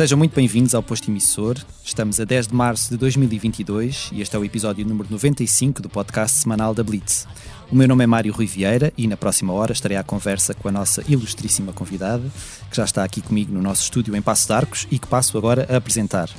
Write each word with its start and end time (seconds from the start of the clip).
Sejam 0.00 0.16
muito 0.16 0.34
bem-vindos 0.34 0.74
ao 0.74 0.82
Posto 0.82 1.10
Emissor. 1.10 1.58
Estamos 1.84 2.18
a 2.18 2.24
10 2.24 2.46
de 2.46 2.54
março 2.54 2.88
de 2.88 2.96
2022 2.96 4.08
e 4.14 4.22
este 4.22 4.34
é 4.34 4.38
o 4.38 4.44
episódio 4.46 4.82
número 4.86 5.10
95 5.10 5.82
do 5.82 5.90
podcast 5.90 6.38
semanal 6.38 6.72
da 6.72 6.82
Blitz. 6.82 7.28
O 7.70 7.76
meu 7.76 7.86
nome 7.86 8.04
é 8.04 8.06
Mário 8.06 8.32
Rui 8.32 8.46
Vieira 8.46 8.94
e 8.96 9.06
na 9.06 9.18
próxima 9.18 9.52
hora 9.52 9.74
estarei 9.74 9.98
à 9.98 10.02
conversa 10.02 10.54
com 10.54 10.68
a 10.68 10.72
nossa 10.72 11.04
ilustríssima 11.06 11.74
convidada, 11.74 12.22
que 12.70 12.76
já 12.78 12.84
está 12.84 13.04
aqui 13.04 13.20
comigo 13.20 13.52
no 13.52 13.60
nosso 13.60 13.82
estúdio 13.82 14.16
em 14.16 14.22
Passo 14.22 14.46
de 14.46 14.54
Arcos 14.54 14.88
e 14.90 14.98
que 14.98 15.06
passo 15.06 15.36
agora 15.36 15.66
a 15.68 15.76
apresentar. 15.76 16.30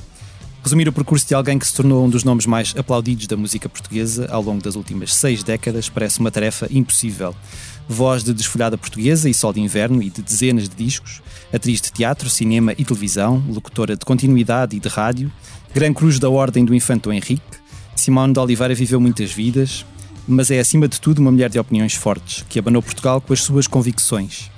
Resumir 0.64 0.88
o 0.88 0.92
percurso 0.92 1.28
de 1.28 1.34
alguém 1.34 1.56
que 1.56 1.66
se 1.66 1.74
tornou 1.74 2.04
um 2.04 2.10
dos 2.10 2.24
nomes 2.24 2.46
mais 2.46 2.74
aplaudidos 2.76 3.28
da 3.28 3.36
música 3.36 3.68
portuguesa 3.68 4.26
ao 4.28 4.42
longo 4.42 4.60
das 4.60 4.74
últimas 4.74 5.14
seis 5.14 5.44
décadas 5.44 5.88
parece 5.88 6.18
uma 6.18 6.32
tarefa 6.32 6.66
impossível. 6.68 7.32
Voz 7.88 8.24
de 8.24 8.34
desfolhada 8.34 8.76
portuguesa 8.76 9.30
e 9.30 9.34
sol 9.34 9.52
de 9.52 9.60
inverno 9.60 10.02
e 10.02 10.10
de 10.10 10.20
dezenas 10.20 10.68
de 10.68 10.74
discos, 10.74 11.21
atriz 11.52 11.80
de 11.80 11.92
teatro, 11.92 12.30
cinema 12.30 12.72
e 12.78 12.84
televisão, 12.84 13.42
locutora 13.48 13.96
de 13.96 14.04
continuidade 14.04 14.76
e 14.76 14.80
de 14.80 14.88
rádio, 14.88 15.30
Gran 15.74 15.92
Cruz 15.92 16.18
da 16.18 16.28
Ordem 16.28 16.64
do 16.64 16.74
Infanto 16.74 17.12
Henrique, 17.12 17.42
Simone 17.94 18.32
de 18.32 18.38
Oliveira 18.40 18.74
viveu 18.74 19.00
muitas 19.00 19.30
vidas, 19.32 19.84
mas 20.26 20.50
é 20.50 20.58
acima 20.58 20.88
de 20.88 21.00
tudo 21.00 21.20
uma 21.20 21.30
mulher 21.30 21.50
de 21.50 21.58
opiniões 21.58 21.94
fortes, 21.94 22.44
que 22.48 22.58
abanou 22.58 22.82
Portugal 22.82 23.20
com 23.20 23.32
as 23.32 23.42
suas 23.42 23.66
convicções. 23.66 24.50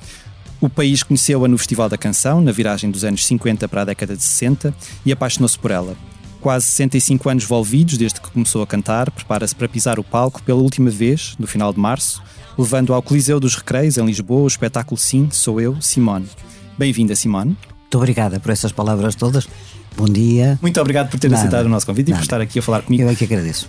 O 0.61 0.69
país 0.69 1.03
conheceu-a 1.03 1.49
no 1.49 1.59
Festival 1.59 1.89
da 1.89 1.99
Canção, 1.99 2.41
na 2.41 2.53
viragem 2.53 2.91
dos 2.91 3.05
anos 3.05 3.25
50 3.27 3.69
para 3.69 3.83
a 3.83 3.85
década 3.85 4.17
de 4.17 4.23
60, 4.23 4.75
e 5.05 5.13
apaixonou-se 5.13 5.59
por 5.59 5.71
ela. 5.71 5.97
Quase 6.41 6.67
65 6.67 7.29
anos 7.29 7.45
envolvidos 7.45 7.99
desde 7.99 8.21
que 8.21 8.31
começou 8.31 8.63
a 8.63 8.67
cantar, 8.67 9.11
prepara-se 9.11 9.55
para 9.55 9.69
pisar 9.69 9.99
o 9.99 10.05
palco 10.05 10.43
pela 10.43 10.61
última 10.61 10.91
vez, 10.91 11.35
no 11.39 11.47
final 11.47 11.73
de 11.73 11.81
março, 11.81 12.23
levando 12.57 12.95
ao 12.95 13.03
Coliseu 13.03 13.41
dos 13.41 13.57
Recreios, 13.57 13.99
em 13.99 14.07
Lisboa, 14.07 14.43
o 14.43 14.47
espetáculo 14.47 14.97
Sim, 14.97 15.29
Sou 15.31 15.61
Eu, 15.61 15.81
Simone. 15.81 16.29
Bem-vinda, 16.79 17.15
Simone. 17.15 17.57
Muito 17.81 17.99
obrigada 17.99 18.41
por 18.41 18.51
essas 18.51 18.73
palavras 18.73 19.15
todas. 19.15 19.49
Bom 19.97 20.07
dia. 20.07 20.59
Muito 20.61 20.81
obrigado 20.81 21.09
por 21.11 21.21
ter 21.21 21.29
Nada. 21.31 21.41
aceitado 21.43 21.67
o 21.67 21.69
nosso 21.69 21.87
convite 21.87 22.11
Nada. 22.11 22.19
e 22.19 22.21
por 22.21 22.25
estar 22.25 22.41
aqui 22.41 22.59
a 22.59 22.63
falar 22.63 22.83
comigo. 22.83 23.05
Eu 23.05 23.09
é 23.11 23.15
que 23.15 23.25
agradeço. 23.25 23.69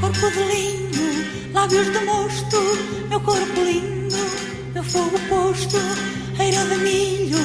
Corpo 0.00 0.30
de 0.30 0.42
linho, 0.44 1.52
lábios 1.52 1.86
de 1.92 2.04
mosto, 2.04 2.56
meu 3.08 3.20
corpo 3.20 3.60
lindo, 3.62 4.16
meu 4.74 4.84
fogo 4.84 5.18
posto, 5.28 5.76
eira 6.38 6.64
de 6.64 6.76
milho, 6.76 7.38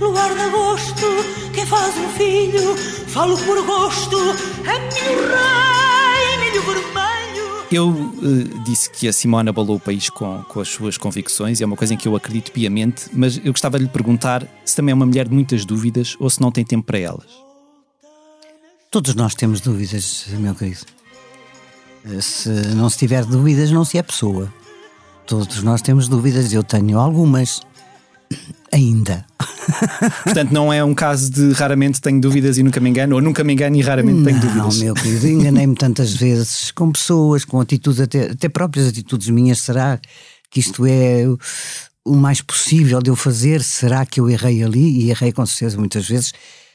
luar 0.00 0.34
de 0.34 0.40
agosto, 0.40 1.06
quem 1.54 1.66
faz 1.66 1.96
um 1.96 2.08
filho, 2.10 2.76
falo 3.08 3.36
por 3.38 3.64
gosto, 3.64 4.18
é 4.66 4.78
milho 4.78 5.20
rei, 5.28 6.38
milho 6.38 6.62
vermelho. 6.62 6.99
Eu 7.70 7.88
uh, 7.88 8.64
disse 8.64 8.90
que 8.90 9.06
a 9.06 9.12
Simone 9.12 9.48
abalou 9.48 9.76
o 9.76 9.80
país 9.80 10.10
com, 10.10 10.42
com 10.48 10.60
as 10.60 10.68
suas 10.68 10.98
convicções 10.98 11.60
e 11.60 11.62
é 11.62 11.66
uma 11.66 11.76
coisa 11.76 11.94
em 11.94 11.96
que 11.96 12.08
eu 12.08 12.16
acredito 12.16 12.50
piamente, 12.50 13.04
mas 13.12 13.36
eu 13.36 13.52
gostava 13.52 13.78
de 13.78 13.84
lhe 13.84 13.90
perguntar 13.90 14.44
se 14.64 14.74
também 14.74 14.90
é 14.90 14.94
uma 14.94 15.06
mulher 15.06 15.28
de 15.28 15.34
muitas 15.34 15.64
dúvidas 15.64 16.16
ou 16.18 16.28
se 16.28 16.40
não 16.40 16.50
tem 16.50 16.64
tempo 16.64 16.84
para 16.84 16.98
elas. 16.98 17.28
Todos 18.90 19.14
nós 19.14 19.36
temos 19.36 19.60
dúvidas, 19.60 20.26
meu 20.30 20.52
querido. 20.52 20.80
Eh, 22.04 22.20
se 22.20 22.48
não 22.74 22.90
se 22.90 22.98
tiver 22.98 23.24
dúvidas, 23.24 23.70
não 23.70 23.84
se 23.84 23.98
é 23.98 24.02
pessoa. 24.02 24.52
Todos 25.24 25.62
nós 25.62 25.80
temos 25.80 26.08
dúvidas, 26.08 26.52
eu 26.52 26.64
tenho 26.64 26.98
algumas 26.98 27.62
ainda. 28.72 29.24
Portanto, 30.24 30.52
não 30.52 30.72
é 30.72 30.82
um 30.82 30.94
caso 30.94 31.30
de 31.30 31.52
raramente 31.52 32.00
tenho 32.00 32.20
dúvidas 32.20 32.58
e 32.58 32.62
nunca 32.62 32.80
me 32.80 32.90
engano, 32.90 33.16
ou 33.16 33.22
nunca 33.22 33.44
me 33.44 33.52
engano 33.52 33.76
e 33.76 33.80
raramente 33.80 34.18
não, 34.18 34.24
tenho 34.24 34.40
dúvidas. 34.40 34.76
Não, 34.76 34.84
meu 34.84 34.94
querido, 34.94 35.28
enganei-me 35.28 35.74
tantas 35.74 36.14
vezes 36.14 36.70
com 36.70 36.90
pessoas, 36.90 37.44
com 37.44 37.60
atitudes, 37.60 38.00
até, 38.00 38.30
até 38.30 38.48
próprias 38.48 38.88
atitudes 38.88 39.28
minhas. 39.28 39.60
Será 39.60 39.98
que 40.50 40.60
isto 40.60 40.84
é 40.86 41.24
o 42.04 42.16
mais 42.16 42.40
possível 42.40 43.00
de 43.00 43.10
eu 43.10 43.16
fazer? 43.16 43.62
Será 43.62 44.04
que 44.06 44.20
eu 44.20 44.28
errei 44.28 44.62
ali? 44.62 45.02
E 45.02 45.10
errei 45.10 45.32
com 45.32 45.44
certeza 45.46 45.78
muitas 45.78 46.08
vezes. 46.08 46.32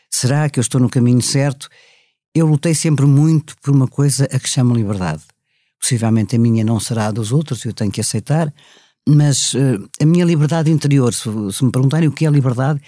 Será 0.09 0.49
que 0.49 0.59
eu 0.59 0.61
estou 0.61 0.79
no 0.79 0.89
caminho 0.89 1.21
certo? 1.21 1.69
Eu 2.33 2.45
lutei 2.45 2.75
sempre 2.75 3.05
muito 3.05 3.55
por 3.61 3.73
uma 3.73 3.87
coisa 3.87 4.25
a 4.31 4.39
que 4.39 4.49
chamo 4.49 4.73
liberdade. 4.73 5.23
Possivelmente 5.79 6.35
a 6.35 6.39
minha 6.39 6.63
não 6.63 6.79
será 6.79 7.07
a 7.07 7.11
dos 7.11 7.31
outros, 7.31 7.63
eu 7.65 7.73
tenho 7.73 7.91
que 7.91 8.01
aceitar 8.01 8.51
mas 9.07 9.53
uh, 9.53 9.87
a 10.01 10.05
minha 10.05 10.25
liberdade 10.25 10.71
interior, 10.71 11.13
se, 11.13 11.29
se, 11.51 11.63
me 11.63 11.71
perguntarem 11.71 12.07
o 12.07 12.11
que 12.11 12.25
é 12.25 12.29
liberdade, 12.29 12.81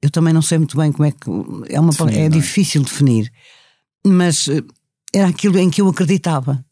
eu 0.00 0.10
também 0.10 0.32
não 0.32 0.42
sei 0.42 0.58
muito 0.58 0.76
bem 0.76 0.92
como 0.92 1.06
é 1.06 1.10
que. 1.10 1.28
É, 1.68 1.80
uma, 1.80 1.90
Definir, 1.90 2.18
é, 2.18 2.24
é 2.26 2.28
difícil 2.28 2.82
definir, 2.82 3.32
mas 4.06 4.46
uh, 4.46 4.64
era 5.12 5.28
aquilo 5.28 5.58
em 5.58 5.70
que 5.70 5.80
eu 5.80 5.88
acreditava. 5.88 6.64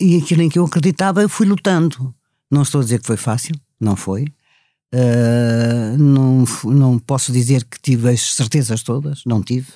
E 0.00 0.16
aquilo 0.16 0.42
em 0.42 0.48
que 0.48 0.58
eu 0.58 0.64
acreditava, 0.64 1.22
eu 1.22 1.28
fui 1.28 1.46
lutando. 1.46 2.14
Não 2.50 2.62
estou 2.62 2.80
a 2.80 2.84
dizer 2.84 3.00
que 3.00 3.06
foi 3.06 3.16
fácil, 3.16 3.54
não 3.80 3.96
foi. 3.96 4.24
Uh, 4.94 5.96
não, 5.98 6.44
não 6.64 6.98
posso 6.98 7.32
dizer 7.32 7.64
que 7.64 7.80
tive 7.80 8.10
as 8.10 8.34
certezas 8.34 8.82
todas, 8.82 9.22
não 9.24 9.42
tive. 9.42 9.68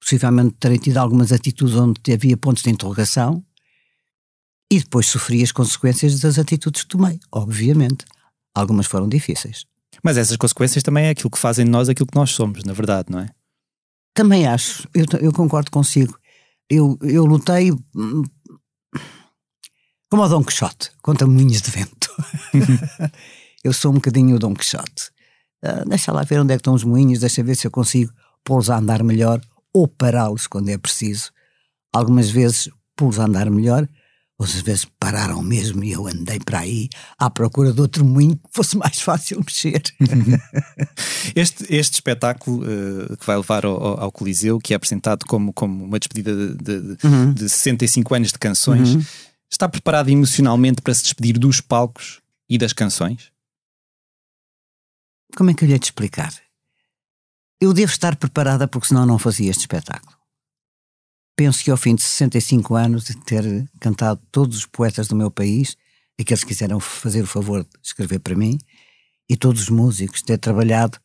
Possivelmente 0.00 0.54
terei 0.60 0.78
tido 0.78 0.98
algumas 0.98 1.32
atitudes 1.32 1.74
onde 1.74 2.00
havia 2.12 2.36
pontos 2.36 2.62
de 2.62 2.70
interrogação, 2.70 3.42
e 4.70 4.80
depois 4.80 5.06
sofri 5.06 5.42
as 5.42 5.52
consequências 5.52 6.20
das 6.20 6.38
atitudes 6.38 6.82
que 6.82 6.88
tomei, 6.88 7.18
obviamente. 7.32 8.04
Algumas 8.54 8.86
foram 8.86 9.08
difíceis. 9.08 9.64
Mas 10.02 10.16
essas 10.16 10.36
consequências 10.36 10.82
também 10.82 11.06
é 11.06 11.10
aquilo 11.10 11.30
que 11.30 11.38
fazem 11.38 11.64
de 11.64 11.70
nós 11.70 11.88
aquilo 11.88 12.06
que 12.06 12.16
nós 12.16 12.30
somos, 12.30 12.64
na 12.64 12.72
verdade, 12.72 13.08
não 13.10 13.20
é? 13.20 13.30
Também 14.14 14.46
acho, 14.46 14.88
eu, 14.94 15.06
eu 15.20 15.32
concordo 15.32 15.70
consigo. 15.70 16.18
Eu, 16.68 16.98
eu 17.02 17.24
lutei 17.24 17.72
hum, 17.72 18.24
como 20.10 20.22
o 20.22 20.28
Dom 20.28 20.42
Quixote, 20.42 20.90
contra 21.02 21.26
moinhos 21.26 21.60
de 21.62 21.70
vento. 21.70 22.10
eu 23.62 23.72
sou 23.72 23.90
um 23.90 23.94
bocadinho 23.94 24.36
o 24.36 24.38
Dom 24.38 24.54
Quixote. 24.54 25.10
Uh, 25.62 25.88
deixa 25.88 26.12
lá 26.12 26.22
ver 26.22 26.40
onde 26.40 26.54
é 26.54 26.56
que 26.56 26.60
estão 26.60 26.74
os 26.74 26.84
moinhos, 26.84 27.20
deixa 27.20 27.42
ver 27.42 27.56
se 27.56 27.66
eu 27.66 27.70
consigo 27.70 28.12
pô-los 28.42 28.70
a 28.70 28.78
andar 28.78 29.02
melhor 29.02 29.40
ou 29.72 29.86
pará-los 29.86 30.46
quando 30.46 30.68
é 30.70 30.78
preciso. 30.78 31.30
Algumas 31.92 32.30
vezes 32.30 32.70
pô-los 32.96 33.18
a 33.18 33.24
andar 33.24 33.50
melhor, 33.50 33.86
Outras 34.38 34.60
vezes 34.60 34.84
pararam 35.00 35.42
mesmo 35.42 35.82
e 35.82 35.90
eu 35.90 36.06
andei 36.06 36.38
para 36.38 36.60
aí 36.60 36.88
à 37.18 37.28
procura 37.28 37.72
de 37.72 37.80
outro 37.80 38.04
moinho 38.04 38.36
que 38.36 38.48
fosse 38.52 38.76
mais 38.76 39.00
fácil 39.00 39.40
mexer. 39.40 39.82
este, 41.34 41.66
este 41.68 41.94
espetáculo 41.94 42.62
uh, 42.62 43.16
que 43.16 43.26
vai 43.26 43.36
levar 43.36 43.66
ao, 43.66 44.00
ao, 44.00 44.12
Coliseu, 44.12 44.60
que 44.60 44.72
é 44.72 44.76
apresentado 44.76 45.26
como, 45.26 45.52
como 45.52 45.84
uma 45.84 45.98
despedida 45.98 46.54
de, 46.54 46.54
de, 46.54 47.06
uhum. 47.06 47.32
de 47.32 47.48
65 47.48 48.14
anos 48.14 48.28
de 48.30 48.38
canções, 48.38 48.94
uhum. 48.94 49.04
está 49.50 49.68
preparado 49.68 50.08
emocionalmente 50.08 50.80
para 50.82 50.94
se 50.94 51.02
despedir 51.02 51.36
dos 51.36 51.60
palcos 51.60 52.20
e 52.48 52.56
das 52.56 52.72
canções? 52.72 53.32
Como 55.36 55.50
é 55.50 55.54
que 55.54 55.64
eu 55.64 55.66
lhe 55.66 55.72
ia 55.72 55.80
te 55.80 55.86
explicar? 55.86 56.32
Eu 57.60 57.72
devo 57.72 57.90
estar 57.90 58.14
preparada 58.14 58.68
porque 58.68 58.86
senão 58.86 59.04
não 59.04 59.18
fazia 59.18 59.50
este 59.50 59.62
espetáculo 59.62 60.17
penso 61.38 61.62
que 61.62 61.70
ao 61.70 61.76
fim 61.76 61.94
de 61.94 62.02
65 62.02 62.74
anos 62.74 63.04
de 63.04 63.16
ter 63.16 63.44
cantado 63.78 64.20
todos 64.32 64.58
os 64.58 64.66
poetas 64.66 65.06
do 65.06 65.14
meu 65.14 65.30
país, 65.30 65.76
aqueles 66.20 66.42
que 66.42 66.48
quiseram 66.48 66.80
fazer 66.80 67.22
o 67.22 67.28
favor 67.28 67.62
de 67.62 67.70
escrever 67.80 68.18
para 68.18 68.34
mim, 68.34 68.58
e 69.30 69.36
todos 69.36 69.62
os 69.62 69.68
músicos, 69.68 70.20
ter 70.20 70.36
trabalhado 70.36 70.98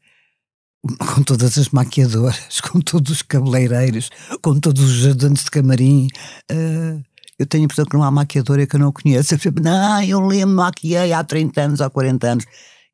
com 1.14 1.22
todas 1.22 1.56
as 1.60 1.70
maquiadoras, 1.70 2.60
com 2.62 2.82
todos 2.82 3.12
os 3.12 3.22
cabeleireiros, 3.22 4.10
com 4.42 4.60
todos 4.60 4.82
os 4.82 5.06
ajudantes 5.06 5.44
de 5.44 5.52
camarim. 5.52 6.08
Uh, 6.52 7.04
eu 7.38 7.46
tenho 7.46 7.64
a 7.64 7.66
impressão 7.66 7.86
que 7.86 7.96
não 7.96 8.04
há 8.04 8.10
maquiadora 8.10 8.66
que 8.66 8.76
eu 8.76 8.80
não 8.80 8.92
conheço. 8.92 9.36
Não, 9.62 10.02
eu 10.02 10.20
lembro, 10.20 10.56
maquiei 10.56 11.14
há 11.14 11.24
30 11.24 11.62
anos, 11.62 11.82
há 11.82 11.92
40 11.92 12.28
anos. 12.28 12.46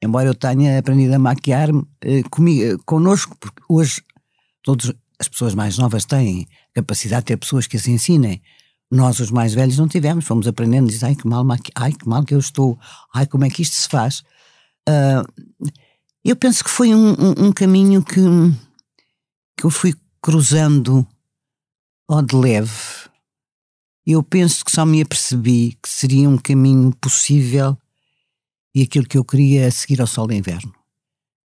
Embora 0.03 0.27
eu 0.27 0.35
tenha 0.35 0.77
aprendido 0.77 1.13
a 1.13 1.19
maquiar 1.19 1.69
uh, 1.69 2.29
comigo, 2.29 2.83
connosco, 2.85 3.37
porque 3.39 3.61
hoje 3.69 4.01
todos 4.61 4.93
as 5.17 5.29
pessoas 5.29 5.55
mais 5.55 5.77
novas 5.77 6.03
têm 6.03 6.45
capacidade 6.73 7.21
de 7.21 7.27
ter 7.27 7.37
pessoas 7.37 7.67
que 7.67 7.77
as 7.77 7.87
ensinem. 7.87 8.41
Nós, 8.91 9.19
os 9.19 9.29
mais 9.29 9.53
velhos, 9.53 9.77
não 9.77 9.87
tivemos, 9.87 10.25
fomos 10.25 10.47
aprendendo, 10.47 10.89
diz, 10.89 11.03
ai 11.03 11.15
que 11.15 11.27
mal, 11.27 11.45
ai 11.75 11.93
que 11.93 12.07
mal 12.07 12.23
que 12.23 12.33
eu 12.33 12.39
estou, 12.39 12.77
ai 13.13 13.27
como 13.27 13.45
é 13.45 13.49
que 13.49 13.61
isto 13.61 13.75
se 13.75 13.87
faz. 13.87 14.23
Uh, 14.87 15.23
eu 16.23 16.35
penso 16.35 16.63
que 16.63 16.69
foi 16.69 16.93
um, 16.93 17.11
um, 17.11 17.47
um, 17.47 17.51
caminho 17.51 18.03
que, 18.03 18.19
que 19.55 19.65
eu 19.65 19.69
fui 19.69 19.93
cruzando 20.21 21.07
ao 22.07 22.21
de 22.21 22.35
leve. 22.35 22.71
Eu 24.05 24.23
penso 24.23 24.65
que 24.65 24.71
só 24.71 24.85
me 24.85 25.01
apercebi 25.01 25.77
que 25.81 25.87
seria 25.87 26.27
um 26.27 26.37
caminho 26.37 26.91
possível 26.95 27.77
e 28.73 28.81
aquilo 28.81 29.07
que 29.07 29.17
eu 29.17 29.23
queria 29.23 29.67
a 29.67 29.71
seguir 29.71 30.01
ao 30.01 30.07
sol 30.07 30.27
de 30.27 30.35
inverno. 30.35 30.73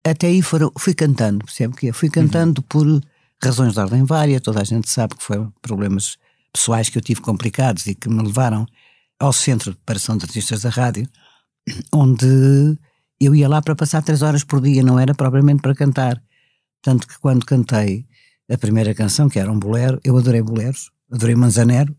Até 0.05 0.29
aí 0.29 0.43
foram, 0.43 0.73
fui 0.79 0.95
cantando, 0.95 1.45
percebe 1.45 1.77
que 1.77 1.93
Fui 1.93 2.09
cantando 2.09 2.61
uhum. 2.61 2.67
por 2.69 3.03
razões 3.43 3.75
de 3.75 3.81
ordem 3.81 4.05
vária, 4.05 4.41
toda 4.41 4.61
a 4.61 4.65
gente 4.65 4.89
sabe 4.89 5.17
que 5.17 5.23
foram 5.23 5.53
problemas 5.61 6.17
pessoais 6.53 6.89
que 6.89 6.99
eu 6.99 7.03
tive 7.03 7.21
complicados 7.21 7.87
e 7.87 7.95
que 7.95 8.09
me 8.09 8.23
levaram 8.23 8.67
ao 9.19 9.33
Centro 9.33 9.73
de 9.73 9.77
Preparação 9.79 10.17
de 10.17 10.25
Artistas 10.25 10.63
da 10.63 10.71
Rádio, 10.71 11.09
onde 11.93 12.79
eu 13.21 13.35
ia 13.35 13.49
lá 13.49 13.63
para 13.63 13.77
passar 13.77 14.03
três 14.03 14.23
horas 14.23 14.45
por 14.45 14.61
dia, 14.61 14.83
não 14.83 14.99
era 14.99 15.15
propriamente 15.15 15.63
para 15.63 15.75
cantar. 15.75 16.23
Tanto 16.83 17.07
que 17.07 17.19
quando 17.19 17.47
cantei 17.47 18.05
a 18.51 18.59
primeira 18.59 18.95
canção, 18.95 19.29
que 19.29 19.39
era 19.39 19.51
um 19.51 19.59
bolero, 19.59 20.01
eu 20.05 20.17
adorei 20.19 20.43
boleros, 20.43 20.91
adorei 21.11 21.35
Manzanero. 21.35 21.97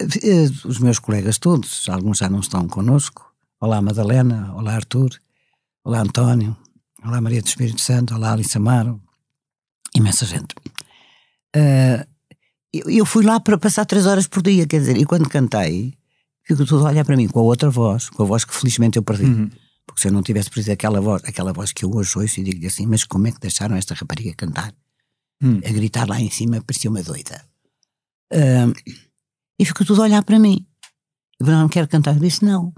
Eh, 0.00 0.48
os 0.64 0.78
meus 0.78 0.98
colegas 0.98 1.38
todos, 1.38 1.88
alguns 1.88 2.18
já 2.18 2.28
não 2.28 2.40
estão 2.40 2.68
connosco, 2.68 3.28
Olá 3.60 3.82
Madalena, 3.82 4.54
olá 4.54 4.76
Arthur, 4.76 5.10
olá 5.82 5.98
António, 5.98 6.56
olá 7.04 7.20
Maria 7.20 7.42
do 7.42 7.48
Espírito 7.48 7.80
Santo, 7.80 8.14
olá 8.14 8.32
Alice 8.32 8.56
Amaro, 8.56 9.02
imensa 9.94 10.26
gente. 10.26 10.54
Uh, 11.56 12.06
eu, 12.72 12.90
eu, 12.90 13.06
fui 13.06 13.24
lá 13.24 13.40
para 13.40 13.58
passar 13.58 13.84
três 13.84 14.06
horas 14.06 14.26
por 14.26 14.42
dia, 14.42 14.66
quer 14.66 14.80
dizer, 14.80 14.96
e 14.96 15.04
quando 15.04 15.28
cantei, 15.28 15.94
fico 16.44 16.64
tudo 16.64 16.86
a 16.86 16.90
olhar 16.90 17.04
para 17.04 17.16
mim 17.16 17.28
com 17.28 17.40
a 17.40 17.42
outra 17.42 17.70
voz, 17.70 18.10
com 18.10 18.22
a 18.22 18.26
voz 18.26 18.44
que 18.44 18.54
felizmente 18.54 18.96
eu 18.96 19.02
perdi. 19.02 19.24
Uhum. 19.24 19.50
Porque 19.86 20.02
se 20.02 20.08
eu 20.08 20.12
não 20.12 20.22
tivesse 20.22 20.50
perdido 20.50 20.72
aquela 20.72 21.00
voz, 21.00 21.22
aquela 21.24 21.52
voz 21.52 21.72
que 21.72 21.84
eu 21.84 21.90
hoje 21.94 22.18
ouço 22.18 22.40
e 22.40 22.42
digo-lhe 22.42 22.66
assim, 22.66 22.86
mas 22.86 23.04
como 23.04 23.26
é 23.26 23.32
que 23.32 23.40
deixaram 23.40 23.74
esta 23.74 23.94
rapariga 23.94 24.34
cantar? 24.36 24.74
Hum. 25.42 25.60
A 25.64 25.72
gritar 25.72 26.06
lá 26.06 26.20
em 26.20 26.30
cima, 26.30 26.60
parecia 26.60 26.90
uma 26.90 27.02
doida. 27.02 27.42
Uh, 28.32 28.72
e 29.58 29.64
ficou 29.64 29.86
tudo 29.86 30.02
a 30.02 30.04
olhar 30.04 30.22
para 30.22 30.38
mim. 30.38 30.66
E 31.40 31.44
não 31.44 31.68
quero 31.68 31.88
cantar. 31.88 32.14
Eu 32.14 32.20
disse 32.20 32.44
não. 32.44 32.72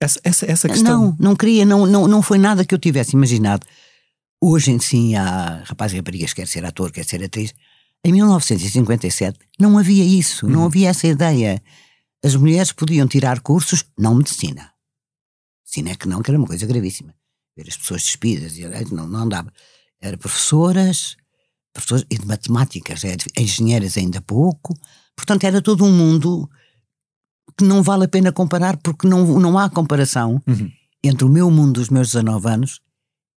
Essa, 0.00 0.20
essa, 0.22 0.46
essa 0.50 0.68
questão. 0.68 1.06
Não, 1.06 1.16
não 1.18 1.36
queria, 1.36 1.64
não, 1.64 1.86
não, 1.86 2.08
não 2.08 2.22
foi 2.22 2.38
nada 2.38 2.64
que 2.64 2.74
eu 2.74 2.78
tivesse 2.78 3.14
imaginado. 3.14 3.66
Hoje 4.42 4.70
em 4.70 4.78
si 4.78 5.14
há 5.14 5.62
rapazes 5.64 5.94
e 5.94 5.96
raparigas 5.98 6.32
quer 6.32 6.48
ser 6.48 6.64
ator, 6.64 6.90
quer 6.90 7.04
ser 7.04 7.22
atriz. 7.22 7.54
Em 8.02 8.12
1957 8.12 9.38
não 9.58 9.76
havia 9.76 10.02
isso, 10.02 10.48
não 10.48 10.62
hum. 10.62 10.64
havia 10.64 10.88
essa 10.88 11.06
ideia. 11.06 11.62
As 12.24 12.34
mulheres 12.34 12.72
podiam 12.72 13.06
tirar 13.06 13.40
cursos, 13.40 13.84
não 13.98 14.14
medicina. 14.14 14.72
Medicina 15.62 15.90
é 15.90 15.94
que 15.94 16.08
não, 16.08 16.22
que 16.22 16.30
era 16.30 16.38
uma 16.38 16.46
coisa 16.46 16.66
gravíssima. 16.66 17.14
Ver 17.54 17.66
as 17.68 17.76
pessoas 17.76 18.02
despidas, 18.02 18.56
não, 18.90 19.06
não 19.06 19.28
dava. 19.28 19.52
Era 20.00 20.16
professoras, 20.16 21.16
professores 21.74 22.06
e 22.10 22.16
de 22.16 22.26
matemáticas, 22.26 23.04
é, 23.04 23.16
engenheiras 23.36 23.98
ainda 23.98 24.22
pouco. 24.22 24.74
Portanto, 25.14 25.44
era 25.44 25.60
todo 25.60 25.84
um 25.84 25.92
mundo 25.92 26.48
que 27.58 27.64
não 27.64 27.82
vale 27.82 28.04
a 28.04 28.08
pena 28.08 28.32
comparar 28.32 28.78
porque 28.78 29.06
não, 29.06 29.38
não 29.38 29.58
há 29.58 29.68
comparação 29.68 30.42
uhum. 30.46 30.70
entre 31.04 31.24
o 31.24 31.28
meu 31.28 31.50
mundo 31.50 31.74
dos 31.74 31.90
meus 31.90 32.08
19 32.08 32.48
anos 32.48 32.80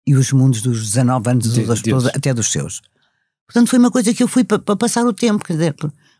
e 0.07 0.15
os 0.15 0.33
mundos 0.33 0.63
dos 0.63 0.83
19 0.91 1.31
anos 1.31 1.53
de, 1.53 1.65
das 1.65 1.81
pessoas, 1.81 2.07
até 2.07 2.35
dos 2.35 2.51
seus. 2.51 2.83
Portanto, 3.47 3.69
foi 3.69 3.79
uma 3.79 3.91
coisa 3.91 4.13
que 4.15 4.23
eu 4.23 4.29
fui 4.29 4.45
para 4.45 4.59
pa 4.59 4.77
passar 4.77 5.05
o 5.07 5.13
tempo, 5.13 5.45
quer 5.45 5.55
dizer, 5.55 5.77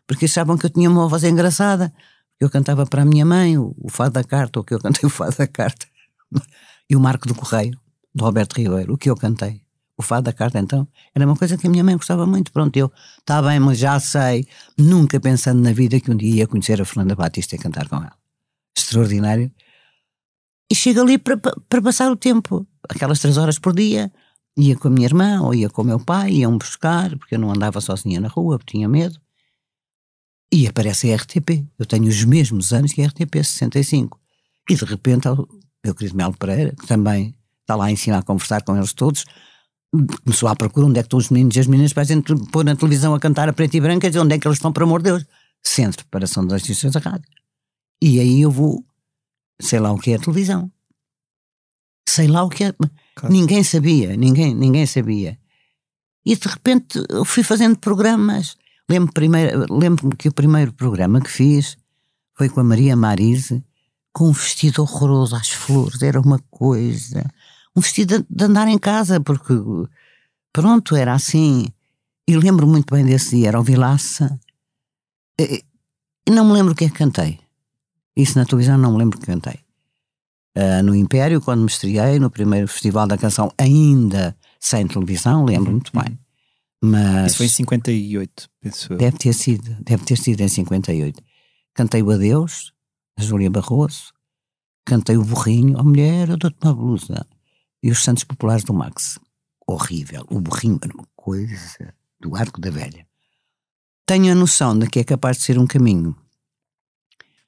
porque 0.07 0.25
achavam 0.25 0.57
que 0.57 0.65
eu 0.65 0.69
tinha 0.69 0.89
uma 0.89 1.07
voz 1.07 1.23
engraçada, 1.23 1.93
eu 2.39 2.49
cantava 2.49 2.85
para 2.85 3.01
a 3.01 3.05
minha 3.05 3.25
mãe 3.25 3.57
o, 3.57 3.75
o 3.77 3.89
Fado 3.89 4.13
da 4.13 4.23
Carta, 4.23 4.59
ou 4.59 4.63
que 4.63 4.73
eu 4.73 4.79
cantei 4.79 5.05
o 5.07 5.09
Fado 5.09 5.35
da 5.37 5.47
Carta, 5.47 5.85
e 6.89 6.95
o 6.95 6.99
Marco 6.99 7.27
do 7.27 7.35
Correio, 7.35 7.77
do 8.13 8.23
Roberto 8.23 8.53
Ribeiro, 8.53 8.93
o 8.93 8.97
que 8.97 9.09
eu 9.09 9.15
cantei 9.15 9.63
o 9.97 10.01
fado 10.01 10.23
da 10.23 10.33
carta, 10.33 10.59
então, 10.59 10.87
era 11.13 11.25
uma 11.25 11.35
coisa 11.35 11.57
que 11.57 11.67
a 11.67 11.69
minha 11.69 11.83
mãe 11.83 11.95
gostava 11.95 12.25
muito. 12.25 12.51
Pronto, 12.51 12.75
eu, 12.75 12.91
está 13.19 13.41
bem, 13.41 13.59
mas 13.59 13.77
já 13.77 13.99
sei, 13.99 14.47
nunca 14.77 15.19
pensando 15.19 15.61
na 15.61 15.71
vida 15.71 15.99
que 15.99 16.11
um 16.11 16.15
dia 16.15 16.37
ia 16.37 16.47
conhecer 16.47 16.81
a 16.81 16.85
Fernanda 16.85 17.15
Batista 17.15 17.55
e 17.55 17.59
cantar 17.59 17.87
com 17.87 17.97
ela. 17.97 18.13
Extraordinário. 18.75 19.51
E 20.71 20.75
chego 20.75 21.01
ali 21.01 21.17
para, 21.17 21.37
para 21.37 21.81
passar 21.81 22.11
o 22.11 22.15
tempo, 22.15 22.65
aquelas 22.89 23.19
três 23.19 23.37
horas 23.37 23.59
por 23.59 23.73
dia, 23.73 24.11
ia 24.57 24.75
com 24.75 24.87
a 24.87 24.91
minha 24.91 25.07
irmã 25.07 25.41
ou 25.41 25.53
ia 25.53 25.69
com 25.69 25.81
o 25.81 25.85
meu 25.85 25.99
pai, 25.99 26.31
iam 26.31 26.57
buscar, 26.57 27.15
porque 27.17 27.35
eu 27.35 27.39
não 27.39 27.51
andava 27.51 27.81
sozinha 27.81 28.19
na 28.19 28.27
rua, 28.27 28.57
porque 28.57 28.77
tinha 28.77 28.87
medo. 28.87 29.19
E 30.51 30.67
aparece 30.67 31.11
a 31.11 31.15
RTP. 31.15 31.65
Eu 31.79 31.85
tenho 31.85 32.07
os 32.07 32.23
mesmos 32.23 32.71
anos 32.73 32.93
que 32.93 33.01
a 33.01 33.07
RTP 33.07 33.35
65. 33.35 34.19
E 34.69 34.75
de 34.75 34.85
repente, 34.85 35.27
o 35.27 35.47
meu 35.83 35.95
querido 35.95 36.15
Melo 36.15 36.37
Pereira, 36.37 36.75
que 36.79 36.87
também 36.87 37.35
está 37.61 37.75
lá 37.75 37.91
em 37.91 37.95
cima 37.95 38.19
a 38.19 38.21
conversar 38.21 38.61
com 38.61 38.77
eles 38.77 38.93
todos, 38.93 39.25
começou 40.23 40.49
à 40.49 40.55
procura 40.55 40.87
onde 40.87 40.99
é 40.99 41.03
que 41.03 41.07
estão 41.07 41.19
os 41.19 41.29
meninos 41.29 41.55
e 41.55 41.59
as 41.59 41.67
meninas 41.67 41.93
para 41.93 42.03
a 42.03 42.05
gente 42.05 42.33
pôr 42.51 42.63
na 42.63 42.75
televisão 42.75 43.13
a 43.13 43.19
cantar 43.19 43.49
a 43.49 43.53
preto 43.53 43.75
e 43.75 43.81
branco, 43.81 44.07
dizer 44.07 44.19
onde 44.19 44.35
é 44.35 44.39
que 44.39 44.47
eles 44.47 44.57
estão, 44.57 44.71
por 44.71 44.83
amor 44.83 45.01
de 45.01 45.11
Deus. 45.11 45.25
Centro 45.61 45.99
de 45.99 46.05
preparação 46.05 46.45
das 46.45 46.61
notícias 46.61 46.93
da 46.93 46.99
rádio. 46.99 47.27
E 48.01 48.19
aí 48.19 48.41
eu 48.41 48.51
vou, 48.51 48.83
sei 49.61 49.79
lá 49.79 49.91
o 49.91 49.97
que 49.97 50.11
é 50.11 50.15
a 50.15 50.19
televisão. 50.19 50.71
Sei 52.07 52.27
lá 52.27 52.43
o 52.43 52.49
que 52.49 52.65
é. 52.65 52.73
Claro. 53.15 53.33
Ninguém 53.33 53.63
sabia, 53.63 54.15
ninguém, 54.15 54.53
ninguém 54.53 54.85
sabia. 54.85 55.39
E 56.25 56.35
de 56.35 56.47
repente 56.47 57.03
eu 57.09 57.25
fui 57.25 57.43
fazendo 57.43 57.77
programas. 57.77 58.57
Lembro-me 58.89 59.39
lembro 59.69 60.09
que 60.15 60.29
o 60.29 60.33
primeiro 60.33 60.73
programa 60.73 61.21
que 61.21 61.29
fiz 61.29 61.77
foi 62.35 62.49
com 62.49 62.59
a 62.59 62.63
Maria 62.63 62.95
Marise, 62.95 63.63
com 64.11 64.29
um 64.29 64.33
vestido 64.33 64.81
horroroso 64.81 65.35
às 65.35 65.49
flores, 65.49 66.01
era 66.01 66.19
uma 66.19 66.39
coisa 66.49 67.23
um 67.75 67.81
vestido 67.81 68.25
de 68.29 68.43
andar 68.43 68.67
em 68.67 68.77
casa, 68.77 69.19
porque 69.19 69.53
pronto, 70.51 70.95
era 70.95 71.13
assim. 71.13 71.67
E 72.27 72.37
lembro 72.37 72.67
muito 72.67 72.93
bem 72.93 73.05
desse 73.05 73.37
dia, 73.37 73.49
era 73.49 73.59
o 73.59 73.63
Vilaça. 73.63 74.39
E 75.39 75.63
não 76.29 76.45
me 76.45 76.53
lembro 76.53 76.73
o 76.73 76.75
que 76.75 76.85
é 76.85 76.89
que 76.89 76.95
cantei. 76.95 77.39
Isso 78.15 78.37
na 78.37 78.45
televisão 78.45 78.77
não 78.77 78.93
me 78.93 78.99
lembro 78.99 79.19
que 79.19 79.25
cantei. 79.25 79.59
Uh, 80.55 80.83
no 80.83 80.95
Império, 80.95 81.41
quando 81.41 81.61
me 81.61 81.67
estreiei, 81.67 82.19
no 82.19 82.29
primeiro 82.29 82.67
Festival 82.67 83.07
da 83.07 83.17
Canção, 83.17 83.51
ainda 83.57 84.35
sem 84.59 84.87
televisão, 84.87 85.45
lembro 85.45 85.65
uhum. 85.65 85.71
muito 85.73 85.91
bem. 85.91 86.19
Mas 86.83 87.31
Isso 87.31 87.37
foi 87.37 87.45
em 87.47 87.49
58, 87.49 88.49
penso 88.59 88.93
eu. 88.93 88.97
Deve 88.97 89.17
ter 89.17 89.33
sido, 89.33 89.75
deve 89.81 90.03
ter 90.03 90.17
sido 90.17 90.41
em 90.41 90.49
58. 90.49 91.23
Cantei 91.73 92.03
o 92.03 92.11
Adeus, 92.11 92.73
a 93.17 93.23
Júlia 93.23 93.49
Barroso, 93.49 94.13
cantei 94.85 95.17
o 95.17 95.23
Burrinho, 95.23 95.79
a 95.79 95.83
mulher, 95.83 96.29
eu 96.29 96.37
dou-te 96.37 96.57
uma 96.61 96.73
blusa 96.73 97.25
e 97.83 97.91
os 97.91 98.01
Santos 98.01 98.23
Populares 98.23 98.63
do 98.63 98.73
Max. 98.73 99.19
Horrível. 99.67 100.25
O 100.29 100.39
burrinho 100.39 100.79
era 100.81 100.93
uma 100.93 101.07
coisa 101.15 101.93
do 102.19 102.35
arco 102.35 102.59
da 102.59 102.69
velha. 102.69 103.05
Tenho 104.05 104.31
a 104.31 104.35
noção 104.35 104.77
de 104.77 104.87
que 104.87 104.99
é 104.99 105.03
capaz 105.03 105.37
de 105.37 105.43
ser 105.43 105.59
um 105.59 105.67
caminho. 105.67 106.15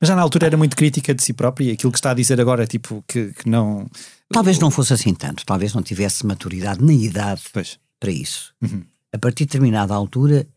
Mas 0.05 0.09
já 0.09 0.15
na 0.15 0.21
altura 0.21 0.45
era 0.45 0.55
muito 0.55 0.75
crítica 0.75 1.15
de 1.15 1.23
si 1.23 1.33
própria 1.33 1.65
e 1.65 1.71
aquilo 1.71 1.91
que 1.91 1.97
está 1.97 2.11
a 2.11 2.13
dizer 2.13 2.39
agora, 2.39 2.67
tipo, 2.67 3.03
que, 3.07 3.33
que 3.33 3.49
não. 3.49 3.89
Talvez 4.31 4.59
não 4.59 4.69
fosse 4.69 4.93
assim 4.93 5.15
tanto, 5.15 5.43
talvez 5.43 5.73
não 5.73 5.81
tivesse 5.81 6.23
maturidade 6.27 6.83
nem 6.83 7.03
idade 7.05 7.41
pois. 7.51 7.79
para 7.99 8.11
isso. 8.11 8.53
Uhum. 8.61 8.83
A 9.11 9.17
partir 9.17 9.45
de 9.45 9.47
determinada 9.47 9.95
altura, 9.95 10.47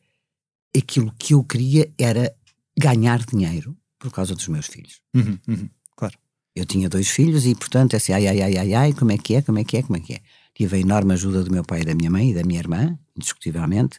aquilo 0.76 1.14
que 1.18 1.32
eu 1.32 1.42
queria 1.42 1.90
era 1.98 2.30
ganhar 2.78 3.24
dinheiro 3.24 3.74
por 3.98 4.12
causa 4.12 4.34
dos 4.34 4.46
meus 4.48 4.66
filhos. 4.66 5.00
Uhum, 5.14 5.38
uhum. 5.48 5.68
Eu 6.54 6.66
tinha 6.66 6.86
dois 6.90 7.08
filhos 7.08 7.46
e, 7.46 7.54
portanto, 7.54 7.96
assim, 7.96 8.12
ai, 8.12 8.26
ai, 8.26 8.42
ai, 8.42 8.58
ai, 8.58 8.74
ai, 8.74 8.92
como 8.92 9.12
é 9.12 9.16
que 9.16 9.36
é, 9.36 9.40
como 9.40 9.60
é 9.60 9.64
que 9.64 9.78
é, 9.78 9.82
como 9.82 9.96
é 9.96 10.00
que 10.00 10.12
é. 10.12 10.20
Tive 10.54 10.76
a 10.76 10.80
enorme 10.80 11.14
ajuda 11.14 11.42
do 11.42 11.50
meu 11.50 11.64
pai 11.64 11.80
e 11.80 11.84
da 11.84 11.94
minha 11.94 12.10
mãe 12.10 12.32
e 12.32 12.34
da 12.34 12.42
minha 12.42 12.58
irmã, 12.60 12.98
indiscutivelmente. 13.16 13.98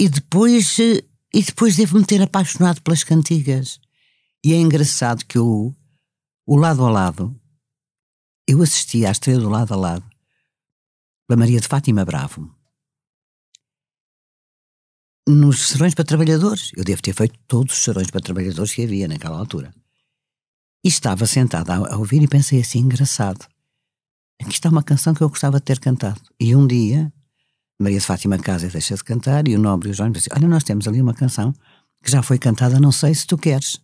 E 0.00 0.08
depois, 0.08 0.78
eh, 0.78 1.02
e 1.34 1.42
depois 1.42 1.76
devo-me 1.76 2.06
ter 2.06 2.22
apaixonado 2.22 2.80
pelas 2.80 3.04
cantigas. 3.04 3.78
E 4.44 4.54
é 4.54 4.56
engraçado 4.56 5.24
que 5.26 5.36
eu, 5.36 5.74
o 6.46 6.56
lado 6.56 6.84
a 6.84 6.90
lado, 6.90 7.38
eu 8.48 8.62
assisti 8.62 9.04
à 9.04 9.10
estreia 9.10 9.38
do 9.38 9.48
lado 9.48 9.74
a 9.74 9.76
lado 9.76 10.10
da 11.28 11.36
Maria 11.36 11.60
de 11.60 11.68
Fátima 11.68 12.04
Bravo. 12.04 12.52
Nos 15.28 15.68
serões 15.68 15.94
para 15.94 16.04
trabalhadores. 16.04 16.72
Eu 16.74 16.82
devo 16.82 17.00
ter 17.02 17.14
feito 17.14 17.38
todos 17.46 17.74
os 17.74 17.84
serões 17.84 18.10
para 18.10 18.20
trabalhadores 18.20 18.74
que 18.74 18.82
havia 18.82 19.06
naquela 19.06 19.38
altura. 19.38 19.72
E 20.82 20.88
estava 20.88 21.26
sentada 21.26 21.74
a, 21.74 21.96
ouvir 21.98 22.22
e 22.22 22.26
pensei 22.26 22.60
assim, 22.60 22.80
engraçado. 22.80 23.46
Aqui 24.42 24.54
está 24.54 24.70
uma 24.70 24.82
canção 24.82 25.14
que 25.14 25.20
eu 25.20 25.28
gostava 25.28 25.58
de 25.58 25.66
ter 25.66 25.78
cantado. 25.78 26.20
E 26.40 26.56
um 26.56 26.66
dia, 26.66 27.12
Maria 27.80 28.00
de 28.00 28.06
Fátima 28.06 28.38
Casa 28.38 28.68
deixa 28.68 28.96
de 28.96 29.04
cantar 29.04 29.46
e 29.46 29.54
o 29.54 29.58
Nobre 29.60 29.90
e 29.90 29.92
o 29.92 29.94
João 29.94 30.10
dizem, 30.10 30.32
olha, 30.34 30.48
nós 30.48 30.64
temos 30.64 30.88
ali 30.88 31.00
uma 31.00 31.14
canção 31.14 31.54
que 32.02 32.10
já 32.10 32.22
foi 32.22 32.38
cantada, 32.38 32.80
não 32.80 32.90
sei 32.90 33.14
se 33.14 33.26
tu 33.26 33.36
queres. 33.36 33.78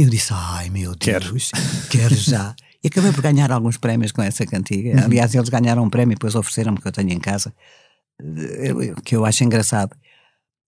Eu 0.00 0.08
disse, 0.08 0.32
ai 0.32 0.70
meu 0.70 0.94
Deus, 0.94 1.50
quero, 1.50 1.88
quero 1.90 2.14
já. 2.14 2.54
E 2.82 2.88
acabei 2.88 3.12
por 3.12 3.20
ganhar 3.20 3.52
alguns 3.52 3.76
prémios 3.76 4.12
com 4.12 4.22
essa 4.22 4.46
cantiga. 4.46 4.96
Uhum. 4.96 5.04
Aliás, 5.04 5.34
eles 5.34 5.50
ganharam 5.50 5.84
um 5.84 5.90
prémio 5.90 6.14
e 6.14 6.16
depois 6.16 6.34
ofereceram-me 6.34 6.80
que 6.80 6.88
eu 6.88 6.92
tenho 6.92 7.10
em 7.10 7.20
casa, 7.20 7.52
que 9.04 9.14
eu 9.14 9.26
acho 9.26 9.44
engraçado. 9.44 9.94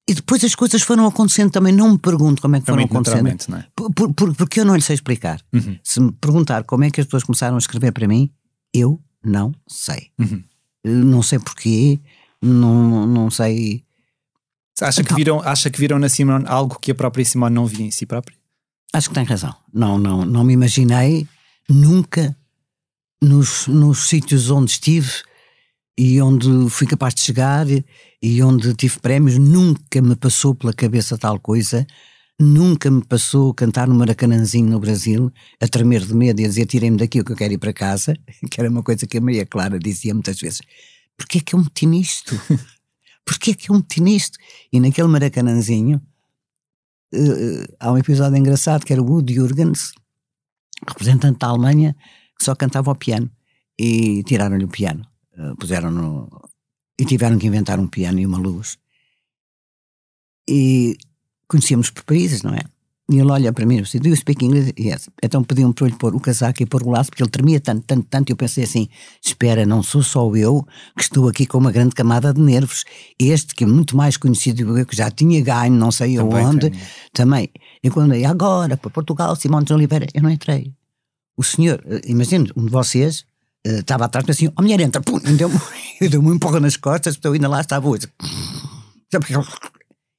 E 0.07 0.13
depois 0.13 0.45
as 0.45 0.55
coisas 0.55 0.83
foram 0.83 1.07
acontecendo 1.07 1.51
também, 1.51 1.73
não 1.73 1.93
me 1.93 1.99
pergunto 1.99 2.43
como 2.43 2.57
é 2.57 2.61
que 2.61 2.67
foram 2.67 2.85
acontecendo. 2.85 3.27
É? 3.27 3.67
por, 3.75 4.13
por, 4.13 4.35
porque 4.35 4.61
eu 4.61 4.67
não 4.67 4.77
lhe 4.77 4.83
sei 4.83 4.95
explicar. 4.95 5.41
Uhum. 5.51 5.79
Se 5.83 5.99
me 5.99 6.13
perguntar 6.13 6.65
como 6.65 6.85
é 6.85 6.91
que 6.91 7.01
as 7.01 7.07
pessoas 7.07 7.25
começaram 7.25 7.55
a 7.55 7.59
escrever 7.59 7.93
para 7.93 8.07
mim, 8.07 8.31
eu 8.75 9.01
não 9.25 9.55
sei. 9.67 10.11
Uhum. 10.19 10.45
Não 10.85 11.23
sei 11.23 11.39
porquê, 11.39 11.99
não, 12.43 13.07
não 13.07 13.31
sei. 13.31 13.83
Acha 14.79 15.03
que, 15.03 15.15
viram, 15.15 15.41
acha 15.41 15.71
que 15.71 15.79
viram 15.79 15.99
na 15.99 16.11
Simone 16.11 16.45
algo 16.47 16.79
que 16.79 16.91
a 16.91 16.95
própria 16.95 17.25
Simone 17.25 17.55
não 17.55 17.65
via 17.65 17.87
em 17.87 17.91
si 17.91 18.05
própria? 18.05 18.42
Acho 18.93 19.09
que 19.09 19.15
tem 19.15 19.25
razão. 19.25 19.55
Não, 19.73 19.97
não, 19.97 20.25
não 20.25 20.45
me 20.45 20.53
imaginei 20.53 21.27
nunca 21.69 22.37
nos, 23.23 23.67
nos 23.67 24.09
sítios 24.09 24.51
onde 24.51 24.73
estive 24.73 25.11
e 25.97 26.21
onde 26.21 26.69
fui 26.69 26.87
capaz 26.87 27.15
de 27.15 27.23
chegar 27.23 27.67
e 28.23 28.43
onde 28.43 28.75
tive 28.75 28.99
prémios, 29.01 29.39
nunca 29.39 30.01
me 30.03 30.17
passou 30.17 30.55
pela 30.55 30.73
cabeça 30.73 31.17
tal 31.17 31.39
coisa, 31.39 31.87
nunca 32.39 32.91
me 32.91 33.05
passou 33.05 33.55
cantar 33.55 33.89
no 33.89 33.95
Maracanãzinho 33.95 34.69
no 34.69 34.81
Brasil, 34.81 35.33
a 35.61 35.69
tremer 35.69 36.05
de 36.05 36.15
medo 36.15 36.41
e 36.41 36.45
a 36.45 36.49
dizer 36.49 36.67
tirem-me 36.67 36.97
daqui 36.97 37.23
que 37.23 37.33
eu 37.33 37.37
quero 37.37 37.55
ir 37.55 37.59
para 37.59 37.73
casa, 37.73 38.15
que 38.51 38.61
era 38.61 38.69
uma 38.69 38.83
coisa 38.83 39.07
que 39.07 39.19
a 39.19 39.21
Maria 39.21 39.47
Clara 39.47 39.79
dizia 39.79 40.13
muitas 40.13 40.39
vezes. 40.39 40.61
Porquê 41.17 41.39
é 41.39 41.41
que 41.41 41.55
eu 41.55 41.59
meti 41.59 41.87
nisto? 41.87 42.41
Porquê 43.25 43.53
é 43.53 43.55
que 43.55 43.71
eu 43.71 43.77
meti 43.77 44.01
nisto? 44.01 44.39
E 44.73 44.81
naquele 44.81 45.09
Maracanãzinho 45.09 46.01
uh, 47.15 47.77
há 47.79 47.93
um 47.93 47.99
episódio 47.99 48.37
engraçado 48.37 48.85
que 48.85 48.93
era 48.93 49.03
o 49.03 49.07
Wood 49.07 49.33
Jurgens, 49.33 49.93
representante 50.87 51.39
da 51.39 51.49
Alemanha 51.49 51.97
que 52.43 52.45
só 52.45 52.55
cantava 52.55 52.91
ao 52.91 52.97
piano. 52.97 53.31
E 53.79 54.23
tiraram-lhe 54.25 54.65
o 54.65 54.69
piano. 54.69 55.07
Uh, 55.39 55.57
puseram-no. 55.57 56.29
E 56.99 57.05
tiveram 57.05 57.39
que 57.39 57.47
inventar 57.47 57.79
um 57.79 57.87
piano 57.87 58.19
e 58.19 58.27
uma 58.27 58.39
luz. 58.39 58.77
E 60.49 60.97
conhecíamos 61.49 61.91
por 61.91 62.03
países, 62.03 62.43
não 62.43 62.53
é? 62.53 62.63
E 63.13 63.19
ele 63.19 63.31
olha 63.31 63.53
para 63.53 63.67
mim 63.67 63.77
e 63.77 63.83
disse, 63.83 63.99
do 63.99 64.09
you 64.09 64.17
speak 64.17 64.43
English? 64.43 64.73
Yes. 64.79 65.11
Então 65.23 65.45
pediu-me 65.45 65.75
para 65.75 65.85
eu 65.85 65.91
lhe 65.91 65.97
pôr 65.97 66.15
o 66.15 66.21
casaco 66.21 66.63
e 66.63 66.67
pôr 66.67 66.83
o 66.83 66.91
laço, 66.91 67.11
porque 67.11 67.23
ele 67.23 67.31
tremia 67.31 67.61
tanto, 67.61 67.85
tanto, 67.87 68.07
tanto, 68.09 68.31
e 68.31 68.33
eu 68.33 68.37
pensei 68.37 68.65
assim, 68.65 68.89
espera, 69.23 69.67
não 69.67 69.83
sou 69.83 70.03
só 70.03 70.35
eu 70.35 70.67
que 70.97 71.03
estou 71.03 71.29
aqui 71.29 71.45
com 71.45 71.59
uma 71.59 71.71
grande 71.71 71.95
camada 71.95 72.33
de 72.33 72.41
nervos. 72.41 72.85
Este, 73.19 73.55
que 73.55 73.65
é 73.65 73.67
muito 73.67 73.95
mais 73.95 74.17
conhecido 74.17 74.79
eu, 74.79 74.87
que 74.87 74.97
já 74.97 75.11
tinha 75.11 75.41
ganho, 75.43 75.75
não 75.75 75.93
sei 75.93 76.17
também 76.17 76.47
onde, 76.47 76.71
tenho. 76.71 76.83
também. 77.13 77.51
E 77.85 77.91
quando 77.91 78.15
eu 78.15 78.31
agora, 78.31 78.79
para 78.79 78.91
Portugal, 78.91 79.37
Simão 79.37 79.63
de 79.63 79.75
Oliveira, 79.75 80.07
eu 80.15 80.23
não 80.23 80.31
entrei. 80.31 80.73
O 81.37 81.43
senhor, 81.43 81.83
eh, 81.87 82.01
imagine, 82.07 82.51
um 82.57 82.65
de 82.65 82.71
vocês 82.71 83.27
uh, 83.67 83.81
estava 83.81 84.07
atrás, 84.07 84.27
assim, 84.29 84.47
a 84.47 84.53
oh, 84.57 84.63
mulher 84.63 84.81
entra, 84.81 85.03
pum, 85.03 85.19
deu-me 85.19 85.59
deu 86.09 86.23
um 86.23 86.33
empurro 86.33 86.61
nas 86.61 86.77
costas, 86.79 87.17
então 87.17 87.33
ainda 87.33 87.49
lá 87.49 87.61
estava 87.61 87.87
hoje. 87.87 88.07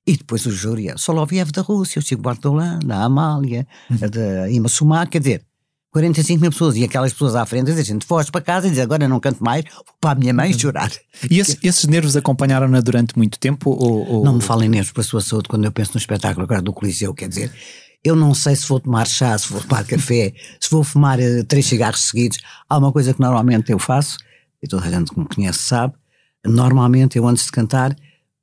E 0.06 0.18
depois 0.18 0.46
o 0.46 0.52
júri, 0.52 0.92
Soloviev 0.98 1.52
da 1.52 1.62
Rússia, 1.62 2.00
o 2.00 2.02
Chico 2.02 2.22
Bartolã, 2.22 2.78
da 2.80 3.04
Amália, 3.04 3.66
uhum. 3.90 4.10
da 4.10 4.50
Ima 4.50 4.68
Sumar, 4.68 5.08
quer 5.08 5.20
dizer, 5.20 5.46
45 5.94 6.42
mil 6.42 6.52
pessoas 6.52 6.76
e 6.76 6.84
aquelas 6.84 7.14
pessoas 7.14 7.36
à 7.36 7.46
frente, 7.46 7.72
a 7.72 7.84
gente 7.84 8.06
foge 8.06 8.32
para 8.32 8.42
casa 8.42 8.68
e 8.68 8.72
diz 8.72 8.80
agora 8.80 9.08
não 9.08 9.20
canto 9.20 9.42
mais, 9.44 9.64
vou 9.74 9.86
para 10.02 10.12
a 10.12 10.16
minha 10.16 10.34
mãe 10.34 10.52
uhum. 10.52 10.60
chorar. 10.60 10.92
E 11.30 11.40
esse, 11.40 11.58
esses 11.64 11.86
nervos 11.86 12.18
acompanharam-na 12.18 12.82
durante 12.82 13.16
muito 13.16 13.40
tempo? 13.40 13.70
Ou, 13.70 14.10
ou... 14.10 14.26
Não 14.26 14.36
me 14.36 14.42
falem 14.42 14.68
nervos 14.68 14.92
para 14.92 15.02
a 15.02 15.06
sua 15.06 15.22
saúde 15.22 15.48
quando 15.48 15.66
eu 15.66 15.72
penso 15.72 15.92
no 15.94 16.00
espetáculo 16.00 16.44
agora 16.44 16.62
do 16.62 16.74
Coliseu, 16.74 17.14
quer 17.14 17.30
dizer, 17.30 17.52
eu 18.04 18.16
não 18.16 18.34
sei 18.34 18.56
se 18.56 18.68
vou 18.68 18.80
tomar 18.80 19.08
chá, 19.08 19.38
se 19.38 19.48
vou 19.50 19.62
tomar 19.62 19.86
café, 19.86 20.34
se 20.60 20.70
vou 20.70 20.84
fumar 20.84 21.20
uh, 21.20 21.44
três 21.46 21.66
cigarros 21.66 22.02
seguidos. 22.02 22.40
Há 22.68 22.78
uma 22.78 22.92
coisa 22.92 23.14
que 23.14 23.22
normalmente 23.22 23.72
eu 23.72 23.80
faço, 23.80 24.18
e 24.62 24.68
toda 24.68 24.86
a 24.86 24.90
gente 24.90 25.12
que 25.14 25.20
me 25.20 25.28
conhece 25.28 25.60
sabe, 25.60 25.94
normalmente 26.44 27.18
eu 27.18 27.26
antes 27.26 27.46
de 27.46 27.52
cantar 27.52 27.96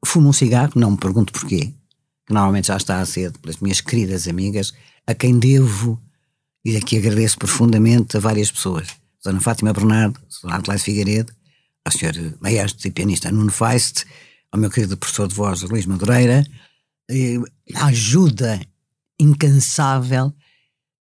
fumo 0.04 0.28
um 0.28 0.32
cigarro, 0.32 0.72
não 0.76 0.92
me 0.92 0.96
pergunto 0.96 1.32
porquê, 1.32 1.72
que 2.26 2.32
normalmente 2.32 2.68
já 2.68 2.76
está 2.76 3.00
a 3.00 3.06
ser 3.06 3.32
pelas 3.38 3.58
minhas 3.58 3.80
queridas 3.80 4.26
amigas, 4.28 4.72
a 5.06 5.14
quem 5.14 5.38
devo, 5.38 6.00
e 6.64 6.76
aqui 6.76 6.98
agradeço 6.98 7.38
profundamente 7.38 8.16
a 8.16 8.20
várias 8.20 8.50
pessoas. 8.50 8.88
Dona 9.24 9.40
Fátima 9.40 9.72
Bernardo, 9.72 10.18
Dona 10.42 10.56
Adelaide 10.56 10.82
Figueiredo, 10.82 11.32
ao 11.84 11.92
Sr. 11.92 12.36
maestro 12.40 12.88
e 12.88 12.90
pianista 12.90 13.30
Nuno 13.30 13.50
Feist, 13.50 14.04
ao 14.52 14.58
meu 14.58 14.70
querido 14.70 14.96
professor 14.96 15.28
de 15.28 15.34
voz 15.34 15.62
Luís 15.62 15.86
Madureira, 15.86 16.44
a 17.74 17.86
ajuda 17.86 18.60
incansável 19.18 20.32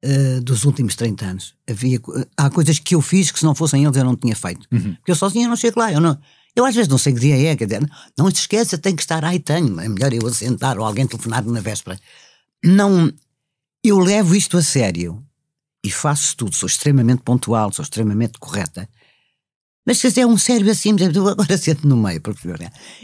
uh, 0.04 0.42
dos 0.42 0.66
últimos 0.66 0.96
30 0.96 1.26
anos. 1.26 1.56
Havia, 1.70 2.00
há 2.38 2.50
coisas 2.50 2.80
que 2.80 2.96
eu 2.96 3.02
fiz 3.02 3.32
que 3.32 3.40
se 3.40 3.46
não 3.46 3.56
fossem 3.56 3.84
eles 3.84 3.96
eu 3.96 4.04
não 4.04 4.16
tinha 4.16 4.36
feito. 4.36 4.68
Uhum. 4.72 4.96
Porque 4.96 5.12
eu 5.12 5.16
sozinho 5.16 5.50
não 5.50 5.56
chego 5.56 5.80
lá. 5.80 5.92
Eu, 5.92 6.02
não, 6.02 6.18
eu 6.60 6.66
às 6.66 6.76
vezes 6.76 6.90
não 6.90 6.98
sei 6.98 7.14
que 7.14 7.20
dia 7.20 7.52
é, 7.52 7.56
quer 7.56 7.66
dizer, 7.66 7.90
não 8.18 8.30
se 8.30 8.42
esqueça, 8.42 8.78
tem 8.78 8.96
que 8.96 9.02
estar 9.02 9.24
aí, 9.24 9.40
tenho. 9.40 9.80
É 9.80 9.88
melhor 9.88 10.14
eu 10.14 10.28
assentar 10.28 10.78
ou 10.78 10.86
alguém 10.86 11.08
telefonar 11.08 11.44
na 11.46 11.62
véspera. 11.62 12.00
Não, 12.64 13.12
eu 13.84 14.00
levo 14.00 14.36
isto 14.36 14.58
a 14.58 14.62
sério 14.62 15.24
e 15.84 15.90
faço 15.90 16.36
tudo, 16.36 16.54
sou 16.56 16.68
extremamente 16.68 17.22
pontual, 17.24 17.72
sou 17.72 17.84
extremamente 17.84 18.38
correta. 18.40 18.88
Mas 19.86 19.98
se 19.98 20.22
é 20.22 20.28
um 20.28 20.38
sério 20.38 20.70
assim, 20.70 20.92
agora 21.32 21.58
sento 21.58 21.88
no 21.88 21.98
meio, 21.98 22.22
porque, 22.22 22.48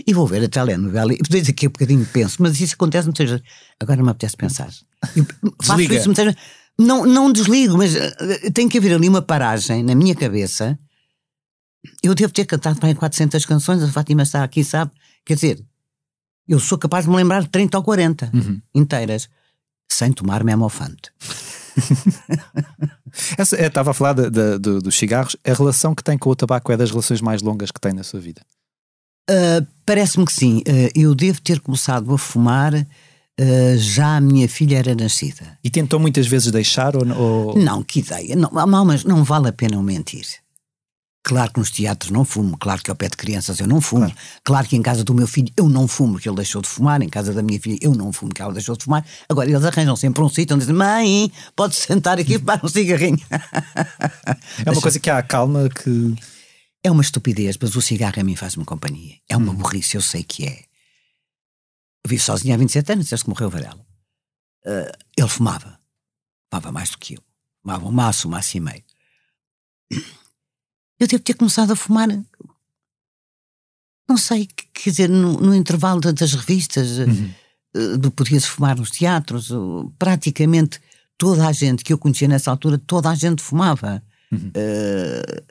e 0.05 0.13
vou 0.13 0.27
ver 0.27 0.43
a 0.43 0.49
telenovela 0.49 1.13
e 1.13 1.17
depois 1.17 1.47
aqui 1.49 1.67
um 1.67 1.71
bocadinho 1.71 2.05
penso, 2.11 2.41
mas 2.41 2.59
isso 2.59 2.75
acontece 2.75 3.07
muitas 3.07 3.29
vezes. 3.29 3.45
Agora 3.79 3.97
não 3.97 4.05
me 4.05 4.11
apetece 4.11 4.35
pensar. 4.37 4.69
Eu 5.15 5.25
faço 5.63 5.77
Desliga. 5.77 5.95
isso 5.95 6.05
muitas 6.07 6.25
vezes. 6.25 6.39
Não, 6.77 7.05
não 7.05 7.31
desligo, 7.31 7.77
mas 7.77 7.95
uh, 7.95 8.51
tem 8.53 8.67
que 8.67 8.77
haver 8.77 8.93
ali 8.93 9.07
uma 9.07 9.21
paragem 9.21 9.81
na 9.81 9.95
minha 9.95 10.13
cabeça. 10.13 10.77
Eu 12.03 12.15
devo 12.15 12.31
ter 12.33 12.45
cantado 12.45 12.79
para 12.79 12.93
400 12.93 13.45
canções, 13.45 13.83
a 13.83 13.87
Fátima 13.87 14.23
está 14.23 14.43
aqui, 14.43 14.63
sabe? 14.63 14.91
Quer 15.25 15.35
dizer, 15.35 15.65
eu 16.47 16.59
sou 16.59 16.77
capaz 16.77 17.05
de 17.05 17.11
me 17.11 17.17
lembrar 17.17 17.41
de 17.41 17.49
30 17.49 17.77
ou 17.77 17.83
40 17.83 18.31
uhum. 18.33 18.61
inteiras, 18.73 19.29
sem 19.87 20.11
tomar 20.11 20.43
memofante. 20.43 21.11
Essa, 23.37 23.55
é, 23.55 23.67
estava 23.67 23.91
a 23.91 23.93
falar 23.93 24.13
de, 24.13 24.29
de, 24.29 24.59
de, 24.59 24.79
dos 24.79 24.95
cigarros. 24.95 25.35
A 25.43 25.53
relação 25.53 25.95
que 25.95 26.03
tem 26.03 26.17
com 26.17 26.29
o 26.29 26.35
tabaco 26.35 26.71
é 26.71 26.77
das 26.77 26.91
relações 26.91 27.21
mais 27.21 27.41
longas 27.41 27.71
que 27.71 27.79
tem 27.79 27.93
na 27.93 28.03
sua 28.03 28.19
vida? 28.19 28.41
Uh, 29.29 29.65
Parece-me 29.85 30.25
que 30.25 30.33
sim. 30.33 30.59
Uh, 30.59 30.91
eu 30.93 31.15
devo 31.15 31.41
ter 31.41 31.59
começado 31.59 32.13
a 32.13 32.17
fumar 32.17 32.85
Uh, 33.37 33.77
já 33.77 34.15
a 34.15 34.21
minha 34.21 34.47
filha 34.47 34.77
era 34.77 34.95
nascida. 34.95 35.57
E 35.61 35.69
tentou 35.69 35.99
muitas 35.99 36.25
vezes 36.25 36.49
deixar 36.51 36.95
ou... 36.95 37.05
ou... 37.05 37.57
Não, 37.57 37.83
que 37.83 37.99
ideia. 37.99 38.33
Não, 38.33 38.49
mas 38.85 39.03
não 39.03 39.25
vale 39.25 39.49
a 39.49 39.51
pena 39.51 39.81
mentir. 39.83 40.25
Claro 41.25 41.51
que 41.51 41.59
nos 41.59 41.71
teatros 41.71 42.11
não 42.11 42.23
fumo, 42.23 42.55
claro 42.55 42.83
que 42.83 42.91
ao 42.91 42.95
pé 42.95 43.09
de 43.09 43.17
crianças 43.17 43.59
eu 43.59 43.65
não 43.65 43.81
fumo, 43.81 44.05
claro. 44.05 44.15
claro. 44.43 44.67
que 44.67 44.75
em 44.75 44.81
casa 44.83 45.03
do 45.03 45.11
meu 45.11 45.25
filho 45.25 45.51
eu 45.57 45.67
não 45.67 45.87
fumo, 45.87 46.19
que 46.19 46.29
ele 46.29 46.35
deixou 46.35 46.61
de 46.61 46.67
fumar, 46.67 47.01
em 47.01 47.09
casa 47.09 47.33
da 47.33 47.41
minha 47.41 47.59
filha 47.59 47.79
eu 47.81 47.95
não 47.95 48.13
fumo, 48.13 48.31
que 48.31 48.43
ela 48.43 48.53
deixou 48.53 48.77
de 48.77 48.83
fumar. 48.83 49.03
Agora 49.27 49.49
eles 49.49 49.65
arranjam 49.65 49.95
sempre 49.95 50.21
um 50.21 50.29
sítio 50.29 50.55
onde 50.55 50.65
dizem: 50.65 50.75
Mãe, 50.75 51.31
pode 51.55 51.73
sentar 51.73 52.19
aqui 52.19 52.35
e 52.35 52.37
fumar 52.37 52.63
um 52.63 52.67
cigarrinho. 52.67 53.19
É 54.63 54.69
uma 54.69 54.79
coisa 54.79 54.99
que 54.99 55.09
há 55.09 55.19
calma 55.23 55.67
que. 55.67 56.15
É 56.83 56.91
uma 56.91 57.01
estupidez, 57.01 57.57
mas 57.59 57.75
o 57.75 57.81
cigarro 57.81 58.19
a 58.19 58.23
mim 58.23 58.35
faz-me 58.35 58.63
companhia. 58.63 59.15
É 59.27 59.35
uma 59.35 59.51
hum. 59.51 59.55
burrice, 59.55 59.95
eu 59.95 60.03
sei 60.03 60.23
que 60.23 60.45
é. 60.45 60.59
Eu 62.03 62.09
vivo 62.09 62.21
sozinho 62.21 62.53
há 62.53 62.57
27 62.57 62.91
anos, 62.91 63.09
desde 63.09 63.23
que 63.23 63.29
morreu 63.31 63.47
o 63.47 63.49
Varela. 63.49 63.83
Uh, 64.63 64.95
ele 65.17 65.27
fumava. 65.27 65.79
Fumava 66.51 66.71
mais 66.71 66.91
do 66.91 66.99
que 66.99 67.15
eu. 67.15 67.23
Fumava 67.63 67.87
um 67.87 67.91
maço, 67.91 68.27
um 68.27 68.31
maço 68.31 68.55
e 68.55 68.59
meio. 68.59 68.83
Eu 70.99 71.07
devo 71.07 71.23
ter 71.23 71.33
começado 71.33 71.71
a 71.71 71.75
fumar. 71.75 72.07
Não 74.07 74.17
sei, 74.17 74.47
quer 74.73 74.89
dizer, 74.89 75.09
no, 75.09 75.33
no 75.39 75.55
intervalo 75.55 75.99
das 75.99 76.33
revistas, 76.33 76.99
uhum. 76.99 77.31
uh, 77.75 78.11
podia-se 78.11 78.47
fumar 78.47 78.77
nos 78.77 78.91
teatros. 78.91 79.49
Praticamente 79.97 80.79
toda 81.17 81.47
a 81.47 81.51
gente 81.51 81.83
que 81.83 81.91
eu 81.91 81.97
conhecia 81.97 82.27
nessa 82.27 82.51
altura, 82.51 82.77
toda 82.77 83.09
a 83.09 83.15
gente 83.15 83.41
fumava. 83.41 84.01
Uhum. 84.31 84.51
Uh, 84.55 85.43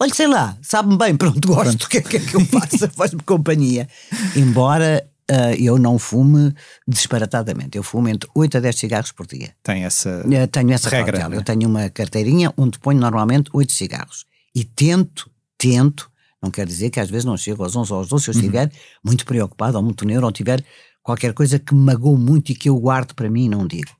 olha, 0.00 0.14
sei 0.14 0.26
lá, 0.26 0.56
sabe-me 0.62 0.98
bem, 0.98 1.16
pronto, 1.16 1.40
gosto, 1.46 1.84
o 1.84 1.88
que 1.88 1.98
é 1.98 2.00
que, 2.02 2.16
é 2.16 2.20
eu 2.20 2.44
faço? 2.46 2.88
Faz-me 2.94 3.22
companhia. 3.22 3.88
Embora 4.36 5.06
Uh, 5.30 5.54
eu 5.56 5.78
não 5.78 6.00
fumo 6.00 6.52
disparatadamente. 6.86 7.78
Eu 7.78 7.82
fumo 7.82 8.08
entre 8.08 8.28
8 8.34 8.56
a 8.56 8.60
10 8.60 8.76
cigarros 8.76 9.12
por 9.12 9.26
dia. 9.26 9.54
Tem 9.62 9.84
essa 9.84 10.22
uh, 10.26 10.48
Tenho 10.48 10.72
essa 10.72 10.90
regra. 10.90 11.28
Né? 11.28 11.36
Eu 11.36 11.42
tenho 11.42 11.68
uma 11.68 11.88
carteirinha 11.88 12.52
onde 12.56 12.78
ponho 12.78 12.98
normalmente 12.98 13.48
8 13.52 13.72
cigarros. 13.72 14.26
E 14.54 14.64
tento, 14.64 15.30
tento, 15.56 16.10
não 16.42 16.50
quer 16.50 16.66
dizer 16.66 16.90
que 16.90 17.00
às 17.00 17.08
vezes 17.08 17.24
não 17.24 17.36
chego 17.36 17.62
aos 17.62 17.74
11 17.74 17.92
ou 17.92 17.98
aos 18.00 18.08
12 18.08 18.24
se 18.24 18.30
eu 18.30 18.34
uhum. 18.34 18.40
estiver 18.40 18.66
uhum. 18.66 18.72
muito 19.04 19.24
preocupado 19.24 19.76
ou 19.76 19.82
muito 19.82 20.04
neuro 20.04 20.26
ou 20.26 20.32
tiver 20.32 20.64
qualquer 21.02 21.32
coisa 21.32 21.58
que 21.58 21.74
me 21.74 21.80
magoou 21.80 22.16
muito 22.16 22.50
e 22.50 22.54
que 22.54 22.68
eu 22.68 22.78
guardo 22.78 23.14
para 23.14 23.30
mim 23.30 23.46
e 23.46 23.48
não 23.48 23.66
digo. 23.66 23.90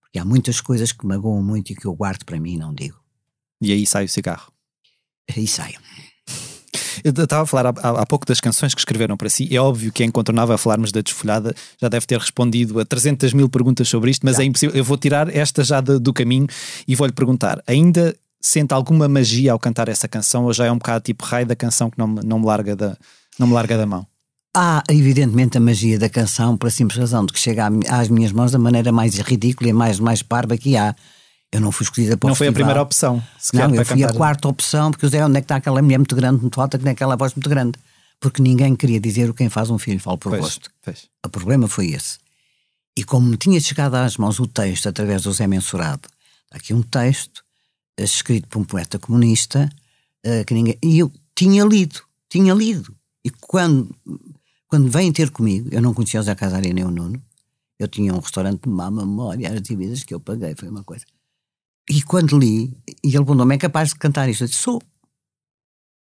Porque 0.00 0.18
há 0.18 0.24
muitas 0.24 0.60
coisas 0.60 0.92
que 0.92 1.06
me 1.06 1.14
magoam 1.14 1.42
muito 1.42 1.72
e 1.72 1.74
que 1.74 1.86
eu 1.86 1.94
guardo 1.94 2.24
para 2.24 2.40
mim 2.40 2.54
e 2.54 2.58
não 2.58 2.72
digo. 2.72 2.98
E 3.60 3.72
aí 3.72 3.86
sai 3.86 4.04
o 4.04 4.08
cigarro? 4.08 4.52
Aí 5.36 5.46
sai. 5.46 5.74
Eu 7.04 7.12
estava 7.12 7.42
a 7.42 7.46
falar 7.46 7.66
há, 7.66 7.90
há, 8.02 8.06
pouco 8.06 8.26
das 8.26 8.40
canções 8.40 8.74
que 8.74 8.80
escreveram 8.80 9.16
para 9.16 9.28
si. 9.28 9.54
É 9.54 9.60
óbvio 9.60 9.92
que 9.92 10.02
é 10.02 10.06
incontornável 10.06 10.56
falarmos 10.58 10.90
da 10.92 11.00
desfolhada. 11.00 11.54
Já 11.80 11.88
deve 11.88 12.06
ter 12.06 12.18
respondido 12.18 12.80
a 12.80 12.84
300 12.84 13.32
mil 13.32 13.48
perguntas 13.48 13.88
sobre 13.88 14.10
isto, 14.10 14.24
mas 14.24 14.36
já. 14.36 14.42
é 14.42 14.46
impossível. 14.46 14.74
Eu 14.74 14.84
vou 14.84 14.96
tirar 14.96 15.34
esta 15.34 15.62
já 15.62 15.80
do, 15.80 16.00
do 16.00 16.12
caminho 16.12 16.46
e 16.86 16.94
vou-lhe 16.94 17.12
perguntar: 17.12 17.62
ainda 17.66 18.16
sente 18.40 18.72
alguma 18.72 19.08
magia 19.08 19.52
ao 19.52 19.58
cantar 19.58 19.88
essa 19.88 20.06
canção 20.06 20.44
ou 20.44 20.52
já 20.52 20.66
é 20.66 20.72
um 20.72 20.78
bocado 20.78 21.04
tipo 21.04 21.24
raio 21.24 21.46
da 21.46 21.56
canção 21.56 21.90
que 21.90 21.98
não, 21.98 22.06
não, 22.06 22.38
me, 22.38 22.46
larga 22.46 22.76
da, 22.76 22.96
não 23.38 23.46
me 23.46 23.54
larga 23.54 23.76
da 23.76 23.86
mão? 23.86 24.06
Há, 24.54 24.82
evidentemente, 24.88 25.58
a 25.58 25.60
magia 25.60 25.98
da 25.98 26.08
canção, 26.08 26.56
pela 26.56 26.70
simples 26.70 26.98
razão 26.98 27.24
de 27.24 27.32
que 27.32 27.38
chega 27.38 27.68
às 27.88 28.08
minhas 28.08 28.32
mãos 28.32 28.50
da 28.50 28.58
maneira 28.58 28.90
mais 28.90 29.16
ridícula 29.18 29.70
e 29.70 29.72
mais, 29.72 30.00
mais 30.00 30.22
parva 30.22 30.56
que 30.56 30.76
há. 30.76 30.94
Eu 31.50 31.60
não 31.60 31.72
fui 31.72 31.84
escolhida 31.84 32.16
para 32.16 32.28
Não 32.28 32.34
foi 32.34 32.48
a 32.48 32.52
primeira 32.52 32.82
opção. 32.82 33.22
Não, 33.54 33.74
eu 33.74 33.84
fui 33.84 34.00
cantar. 34.00 34.14
a 34.14 34.16
quarta 34.16 34.48
opção, 34.48 34.90
porque 34.90 35.04
eu 35.04 35.10
dizia 35.10 35.26
onde 35.26 35.38
é 35.38 35.40
que 35.40 35.44
está 35.44 35.56
aquela 35.56 35.80
mulher 35.80 35.98
muito 35.98 36.14
grande, 36.14 36.40
muito 36.40 36.60
alta, 36.60 36.76
que 36.76 36.84
tem 36.84 36.92
aquela 36.92 37.16
voz 37.16 37.34
muito 37.34 37.48
grande. 37.48 37.78
Porque 38.20 38.42
ninguém 38.42 38.74
queria 38.74 39.00
dizer 39.00 39.30
o 39.30 39.34
quem 39.34 39.48
faz 39.48 39.70
um 39.70 39.78
filho, 39.78 40.00
falo 40.00 40.18
por 40.18 40.30
pois, 40.30 40.42
gosto. 40.42 40.70
Pois. 40.82 41.08
O 41.24 41.28
problema 41.28 41.68
foi 41.68 41.92
esse. 41.92 42.18
E 42.96 43.04
como 43.04 43.28
me 43.28 43.36
tinha 43.36 43.60
chegado 43.60 43.94
às 43.94 44.16
mãos 44.16 44.40
o 44.40 44.46
texto 44.46 44.88
através 44.88 45.22
do 45.22 45.32
Zé 45.32 45.46
Mensurado, 45.46 46.08
aqui 46.50 46.74
um 46.74 46.82
texto 46.82 47.44
escrito 48.04 48.48
por 48.48 48.60
um 48.60 48.64
poeta 48.64 48.98
comunista 48.98 49.68
uh, 50.26 50.44
que 50.44 50.54
ninguém. 50.54 50.78
E 50.82 50.98
eu 50.98 51.12
tinha 51.34 51.64
lido, 51.64 52.00
tinha 52.28 52.54
lido. 52.54 52.94
E 53.24 53.30
quando, 53.30 53.94
quando 54.66 54.90
vêm 54.90 55.12
ter 55.12 55.30
comigo, 55.30 55.68
eu 55.72 55.82
não 55.82 55.94
conhecia 55.94 56.20
o 56.20 56.22
Zé 56.22 56.34
Casaria 56.34 56.72
nem 56.72 56.84
o 56.84 56.90
Nuno, 56.90 57.22
eu 57.78 57.86
tinha 57.86 58.12
um 58.12 58.18
restaurante 58.18 58.62
de 58.62 58.68
má 58.68 58.90
memória, 58.90 59.52
as 59.52 59.62
dívidas 59.62 60.02
que 60.02 60.12
eu 60.12 60.20
paguei, 60.20 60.54
foi 60.56 60.68
uma 60.68 60.82
coisa. 60.82 61.04
E 61.88 62.02
quando 62.02 62.38
li, 62.38 62.76
e 63.02 63.08
ele 63.08 63.24
perguntou-me: 63.24 63.54
é 63.54 63.58
capaz 63.58 63.90
de 63.90 63.96
cantar 63.96 64.28
isto? 64.28 64.44
Eu 64.44 64.48
disse: 64.48 64.60
sou. 64.60 64.82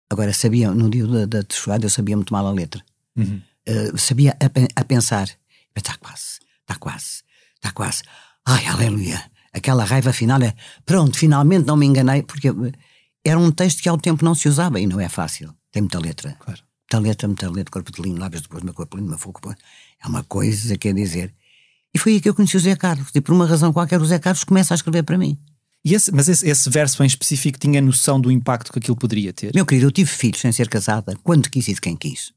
Agora, 0.09 0.33
sabia, 0.33 0.71
no 0.71 0.88
dia 0.88 1.07
da, 1.07 1.26
da 1.26 1.45
eu 1.83 1.90
sabia 1.90 2.16
muito 2.16 2.33
mal 2.33 2.47
a 2.47 2.52
letra. 2.52 2.85
Uhum. 3.16 3.43
Uh, 3.69 3.99
sabia 3.99 4.37
a, 4.40 4.81
a 4.81 4.85
pensar: 4.85 5.28
está 5.76 5.97
quase, 5.99 6.38
está 6.61 6.76
quase, 6.76 7.23
está 7.57 7.73
quase. 7.73 8.02
Ai, 8.47 8.66
aleluia. 8.66 9.31
Aquela 9.57 9.85
raiva 9.85 10.13
final 10.13 10.43
é, 10.43 10.55
pronto, 10.85 11.17
finalmente 11.17 11.67
não 11.67 11.79
me 11.79 11.87
enganei, 11.87 12.23
porque 12.23 12.53
era 13.25 13.39
um 13.39 13.51
texto 13.51 13.83
que 13.83 13.89
há 13.89 13.93
o 13.95 13.97
tempo 13.97 14.23
não 14.23 14.35
se 14.35 14.51
usava 14.51 14.79
e 14.79 14.87
não 14.87 15.01
é 15.01 15.09
fácil. 15.09 15.55
Tem 15.73 15.81
muita 15.81 15.99
letra. 15.99 16.37
Claro. 16.39 16.61
Muita 16.93 17.09
letra, 17.09 17.27
muita 17.27 17.51
letra, 17.51 17.71
corpo 17.71 17.91
de 17.91 18.03
linho, 18.03 18.19
lábios 18.19 18.43
depois, 18.43 18.63
meu 18.63 18.75
corpo 18.75 18.97
de 18.97 19.01
linho, 19.01 19.11
meu 19.11 19.19
fogo. 19.19 19.41
É 20.05 20.07
uma 20.07 20.23
coisa, 20.23 20.77
quer 20.77 20.93
dizer. 20.93 21.35
E 21.95 21.99
foi 21.99 22.13
aí 22.13 22.21
que 22.21 22.29
eu 22.29 22.35
conheci 22.35 22.55
o 22.55 22.61
Zé 22.61 22.77
Carlos. 22.77 23.09
E 23.15 23.21
por 23.23 23.33
uma 23.33 23.47
razão 23.47 23.73
qualquer, 23.73 23.99
o 23.99 24.05
Zé 24.05 24.19
Carlos 24.19 24.45
começa 24.45 24.75
a 24.75 24.77
escrever 24.77 25.03
para 25.03 25.17
mim. 25.17 25.39
Esse, 25.83 26.13
mas 26.13 26.29
esse, 26.29 26.47
esse, 26.47 26.69
verso 26.69 27.03
em 27.03 27.07
específico 27.07 27.59
tinha 27.59 27.81
noção 27.81 28.21
do 28.21 28.31
impacto 28.31 28.71
que 28.73 28.79
aquilo 28.79 28.97
poderia 28.97 29.33
ter? 29.33 29.53
Meu 29.55 29.65
querido, 29.65 29.87
eu 29.87 29.91
tive 29.91 30.11
filhos 30.11 30.41
sem 30.41 30.53
ser 30.53 30.69
casada, 30.69 31.17
quando 31.23 31.49
quis 31.49 31.67
e 31.69 31.75
de 31.75 31.81
quem 31.81 31.97
quis. 31.97 32.33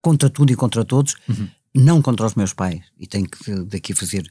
Contra 0.00 0.30
tudo 0.30 0.52
e 0.52 0.56
contra 0.56 0.84
todos, 0.84 1.16
uhum. 1.28 1.48
não 1.74 2.00
contra 2.00 2.26
os 2.26 2.36
meus 2.36 2.52
pais. 2.52 2.80
E 2.96 3.06
tenho 3.06 3.28
que 3.28 3.64
daqui 3.64 3.92
fazer. 3.94 4.30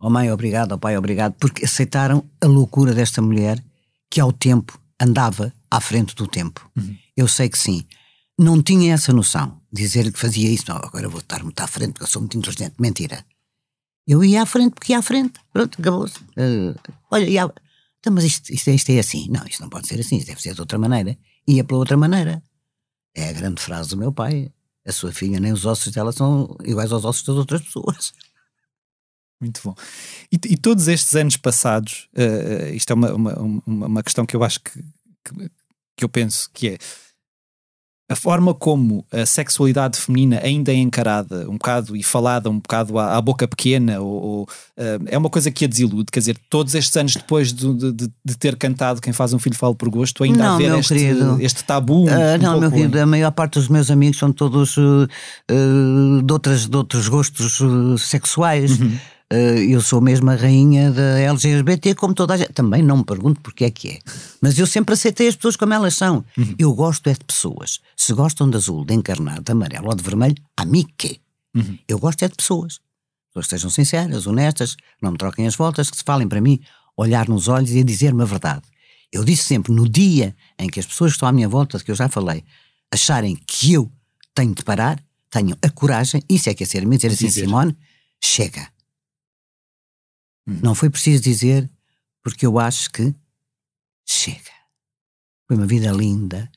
Oh 0.00 0.08
mãe, 0.08 0.32
obrigado, 0.32 0.72
oh 0.72 0.78
pai, 0.78 0.96
obrigado, 0.96 1.34
porque 1.34 1.66
aceitaram 1.66 2.24
a 2.40 2.46
loucura 2.46 2.94
desta 2.94 3.20
mulher 3.20 3.62
que 4.10 4.18
ao 4.18 4.32
tempo 4.32 4.80
andava 4.98 5.52
à 5.70 5.78
frente 5.78 6.14
do 6.14 6.26
tempo. 6.26 6.70
Uhum. 6.74 6.96
Eu 7.14 7.28
sei 7.28 7.50
que 7.50 7.58
sim. 7.58 7.86
Não 8.38 8.62
tinha 8.62 8.94
essa 8.94 9.12
noção. 9.12 9.60
Dizer 9.70 10.10
que 10.10 10.18
fazia 10.18 10.50
isso, 10.50 10.64
não, 10.68 10.76
agora 10.76 11.06
vou 11.06 11.20
estar 11.20 11.44
muito 11.44 11.60
à 11.60 11.66
frente 11.66 11.92
porque 11.92 12.04
eu 12.04 12.08
sou 12.08 12.22
muito 12.22 12.38
inteligente. 12.38 12.74
Mentira. 12.78 13.24
Eu 14.06 14.24
ia 14.24 14.42
à 14.42 14.46
frente 14.46 14.72
porque 14.72 14.92
ia 14.92 14.98
à 14.98 15.02
frente. 15.02 15.38
Pronto, 15.52 15.78
acabou-se. 15.78 16.18
Uh, 16.18 16.74
olha, 17.10 17.28
ia. 17.28 17.52
Então, 17.98 18.12
mas 18.12 18.24
isto, 18.24 18.50
isto, 18.50 18.70
isto, 18.70 18.90
é 18.90 18.98
assim. 18.98 19.28
Não, 19.28 19.46
isto 19.46 19.60
não 19.60 19.68
pode 19.68 19.86
ser 19.86 20.00
assim, 20.00 20.16
isto 20.16 20.28
deve 20.28 20.40
ser 20.40 20.54
de 20.54 20.60
outra 20.60 20.78
maneira. 20.78 21.16
Ia 21.46 21.62
pela 21.62 21.78
outra 21.78 21.98
maneira. 21.98 22.42
É 23.14 23.28
a 23.28 23.32
grande 23.32 23.60
frase 23.60 23.90
do 23.90 23.98
meu 23.98 24.12
pai. 24.12 24.50
A 24.86 24.92
sua 24.92 25.12
filha, 25.12 25.38
nem 25.38 25.52
os 25.52 25.66
ossos 25.66 25.92
dela 25.92 26.10
são 26.10 26.56
iguais 26.64 26.90
aos 26.90 27.04
ossos 27.04 27.22
das 27.22 27.36
outras 27.36 27.60
pessoas. 27.60 28.14
Muito 29.40 29.60
bom. 29.64 29.74
E, 30.30 30.38
e 30.50 30.56
todos 30.56 30.86
estes 30.86 31.14
anos 31.14 31.36
passados, 31.36 32.08
uh, 32.14 32.74
isto 32.74 32.92
é 32.92 32.94
uma, 32.94 33.14
uma, 33.14 33.62
uma, 33.66 34.02
questão 34.02 34.26
que 34.26 34.36
eu 34.36 34.44
acho 34.44 34.60
que, 34.60 34.84
que, 35.24 35.50
que 35.96 36.04
eu 36.04 36.08
penso 36.08 36.50
que 36.52 36.68
é 36.68 36.78
a 38.10 38.16
forma 38.16 38.52
como 38.52 39.06
a 39.12 39.24
sexualidade 39.24 39.96
feminina 39.96 40.40
ainda 40.42 40.72
é 40.72 40.74
encarada 40.74 41.48
um 41.48 41.52
bocado 41.52 41.96
e 41.96 42.02
falada 42.02 42.50
um 42.50 42.58
bocado 42.58 42.98
à, 42.98 43.16
à 43.16 43.20
boca 43.20 43.46
pequena 43.46 44.00
ou, 44.00 44.22
ou 44.22 44.42
uh, 44.42 45.06
é 45.06 45.16
uma 45.16 45.30
coisa 45.30 45.48
que 45.48 45.64
a 45.64 45.68
desilude, 45.68 46.06
quer 46.10 46.18
dizer, 46.18 46.36
todos 46.50 46.74
estes 46.74 46.96
anos 46.96 47.14
depois 47.14 47.52
de, 47.52 47.72
de, 47.72 48.10
de 48.24 48.36
ter 48.36 48.56
cantado 48.56 49.00
Quem 49.00 49.12
Faz 49.12 49.32
um 49.32 49.38
Filho 49.38 49.54
Fala 49.54 49.76
por 49.76 49.88
Gosto, 49.88 50.24
ainda 50.24 50.42
não, 50.42 50.54
haver 50.56 50.76
este, 50.80 50.94
este, 51.40 51.62
tabu. 51.62 52.08
Uh, 52.08 52.34
um 52.34 52.42
não, 52.42 52.60
meu 52.60 52.72
querido, 52.72 52.98
a 52.98 53.06
maior 53.06 53.30
parte 53.30 53.54
dos 53.54 53.68
meus 53.68 53.92
amigos 53.92 54.18
são 54.18 54.32
todos 54.32 54.74
de, 54.74 56.32
outras, 56.32 56.66
de 56.66 56.76
outros 56.76 57.06
gostos 57.06 57.60
sexuais. 58.02 58.80
Uhum. 58.80 58.98
Uh, 59.32 59.62
eu 59.68 59.80
sou 59.80 60.00
mesmo 60.00 60.28
a 60.28 60.34
rainha 60.34 60.90
da 60.90 61.20
LGBT, 61.20 61.94
como 61.94 62.12
toda 62.12 62.34
a 62.34 62.36
gente. 62.36 62.52
Também 62.52 62.82
não 62.82 62.98
me 62.98 63.04
pergunto 63.04 63.40
porque 63.40 63.64
é 63.64 63.70
que 63.70 63.88
é. 63.90 63.98
Mas 64.40 64.58
eu 64.58 64.66
sempre 64.66 64.92
aceitei 64.94 65.28
as 65.28 65.36
pessoas 65.36 65.54
como 65.54 65.72
elas 65.72 65.94
são. 65.94 66.24
Uhum. 66.36 66.54
Eu 66.58 66.74
gosto 66.74 67.08
é 67.08 67.12
de 67.12 67.24
pessoas. 67.24 67.78
Se 67.96 68.12
gostam 68.12 68.50
de 68.50 68.56
azul, 68.56 68.84
de 68.84 68.92
encarnado, 68.92 69.42
de 69.42 69.52
amarelo 69.52 69.88
ou 69.88 69.94
de 69.94 70.02
vermelho, 70.02 70.34
a 70.56 70.64
mim 70.64 70.84
quê? 70.98 71.20
Uhum. 71.54 71.78
Eu 71.86 72.00
gosto 72.00 72.24
é 72.24 72.28
de 72.28 72.34
pessoas. 72.34 72.80
Pessoas 73.28 73.46
que 73.46 73.50
sejam 73.50 73.70
sinceras, 73.70 74.26
honestas, 74.26 74.76
não 75.00 75.12
me 75.12 75.18
troquem 75.18 75.46
as 75.46 75.54
voltas, 75.54 75.88
que 75.88 75.96
se 75.96 76.02
falem 76.02 76.26
para 76.26 76.40
mim, 76.40 76.58
olhar 76.96 77.28
nos 77.28 77.46
olhos 77.46 77.70
e 77.70 77.84
dizer-me 77.84 78.22
a 78.22 78.26
verdade. 78.26 78.62
Eu 79.12 79.24
disse 79.24 79.44
sempre, 79.44 79.72
no 79.72 79.88
dia 79.88 80.34
em 80.58 80.66
que 80.66 80.80
as 80.80 80.86
pessoas 80.86 81.12
que 81.12 81.16
estão 81.16 81.28
à 81.28 81.32
minha 81.32 81.48
volta, 81.48 81.78
que 81.78 81.90
eu 81.92 81.94
já 81.94 82.08
falei, 82.08 82.42
acharem 82.92 83.38
que 83.46 83.74
eu 83.74 83.88
tenho 84.34 84.52
de 84.52 84.64
parar, 84.64 85.00
tenham 85.30 85.56
a 85.62 85.70
coragem, 85.70 86.20
isso 86.28 86.50
é 86.50 86.54
que 86.54 86.64
é 86.64 86.66
ser, 86.66 86.84
me 86.84 86.96
dizer 86.96 87.12
assim, 87.12 87.30
Simone, 87.30 87.76
chega 88.20 88.66
Hum. 90.46 90.60
Não 90.62 90.74
foi 90.74 90.90
preciso 90.90 91.22
dizer, 91.22 91.68
porque 92.22 92.46
eu 92.46 92.58
acho 92.58 92.90
que 92.90 93.14
chega. 94.06 94.50
Foi 95.46 95.56
uma 95.56 95.66
vida 95.66 95.90
linda. 95.90 96.50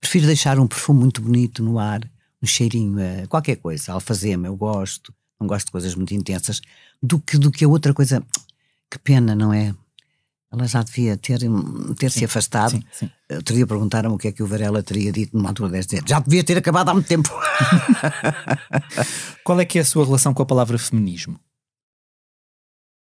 Prefiro 0.00 0.26
deixar 0.26 0.58
um 0.58 0.66
perfume 0.66 1.00
muito 1.00 1.22
bonito 1.22 1.62
no 1.62 1.78
ar, 1.78 2.00
um 2.42 2.46
cheirinho 2.46 2.98
a 3.00 3.26
qualquer 3.26 3.56
coisa, 3.56 3.92
alfazema, 3.92 4.46
eu 4.46 4.56
gosto, 4.56 5.14
não 5.40 5.46
gosto 5.46 5.66
de 5.66 5.72
coisas 5.72 5.94
muito 5.94 6.14
intensas, 6.14 6.60
do 7.02 7.18
que, 7.18 7.38
do 7.38 7.50
que 7.50 7.64
a 7.64 7.68
outra 7.68 7.94
coisa. 7.94 8.22
Que 8.90 8.98
pena, 8.98 9.34
não 9.34 9.52
é? 9.52 9.74
Ela 10.54 10.68
já 10.68 10.82
devia 10.82 11.16
ter, 11.16 11.40
ter 11.98 12.10
sim, 12.10 12.20
se 12.20 12.24
afastado. 12.24 12.70
Sim, 12.70 12.84
sim. 12.92 13.10
Teria 13.44 13.66
perguntar-me 13.66 14.14
o 14.14 14.18
que 14.18 14.28
é 14.28 14.32
que 14.32 14.42
o 14.42 14.46
Varela 14.46 14.84
teria 14.84 15.10
dito 15.10 15.36
numa 15.36 15.48
altura 15.48 15.70
desta. 15.70 15.98
Já 16.06 16.20
devia 16.20 16.44
ter 16.44 16.56
acabado 16.56 16.90
há 16.90 16.94
muito 16.94 17.08
tempo. 17.08 17.28
Qual 19.42 19.58
é 19.58 19.64
que 19.64 19.78
é 19.78 19.80
a 19.80 19.84
sua 19.84 20.04
relação 20.04 20.32
com 20.32 20.42
a 20.42 20.46
palavra 20.46 20.78
feminismo? 20.78 21.40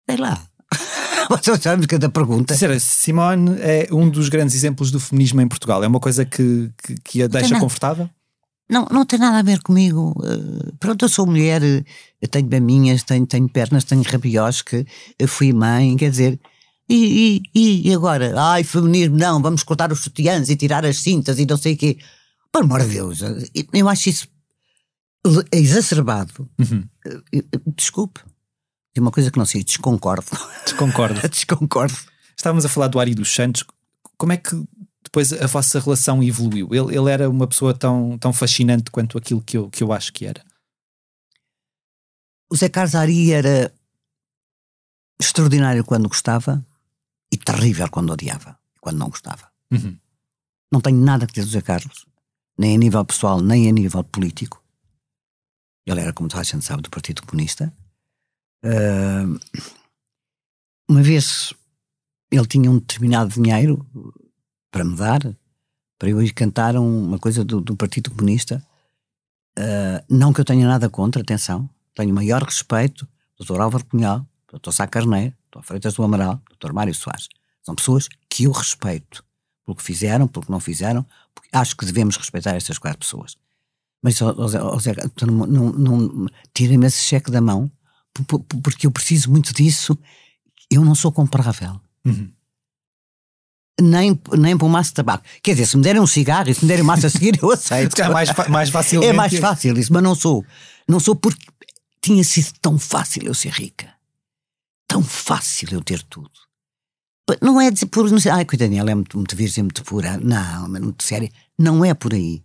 Sei 0.08 0.16
lá. 0.18 0.40
Você 1.30 1.56
sabe 1.56 1.86
cada 1.86 2.08
pergunta. 2.08 2.54
Será, 2.54 2.78
Simone 2.78 3.56
é 3.60 3.88
um 3.92 4.08
dos 4.08 4.28
grandes 4.28 4.54
exemplos 4.54 4.90
do 4.90 5.00
feminismo 5.00 5.40
em 5.40 5.48
Portugal. 5.48 5.82
É 5.82 5.86
uma 5.86 6.00
coisa 6.00 6.24
que, 6.24 6.70
que, 6.82 6.94
que 6.96 7.22
a 7.22 7.26
deixa 7.26 7.58
confortável? 7.58 8.08
Não, 8.68 8.86
não 8.90 9.04
tem 9.04 9.18
nada 9.18 9.38
a 9.38 9.42
ver 9.42 9.60
comigo. 9.60 10.14
Uh, 10.18 10.74
pronto, 10.78 11.04
eu 11.04 11.08
sou 11.08 11.26
mulher, 11.26 11.62
eu 11.62 12.28
tenho 12.28 12.48
maminhas, 12.50 13.02
tenho, 13.02 13.26
tenho 13.26 13.48
pernas, 13.48 13.84
tenho 13.84 14.02
rabiosque, 14.02 14.86
fui 15.26 15.52
mãe, 15.52 15.96
quer 15.96 16.10
dizer. 16.10 16.40
E, 16.88 17.42
e, 17.54 17.88
e 17.88 17.94
agora? 17.94 18.34
Ai, 18.36 18.64
feminismo, 18.64 19.16
não, 19.16 19.40
vamos 19.40 19.62
cortar 19.62 19.92
os 19.92 20.00
sutiãs 20.00 20.48
e 20.48 20.56
tirar 20.56 20.84
as 20.84 20.98
cintas 20.98 21.38
e 21.38 21.46
não 21.46 21.56
sei 21.56 21.74
o 21.74 21.76
quê. 21.76 21.98
Por 22.50 22.62
amor 22.62 22.82
de 22.82 22.88
Deus, 22.88 23.20
eu 23.72 23.88
acho 23.88 24.08
isso 24.08 24.28
exacerbado. 25.52 26.48
Uhum. 26.58 26.84
Desculpe 27.74 28.20
de 28.94 29.00
uma 29.00 29.10
coisa 29.10 29.30
que 29.30 29.38
não 29.38 29.46
sei, 29.46 29.64
desconcordo. 29.64 30.26
Desconcordo. 30.64 31.20
desconcordo. 31.28 31.96
Estávamos 32.36 32.64
a 32.64 32.68
falar 32.68 32.88
do 32.88 33.00
Ari 33.00 33.14
dos 33.14 33.32
Santos. 33.32 33.64
Como 34.16 34.32
é 34.32 34.36
que 34.36 34.50
depois 35.02 35.32
a 35.32 35.46
vossa 35.46 35.80
relação 35.80 36.22
evoluiu? 36.22 36.68
Ele, 36.72 36.96
ele 36.96 37.10
era 37.10 37.28
uma 37.28 37.46
pessoa 37.46 37.74
tão, 37.74 38.18
tão 38.18 38.32
fascinante 38.32 38.90
quanto 38.90 39.16
aquilo 39.16 39.42
que 39.42 39.56
eu, 39.56 39.70
que 39.70 39.82
eu 39.82 39.92
acho 39.92 40.12
que 40.12 40.26
era. 40.26 40.44
O 42.50 42.56
Zé 42.56 42.68
Carlos 42.68 42.94
Ari 42.94 43.32
era 43.32 43.72
extraordinário 45.18 45.84
quando 45.84 46.08
gostava 46.08 46.64
e 47.32 47.36
terrível 47.36 47.88
quando 47.90 48.12
odiava, 48.12 48.58
quando 48.80 48.98
não 48.98 49.08
gostava. 49.08 49.50
Uhum. 49.70 49.96
Não 50.70 50.80
tenho 50.80 50.98
nada 50.98 51.26
que 51.26 51.32
dizer 51.32 51.46
do 51.46 51.52
Zé 51.52 51.62
Carlos, 51.62 52.04
nem 52.58 52.74
a 52.74 52.78
nível 52.78 53.04
pessoal, 53.04 53.40
nem 53.40 53.68
a 53.68 53.72
nível 53.72 54.04
político. 54.04 54.62
Ele 55.86 56.00
era, 56.00 56.12
como 56.12 56.28
toda 56.28 56.42
a 56.42 56.44
gente 56.44 56.64
sabe, 56.64 56.82
do 56.82 56.90
Partido 56.90 57.22
Comunista. 57.22 57.72
Uh, 58.64 59.38
uma 60.88 61.02
vez 61.02 61.52
ele 62.30 62.46
tinha 62.46 62.70
um 62.70 62.78
determinado 62.78 63.30
dinheiro 63.30 63.86
para 64.70 64.84
me 64.84 64.96
dar, 64.96 65.20
para 65.98 66.08
eu 66.08 66.22
ir 66.22 66.32
cantar 66.32 66.76
uma 66.76 67.18
coisa 67.18 67.44
do, 67.44 67.60
do 67.60 67.76
Partido 67.76 68.10
Comunista. 68.10 68.64
Uh, 69.58 70.02
não 70.08 70.32
que 70.32 70.40
eu 70.40 70.44
tenha 70.44 70.66
nada 70.66 70.88
contra, 70.88 71.20
atenção, 71.20 71.68
tenho 71.94 72.14
maior 72.14 72.42
respeito 72.42 73.06
do 73.38 73.44
Dr. 73.44 73.60
Álvaro 73.60 73.84
Cunhal, 73.84 74.26
do 74.50 74.58
Dr. 74.58 74.72
Sá 74.72 74.86
Carneiro, 74.86 75.34
do 75.50 75.60
Dr. 75.60 75.66
Freitas 75.66 75.94
do 75.94 76.02
Amaral, 76.02 76.40
do 76.48 76.56
Dr. 76.56 76.72
Mário 76.72 76.94
Soares. 76.94 77.28
São 77.62 77.74
pessoas 77.74 78.08
que 78.28 78.44
eu 78.44 78.52
respeito 78.52 79.24
pelo 79.64 79.76
que 79.76 79.82
fizeram, 79.82 80.26
pelo 80.26 80.46
que 80.46 80.50
não 80.50 80.60
fizeram, 80.60 81.06
acho 81.52 81.76
que 81.76 81.84
devemos 81.84 82.16
respeitar 82.16 82.54
estas 82.56 82.78
quatro 82.78 82.98
pessoas. 82.98 83.36
Mas, 84.02 84.16
Zé, 84.16 84.92
não, 85.26 85.46
não, 85.46 85.72
não 85.72 86.26
tirem-me 86.52 86.86
esse 86.86 87.02
cheque 87.02 87.30
da 87.30 87.40
mão, 87.40 87.70
porque 88.62 88.86
eu 88.86 88.90
preciso 88.90 89.30
muito 89.30 89.54
disso, 89.54 89.98
eu 90.70 90.84
não 90.84 90.94
sou 90.94 91.10
comparável. 91.12 91.80
Uhum. 92.04 92.30
Nem, 93.80 94.20
nem 94.38 94.56
para 94.56 94.66
um 94.66 94.70
maço 94.70 94.90
de 94.90 94.94
tabaco. 94.94 95.24
Quer 95.42 95.52
dizer, 95.52 95.66
se 95.66 95.76
me 95.76 95.82
derem 95.82 96.00
um 96.00 96.06
cigarro 96.06 96.50
e 96.50 96.54
se 96.54 96.62
me 96.62 96.68
derem 96.68 96.84
massa 96.84 97.06
a 97.06 97.10
seguir, 97.10 97.38
eu 97.42 97.50
aceito. 97.50 98.00
é 98.00 98.08
mais, 98.08 98.28
mais 98.48 98.70
fácil. 98.70 99.02
É 99.02 99.12
mais 99.12 99.34
fácil 99.38 99.78
isso, 99.78 99.92
mas 99.92 100.02
não 100.02 100.14
sou. 100.14 100.44
Não 100.86 101.00
sou 101.00 101.16
porque 101.16 101.46
tinha 102.00 102.22
sido 102.22 102.52
tão 102.60 102.78
fácil 102.78 103.22
eu 103.24 103.34
ser 103.34 103.52
rica. 103.52 103.92
Tão 104.86 105.02
fácil 105.02 105.68
eu 105.72 105.82
ter 105.82 106.02
tudo. 106.02 106.30
Não 107.40 107.60
é 107.60 107.70
dizer 107.70 107.86
por. 107.86 108.06
Ai, 108.30 108.44
coitadinha, 108.44 108.80
ela 108.80 108.90
é 108.90 108.94
muito, 108.94 109.16
muito 109.16 109.34
virgem, 109.34 109.64
muito 109.64 109.82
pura. 109.84 110.18
Não, 110.18 110.68
muito 110.68 111.02
séria. 111.02 111.30
Não 111.58 111.84
é 111.84 111.94
por 111.94 112.12
aí. 112.12 112.42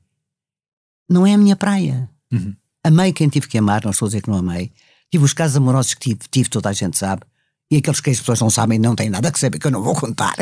Não 1.10 1.25
é 1.25 1.34
a 1.34 1.38
minha 1.38 1.56
praia. 1.56 2.10
Uhum. 2.32 2.56
Amei 2.84 3.12
quem 3.12 3.27
tive 3.27 3.47
que 3.47 3.58
amar, 3.58 3.84
não 3.84 3.91
estou 3.91 4.06
a 4.06 4.10
dizer 4.10 4.21
que 4.21 4.30
não 4.30 4.38
amei. 4.38 4.71
Tive 5.12 5.24
os 5.24 5.34
casos 5.34 5.58
amorosos 5.58 5.93
que 5.93 6.10
tive, 6.10 6.20
tive, 6.30 6.50
toda 6.50 6.70
a 6.70 6.74
gente 6.74 6.98
sabe. 6.98 7.24
E 7.72 7.78
aqueles 7.78 8.00
que 8.00 8.10
as 8.10 8.20
pessoas 8.20 8.39
não 8.39 8.50
sabem 8.50 8.80
não 8.80 8.96
têm 8.96 9.10
nada 9.10 9.32
que 9.32 9.39
saber, 9.39 9.60
que 9.60 9.67
eu 9.67 9.72
não 9.72 9.84
vou 9.84 9.96
contar. 9.96 10.36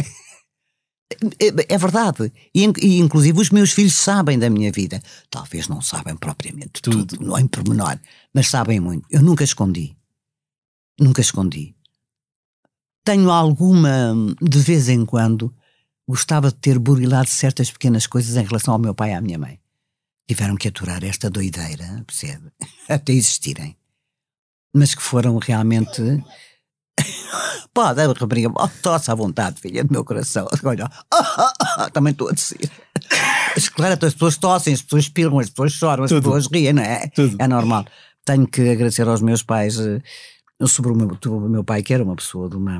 É, 1.39 1.75
é 1.75 1.77
verdade. 1.77 2.31
E, 2.53 2.65
e, 2.81 2.99
inclusive 2.99 3.39
os 3.39 3.49
meus 3.49 3.71
filhos 3.71 3.95
sabem 3.95 4.39
da 4.39 4.49
minha 4.49 4.71
vida. 4.71 5.01
Talvez 5.29 5.67
não 5.67 5.81
sabem 5.81 6.15
propriamente 6.15 6.81
tudo, 6.81 7.05
tudo 7.05 7.25
não 7.25 7.37
em 7.37 7.47
pormenor, 7.47 7.99
mas 8.33 8.49
sabem 8.49 8.79
muito. 8.79 9.07
Eu 9.09 9.21
nunca 9.21 9.43
escondi. 9.43 9.95
Nunca 10.99 11.21
escondi. 11.21 11.75
Tenho 13.03 13.29
alguma, 13.29 14.15
de 14.41 14.59
vez 14.59 14.89
em 14.89 15.05
quando, 15.05 15.53
gostava 16.07 16.49
de 16.49 16.55
ter 16.55 16.79
burilado 16.79 17.29
certas 17.29 17.69
pequenas 17.69 18.07
coisas 18.07 18.35
em 18.35 18.43
relação 18.43 18.73
ao 18.73 18.79
meu 18.79 18.95
pai 18.95 19.11
e 19.11 19.13
à 19.13 19.21
minha 19.21 19.37
mãe. 19.37 19.59
Tiveram 20.27 20.55
que 20.55 20.67
aturar 20.67 21.03
esta 21.03 21.29
doideira, 21.29 22.03
percebe? 22.07 22.51
Até 22.89 23.13
existirem 23.13 23.77
mas 24.75 24.93
que 24.93 25.01
foram 25.01 25.37
realmente 25.37 26.01
pode, 27.73 28.01
a 28.01 28.07
rapariga, 28.07 28.51
oh, 28.53 28.67
tosse 28.81 29.09
à 29.09 29.15
vontade, 29.15 29.59
filha 29.59 29.83
do 29.83 29.91
meu 29.91 30.03
coração. 30.03 30.47
Olha, 30.63 30.89
oh, 31.13 31.17
oh, 31.17 31.83
oh, 31.83 31.89
também 31.89 32.11
estou 32.11 32.29
a 32.29 32.31
descer. 32.33 32.69
Claro, 33.73 33.93
então 33.93 34.07
as 34.07 34.13
pessoas 34.13 34.37
tossem, 34.37 34.73
as 34.73 34.81
pessoas 34.81 35.03
espirram, 35.03 35.39
as 35.39 35.49
pessoas 35.49 35.71
choram, 35.71 36.03
as 36.03 36.09
Tudo. 36.09 36.23
pessoas 36.23 36.47
riem, 36.51 36.73
não 36.73 36.83
é? 36.83 37.07
Tudo. 37.07 37.37
É 37.39 37.47
normal. 37.47 37.85
Tenho 38.25 38.45
que 38.45 38.69
agradecer 38.69 39.07
aos 39.07 39.21
meus 39.21 39.43
pais 39.43 39.79
eh, 39.79 40.01
sobre 40.67 40.91
o 40.91 40.95
meu, 40.95 41.17
o 41.27 41.49
meu 41.49 41.63
pai, 41.63 41.81
que 41.81 41.93
era 41.93 42.03
uma 42.03 42.15
pessoa 42.15 42.49
de 42.49 42.57
uma, 42.57 42.79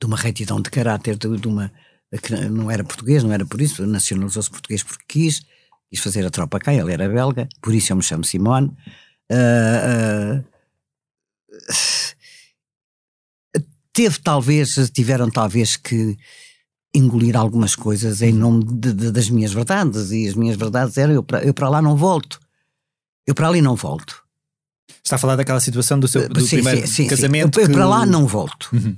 de 0.00 0.06
uma 0.06 0.16
retidão 0.16 0.60
de 0.60 0.70
caráter, 0.70 1.16
de, 1.16 1.36
de 1.36 1.48
uma. 1.48 1.70
que 2.22 2.34
não 2.48 2.70
era 2.70 2.82
português, 2.82 3.22
não 3.22 3.32
era 3.32 3.44
por 3.44 3.60
isso, 3.60 3.86
nacionalizou-se 3.86 4.50
português 4.50 4.82
porque 4.82 5.04
quis, 5.06 5.42
quis 5.90 6.00
fazer 6.00 6.24
a 6.24 6.30
tropa 6.30 6.58
cá, 6.58 6.72
ele 6.72 6.92
era 6.92 7.08
belga, 7.08 7.46
por 7.60 7.74
isso 7.74 7.92
eu 7.92 7.96
me 7.96 8.02
chamo 8.02 8.24
Simone. 8.24 8.74
Ah, 9.30 9.34
ah, 9.34 10.51
teve 13.92 14.18
talvez, 14.20 14.74
tiveram 14.92 15.30
talvez 15.30 15.76
que 15.76 16.16
engolir 16.94 17.36
algumas 17.36 17.74
coisas 17.74 18.22
em 18.22 18.32
nome 18.32 18.64
de- 18.64 18.92
de- 18.92 19.10
das 19.10 19.28
minhas 19.28 19.52
verdades, 19.52 20.10
e 20.10 20.26
as 20.28 20.34
minhas 20.34 20.56
verdades 20.56 20.96
eram: 20.96 21.14
eu 21.14 21.22
para, 21.22 21.42
eu 21.44 21.54
para 21.54 21.68
lá 21.68 21.82
não 21.82 21.96
volto, 21.96 22.40
eu 23.26 23.34
para 23.34 23.48
ali 23.48 23.60
não 23.62 23.76
volto. 23.76 24.22
Está 25.04 25.16
a 25.16 25.18
falar 25.18 25.36
daquela 25.36 25.60
situação 25.60 25.98
do 25.98 26.06
seu 26.06 26.28
do 26.28 26.40
Sim, 26.40 26.56
primeiro 26.56 26.86
sim, 26.86 27.04
sim, 27.04 27.06
casamento. 27.08 27.58
Eu, 27.58 27.66
eu 27.66 27.72
para 27.72 27.86
lá 27.86 28.06
não 28.06 28.26
volto. 28.26 28.68
Uhum. 28.72 28.96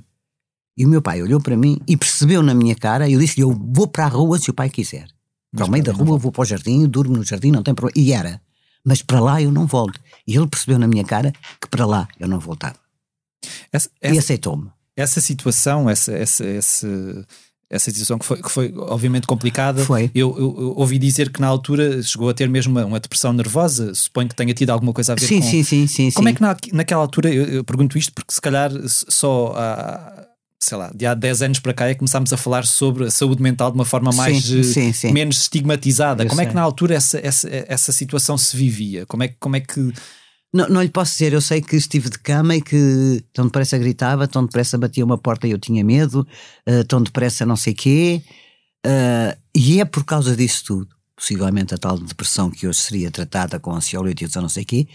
E 0.77 0.85
o 0.85 0.89
meu 0.89 1.01
pai 1.01 1.21
olhou 1.21 1.39
para 1.41 1.55
mim 1.55 1.79
e 1.87 1.95
percebeu 1.95 2.43
na 2.43 2.53
minha 2.53 2.75
cara, 2.75 3.07
e 3.07 3.13
eu 3.13 3.19
disse-lhe: 3.19 3.43
Eu 3.43 3.51
vou 3.73 3.87
para 3.87 4.05
a 4.05 4.09
rua 4.09 4.37
se 4.37 4.49
o 4.49 4.53
pai 4.53 4.69
quiser. 4.69 5.07
Para 5.55 5.65
o 5.65 5.71
meio 5.71 5.83
da 5.85 5.93
rua, 5.93 6.17
vou 6.17 6.33
para 6.33 6.41
o 6.41 6.45
jardim, 6.45 6.85
durmo 6.85 7.15
no 7.15 7.23
jardim, 7.23 7.49
não 7.49 7.63
tem 7.63 7.73
problema. 7.73 8.05
E 8.05 8.11
era. 8.11 8.41
Mas 8.83 9.01
para 9.01 9.21
lá 9.21 9.41
eu 9.41 9.51
não 9.51 9.65
volto. 9.65 9.97
E 10.27 10.35
ele 10.35 10.47
percebeu 10.47 10.79
na 10.79 10.87
minha 10.87 11.03
cara 11.03 11.31
que 11.61 11.67
para 11.69 11.85
lá 11.85 12.07
eu 12.19 12.27
não 12.27 12.39
voltava. 12.39 12.75
Essa, 13.71 13.89
E 14.01 14.07
essa, 14.07 14.19
aceitou-me. 14.19 14.69
essa 14.95 15.21
situação, 15.21 15.89
essa, 15.89 16.11
essa, 16.13 16.43
essa, 16.45 16.87
essa 17.69 17.91
situação 17.91 18.17
que 18.17 18.25
foi, 18.25 18.41
que 18.41 18.49
foi 18.49 18.73
obviamente 18.75 19.27
complicada. 19.27 19.85
Foi. 19.85 20.09
Eu, 20.15 20.35
eu- 20.37 20.55
eu 20.61 20.73
ouvi 20.77 20.97
dizer 20.97 21.31
que 21.31 21.39
na 21.39 21.47
altura 21.47 22.01
chegou 22.01 22.29
a 22.29 22.33
ter 22.33 22.49
mesmo 22.49 22.71
uma, 22.71 22.85
uma 22.85 22.99
depressão 22.99 23.31
nervosa. 23.33 23.93
Suponho 23.93 24.27
que 24.29 24.35
tenha 24.35 24.53
tido 24.53 24.71
alguma 24.71 24.93
coisa 24.93 25.13
a 25.13 25.15
ver 25.15 25.27
Sim, 25.27 25.41
com. 25.41 25.47
sim, 25.47 25.63
sim, 25.63 25.87
sim. 25.87 26.11
Como 26.11 26.27
sim. 26.27 26.33
é 26.33 26.35
que 26.35 26.41
na, 26.41 26.57
naquela 26.73 27.01
altura, 27.01 27.31
eu, 27.31 27.45
eu 27.45 27.63
pergunto 27.63 27.97
isto 27.97 28.11
porque 28.13 28.33
se 28.33 28.41
calhar 28.41 28.71
só 28.87 29.53
há, 29.55 30.24
sei 30.65 30.77
lá, 30.77 30.91
de 30.93 31.05
há 31.05 31.13
10 31.13 31.41
anos 31.41 31.59
para 31.59 31.73
cá 31.73 31.87
é 31.87 31.93
que 31.93 31.99
começámos 31.99 32.31
a 32.33 32.37
falar 32.37 32.65
sobre 32.65 33.05
a 33.05 33.11
saúde 33.11 33.41
mental 33.41 33.71
de 33.71 33.75
uma 33.77 33.85
forma 33.85 34.11
mais 34.13 34.43
Sim, 34.45 34.59
eh, 34.59 34.63
sim, 34.63 34.93
sim. 34.93 35.11
menos 35.11 35.37
estigmatizada. 35.39 36.23
Eu 36.23 36.29
Como 36.29 36.41
é 36.41 36.43
sei. 36.43 36.49
que 36.49 36.55
na 36.55 36.61
altura 36.61 36.95
essa, 36.95 37.19
essa, 37.25 37.49
essa 37.51 37.91
situação 37.91 38.37
se 38.37 38.55
vivia? 38.57 39.05
Como 39.05 39.23
é, 39.23 39.27
que- 39.27 39.37
como 39.39 39.55
é 39.55 39.59
que 39.59 39.93
Não, 40.53 40.69
não 40.69 40.81
lhe 40.81 40.89
posso 40.89 41.11
dizer, 41.11 41.33
eu 41.33 41.41
sei 41.41 41.61
que 41.61 41.75
estive 41.75 42.09
de 42.09 42.17
cama 42.17 42.55
e 42.55 42.61
que 42.61 43.23
tão 43.33 43.45
depressa 43.45 43.77
gritava, 43.77 44.27
tão 44.27 44.45
depressa 44.45 44.77
batia 44.77 45.03
uma 45.03 45.17
porta 45.17 45.45
e 45.47 45.51
eu 45.51 45.57
tinha 45.59 45.83
medo, 45.83 46.25
eh, 46.65 46.83
tão 46.83 47.01
depressa 47.03 47.45
não 47.45 47.55
sei 47.57 47.73
quê. 47.73 48.21
eh, 48.85 49.37
e 49.55 49.79
é 49.81 49.85
por 49.85 50.03
causa 50.05 50.35
disso 50.35 50.63
tudo, 50.65 50.87
possivelmente 51.15 51.73
a 51.73 51.77
tal 51.77 51.97
depressão 51.97 52.49
que 52.49 52.67
hoje 52.67 52.79
seria 52.79 53.11
tratada 53.11 53.59
com 53.59 53.73
ansiolíticos 53.73 54.35
ou 54.35 54.41
não 54.43 54.49
sei 54.49 54.63
quê, 54.65 54.87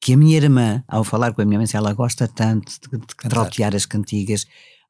que 0.00 0.12
a 0.12 0.16
minha 0.16 0.36
irmã, 0.36 0.82
ao 0.88 1.02
falar 1.04 1.32
com 1.32 1.40
a 1.42 1.44
minha 1.44 1.58
mãe, 1.58 1.66
ela 1.72 1.92
gosta 1.92 2.28
tanto 2.28 2.72
de, 2.90 2.98
de 2.98 3.06
trautear 3.28 3.74
as 3.74 3.86
cantigas. 3.86 4.46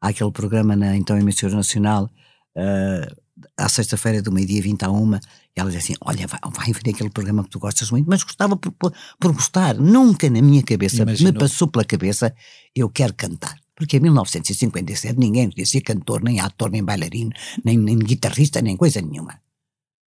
Há 0.07 0.11
aquele 0.11 0.31
programa 0.31 0.77
na 0.77 0.97
então 0.97 1.19
emissora 1.19 1.57
nacional, 1.57 2.09
eh, 2.57 3.12
à 3.57 3.69
sexta-feira 3.69 4.23
do 4.23 4.31
meio-dia 4.31 4.62
20 4.62 4.85
a 4.85 4.90
uma, 4.90 5.19
e 5.57 5.61
ela 5.61 5.69
diz 5.69 5.83
assim: 5.83 5.95
Olha, 6.01 6.29
vai, 6.29 6.38
vai 6.49 6.66
ver 6.73 6.90
aquele 6.90 7.11
programa 7.11 7.42
que 7.42 7.51
tu 7.51 7.59
gostas 7.59 7.90
muito, 7.90 8.09
mas 8.09 8.23
gostava 8.23 8.57
por, 8.57 8.71
por, 8.71 8.92
por 9.19 9.33
gostar. 9.33 9.75
Nunca 9.75 10.31
na 10.31 10.40
minha 10.40 10.62
cabeça 10.62 11.03
Imaginou. 11.03 11.33
me 11.33 11.38
passou 11.40 11.66
pela 11.66 11.85
cabeça 11.85 12.33
eu 12.73 12.88
quero 12.88 13.14
cantar. 13.14 13.57
Porque 13.75 13.97
em 13.97 14.01
1957 14.01 15.19
ninguém 15.19 15.49
podia 15.49 15.66
ser 15.66 15.81
cantor, 15.81 16.23
nem 16.23 16.38
ator, 16.38 16.71
nem 16.71 16.85
bailarino, 16.85 17.33
nem, 17.64 17.77
nem 17.77 17.99
guitarrista, 17.99 18.62
nem 18.62 18.77
coisa 18.77 19.03
nenhuma. 19.03 19.40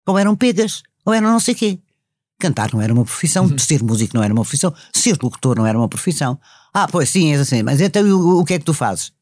Ou 0.08 0.18
eram 0.18 0.34
pegas, 0.34 0.82
ou 1.06 1.14
eram 1.14 1.30
não 1.30 1.38
sei 1.38 1.54
quê. 1.54 1.78
Cantar 2.40 2.74
não 2.74 2.82
era 2.82 2.92
uma 2.92 3.04
profissão, 3.04 3.56
ser 3.56 3.80
músico 3.80 4.16
não 4.16 4.24
era 4.24 4.34
uma 4.34 4.42
profissão, 4.42 4.74
ser 4.92 5.16
locutor 5.22 5.56
não 5.56 5.64
era 5.64 5.78
uma 5.78 5.88
profissão. 5.88 6.36
Ah, 6.74 6.88
pois 6.88 7.10
sim, 7.10 7.32
é 7.32 7.36
assim, 7.36 7.62
mas 7.62 7.80
então 7.80 8.04
o, 8.04 8.40
o 8.40 8.44
que 8.44 8.54
é 8.54 8.58
que 8.58 8.64
tu 8.64 8.74
fazes? 8.74 9.12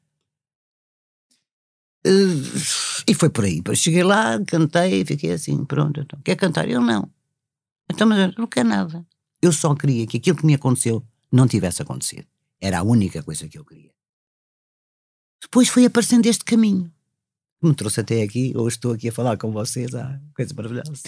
Eh, 2.04 3.08
e 3.08 3.14
foi 3.14 3.30
por 3.30 3.44
aí. 3.44 3.62
Cheguei 3.74 4.02
lá, 4.02 4.40
cantei, 4.44 5.04
fiquei 5.04 5.32
assim, 5.32 5.64
pronto. 5.64 6.00
Então, 6.00 6.20
quer 6.24 6.36
cantar? 6.36 6.68
Eu 6.68 6.80
não. 6.80 7.10
Então, 7.90 8.06
mas 8.06 8.34
não 8.36 8.46
quero 8.46 8.68
nada. 8.68 9.06
Eu 9.40 9.52
só 9.52 9.74
queria 9.74 10.06
que 10.06 10.16
aquilo 10.18 10.36
que 10.36 10.46
me 10.46 10.54
aconteceu 10.54 11.04
não 11.30 11.46
tivesse 11.46 11.82
acontecido. 11.82 12.26
Era 12.60 12.78
a 12.78 12.82
única 12.82 13.22
coisa 13.22 13.48
que 13.48 13.58
eu 13.58 13.64
queria. 13.64 13.90
Depois 15.42 15.68
foi 15.68 15.84
aparecendo 15.84 16.26
este 16.26 16.44
caminho. 16.44 16.92
que 17.60 17.66
Me 17.66 17.74
trouxe 17.74 18.00
até 18.00 18.22
aqui, 18.22 18.52
hoje 18.56 18.76
estou 18.76 18.92
aqui 18.92 19.08
a 19.08 19.12
falar 19.12 19.36
com 19.36 19.50
vocês, 19.50 19.94
ah, 19.94 20.20
coisa 20.34 20.54
maravilhosa. 20.54 21.02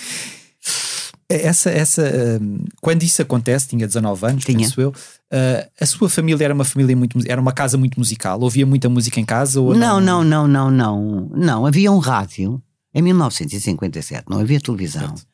Essa, 1.28 1.70
essa 1.70 2.02
hum, 2.40 2.64
quando 2.80 3.02
isso 3.02 3.20
acontece, 3.22 3.68
tinha 3.68 3.86
19 3.86 4.26
anos, 4.26 4.44
Tinha. 4.44 4.58
penso 4.58 4.80
eu, 4.80 4.90
uh, 4.90 5.70
a 5.80 5.86
sua 5.86 6.08
família 6.08 6.44
era 6.44 6.54
uma 6.54 6.64
família 6.64 6.96
muito 6.96 7.18
mu- 7.18 7.24
era 7.26 7.40
uma 7.40 7.52
casa 7.52 7.76
muito 7.78 7.98
musical, 7.98 8.40
ouvia 8.40 8.66
muita 8.66 8.88
música 8.88 9.18
em 9.20 9.24
casa 9.24 9.60
ou 9.60 9.74
Não, 9.74 10.00
não, 10.00 10.22
não, 10.24 10.46
não, 10.48 10.70
não. 10.70 11.30
Não, 11.34 11.66
havia 11.66 11.90
um 11.90 11.98
rádio 11.98 12.62
em 12.94 13.02
1957, 13.02 14.24
não 14.28 14.38
havia 14.40 14.60
televisão. 14.60 15.16
Certo. 15.16 15.26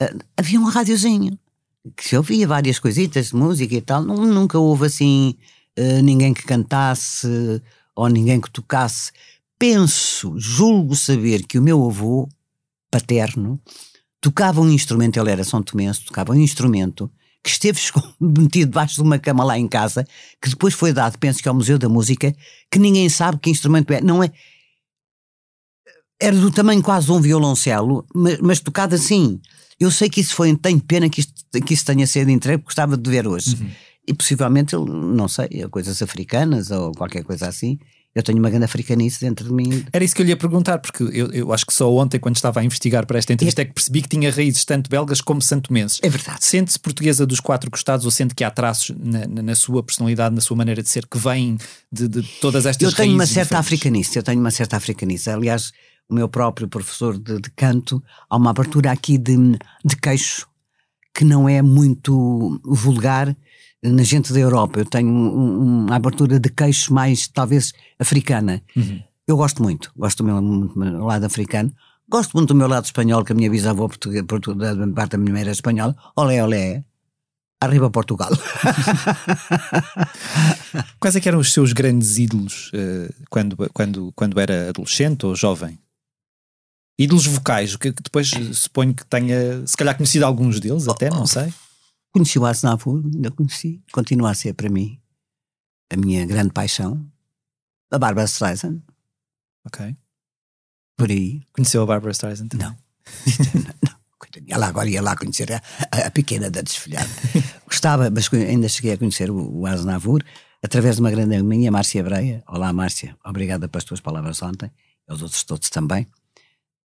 Ah, 0.00 0.12
havia 0.36 0.60
um 0.60 0.64
rádiozinho 0.64 1.38
que 1.96 2.04
se 2.08 2.16
ouvia 2.16 2.46
várias 2.48 2.78
coisitas 2.78 3.28
de 3.28 3.36
música 3.36 3.74
e 3.74 3.80
tal. 3.80 4.02
Nu- 4.02 4.26
Nunca 4.26 4.58
houve 4.58 4.86
assim 4.86 5.34
ah, 5.78 6.02
ninguém 6.02 6.32
que 6.34 6.42
cantasse 6.44 7.26
ou 7.96 8.08
ninguém 8.08 8.40
que 8.40 8.50
tocasse. 8.50 9.10
Penso, 9.58 10.34
julgo 10.38 10.94
saber 10.96 11.44
que 11.46 11.58
o 11.58 11.62
meu 11.62 11.84
avô 11.86 12.28
paterno 12.90 13.60
tocava 14.24 14.58
um 14.62 14.70
instrumento, 14.70 15.20
ele 15.20 15.30
era 15.30 15.44
São 15.44 15.62
Tomense, 15.62 16.02
tocava 16.02 16.32
um 16.32 16.36
instrumento 16.36 17.10
que 17.42 17.50
esteve 17.50 17.78
metido 18.18 18.70
debaixo 18.70 18.94
de 18.94 19.02
uma 19.02 19.18
cama 19.18 19.44
lá 19.44 19.58
em 19.58 19.68
casa, 19.68 20.06
que 20.40 20.48
depois 20.48 20.72
foi 20.72 20.94
dado, 20.94 21.18
penso 21.18 21.42
que 21.42 21.48
ao 21.48 21.54
Museu 21.54 21.78
da 21.78 21.90
Música, 21.90 22.34
que 22.70 22.78
ninguém 22.78 23.10
sabe 23.10 23.38
que 23.38 23.50
instrumento 23.50 23.92
é. 23.92 24.00
Não 24.00 24.24
é. 24.24 24.32
Era 26.18 26.34
do 26.34 26.50
tamanho 26.50 26.82
quase 26.82 27.04
de 27.04 27.12
um 27.12 27.20
violoncelo, 27.20 28.06
mas, 28.14 28.38
mas 28.38 28.60
tocado 28.60 28.94
assim. 28.94 29.38
Eu 29.78 29.90
sei 29.90 30.08
que 30.08 30.22
isso 30.22 30.34
foi. 30.34 30.56
Tenho 30.56 30.80
pena 30.80 31.10
que, 31.10 31.20
isto, 31.20 31.34
que 31.66 31.74
isso 31.74 31.84
tenha 31.84 32.06
sido 32.06 32.30
entregue, 32.30 32.62
porque 32.62 32.70
gostava 32.70 32.96
de 32.96 33.10
ver 33.10 33.26
hoje. 33.26 33.56
Uhum. 33.56 33.70
E 34.08 34.14
possivelmente, 34.14 34.74
não 34.74 35.28
sei, 35.28 35.68
coisas 35.70 36.00
africanas 36.00 36.70
ou 36.70 36.92
qualquer 36.92 37.24
coisa 37.24 37.46
assim. 37.48 37.78
Eu 38.14 38.22
tenho 38.22 38.38
uma 38.38 38.48
grande 38.48 38.64
africanice 38.64 39.20
dentro 39.20 39.46
de 39.48 39.52
mim. 39.52 39.84
Era 39.92 40.04
isso 40.04 40.14
que 40.14 40.22
eu 40.22 40.24
lhe 40.24 40.30
ia 40.30 40.36
perguntar, 40.36 40.78
porque 40.78 41.02
eu, 41.02 41.32
eu 41.32 41.52
acho 41.52 41.66
que 41.66 41.74
só 41.74 41.92
ontem, 41.92 42.18
quando 42.20 42.36
estava 42.36 42.60
a 42.60 42.64
investigar 42.64 43.04
para 43.06 43.18
esta 43.18 43.32
entrevista, 43.32 43.62
é 43.62 43.64
que 43.64 43.72
percebi 43.72 44.02
que 44.02 44.08
tinha 44.08 44.30
raízes 44.30 44.64
tanto 44.64 44.88
belgas 44.88 45.20
como 45.20 45.42
santomenses. 45.42 45.98
É 46.02 46.08
verdade. 46.08 46.44
Sente-se 46.44 46.78
portuguesa 46.78 47.26
dos 47.26 47.40
quatro 47.40 47.68
costados 47.70 48.04
ou 48.04 48.10
sente 48.12 48.32
que 48.34 48.44
há 48.44 48.50
traços 48.52 48.94
na, 48.96 49.26
na- 49.26 49.42
na 49.42 49.54
sua 49.56 49.82
personalidade, 49.82 50.32
na 50.34 50.40
sua 50.40 50.56
maneira 50.56 50.80
de 50.82 50.88
ser, 50.88 51.06
que 51.08 51.18
vêm 51.18 51.58
de, 51.90 52.06
de 52.06 52.22
todas 52.40 52.66
estas 52.66 52.88
Eu 52.88 52.96
tenho 52.96 53.14
uma 53.14 53.26
certa 53.26 53.56
diferentes? 53.60 53.66
africanice, 53.66 54.16
eu 54.16 54.22
tenho 54.22 54.38
uma 54.40 54.50
certa 54.52 54.76
africanice. 54.76 55.28
Aliás, 55.28 55.72
o 56.08 56.14
meu 56.14 56.28
próprio 56.28 56.68
professor 56.68 57.18
de, 57.18 57.40
de 57.40 57.50
canto, 57.50 58.00
há 58.30 58.36
uma 58.36 58.50
abertura 58.50 58.92
aqui 58.92 59.18
de, 59.18 59.36
de 59.84 59.96
queixo 60.00 60.46
que 61.14 61.24
não 61.24 61.48
é 61.48 61.62
muito 61.62 62.60
vulgar 62.64 63.34
na 63.82 64.02
gente 64.02 64.32
da 64.32 64.40
Europa. 64.40 64.80
Eu 64.80 64.84
tenho 64.86 65.08
um- 65.08 65.84
uma 65.84 65.96
abertura 65.96 66.38
de 66.40 66.48
queixo 66.50 66.92
mais, 66.92 67.28
talvez, 67.28 67.72
africana. 67.98 68.62
Uhum. 68.76 69.00
Eu 69.26 69.36
gosto 69.36 69.62
muito, 69.62 69.90
gosto 69.96 70.22
do 70.22 70.24
meu, 70.24 70.42
meu 70.76 71.04
lado 71.04 71.24
africano. 71.24 71.72
Gosto 72.08 72.32
muito 72.34 72.48
do 72.48 72.54
meu 72.54 72.68
lado 72.68 72.84
espanhol, 72.84 73.24
que 73.24 73.32
a 73.32 73.34
minha 73.34 73.50
bisavó 73.50 73.86
portuguesa, 73.88 74.24
portu- 74.24 74.54
da 74.54 74.86
parte 74.88 75.12
da 75.12 75.18
minha 75.18 75.32
mãe 75.32 75.42
era 75.42 75.50
espanhola. 75.52 75.96
Olé, 76.16 76.42
olé. 76.42 76.84
Arriba 77.60 77.88
Portugal. 77.88 78.30
Quais 81.00 81.16
é 81.16 81.20
que 81.20 81.28
eram 81.28 81.38
os 81.38 81.52
seus 81.52 81.72
grandes 81.72 82.18
ídolos 82.18 82.70
eh, 82.74 83.08
quando, 83.30 83.56
quando, 83.72 84.12
quando 84.14 84.38
era 84.40 84.68
adolescente 84.68 85.24
ou 85.24 85.34
jovem? 85.34 85.78
Ídolos 86.98 87.26
vocais, 87.26 87.74
o 87.74 87.78
que 87.78 87.92
que 87.92 88.02
depois 88.02 88.30
eh, 88.32 88.52
suponho 88.52 88.94
que 88.94 89.04
tenha, 89.06 89.66
se 89.66 89.76
calhar, 89.76 89.96
conhecido 89.96 90.24
alguns 90.24 90.60
deles, 90.60 90.86
até, 90.88 91.10
não 91.10 91.26
sei. 91.26 91.52
Conheci 92.12 92.38
o 92.38 92.46
Aznavour, 92.46 93.02
ainda 93.04 93.30
conheci. 93.32 93.82
Continua 93.92 94.30
a 94.30 94.34
ser 94.34 94.54
para 94.54 94.68
mim 94.68 95.00
a 95.92 95.96
minha 95.96 96.24
grande 96.24 96.52
paixão. 96.52 97.04
A 97.90 97.98
Barbara 97.98 98.26
Streisand, 98.26 98.80
Ok. 99.66 99.96
por 100.96 101.10
aí. 101.10 101.42
Conheceu 101.52 101.82
a 101.82 101.86
Barbara 101.86 102.12
Streisand? 102.12 102.48
também? 102.48 102.66
Não. 102.68 102.76
Coitadinha, 104.18 104.54
Ela 104.54 104.66
agora 104.68 104.88
ia 104.88 105.02
lá 105.02 105.16
conhecer 105.16 105.52
a, 105.52 105.60
a- 105.90 106.10
pequena 106.10 106.50
da 106.50 106.60
desfilhada. 106.62 107.08
Gostava, 107.66 108.08
mas 108.10 108.32
ainda 108.32 108.68
cheguei 108.68 108.92
a 108.92 108.98
conhecer 108.98 109.30
o, 109.30 109.60
o 109.60 109.66
Aznavour 109.66 110.22
através 110.62 110.94
de 110.96 111.00
uma 111.02 111.10
grande 111.10 111.34
amiga 111.34 111.48
minha, 111.48 111.70
Márcia 111.72 112.02
Breia. 112.02 112.42
Olá, 112.46 112.72
Márcia. 112.72 113.16
Obrigada 113.24 113.68
pelas 113.68 113.84
tuas 113.84 114.00
palavras 114.00 114.40
ontem. 114.42 114.70
Aos 115.08 115.20
outros 115.22 115.42
todos 115.44 115.68
também. 115.70 116.06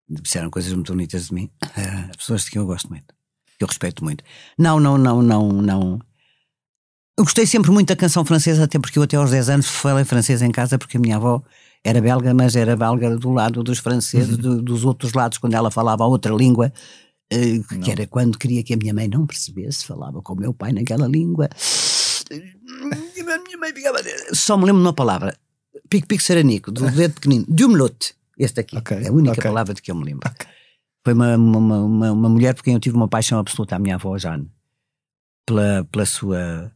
Disseram 0.10 0.50
coisas 0.50 0.74
muito 0.74 0.92
bonitas 0.92 1.28
de 1.28 1.34
mim. 1.34 1.50
Ah, 1.62 2.10
pessoas 2.18 2.44
de 2.44 2.52
quem 2.52 2.60
eu 2.60 2.66
gosto 2.66 2.90
muito. 2.90 3.14
Que 3.58 3.64
eu 3.64 3.68
respeito 3.68 4.04
muito. 4.04 4.24
Não, 4.58 4.80
não, 4.80 4.98
não, 4.98 5.22
não, 5.22 5.52
não. 5.52 6.00
Eu 7.18 7.26
gostei 7.26 7.46
sempre 7.46 7.70
muito 7.70 7.90
da 7.90 7.96
canção 7.96 8.24
francesa, 8.24 8.64
até 8.64 8.80
porque 8.80 8.98
eu 8.98 9.04
até 9.04 9.18
aos 9.18 9.32
10 9.32 9.50
anos 9.50 9.68
falei 9.68 10.06
francês 10.06 10.42
em 10.42 10.52
casa, 10.52 10.78
porque 10.78 10.98
a 10.98 11.00
minha 11.00 11.18
avó 11.18 11.44
era 11.84 12.02
belga, 12.02 12.34
mas 12.34 12.56
era 12.56 12.76
belga 12.76 13.18
do 13.18 13.30
lado 13.32 13.62
dos 13.62 13.80
franceses, 13.80 14.36
uhum. 14.36 14.42
do, 14.42 14.62
dos 14.62 14.86
outros 14.86 15.14
lados, 15.14 15.38
quando 15.38 15.54
ela 15.54 15.70
falava 15.70 16.06
outra 16.06 16.34
língua, 16.34 16.72
uh, 17.34 17.80
que 17.80 17.92
era 17.92 18.08
quando 18.08 18.38
queria 18.38 18.64
que 18.64 18.74
a 18.74 18.78
minha 18.78 18.94
mãe 18.94 19.08
não 19.08 19.26
percebesse, 19.26 19.86
falava 19.86 20.22
com 20.22 20.34
o 20.34 20.40
meu 20.40 20.54
pai 20.54 20.72
naquela 20.72 21.08
língua. 21.08 21.50
a 22.32 23.38
minha 23.40 23.58
mãe 23.58 23.74
ficava. 23.74 24.00
Só 24.34 24.58
me 24.58 24.66
lembro 24.66 24.82
de 24.82 24.88
uma 24.88 24.94
palavra: 24.94 25.38
pico-pico 25.90 26.24
seranico, 26.24 26.72
do 26.72 26.90
dedo 26.92 27.16
pequenino, 27.16 27.46
Dumlote. 27.48 28.16
Este 28.40 28.62
aqui, 28.62 28.78
okay. 28.78 29.04
é 29.04 29.10
a 29.10 29.12
única 29.12 29.34
okay. 29.34 29.44
palavra 29.44 29.74
de 29.74 29.82
que 29.82 29.92
eu 29.92 29.96
me 29.96 30.06
lembro. 30.06 30.30
Okay. 30.30 30.48
Foi 31.04 31.14
uma, 31.14 31.36
uma, 31.36 31.78
uma, 31.80 32.12
uma, 32.12 32.30
mulher 32.30 32.56
por 32.56 32.64
quem 32.64 32.74
eu 32.74 32.80
tive 32.80 32.96
uma 32.96 33.08
paixão 33.08 33.38
absoluta, 33.38 33.76
a 33.76 33.80
minha 33.80 33.96
avó 33.96 34.18
Jane, 34.18 34.50
pela, 35.46 35.86
pela 35.92 36.06
sua. 36.06 36.72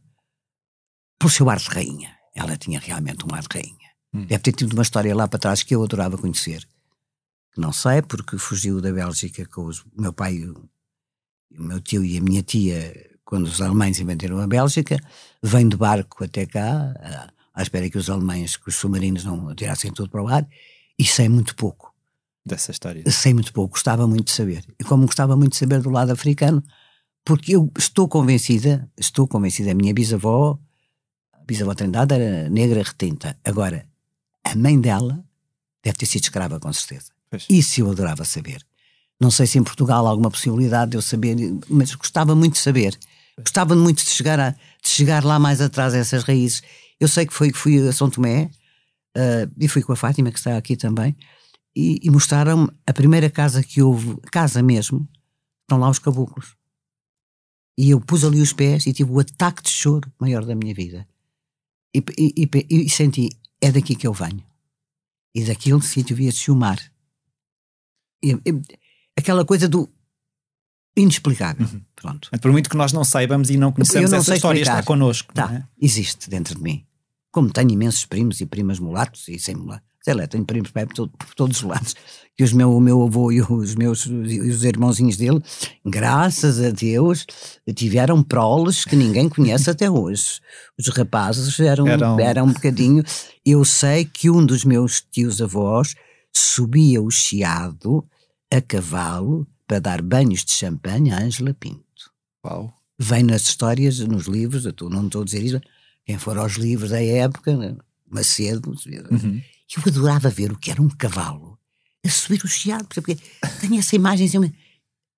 pelo 1.18 1.30
seu 1.30 1.48
ar 1.48 1.58
de 1.58 1.68
rainha. 1.68 2.14
Ela 2.34 2.56
tinha 2.56 2.78
realmente 2.78 3.24
um 3.24 3.34
ar 3.34 3.42
de 3.42 3.48
rainha. 3.50 3.90
Hum. 4.12 4.26
Deve 4.26 4.42
ter 4.42 4.52
tido 4.52 4.74
uma 4.74 4.82
história 4.82 5.14
lá 5.14 5.26
para 5.26 5.38
trás 5.38 5.62
que 5.62 5.74
eu 5.74 5.82
adorava 5.82 6.18
conhecer. 6.18 6.66
Não 7.56 7.72
sei, 7.72 8.02
porque 8.02 8.36
fugiu 8.36 8.80
da 8.80 8.92
Bélgica 8.92 9.46
com 9.46 9.66
os, 9.66 9.80
o 9.80 9.90
meu 9.96 10.12
pai, 10.12 10.42
o, 10.44 10.68
o 11.56 11.62
meu 11.62 11.80
tio 11.80 12.04
e 12.04 12.18
a 12.18 12.20
minha 12.20 12.42
tia, 12.42 12.92
quando 13.24 13.46
os 13.46 13.62
alemães 13.62 14.00
inventaram 14.00 14.38
a 14.40 14.46
Bélgica, 14.46 14.98
vem 15.42 15.68
de 15.68 15.76
barco 15.76 16.24
até 16.24 16.44
cá, 16.46 16.94
à, 17.54 17.62
espera 17.62 17.88
que 17.88 17.96
os 17.96 18.10
alemães, 18.10 18.56
que 18.56 18.68
os 18.68 18.74
submarinos 18.74 19.24
não 19.24 19.48
atirassem 19.48 19.92
tudo 19.92 20.10
para 20.10 20.22
o 20.22 20.28
ar, 20.28 20.46
e 20.98 21.04
sei 21.04 21.28
muito 21.28 21.54
pouco. 21.56 21.92
Dessa 22.46 22.70
história? 22.70 23.02
Sei 23.10 23.32
muito 23.32 23.52
pouco, 23.52 23.72
gostava 23.72 24.06
muito 24.06 24.26
de 24.26 24.32
saber. 24.32 24.64
E 24.78 24.84
como 24.84 25.06
gostava 25.06 25.34
muito 25.36 25.52
de 25.52 25.58
saber 25.58 25.80
do 25.80 25.90
lado 25.90 26.12
africano, 26.12 26.62
porque 27.24 27.56
eu 27.56 27.72
estou 27.78 28.06
convencida, 28.06 28.88
estou 28.98 29.26
convencida, 29.26 29.70
a 29.70 29.74
minha 29.74 29.94
bisavó, 29.94 30.58
a 31.32 31.44
bisavó 31.44 31.74
Trindade 31.74 32.14
era 32.14 32.50
negra 32.50 32.82
retinta. 32.82 33.38
Agora, 33.42 33.86
a 34.44 34.54
mãe 34.54 34.78
dela 34.78 35.24
deve 35.82 35.96
ter 35.96 36.06
sido 36.06 36.24
escrava, 36.24 36.60
com 36.60 36.72
certeza. 36.72 37.12
Pois. 37.30 37.46
Isso 37.48 37.80
eu 37.80 37.90
adorava 37.90 38.24
saber. 38.24 38.62
Não 39.18 39.30
sei 39.30 39.46
se 39.46 39.58
em 39.58 39.64
Portugal 39.64 40.06
há 40.06 40.10
alguma 40.10 40.30
possibilidade 40.30 40.90
de 40.90 40.96
eu 40.98 41.02
saber, 41.02 41.36
mas 41.68 41.94
gostava 41.94 42.34
muito 42.34 42.54
de 42.54 42.60
saber. 42.60 42.98
Gostava 43.38 43.74
muito 43.74 44.04
de 44.04 44.10
chegar, 44.10 44.38
a, 44.38 44.50
de 44.50 44.88
chegar 44.88 45.24
lá 45.24 45.38
mais 45.38 45.60
atrás 45.60 45.94
a 45.94 45.98
essas 45.98 46.22
raízes. 46.24 46.62
Eu 47.00 47.08
sei 47.08 47.26
que 47.26 47.32
foi 47.32 47.50
que 47.50 47.58
fui 47.58 47.88
a 47.88 47.92
São 47.92 48.10
Tomé 48.10 48.50
uh, 49.16 49.50
e 49.58 49.68
fui 49.68 49.82
com 49.82 49.92
a 49.92 49.96
Fátima, 49.96 50.30
que 50.30 50.38
está 50.38 50.56
aqui 50.56 50.76
também, 50.76 51.16
e, 51.74 52.00
e 52.02 52.10
mostraram-me 52.10 52.68
a 52.86 52.92
primeira 52.92 53.28
casa 53.28 53.62
que 53.62 53.82
houve, 53.82 54.16
casa 54.30 54.62
mesmo, 54.62 55.08
estão 55.62 55.78
lá 55.78 55.88
os 55.88 55.98
caboclos. 55.98 56.56
E 57.76 57.90
eu 57.90 58.00
pus 58.00 58.24
ali 58.24 58.40
os 58.40 58.52
pés 58.52 58.86
e 58.86 58.92
tive 58.92 59.10
o 59.10 59.18
ataque 59.18 59.62
de 59.62 59.70
choro 59.70 60.12
maior 60.20 60.44
da 60.44 60.54
minha 60.54 60.72
vida. 60.72 61.06
E, 61.94 62.02
e, 62.16 62.48
e, 62.70 62.84
e 62.86 62.90
senti, 62.90 63.28
é 63.60 63.72
daqui 63.72 63.96
que 63.96 64.06
eu 64.06 64.12
venho. 64.12 64.44
E 65.34 65.44
daquele 65.44 65.82
sítio 65.82 66.14
via-se 66.14 66.50
o 66.50 66.54
mar. 66.54 66.78
E, 68.22 68.38
aquela 69.16 69.44
coisa 69.44 69.68
do 69.68 69.88
inexplicável. 70.96 71.66
Uhum. 71.66 71.82
Pronto. 71.96 72.30
Por 72.40 72.52
muito 72.52 72.70
que 72.70 72.76
nós 72.76 72.92
não 72.92 73.04
saibamos 73.04 73.50
e 73.50 73.56
não 73.56 73.72
conhecemos 73.72 74.10
não 74.10 74.18
essa 74.18 74.34
história, 74.34 74.60
explicar. 74.60 74.80
está 74.80 74.86
connosco. 74.86 75.34
Tá, 75.34 75.52
é? 75.52 75.64
existe 75.80 76.30
dentro 76.30 76.54
de 76.54 76.62
mim. 76.62 76.86
Como 77.34 77.50
tenho 77.50 77.72
imensos 77.72 78.06
primos 78.06 78.40
e 78.40 78.46
primas 78.46 78.78
mulatos 78.78 79.26
e 79.26 79.40
sem 79.40 79.56
mulatos. 79.56 79.88
Sei 80.04 80.14
lá, 80.14 80.24
tenho 80.24 80.44
primos 80.44 80.70
por, 80.70 81.08
por 81.08 81.34
todos 81.34 81.56
os 81.56 81.62
lados. 81.64 81.96
E 82.38 82.44
os 82.44 82.52
meu, 82.52 82.72
o 82.72 82.80
meu 82.80 83.02
avô 83.02 83.32
e 83.32 83.42
os 83.42 83.74
meus 83.74 84.06
os 84.06 84.62
irmãozinhos 84.62 85.16
dele, 85.16 85.42
graças 85.84 86.62
a 86.62 86.70
Deus, 86.70 87.26
tiveram 87.74 88.22
proles 88.22 88.84
que 88.84 88.94
ninguém 88.94 89.28
conhece 89.28 89.68
até 89.68 89.90
hoje. 89.90 90.40
Os 90.78 90.86
rapazes 90.88 91.58
eram, 91.58 91.88
eram... 91.88 92.20
eram 92.20 92.44
um 92.44 92.52
bocadinho. 92.52 93.02
Eu 93.44 93.64
sei 93.64 94.04
que 94.04 94.30
um 94.30 94.46
dos 94.46 94.64
meus 94.64 95.00
tios-avós 95.00 95.96
subia 96.32 97.02
o 97.02 97.10
chiado 97.10 98.06
a 98.52 98.60
cavalo 98.60 99.44
para 99.66 99.80
dar 99.80 100.00
banhos 100.00 100.44
de 100.44 100.52
champanhe 100.52 101.10
à 101.10 101.20
Ângela 101.20 101.52
Pinto. 101.52 101.82
Uau! 102.46 102.72
Vem 102.96 103.24
nas 103.24 103.42
histórias, 103.42 103.98
nos 103.98 104.28
livros, 104.28 104.64
eu 104.66 104.72
não 104.88 105.06
estou 105.06 105.22
a 105.22 105.24
dizer 105.24 105.42
isso, 105.42 105.60
quem 106.04 106.18
for 106.18 106.38
aos 106.38 106.54
livros 106.54 106.90
da 106.90 107.02
época, 107.02 107.52
Macedo, 108.10 108.70
uhum. 108.70 109.42
eu 109.76 109.82
adorava 109.86 110.28
ver 110.28 110.52
o 110.52 110.58
que 110.58 110.70
era 110.70 110.80
um 110.80 110.88
cavalo 110.88 111.58
a 112.04 112.08
subir 112.08 112.44
o 112.44 112.48
chiado, 112.48 112.86
porque 112.86 113.16
tenho 113.60 113.78
essa 113.78 113.96
imagem. 113.96 114.26
Assim, 114.26 114.52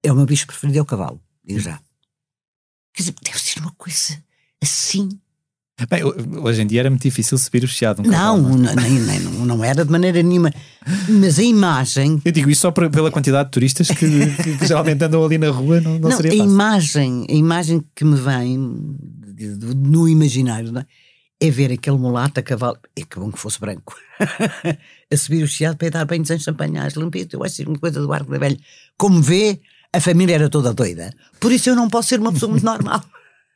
é 0.02 0.12
o 0.12 0.16
meu 0.16 0.24
bicho 0.24 0.46
preferido, 0.46 0.78
é 0.78 0.82
o 0.82 0.86
cavalo, 0.86 1.20
digo 1.44 1.60
já. 1.60 1.80
Quer 2.94 3.02
dizer, 3.02 3.14
deve 3.22 3.38
ser 3.38 3.60
uma 3.60 3.72
coisa 3.72 4.22
assim 4.62 5.08
Bem, 5.90 6.02
hoje 6.02 6.62
em 6.62 6.66
dia 6.66 6.80
era 6.80 6.88
muito 6.88 7.02
difícil 7.02 7.36
subir 7.36 7.62
o 7.62 7.68
chiado. 7.68 8.00
Um 8.00 8.10
não, 8.10 8.40
não, 8.40 8.74
nem, 8.74 8.92
nem, 8.92 9.20
não, 9.20 9.62
era 9.62 9.84
de 9.84 9.92
maneira 9.92 10.22
nenhuma. 10.22 10.50
Mas 11.06 11.38
a 11.38 11.42
imagem. 11.42 12.18
Eu 12.24 12.32
digo 12.32 12.48
isso 12.48 12.62
só 12.62 12.70
pela 12.70 13.10
quantidade 13.10 13.48
de 13.48 13.52
turistas 13.52 13.88
que, 13.88 13.94
que, 14.42 14.56
que 14.56 14.66
geralmente 14.66 15.04
andam 15.04 15.22
ali 15.22 15.36
na 15.36 15.50
rua, 15.50 15.78
não, 15.82 15.98
não, 15.98 16.08
não 16.08 16.16
seria 16.16 16.30
fácil. 16.30 16.44
A 16.44 16.46
imagem, 16.46 17.26
a 17.28 17.34
imagem 17.34 17.84
que 17.94 18.06
me 18.06 18.16
vem 18.16 18.96
no 19.38 20.08
imaginário 20.08 20.76
é? 20.78 20.86
é 21.40 21.50
ver 21.50 21.72
aquele 21.72 21.98
mulato 21.98 22.40
a 22.40 22.42
cavalo. 22.42 22.78
É 22.94 23.02
que 23.02 23.18
bom 23.18 23.30
que 23.30 23.38
fosse 23.38 23.60
branco. 23.60 23.96
a 25.12 25.16
subir 25.16 25.42
o 25.42 25.48
chiado 25.48 25.76
para 25.76 25.88
ir 25.88 25.90
dar 25.90 26.04
banhos 26.04 26.30
em 26.30 26.38
champanhas 26.38 26.94
limpitos. 26.94 27.34
Eu 27.34 27.44
acho 27.44 27.62
uma 27.68 27.78
coisa 27.78 28.00
do 28.00 28.12
arco 28.12 28.30
da 28.30 28.38
velha. 28.38 28.58
Como 28.96 29.20
vê, 29.20 29.60
a 29.92 30.00
família 30.00 30.34
era 30.34 30.48
toda 30.48 30.72
doida. 30.72 31.12
Por 31.40 31.52
isso 31.52 31.68
eu 31.70 31.76
não 31.76 31.88
posso 31.88 32.08
ser 32.08 32.20
uma 32.20 32.32
pessoa 32.32 32.50
muito 32.50 32.64
normal 32.64 33.02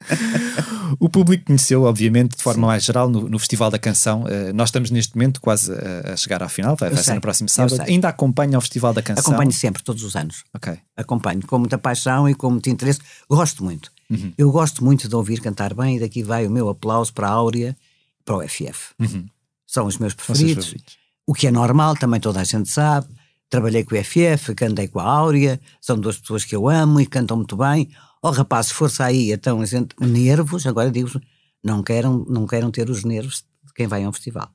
o 0.98 1.08
público 1.08 1.44
conheceu, 1.46 1.82
obviamente, 1.82 2.36
de 2.36 2.42
forma 2.42 2.62
Sim. 2.62 2.66
mais 2.66 2.84
geral, 2.84 3.08
no, 3.08 3.28
no, 3.28 3.38
Festival 3.38 3.70
da 3.70 3.78
Canção. 3.78 4.24
Uh, 4.24 4.52
nós 4.54 4.68
estamos 4.68 4.90
neste 4.90 5.14
momento 5.14 5.40
quase 5.40 5.72
a, 5.72 6.12
a 6.12 6.16
chegar 6.16 6.42
à 6.42 6.48
final, 6.48 6.76
vai, 6.76 6.90
vai 6.90 7.02
ser 7.02 7.14
no 7.14 7.20
próximo 7.20 7.48
sábado. 7.48 7.80
Ainda 7.82 8.08
acompanha 8.08 8.56
o 8.56 8.60
Festival 8.60 8.94
da 8.94 9.02
Canção? 9.02 9.22
Acompanho 9.22 9.52
sempre, 9.52 9.82
todos 9.82 10.02
os 10.02 10.16
anos. 10.16 10.44
Ok. 10.54 10.76
Acompanho 10.96 11.46
com 11.46 11.58
muita 11.58 11.78
paixão 11.78 12.28
e 12.28 12.34
com 12.34 12.50
muito 12.50 12.70
interesse. 12.70 13.00
Gosto 13.28 13.62
muito. 13.62 13.90
Uhum. 14.10 14.32
Eu 14.36 14.50
gosto 14.50 14.84
muito 14.84 15.08
de 15.08 15.14
ouvir 15.14 15.40
cantar 15.40 15.72
bem 15.74 15.96
e 15.96 16.00
daqui 16.00 16.22
vai 16.22 16.46
o 16.46 16.50
meu 16.50 16.68
aplauso 16.68 17.12
para 17.12 17.28
a 17.28 17.30
Áurea 17.30 17.76
para 18.24 18.36
o 18.36 18.48
FF. 18.48 18.94
Uhum. 18.98 19.26
São 19.66 19.86
os 19.86 19.98
meus 19.98 20.14
preferidos. 20.14 20.72
Os 20.72 21.00
o 21.26 21.32
que 21.32 21.46
é 21.46 21.50
normal, 21.50 21.96
também 21.96 22.18
toda 22.18 22.40
a 22.40 22.44
gente 22.44 22.68
sabe. 22.68 23.06
Trabalhei 23.48 23.84
com 23.84 23.94
o 23.94 24.04
FF, 24.04 24.54
cantei 24.54 24.88
com 24.88 24.98
a 24.98 25.04
Áurea, 25.04 25.60
são 25.80 25.98
duas 25.98 26.18
pessoas 26.18 26.44
que 26.44 26.54
eu 26.54 26.68
amo 26.68 27.00
e 27.00 27.06
cantam 27.06 27.36
muito 27.36 27.56
bem 27.56 27.88
oh 28.22 28.30
rapaz, 28.30 28.70
força 28.70 29.04
aí, 29.04 29.32
então 29.32 29.60
a 29.60 29.66
gente, 29.66 29.94
nervos, 29.98 30.66
agora 30.66 30.90
digo 30.90 31.20
não 31.62 31.82
queiram, 31.82 32.24
não 32.28 32.46
queiram 32.46 32.70
ter 32.70 32.88
os 32.88 33.04
nervos 33.04 33.44
de 33.64 33.72
quem 33.74 33.86
vai 33.86 34.04
a 34.04 34.08
um 34.08 34.12
festival. 34.12 34.50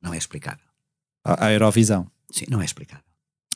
Não 0.00 0.14
é 0.14 0.18
explicável. 0.18 0.64
A 1.24 1.50
Eurovisão. 1.50 2.06
Sim, 2.30 2.44
não 2.48 2.60
é 2.60 2.64
explicável. 2.64 3.04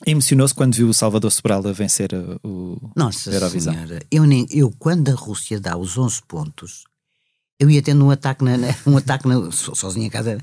Emocionou-se 0.05 0.53
quando 0.53 0.75
viu 0.75 0.89
o 0.89 0.93
Salvador 0.93 1.31
Sobral 1.31 1.65
a 1.67 1.71
vencer 1.71 2.09
o 2.43 2.91
Nossa 2.95 3.31
Eurovisão. 3.31 3.73
Senhora, 3.73 3.99
eu, 4.09 4.25
nem, 4.25 4.47
eu 4.49 4.71
quando 4.79 5.09
a 5.09 5.13
Rússia 5.13 5.59
dá 5.59 5.77
os 5.77 5.97
11 5.97 6.21
pontos, 6.27 6.85
eu 7.59 7.69
ia 7.69 7.81
tendo 7.81 8.05
um 8.05 8.11
ataque, 8.11 8.43
na, 8.43 8.51
um 8.87 8.97
ataque 8.97 9.27
na, 9.27 9.51
sozinha 9.51 10.07
em 10.07 10.09
casa, 10.09 10.37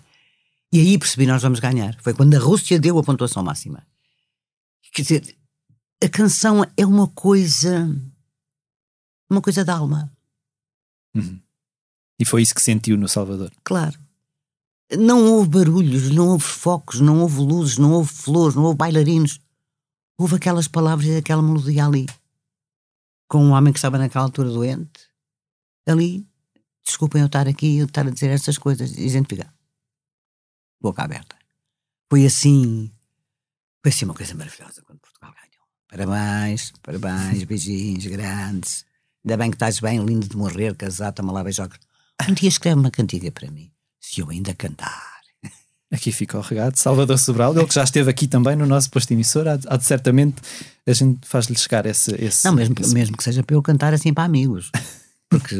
e 0.72 0.80
aí 0.80 0.98
percebi 0.98 1.26
nós 1.26 1.42
vamos 1.42 1.60
ganhar. 1.60 1.96
Foi 2.02 2.12
quando 2.12 2.34
a 2.34 2.38
Rússia 2.38 2.78
deu 2.78 2.98
a 2.98 3.02
pontuação 3.02 3.42
máxima. 3.42 3.86
Quer 4.92 5.02
dizer, 5.02 5.36
a 6.02 6.08
canção 6.08 6.64
é 6.76 6.84
uma 6.84 7.08
coisa 7.08 7.88
uma 9.30 9.42
coisa 9.42 9.64
da 9.64 9.74
alma. 9.74 10.12
Uhum. 11.14 11.40
E 12.18 12.24
foi 12.24 12.42
isso 12.42 12.54
que 12.54 12.62
sentiu 12.62 12.96
no 12.96 13.08
Salvador? 13.08 13.52
Claro. 13.64 13.98
Não 14.96 15.24
houve 15.26 15.48
barulhos, 15.48 16.10
não 16.10 16.28
houve 16.28 16.44
focos, 16.44 17.00
não 17.00 17.20
houve 17.20 17.40
luzes, 17.40 17.76
não 17.76 17.92
houve 17.92 18.12
flores, 18.12 18.54
não 18.54 18.64
houve 18.64 18.78
bailarinos. 18.78 19.40
Houve 20.18 20.36
aquelas 20.36 20.66
palavras 20.66 21.06
e 21.06 21.16
aquela 21.16 21.42
melodia 21.42 21.84
ali. 21.84 22.06
Com 23.28 23.44
um 23.44 23.50
homem 23.50 23.72
que 23.72 23.78
estava 23.78 23.98
naquela 23.98 24.24
altura 24.24 24.48
doente. 24.48 25.08
Ali, 25.86 26.26
desculpem 26.84 27.20
eu 27.20 27.26
estar 27.26 27.46
aqui 27.46 27.66
e 27.66 27.78
eu 27.78 27.86
estar 27.86 28.06
a 28.06 28.10
dizer 28.10 28.30
estas 28.30 28.56
coisas, 28.58 28.96
e 28.96 29.04
a 29.04 29.08
gente 29.08 29.28
fica. 29.28 29.52
Boca 30.80 31.02
aberta. 31.02 31.36
Foi 32.08 32.24
assim. 32.24 32.90
Foi 33.82 33.90
assim 33.90 34.04
uma 34.04 34.14
coisa 34.14 34.34
maravilhosa 34.34 34.82
quando 34.82 35.00
Portugal 35.00 35.32
ganhou. 35.32 35.66
Parabéns, 35.88 36.72
parabéns, 36.82 37.44
beijinhos 37.44 38.06
grandes. 38.06 38.86
Ainda 39.24 39.36
bem 39.36 39.50
que 39.50 39.56
estás 39.56 39.80
bem, 39.80 40.04
lindo 40.04 40.28
de 40.28 40.36
morrer, 40.36 40.74
casado, 40.76 41.16
toma 41.16 41.32
lá 41.32 41.42
beijocos. 41.42 41.78
Um 42.28 42.32
dia 42.32 42.48
escreve 42.48 42.80
uma 42.80 42.90
cantiga 42.90 43.30
para 43.30 43.50
mim, 43.50 43.70
se 44.00 44.20
eu 44.20 44.30
ainda 44.30 44.54
cantar. 44.54 45.15
Aqui 45.92 46.10
fica 46.10 46.36
o 46.36 46.40
regado, 46.40 46.76
Salvador 46.76 47.16
Sobral, 47.16 47.56
ele 47.56 47.66
que 47.66 47.74
já 47.74 47.84
esteve 47.84 48.10
aqui 48.10 48.26
também 48.26 48.56
no 48.56 48.66
nosso 48.66 48.90
posto 48.90 49.12
emissor, 49.12 49.46
há, 49.46 49.58
há 49.68 49.76
de 49.76 49.84
certamente 49.84 50.42
a 50.84 50.92
gente 50.92 51.26
faz-lhe 51.26 51.56
chegar 51.56 51.86
esse, 51.86 52.12
esse. 52.20 52.44
Não, 52.44 52.52
mesmo, 52.52 52.74
esse... 52.80 52.92
mesmo 52.92 53.16
que 53.16 53.22
seja 53.22 53.42
para 53.44 53.54
eu 53.54 53.62
cantar 53.62 53.94
assim 53.94 54.12
para 54.12 54.24
amigos, 54.24 54.72
porque 55.30 55.56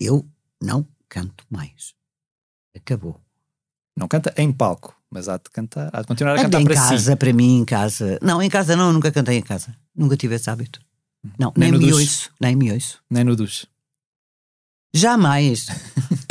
eu 0.00 0.26
não 0.60 0.84
canto 1.08 1.44
mais. 1.48 1.94
Acabou. 2.74 3.20
Não 3.96 4.08
canta 4.08 4.34
em 4.36 4.52
palco, 4.52 4.96
mas 5.08 5.28
há 5.28 5.36
de 5.36 5.48
cantar, 5.52 5.88
há 5.92 6.00
de 6.00 6.08
continuar 6.08 6.34
a 6.34 6.42
cantar 6.42 6.60
em 6.60 6.64
para 6.64 6.74
casa, 6.74 7.12
si. 7.12 7.16
para 7.16 7.32
mim, 7.32 7.58
em 7.58 7.64
casa. 7.64 8.18
Não, 8.20 8.42
em 8.42 8.50
casa 8.50 8.74
não, 8.74 8.92
nunca 8.92 9.12
cantei 9.12 9.38
em 9.38 9.42
casa. 9.42 9.76
Nunca 9.94 10.16
tive 10.16 10.34
esse 10.34 10.50
hábito. 10.50 10.80
Não, 11.38 11.52
nem, 11.56 11.70
nem 11.70 11.80
me 11.80 11.92
ouço, 11.92 12.30
nem 12.40 12.56
me 12.56 12.72
ouço. 12.72 12.98
Nem 13.08 13.22
no 13.22 13.36
duche. 13.36 13.68
Jamais. 14.92 15.66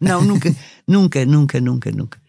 Não, 0.00 0.22
nunca, 0.22 0.54
nunca, 0.86 1.24
nunca, 1.24 1.60
nunca, 1.60 1.90
nunca. 1.90 2.24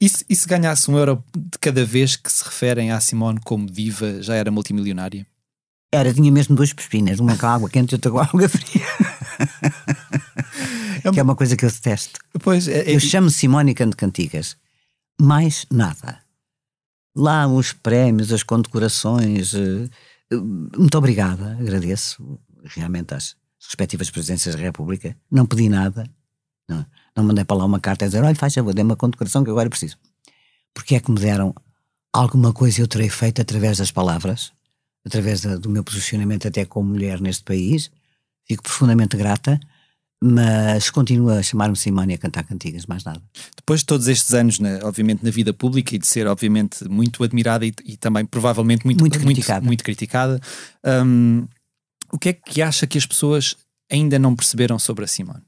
E 0.00 0.08
se, 0.08 0.24
e 0.28 0.34
se 0.34 0.46
ganhasse 0.46 0.90
um 0.90 0.96
euro 0.96 1.22
de 1.36 1.58
cada 1.58 1.84
vez 1.84 2.16
que 2.16 2.32
se 2.32 2.42
referem 2.42 2.90
à 2.90 3.00
Simone 3.00 3.38
como 3.44 3.66
diva, 3.66 4.22
já 4.22 4.34
era 4.34 4.50
multimilionária? 4.50 5.26
Era, 5.92 6.14
tinha 6.14 6.30
mesmo 6.30 6.54
duas 6.54 6.72
pespinas, 6.72 7.18
uma 7.18 7.36
com 7.36 7.46
água 7.46 7.68
quente 7.68 7.92
e 7.92 7.94
outra 7.96 8.10
com 8.10 8.18
água 8.20 8.48
fria. 8.48 8.86
É 11.04 11.10
que 11.10 11.20
é 11.20 11.22
uma 11.22 11.34
coisa 11.34 11.56
que 11.56 11.64
eu 11.64 11.70
detesto. 11.70 12.20
Pois, 12.42 12.68
é, 12.68 12.80
é... 12.80 12.94
Eu 12.94 13.00
chamo 13.00 13.30
Simone 13.30 13.74
Canto 13.74 13.96
Cantigas. 13.96 14.56
Mais 15.20 15.66
nada. 15.70 16.20
Lá 17.16 17.46
os 17.46 17.72
prémios, 17.72 18.32
as 18.32 18.42
condecorações. 18.42 19.52
Eh, 19.54 19.88
muito 20.76 20.96
obrigada, 20.96 21.56
agradeço 21.60 22.38
realmente 22.64 23.14
às 23.14 23.36
respectivas 23.60 24.10
presidências 24.10 24.54
da 24.54 24.62
República. 24.62 25.16
Não 25.30 25.44
pedi 25.44 25.68
nada. 25.68 26.08
Não, 26.68 26.86
não 27.16 27.24
mandei 27.24 27.44
para 27.44 27.56
lá 27.56 27.64
uma 27.64 27.80
carta 27.80 28.04
a 28.04 28.08
dizer: 28.08 28.22
olha, 28.22 28.34
faz 28.34 28.54
favor, 28.54 28.74
dê 28.74 28.82
uma 28.82 28.96
condecoração 28.96 29.44
que 29.44 29.50
agora 29.50 29.70
preciso. 29.70 29.96
Porque 30.74 30.94
é 30.94 31.00
que 31.00 31.10
me 31.10 31.18
deram 31.18 31.54
alguma 32.12 32.52
coisa 32.52 32.80
eu 32.80 32.88
terei 32.88 33.08
feito 33.08 33.40
através 33.40 33.78
das 33.78 33.90
palavras, 33.90 34.52
através 35.04 35.40
da, 35.40 35.56
do 35.56 35.68
meu 35.68 35.84
posicionamento 35.84 36.46
até 36.48 36.64
como 36.64 36.90
mulher 36.90 37.20
neste 37.20 37.44
país. 37.44 37.90
Fico 38.46 38.62
profundamente 38.62 39.16
grata 39.16 39.60
mas 40.22 40.90
continua 40.90 41.38
a 41.38 41.42
chamar-me 41.42 41.76
Simone 41.76 42.14
a 42.14 42.18
cantar 42.18 42.44
cantigas, 42.44 42.84
mais 42.84 43.04
nada. 43.04 43.22
Depois 43.56 43.80
de 43.80 43.86
todos 43.86 44.06
estes 44.06 44.34
anos, 44.34 44.58
na, 44.58 44.80
obviamente, 44.82 45.24
na 45.24 45.30
vida 45.30 45.52
pública 45.54 45.94
e 45.94 45.98
de 45.98 46.06
ser, 46.06 46.26
obviamente, 46.26 46.86
muito 46.86 47.24
admirada 47.24 47.64
e, 47.64 47.72
e 47.84 47.96
também 47.96 48.26
provavelmente 48.26 48.84
muito, 48.84 49.00
muito 49.00 49.18
criticada, 49.18 49.60
muito, 49.60 49.68
muito 49.68 49.84
criticada 49.84 50.40
um, 50.84 51.48
o 52.12 52.18
que 52.18 52.30
é 52.30 52.32
que 52.34 52.60
acha 52.60 52.86
que 52.86 52.98
as 52.98 53.06
pessoas 53.06 53.56
ainda 53.90 54.18
não 54.18 54.36
perceberam 54.36 54.78
sobre 54.78 55.04
a 55.04 55.08
Simone? 55.08 55.42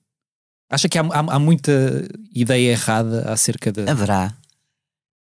Acha 0.73 0.89
que 0.89 0.99
há, 0.99 1.03
há, 1.03 1.35
há 1.35 1.39
muita 1.39 1.71
ideia 2.35 2.71
errada 2.71 3.31
acerca 3.31 3.71
da. 3.71 3.91
Haverá. 3.93 4.35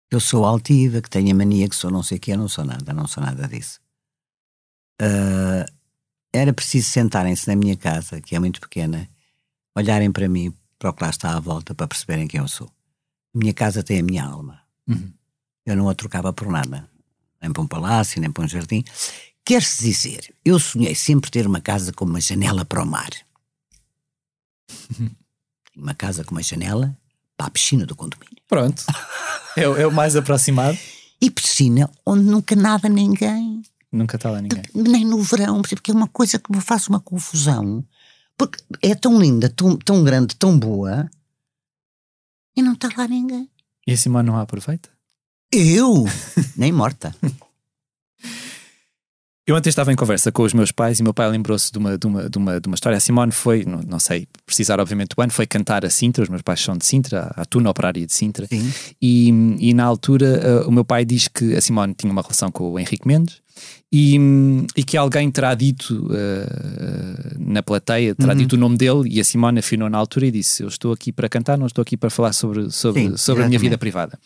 Eu 0.10 0.20
sou 0.20 0.44
altiva, 0.44 1.00
que 1.00 1.12
tenho 1.12 1.32
a 1.32 1.36
mania, 1.36 1.70
que 1.70 1.76
sou 1.76 1.92
não 1.92 2.02
sei 2.02 2.18
o 2.18 2.20
que, 2.20 2.32
eu 2.32 2.38
não 2.38 2.48
sou 2.48 2.66
nada, 2.66 2.92
não 2.92 3.08
sou 3.08 3.22
nada 3.22 3.48
disso. 3.48 3.80
Uh, 5.00 5.64
era 6.34 6.52
preciso 6.52 6.90
sentarem-se 6.90 7.48
na 7.48 7.56
minha 7.56 7.78
casa, 7.78 8.20
que 8.20 8.36
é 8.36 8.40
muito 8.40 8.60
pequena, 8.60 9.08
olharem 9.76 10.12
para 10.12 10.28
mim, 10.28 10.52
para 10.80 10.90
o 10.90 10.94
que 10.94 11.04
lá 11.04 11.12
está 11.12 11.38
à 11.38 11.40
volta, 11.40 11.76
para 11.76 11.88
perceberem 11.88 12.28
quem 12.28 12.40
eu 12.40 12.48
sou. 12.48 12.72
A 13.36 13.38
minha 13.38 13.54
casa 13.54 13.84
tem 13.84 14.00
a 14.00 14.04
minha 14.04 14.24
alma. 14.24 14.60
Uhum. 14.88 15.14
Eu 15.68 15.76
não 15.76 15.88
a 15.88 15.94
trocava 15.94 16.34
por 16.34 16.48
nada. 16.48 16.90
Nem 17.40 17.54
para 17.54 17.62
um 17.62 17.68
palácio, 17.68 18.20
nem 18.20 18.32
para 18.32 18.44
um 18.44 18.48
jardim. 18.48 18.84
Quer-se 19.46 19.84
dizer, 19.84 20.34
eu 20.44 20.58
sonhei 20.58 20.96
sempre 20.96 21.30
ter 21.30 21.46
uma 21.46 21.62
casa 21.62 21.94
com 21.94 22.06
uma 22.06 22.20
janela 22.20 22.66
para 22.66 22.82
o 22.82 22.88
mar. 22.88 23.12
Uma 25.78 25.94
casa 25.94 26.24
com 26.24 26.32
uma 26.32 26.42
janela 26.42 26.98
para 27.38 27.48
a 27.48 27.52
piscina 27.52 27.86
do 27.86 27.96
condomínio. 27.96 28.42
Pronto. 28.48 28.84
é, 29.56 29.64
é 29.64 29.88
o 29.88 29.92
mais 29.92 30.16
aproximado. 30.16 30.78
E 31.22 31.30
piscina 31.30 31.90
onde 32.06 32.24
nunca 32.24 32.56
nada 32.56 32.90
ninguém. 32.90 33.62
Nunca 33.92 34.16
está 34.16 34.32
lá 34.32 34.42
ninguém. 34.42 34.64
Nem 34.74 35.06
no 35.06 35.22
verão, 35.22 35.62
porque 35.62 35.92
é 35.92 35.94
uma 35.94 36.08
coisa 36.08 36.40
que 36.40 36.52
me 36.52 36.62
faz 36.62 36.88
uma 36.88 37.00
confusão. 37.00 37.84
Porque 38.38 38.62
é 38.82 38.94
tão 38.94 39.20
linda, 39.20 39.50
tão, 39.50 39.76
tão 39.78 40.04
grande, 40.04 40.36
tão 40.36 40.58
boa 40.58 41.10
e 42.56 42.62
não 42.62 42.74
está 42.74 42.90
lá 42.98 43.08
ninguém. 43.08 43.50
E 43.86 43.94
a 43.94 43.98
Simone 43.98 44.28
não 44.28 44.36
a 44.36 44.42
aproveita? 44.42 44.90
Eu? 45.52 46.06
Nem 46.56 46.72
morta. 46.72 47.16
Eu 49.48 49.56
ontem 49.56 49.70
estava 49.70 49.94
em 49.94 49.96
conversa 49.96 50.30
com 50.30 50.44
os 50.44 50.52
meus 50.52 50.74
pais 50.74 51.00
e 51.00 51.04
meu 51.04 51.14
pai 51.14 51.30
lembrou-se 51.30 51.72
de 51.72 51.78
uma, 51.78 51.98
de, 51.98 52.06
uma, 52.06 52.30
de, 52.30 52.38
uma, 52.38 52.60
de 52.60 52.68
uma 52.68 52.76
história. 52.76 52.98
A 52.98 53.00
Simone 53.00 53.32
foi, 53.32 53.64
não, 53.64 53.80
não 53.82 53.98
sei 53.98 54.28
precisar 54.46 54.78
obviamente 54.78 55.16
do 55.16 55.22
ano, 55.22 55.32
foi 55.32 55.48
cantar 55.48 55.86
a 55.86 55.90
Sintra, 55.90 56.22
os 56.22 56.28
meus 56.28 56.42
pais 56.42 56.60
são 56.60 56.76
de 56.76 56.86
Sintra, 56.86 57.32
a 57.34 57.46
Tuna 57.46 57.70
Operária 57.70 58.06
de 58.06 58.14
Sintra. 58.14 58.46
Sim. 58.46 58.70
E, 59.02 59.30
e 59.60 59.74
na 59.74 59.86
altura 59.86 60.66
uh, 60.66 60.68
o 60.68 60.72
meu 60.72 60.84
pai 60.84 61.06
diz 61.06 61.30
que 61.30 61.56
a 61.56 61.62
Simone 61.62 61.96
tinha 61.98 62.12
uma 62.12 62.22
relação 62.22 62.52
com 62.52 62.72
o 62.72 62.78
Henrique 62.78 63.08
Mendes 63.08 63.38
e, 63.90 64.20
e 64.76 64.84
que 64.84 64.98
alguém 64.98 65.32
terá 65.32 65.56
dito 65.56 66.08
uh, 66.08 67.40
na 67.40 67.64
plateia, 67.64 68.14
terá 68.14 68.34
uhum. 68.34 68.40
dito 68.40 68.58
o 68.58 68.60
nome 68.60 68.76
dele 68.76 69.08
e 69.10 69.22
a 69.22 69.24
Simone 69.24 69.60
afinou 69.60 69.90
na 69.90 69.98
altura 69.98 70.26
e 70.26 70.32
disse: 70.32 70.62
Eu 70.62 70.68
estou 70.68 70.92
aqui 70.92 71.14
para 71.14 71.30
cantar, 71.30 71.58
não 71.58 71.68
estou 71.68 71.84
aqui 71.84 71.96
para 71.96 72.10
falar 72.10 72.34
sobre, 72.34 72.70
sobre, 72.70 73.02
Sim, 73.02 73.16
sobre 73.16 73.46
a 73.46 73.48
minha 73.48 73.60
vida 73.60 73.78
privada. 73.78 74.20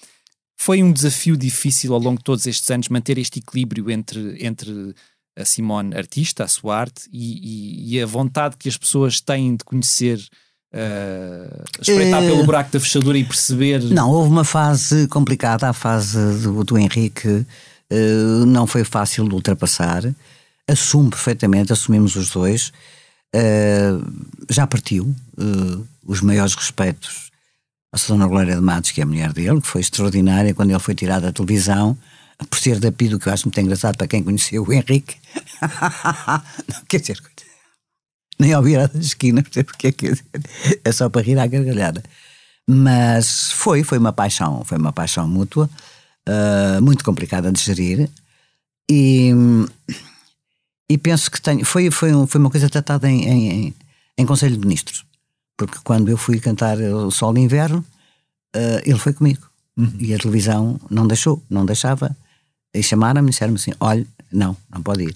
Foi 0.64 0.84
um 0.84 0.94
desafio 0.94 1.36
difícil 1.36 1.92
ao 1.92 2.00
longo 2.00 2.20
de 2.20 2.24
todos 2.24 2.46
estes 2.46 2.70
anos 2.70 2.88
manter 2.88 3.18
este 3.18 3.40
equilíbrio 3.40 3.90
entre, 3.90 4.38
entre 4.46 4.94
a 5.36 5.44
Simone 5.44 5.96
artista, 5.96 6.44
a 6.44 6.48
sua 6.48 6.78
arte 6.78 7.10
e, 7.12 7.88
e, 7.90 7.96
e 7.96 8.00
a 8.00 8.06
vontade 8.06 8.58
que 8.58 8.70
as 8.70 8.78
pessoas 8.78 9.20
têm 9.20 9.56
de 9.56 9.64
conhecer, 9.64 10.20
uh, 10.72 11.64
espreitar 11.82 12.22
uh, 12.22 12.28
pelo 12.28 12.44
buraco 12.44 12.72
da 12.74 12.80
fechadura 12.80 13.18
e 13.18 13.24
perceber. 13.24 13.82
Não, 13.86 14.12
houve 14.12 14.30
uma 14.30 14.44
fase 14.44 15.08
complicada, 15.08 15.68
a 15.68 15.74
fase 15.74 16.44
do, 16.44 16.64
do 16.64 16.78
Henrique 16.78 17.28
uh, 17.28 18.46
não 18.46 18.68
foi 18.68 18.84
fácil 18.84 19.28
de 19.28 19.34
ultrapassar. 19.34 20.04
Assumo 20.68 21.10
perfeitamente, 21.10 21.74
assumimos 21.74 22.16
os 22.16 22.30
dois. 22.30 22.72
já 24.48 24.68
partiu, 24.68 25.16
os 26.06 26.22
maiores 26.22 26.54
respeitos 26.54 27.31
à 27.92 27.98
Dona 28.08 28.28
Glória 28.28 28.56
de 28.56 28.62
Matos, 28.62 28.92
que 28.92 29.02
é 29.02 29.04
a 29.04 29.08
mulher 29.08 29.34
dele, 29.34 29.62
que 29.62 29.68
foi 29.68 29.82
extraordinária 29.82 30.54
quando 30.54 30.70
ele 30.70 30.80
foi 30.80 30.96
tirado 30.96 31.24
da 31.24 31.32
televisão 31.32 31.98
por 32.50 32.60
ser 32.60 32.80
da 32.80 32.92
Pido, 32.92 33.20
que 33.20 33.28
eu 33.28 33.34
acho 33.34 33.46
muito 33.46 33.60
engraçado 33.60 33.98
para 33.98 34.08
quem 34.08 34.24
conheceu 34.24 34.64
o 34.64 34.74
Henrique. 34.74 35.18
não, 36.68 36.82
quer 36.88 37.00
dizer, 37.00 37.22
nem 38.40 38.54
ao 38.54 38.64
virar 38.64 38.88
da 38.88 39.00
esquina, 39.00 39.44
porque 39.44 39.92
quer 39.92 40.12
dizer, 40.12 40.26
é 40.84 40.92
só 40.92 41.10
para 41.10 41.22
rir 41.22 41.38
à 41.38 41.46
gargalhada. 41.46 42.04
Mas 42.68 43.52
foi, 43.52 43.84
foi 43.84 43.98
uma 43.98 44.14
paixão, 44.14 44.64
foi 44.64 44.78
uma 44.78 44.94
paixão 44.94 45.28
mútua, 45.28 45.70
uh, 46.28 46.82
muito 46.82 47.04
complicada 47.04 47.52
de 47.52 47.62
gerir. 47.62 48.10
E, 48.90 49.32
e 50.90 50.98
penso 50.98 51.30
que 51.30 51.42
tenho, 51.42 51.66
foi, 51.66 51.92
foi, 51.92 52.12
foi 52.28 52.40
uma 52.40 52.50
coisa 52.50 52.70
tratada 52.70 53.10
em, 53.10 53.28
em, 53.28 53.74
em, 54.18 54.26
Conselho 54.26 54.58
de 54.58 54.62
Ministros. 54.62 55.06
Porque 55.68 55.84
quando 55.84 56.10
eu 56.10 56.18
fui 56.18 56.40
cantar 56.40 56.78
o 56.78 57.12
Sol 57.12 57.34
de 57.34 57.42
Inverno, 57.42 57.86
uh, 58.56 58.82
ele 58.84 59.00
foi 59.00 59.14
comigo. 59.14 59.50
Uhum. 59.78 59.94
E 60.00 60.14
a 60.14 60.18
televisão 60.18 60.80
não 60.90 61.08
deixou, 61.08 61.42
não 61.50 61.66
deixava. 61.66 62.16
E 62.74 62.82
chamaram-me 62.82 63.30
e 63.30 63.32
disseram-me 63.32 63.58
assim: 63.58 63.72
olha, 63.80 64.06
não, 64.32 64.56
não 64.70 64.82
pode 64.82 65.04
ir. 65.04 65.16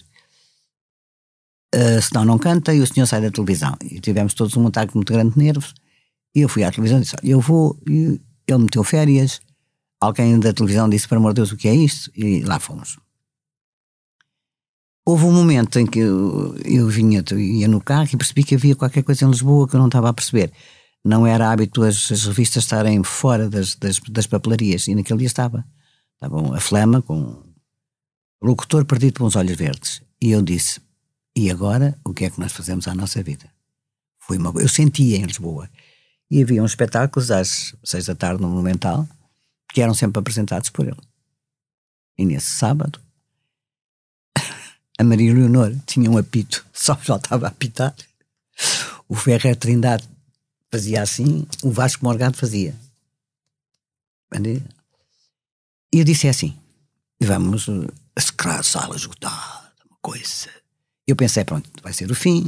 Uh, 1.73 2.01
senão 2.01 2.23
não 2.25 2.37
canta 2.37 2.73
e 2.73 2.79
o 2.79 2.87
senhor 2.87 3.05
sai 3.05 3.21
da 3.21 3.31
televisão. 3.31 3.75
E 3.83 3.99
tivemos 3.99 4.33
todos 4.33 4.55
um 4.55 4.67
ataque 4.67 4.95
muito 4.95 5.11
grande 5.11 5.33
de 5.33 5.39
nervos. 5.39 5.73
E 6.33 6.41
eu 6.41 6.49
fui 6.49 6.63
à 6.63 6.71
televisão 6.71 6.99
e 6.99 7.01
disse: 7.01 7.15
eu 7.23 7.39
vou. 7.39 7.77
E 7.87 8.19
ele 8.47 8.59
meteu 8.59 8.83
férias. 8.83 9.41
Alguém 9.99 10.39
da 10.39 10.53
televisão 10.53 10.89
disse: 10.89 11.07
para 11.07 11.17
amor 11.17 11.33
de 11.33 11.37
Deus, 11.37 11.51
o 11.51 11.57
que 11.57 11.67
é 11.67 11.75
isto? 11.75 12.11
E 12.15 12.41
lá 12.41 12.59
fomos. 12.59 12.97
Houve 15.07 15.25
um 15.25 15.31
momento 15.31 15.77
em 15.77 15.85
que 15.85 15.99
eu, 15.99 16.57
eu 16.65 16.87
vinha, 16.87 17.23
ia 17.37 17.67
no 17.67 17.79
carro 17.79 18.09
e 18.11 18.17
percebi 18.17 18.43
que 18.43 18.55
havia 18.55 18.75
qualquer 18.75 19.03
coisa 19.03 19.23
em 19.23 19.29
Lisboa 19.29 19.67
que 19.67 19.75
eu 19.75 19.79
não 19.79 19.87
estava 19.87 20.09
a 20.09 20.13
perceber. 20.13 20.51
Não 21.03 21.27
era 21.27 21.51
hábito 21.51 21.83
as, 21.83 22.11
as 22.11 22.25
revistas 22.25 22.63
estarem 22.63 23.03
fora 23.03 23.47
das, 23.47 23.75
das, 23.75 23.99
das 23.99 24.25
papelarias 24.25 24.87
e 24.87 24.95
naquele 24.95 25.19
dia 25.19 25.27
estava. 25.27 25.63
Estava 26.15 26.57
a 26.57 26.59
flama 26.59 27.03
com 27.03 27.43
o 28.41 28.47
locutor 28.47 28.83
perdido 28.85 29.13
por 29.13 29.25
uns 29.25 29.35
olhos 29.35 29.55
verdes. 29.55 30.01
E 30.19 30.31
eu 30.31 30.41
disse: 30.41 30.81
E 31.35 31.51
agora, 31.51 31.95
o 32.03 32.11
que 32.11 32.25
é 32.25 32.29
que 32.31 32.39
nós 32.39 32.51
fazemos 32.51 32.87
à 32.87 32.95
nossa 32.95 33.21
vida? 33.21 33.47
Foi 34.17 34.39
uma, 34.39 34.51
eu 34.59 34.67
sentia 34.67 35.17
em 35.17 35.23
Lisboa. 35.23 35.69
E 36.31 36.41
havia 36.41 36.63
uns 36.63 36.71
espetáculos 36.71 37.29
às 37.29 37.75
seis 37.83 38.07
da 38.07 38.15
tarde 38.15 38.41
no 38.41 38.49
Monumental 38.49 39.07
que 39.71 39.81
eram 39.81 39.93
sempre 39.93 40.19
apresentados 40.19 40.71
por 40.71 40.87
ele. 40.87 40.97
E 42.17 42.25
nesse 42.25 42.47
sábado, 42.47 42.99
a 44.97 45.03
Maria 45.03 45.33
Leonor 45.33 45.75
tinha 45.85 46.09
um 46.09 46.17
apito, 46.17 46.65
só 46.73 46.97
já 47.01 47.15
estava 47.17 47.47
a 47.47 47.49
apitar. 47.49 47.95
O 49.07 49.15
Ferrer 49.15 49.55
Trindade 49.55 50.07
fazia 50.71 51.01
assim, 51.01 51.45
o 51.63 51.71
Vasco 51.71 52.03
Morgado 52.03 52.37
fazia. 52.37 52.75
E 55.93 55.99
eu 55.99 56.03
disse 56.03 56.27
assim: 56.27 56.57
vamos 57.21 57.67
a 58.15 58.63
sala 58.63 58.95
esgotada, 58.95 59.71
uma 59.89 59.97
coisa. 60.01 60.49
Eu 61.07 61.15
pensei, 61.15 61.43
pronto, 61.45 61.69
vai 61.81 61.93
ser 61.93 62.09
o 62.09 62.15
fim, 62.15 62.45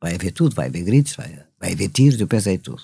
vai 0.00 0.14
haver 0.14 0.32
tudo, 0.32 0.54
vai 0.54 0.66
haver 0.66 0.82
gritos, 0.84 1.14
vai, 1.14 1.44
vai 1.58 1.72
haver 1.72 1.88
tiros, 1.88 2.20
eu 2.20 2.26
pensei 2.26 2.58
tudo. 2.58 2.82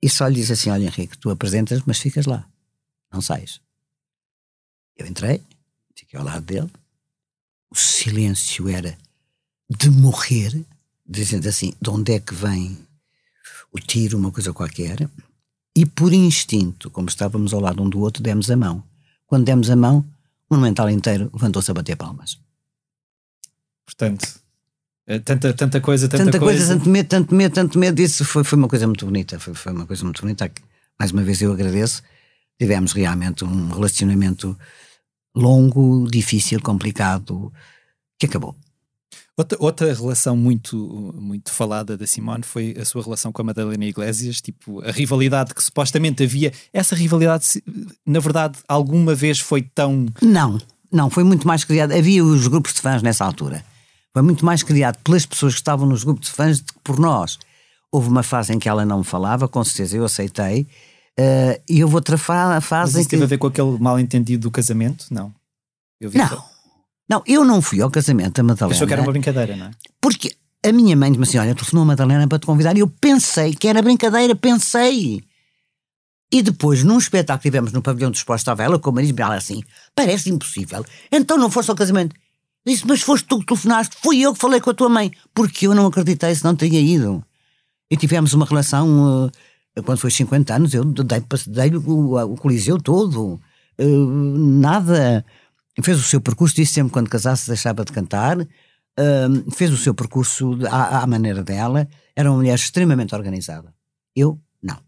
E 0.00 0.08
só 0.08 0.26
lhe 0.28 0.36
disse 0.36 0.52
assim: 0.52 0.70
Olha, 0.70 0.84
Henrique, 0.84 1.18
tu 1.18 1.30
apresentas, 1.30 1.82
mas 1.86 1.98
ficas 1.98 2.26
lá, 2.26 2.48
não 3.12 3.20
sais. 3.20 3.60
Eu 4.96 5.06
entrei, 5.06 5.42
fiquei 5.94 6.18
ao 6.18 6.24
lado 6.24 6.42
dele, 6.42 6.70
o 7.70 7.76
silêncio 7.76 8.68
era 8.68 8.96
de 9.68 9.90
morrer, 9.90 10.64
dizendo 11.06 11.48
assim: 11.48 11.72
de 11.80 11.90
onde 11.90 12.12
é 12.12 12.20
que 12.20 12.34
vem 12.34 12.78
o 13.72 13.78
tiro, 13.80 14.16
uma 14.18 14.30
coisa 14.30 14.52
qualquer. 14.52 15.08
E 15.76 15.84
por 15.84 16.12
instinto, 16.12 16.90
como 16.90 17.08
estávamos 17.08 17.52
ao 17.52 17.60
lado 17.60 17.82
um 17.82 17.88
do 17.88 17.98
outro, 18.00 18.22
demos 18.22 18.50
a 18.50 18.56
mão. 18.56 18.82
Quando 19.26 19.44
demos 19.44 19.68
a 19.70 19.74
mão, 19.76 20.04
o 20.48 20.54
Monumental 20.54 20.88
inteiro 20.88 21.28
levantou-se 21.32 21.70
a 21.70 21.74
bater 21.74 21.96
palmas. 21.96 22.38
Portanto, 23.84 24.40
Eh, 25.06 25.18
Tanta, 25.18 25.52
tanta 25.52 25.82
coisa, 25.82 26.08
tanta, 26.08 26.24
tanta 26.24 26.38
coisa, 26.38 26.58
coisa. 26.64 26.74
tanto 26.78 26.88
medo, 26.88 27.06
tanto 27.08 27.34
medo, 27.34 27.52
tanto 27.54 27.78
medo. 27.78 28.00
Isso 28.00 28.24
foi, 28.24 28.42
foi 28.42 28.58
uma 28.58 28.68
coisa 28.68 28.86
muito 28.86 29.04
bonita. 29.04 29.38
Foi, 29.38 29.52
foi 29.52 29.70
uma 29.72 29.84
coisa 29.86 30.02
muito 30.02 30.22
bonita. 30.22 30.50
Mais 30.98 31.10
uma 31.12 31.22
vez 31.22 31.42
eu 31.42 31.52
agradeço. 31.52 32.02
Tivemos 32.58 32.92
realmente 32.92 33.44
um 33.44 33.68
relacionamento 33.68 34.58
longo, 35.34 36.08
difícil, 36.10 36.60
complicado, 36.60 37.52
que 38.18 38.26
acabou. 38.26 38.54
Outra, 39.36 39.58
outra 39.60 39.92
relação 39.92 40.36
muito, 40.36 41.12
muito 41.18 41.50
falada 41.50 41.96
da 41.96 42.06
Simone 42.06 42.44
foi 42.44 42.76
a 42.78 42.84
sua 42.84 43.02
relação 43.02 43.32
com 43.32 43.42
a 43.42 43.44
Madalena 43.44 43.84
Iglesias, 43.84 44.40
tipo, 44.40 44.80
a 44.84 44.92
rivalidade 44.92 45.52
que 45.52 45.62
supostamente 45.62 46.22
havia. 46.22 46.52
Essa 46.72 46.94
rivalidade, 46.94 47.60
na 48.06 48.20
verdade, 48.20 48.58
alguma 48.68 49.12
vez 49.12 49.40
foi 49.40 49.62
tão. 49.62 50.06
Não, 50.22 50.60
não, 50.90 51.10
foi 51.10 51.24
muito 51.24 51.48
mais 51.48 51.64
criado. 51.64 51.92
Havia 51.92 52.24
os 52.24 52.46
grupos 52.46 52.74
de 52.74 52.80
fãs 52.80 53.02
nessa 53.02 53.24
altura. 53.24 53.64
Foi 54.12 54.22
muito 54.22 54.46
mais 54.46 54.62
criado 54.62 54.98
pelas 55.02 55.26
pessoas 55.26 55.54
que 55.54 55.60
estavam 55.60 55.88
nos 55.88 56.04
grupos 56.04 56.28
de 56.28 56.32
fãs 56.32 56.60
do 56.60 56.72
que 56.72 56.78
por 56.84 57.00
nós. 57.00 57.36
Houve 57.90 58.08
uma 58.08 58.22
fase 58.22 58.52
em 58.52 58.60
que 58.60 58.68
ela 58.68 58.84
não 58.84 58.98
me 58.98 59.04
falava, 59.04 59.48
com 59.48 59.64
certeza 59.64 59.96
eu 59.96 60.04
aceitei. 60.04 60.68
Eh, 61.18 61.60
e 61.68 61.82
houve 61.82 61.94
outra 61.96 62.18
fa 62.18 62.48
Mas 62.54 62.64
fase 62.64 62.90
isso 62.92 63.00
em 63.00 63.04
que. 63.04 63.10
teve 63.10 63.24
a 63.24 63.26
ver 63.26 63.38
com 63.38 63.46
aquele 63.46 63.78
mal 63.78 63.98
entendido 63.98 64.42
do 64.42 64.50
casamento? 64.50 65.06
Não. 65.10 65.32
Eu 66.00 66.10
vi 66.10 66.18
Não, 66.18 66.44
não, 67.08 67.22
eu 67.26 67.44
não 67.44 67.62
fui 67.62 67.80
ao 67.80 67.90
casamento 67.90 68.34
da 68.36 68.42
Madalena. 68.42 68.74
Achou 68.76 68.86
que 68.86 68.92
era 68.92 69.02
uma 69.02 69.12
brincadeira, 69.12 69.56
não 69.56 69.66
é? 69.66 69.70
Porque 70.00 70.34
a 70.64 70.72
minha 70.72 70.96
mãe 70.96 71.12
disse 71.12 71.22
assim: 71.22 71.38
Olha, 71.38 71.54
telefonou 71.54 71.82
a 71.82 71.86
Madalena 71.86 72.26
para 72.26 72.38
te 72.38 72.46
convidar. 72.46 72.76
E 72.76 72.80
eu 72.80 72.88
pensei 72.88 73.54
que 73.54 73.68
era 73.68 73.82
brincadeira, 73.82 74.34
pensei. 74.34 75.22
E 76.32 76.42
depois, 76.42 76.82
num 76.82 76.98
espetáculo 76.98 77.40
que 77.42 77.48
tivemos 77.48 77.72
no 77.72 77.80
pavilhão 77.82 78.10
dos 78.10 78.22
Postos 78.24 78.48
à 78.50 78.54
Vela, 78.54 78.78
com 78.78 78.90
o 78.90 78.92
marido, 78.92 79.20
ela 79.20 79.36
assim: 79.36 79.62
Parece 79.94 80.30
impossível. 80.30 80.84
Então 81.12 81.36
não 81.38 81.50
foste 81.50 81.68
ao 81.70 81.76
casamento. 81.76 82.16
Disse: 82.66 82.86
Mas 82.86 83.02
foste 83.02 83.26
tu 83.26 83.38
que 83.38 83.46
telefonaste, 83.46 83.96
fui 84.02 84.20
eu 84.20 84.32
que 84.32 84.40
falei 84.40 84.60
com 84.60 84.70
a 84.70 84.74
tua 84.74 84.88
mãe. 84.88 85.12
Porque 85.34 85.66
eu 85.66 85.74
não 85.74 85.86
acreditei 85.86 86.34
se 86.34 86.42
não 86.42 86.56
teria 86.56 86.80
ido. 86.80 87.22
E 87.90 87.96
tivemos 87.96 88.32
uma 88.32 88.46
relação. 88.46 89.26
eh, 89.26 89.53
quando 89.82 89.98
foi 89.98 90.10
50 90.10 90.54
anos, 90.54 90.74
eu 90.74 90.84
dei-lhe 90.84 91.26
dei 91.48 91.76
o, 91.76 92.32
o 92.32 92.36
Coliseu 92.36 92.78
todo. 92.80 93.40
Eh, 93.78 93.84
nada. 93.86 95.24
Fez 95.82 95.98
o 95.98 96.02
seu 96.02 96.20
percurso, 96.20 96.54
disse 96.54 96.74
sempre 96.74 96.92
quando 96.92 97.10
casasse 97.10 97.48
deixava 97.48 97.84
de 97.84 97.92
cantar. 97.92 98.38
Ahm, 98.96 99.50
fez 99.50 99.72
o 99.72 99.76
seu 99.76 99.92
percurso 99.92 100.56
à, 100.70 101.02
à 101.02 101.06
maneira 101.06 101.42
dela, 101.42 101.88
era 102.14 102.30
uma 102.30 102.36
mulher 102.36 102.54
extremamente 102.54 103.14
organizada. 103.14 103.74
Eu, 104.14 104.38
não. 104.62 104.78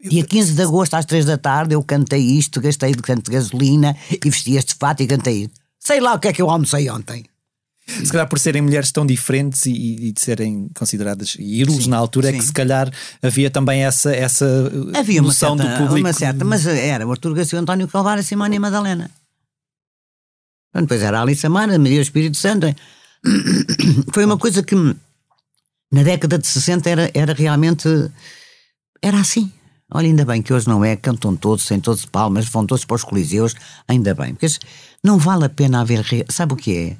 Dia 0.00 0.24
15 0.24 0.54
de 0.54 0.62
agosto, 0.62 0.94
às 0.94 1.04
3 1.04 1.24
da 1.24 1.38
tarde, 1.38 1.74
eu 1.74 1.82
cantei 1.84 2.20
isto, 2.20 2.60
gastei 2.60 2.92
de 2.92 3.02
canto 3.02 3.30
de 3.30 3.30
gasolina 3.30 3.96
e 4.10 4.28
vesti 4.28 4.56
este 4.56 4.74
fato 4.74 5.02
e 5.02 5.06
cantei 5.06 5.42
isto. 5.42 5.54
Sei 5.78 6.00
lá 6.00 6.14
o 6.14 6.18
que 6.18 6.28
é 6.28 6.32
que 6.32 6.42
eu 6.42 6.50
almocei 6.50 6.90
ontem. 6.90 7.24
Se 7.88 8.10
calhar 8.10 8.28
por 8.28 8.38
serem 8.38 8.62
mulheres 8.62 8.90
tão 8.90 9.06
diferentes 9.06 9.64
e, 9.66 9.70
e 9.70 10.12
de 10.12 10.20
serem 10.20 10.68
consideradas 10.76 11.36
ídolos 11.38 11.86
na 11.86 11.96
altura, 11.96 12.30
é 12.30 12.32
que 12.32 12.40
sim. 12.40 12.46
se 12.48 12.52
calhar 12.52 12.92
havia 13.22 13.48
também 13.48 13.84
essa, 13.84 14.14
essa 14.14 14.44
uh, 14.44 14.96
Havia 14.96 15.20
uma 15.20 15.28
noção 15.28 15.56
certa, 15.56 15.72
do 15.72 15.78
público. 15.78 16.06
uma 16.06 16.12
certa, 16.12 16.44
mas 16.44 16.66
era 16.66 17.06
o 17.06 17.10
Artur 17.12 17.32
Garcia, 17.32 17.58
o 17.58 17.62
António 17.62 17.86
Calvário, 17.86 18.20
a 18.20 18.24
Simone 18.24 18.56
e 18.56 18.58
a 18.58 18.60
Madalena. 18.60 19.10
Depois 20.74 21.00
era 21.00 21.20
a 21.20 21.22
Alice 21.22 21.46
Amara, 21.46 21.76
a 21.76 21.78
Maria 21.78 22.02
Espírito 22.02 22.36
Santo. 22.36 22.66
Foi 24.12 24.24
uma 24.24 24.36
coisa 24.36 24.62
que 24.62 24.74
na 25.92 26.02
década 26.02 26.38
de 26.38 26.46
60 26.46 26.90
era, 26.90 27.10
era 27.14 27.32
realmente. 27.32 27.88
Era 29.00 29.20
assim. 29.20 29.52
Olha, 29.92 30.08
ainda 30.08 30.24
bem 30.24 30.42
que 30.42 30.52
hoje 30.52 30.66
não 30.66 30.84
é, 30.84 30.96
cantam 30.96 31.36
todos, 31.36 31.66
têm 31.66 31.78
todos 31.78 32.04
palmas, 32.04 32.46
vão 32.46 32.66
todos 32.66 32.84
para 32.84 32.96
os 32.96 33.04
coliseus, 33.04 33.54
ainda 33.86 34.12
bem. 34.14 34.34
Porque 34.34 34.48
não 35.02 35.16
vale 35.18 35.44
a 35.44 35.48
pena 35.48 35.80
haver. 35.80 36.04
Sabe 36.28 36.54
o 36.54 36.56
que 36.56 36.76
é? 36.76 36.96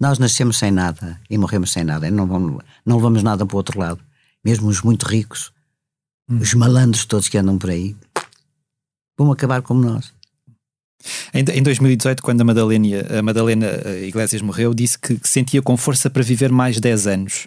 Nós 0.00 0.18
nascemos 0.18 0.58
sem 0.58 0.70
nada 0.70 1.20
e 1.28 1.36
morremos 1.36 1.72
sem 1.72 1.82
nada, 1.84 2.10
não, 2.10 2.26
vamos, 2.26 2.62
não 2.86 2.96
levamos 2.96 3.22
nada 3.22 3.44
para 3.44 3.54
o 3.54 3.56
outro 3.56 3.78
lado. 3.78 4.00
Mesmo 4.44 4.68
os 4.68 4.80
muito 4.82 5.04
ricos, 5.04 5.52
os 6.30 6.54
malandros 6.54 7.04
todos 7.04 7.28
que 7.28 7.36
andam 7.36 7.58
por 7.58 7.70
aí, 7.70 7.96
vão 9.18 9.32
acabar 9.32 9.60
como 9.62 9.80
nós. 9.80 10.12
Em, 11.32 11.40
em 11.40 11.62
2018, 11.62 12.22
quando 12.22 12.40
a 12.40 12.44
Madalena, 12.44 13.18
a 13.18 13.22
Madalena 13.22 13.66
eh, 13.66 14.06
Iglesias 14.06 14.42
morreu, 14.42 14.74
disse 14.74 14.98
que, 14.98 15.18
que 15.18 15.28
sentia 15.28 15.62
com 15.62 15.76
força 15.76 16.10
para 16.10 16.22
viver 16.22 16.50
mais 16.50 16.80
10 16.80 17.06
anos. 17.06 17.46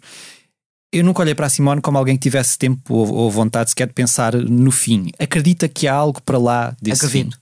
Eu 0.92 1.04
nunca 1.04 1.22
olhei 1.22 1.36
para 1.36 1.46
a 1.46 1.50
Simone 1.50 1.82
como 1.82 1.98
alguém 1.98 2.16
que 2.16 2.24
tivesse 2.24 2.58
tempo 2.58 2.94
ou, 2.94 3.14
ou 3.14 3.32
vontade 3.32 3.70
sequer 3.70 3.88
de 3.88 3.94
pensar 3.94 4.36
no 4.36 4.72
fim. 4.72 5.10
Acredita 5.18 5.70
que 5.70 5.88
há 5.88 5.94
algo 5.94 6.22
para 6.22 6.38
lá 6.38 6.76
desse 6.82 7.06
Acredito. 7.06 7.36
fim? 7.36 7.42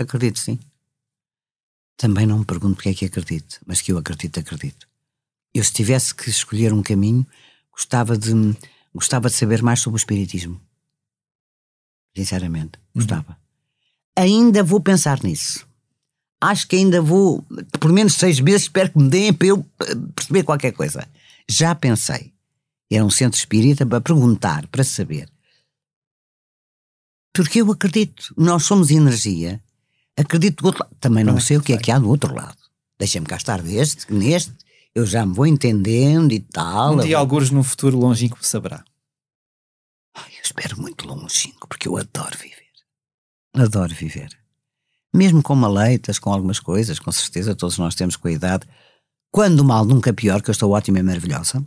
Acredito, 0.00 0.38
sim. 0.38 0.58
Também 1.98 2.26
não 2.26 2.38
me 2.38 2.44
pergunto 2.44 2.76
porque 2.76 2.90
é 2.90 2.94
que 2.94 3.04
acredito, 3.06 3.58
mas 3.66 3.80
que 3.80 3.90
eu 3.90 3.98
acredito, 3.98 4.38
acredito. 4.38 4.88
Eu, 5.52 5.64
se 5.64 5.72
tivesse 5.72 6.14
que 6.14 6.30
escolher 6.30 6.72
um 6.72 6.80
caminho, 6.80 7.26
gostava 7.72 8.16
de, 8.16 8.32
gostava 8.94 9.28
de 9.28 9.34
saber 9.34 9.62
mais 9.62 9.80
sobre 9.80 9.96
o 9.96 9.98
Espiritismo. 9.98 10.60
Sinceramente, 12.16 12.78
gostava. 12.94 13.36
Ainda 14.16 14.62
vou 14.62 14.80
pensar 14.80 15.22
nisso. 15.24 15.66
Acho 16.40 16.68
que 16.68 16.76
ainda 16.76 17.02
vou, 17.02 17.44
por 17.80 17.92
menos 17.92 18.14
seis 18.14 18.38
meses, 18.38 18.62
espero 18.62 18.92
que 18.92 18.98
me 18.98 19.10
deem 19.10 19.32
para 19.32 19.48
eu 19.48 19.66
eh, 19.80 19.94
perceber 20.14 20.44
qualquer 20.44 20.72
coisa. 20.72 21.08
Já 21.50 21.74
pensei. 21.74 22.32
Era 22.88 23.04
um 23.04 23.10
centro 23.10 23.36
espírita 23.36 23.84
para 23.84 24.00
perguntar, 24.00 24.68
para 24.68 24.84
saber. 24.84 25.28
Porque 27.34 27.60
eu 27.60 27.72
acredito. 27.72 28.32
Nós 28.36 28.64
somos 28.64 28.90
energia. 28.90 29.60
Acredito 30.18 30.62
do 30.62 30.66
outro 30.66 30.82
lado. 30.82 30.96
Também 30.98 31.22
não 31.22 31.38
sei 31.38 31.56
o 31.56 31.62
que 31.62 31.72
é 31.72 31.78
que 31.78 31.92
há 31.92 31.98
do 31.98 32.08
outro 32.08 32.34
lado. 32.34 32.58
Deixa-me 32.98 33.26
cá 33.26 33.36
estar 33.36 33.62
deste, 33.62 34.12
neste. 34.12 34.52
Eu 34.92 35.06
já 35.06 35.24
me 35.24 35.32
vou 35.32 35.46
entendendo 35.46 36.32
e 36.32 36.40
tal. 36.40 36.94
Um 36.94 37.00
dia, 37.00 37.16
alguns 37.16 37.50
num 37.50 37.62
futuro 37.62 37.96
longínquo, 37.96 38.38
saberá. 38.42 38.84
Ai, 40.16 40.32
eu 40.36 40.42
espero 40.42 40.80
muito 40.80 41.06
longínquo, 41.06 41.68
porque 41.68 41.86
eu 41.86 41.96
adoro 41.96 42.36
viver. 42.36 42.56
Adoro 43.54 43.94
viver. 43.94 44.36
Mesmo 45.14 45.40
com 45.42 45.54
maleitas, 45.54 46.18
com 46.18 46.32
algumas 46.32 46.58
coisas, 46.58 46.98
com 46.98 47.12
certeza, 47.12 47.54
todos 47.54 47.78
nós 47.78 47.94
temos 47.94 48.16
com 48.16 48.26
a 48.26 48.32
idade. 48.32 48.66
Quando 49.30 49.64
mal, 49.64 49.84
nunca 49.84 50.12
pior, 50.12 50.42
que 50.42 50.50
eu 50.50 50.52
estou 50.52 50.72
ótima 50.72 50.98
e 50.98 51.02
maravilhosa. 51.02 51.64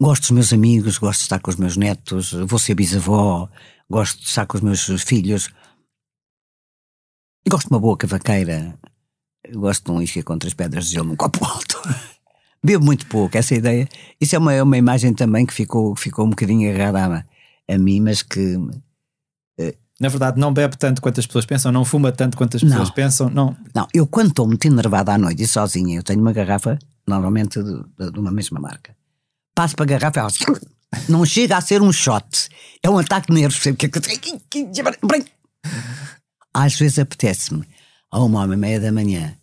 Gosto 0.00 0.22
dos 0.22 0.30
meus 0.30 0.52
amigos, 0.52 0.96
gosto 0.96 1.18
de 1.20 1.24
estar 1.24 1.40
com 1.40 1.50
os 1.50 1.56
meus 1.56 1.76
netos, 1.76 2.32
vou 2.32 2.58
ser 2.58 2.74
bisavó, 2.74 3.50
gosto 3.88 4.20
de 4.20 4.28
estar 4.28 4.46
com 4.46 4.56
os 4.56 4.62
meus 4.62 5.02
filhos. 5.02 5.50
Gosto 7.48 7.68
de 7.68 7.74
uma 7.74 7.80
boa 7.80 7.96
cavaqueira, 7.96 8.78
gosto 9.54 9.84
de 9.86 9.90
um 9.90 10.02
isca 10.02 10.22
com 10.22 10.38
três 10.38 10.54
pedras 10.54 10.86
de 10.86 10.92
gelo 10.92 11.08
num 11.08 11.16
copo 11.16 11.44
alto. 11.44 11.80
Bebo 12.62 12.84
muito 12.84 13.06
pouco, 13.06 13.36
essa 13.38 13.54
ideia. 13.54 13.88
Isso 14.20 14.36
é 14.36 14.38
uma, 14.38 14.52
é 14.52 14.62
uma 14.62 14.76
imagem 14.76 15.14
também 15.14 15.46
que 15.46 15.54
ficou, 15.54 15.96
ficou 15.96 16.26
um 16.26 16.30
bocadinho 16.30 16.70
agarrada 16.72 17.24
a, 17.68 17.74
a 17.74 17.78
mim, 17.78 18.00
mas 18.00 18.22
que 18.22 18.56
Na 19.98 20.08
verdade, 20.08 20.38
não 20.38 20.52
bebe 20.52 20.76
tanto 20.78 21.00
quanto 21.02 21.20
as 21.20 21.26
pessoas 21.26 21.44
pensam, 21.46 21.72
não 21.72 21.84
fuma 21.84 22.10
tanto 22.12 22.36
quanto 22.36 22.56
as 22.56 22.62
pessoas 22.62 22.88
Não. 22.88 22.94
pensam. 22.94 23.30
Não. 23.30 23.56
Não, 23.74 23.86
eu 23.92 24.06
quando 24.06 24.28
estou 24.28 24.46
muito 24.46 24.66
enervada 24.66 25.12
à 25.12 25.18
noite 25.18 25.42
e 25.42 25.46
sozinha, 25.46 25.96
eu 25.98 26.02
tenho 26.02 26.20
uma 26.20 26.32
garrafa, 26.32 26.78
normalmente 27.06 27.62
de, 27.62 27.82
de- 27.98 28.10
de 28.12 28.18
uma 28.18 28.30
mesma 28.30 28.58
marca. 28.60 28.94
Passo 29.54 29.74
para 29.76 29.84
a 29.84 29.98
garrafa 29.98 30.20
e 30.20 30.22
ela 30.22 30.60
não 31.08 31.24
chega 31.24 31.56
a 31.56 31.60
ser 31.60 31.82
um 31.82 31.92
shot. 31.92 32.48
É 32.82 32.88
um 32.90 32.98
ataque 32.98 33.26
de 33.32 33.40
nervos. 33.40 33.60
Às 36.52 36.74
vezes 36.74 36.98
apetece-me, 36.98 37.64
a 38.10 38.22
uma 38.22 38.40
hora 38.40 38.54
e 38.54 38.56
meia 38.56 38.80
da 38.80 38.90
manhã, 38.90 39.36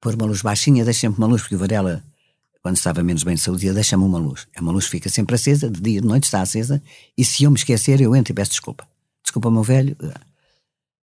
pôr 0.00 0.14
uma 0.14 0.26
luz 0.26 0.42
baixinha, 0.42 0.84
deixa 0.84 1.00
sempre 1.00 1.18
uma 1.18 1.26
luz, 1.26 1.42
porque 1.42 1.54
o 1.54 1.58
Varela, 1.58 2.02
quando 2.62 2.76
estava 2.76 3.02
menos 3.02 3.22
bem 3.22 3.34
de 3.34 3.40
saúde, 3.40 3.70
deixa-me 3.72 4.04
uma 4.04 4.18
luz. 4.18 4.46
É 4.54 4.60
uma 4.60 4.72
luz 4.72 4.86
que 4.86 4.92
fica 4.92 5.08
sempre 5.10 5.34
acesa, 5.34 5.70
de 5.70 5.80
dia 5.80 5.98
e 5.98 6.00
de 6.00 6.06
noite 6.06 6.24
está 6.24 6.40
acesa, 6.40 6.82
e 7.16 7.24
se 7.24 7.44
eu 7.44 7.50
me 7.50 7.56
esquecer, 7.56 8.00
eu 8.00 8.16
entro 8.16 8.32
e 8.32 8.34
peço 8.34 8.52
desculpa. 8.52 8.88
Desculpa, 9.22 9.50
meu 9.50 9.62
velho. 9.62 9.96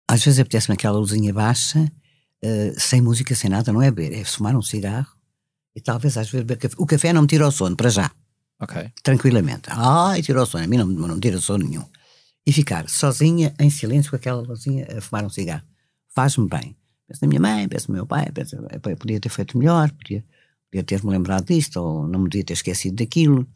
Às 0.08 0.24
vezes 0.24 0.40
apetece-me 0.40 0.74
aquela 0.74 0.98
luzinha 0.98 1.32
baixa, 1.32 1.90
Uh, 2.44 2.74
sem 2.76 3.00
música, 3.00 3.36
sem 3.36 3.48
nada, 3.48 3.72
não 3.72 3.80
é 3.80 3.88
beber, 3.88 4.18
é 4.18 4.24
fumar 4.24 4.56
um 4.56 4.62
cigarro 4.62 5.06
e 5.76 5.80
talvez 5.80 6.16
às 6.16 6.28
vezes 6.28 6.44
beber 6.44 6.58
café. 6.58 6.74
O 6.76 6.84
café 6.84 7.12
não 7.12 7.22
me 7.22 7.28
tira 7.28 7.46
o 7.46 7.52
sono, 7.52 7.76
para 7.76 7.88
já, 7.88 8.10
Ok. 8.60 8.90
tranquilamente. 9.00 9.68
Ai, 9.68 10.22
tira 10.22 10.42
o 10.42 10.44
sono, 10.44 10.64
a 10.64 10.66
mim 10.66 10.76
não, 10.76 10.86
não 10.86 11.14
me 11.14 11.20
tira 11.20 11.38
sono 11.38 11.64
nenhum. 11.64 11.84
E 12.46 12.52
ficar 12.52 12.88
sozinha, 12.88 13.54
em 13.58 13.70
silêncio, 13.70 14.10
com 14.10 14.16
aquela 14.16 14.42
luzinha 14.42 14.86
a 14.98 15.00
fumar 15.00 15.24
um 15.24 15.30
cigarro. 15.30 15.64
Faz-me 16.08 16.48
bem. 16.48 16.76
Penso 17.06 17.20
na 17.22 17.28
minha 17.28 17.40
mãe, 17.40 17.68
penso 17.68 17.88
no 17.88 17.94
meu 17.94 18.06
pai, 18.06 18.30
penso, 18.32 18.56
"Epá, 18.70 18.90
eu 18.90 18.96
podia 18.96 19.20
ter 19.20 19.28
feito 19.28 19.56
melhor, 19.56 19.90
podia, 19.92 20.24
podia 20.70 20.82
ter-me 20.84 21.10
lembrado 21.10 21.46
disto, 21.46 21.76
ou 21.76 22.08
não 22.08 22.20
me 22.20 22.24
podia 22.26 22.44
ter 22.44 22.54
esquecido 22.54 22.96
daquilo. 22.96 23.46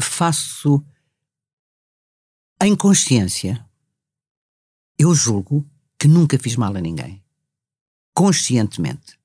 Faço 0.00 0.84
em 2.62 2.76
consciência. 2.76 3.64
Eu 4.98 5.14
julgo 5.14 5.66
que 5.98 6.06
nunca 6.06 6.38
fiz 6.38 6.56
mal 6.56 6.76
a 6.76 6.80
ninguém 6.80 7.22
conscientemente. 8.20 9.18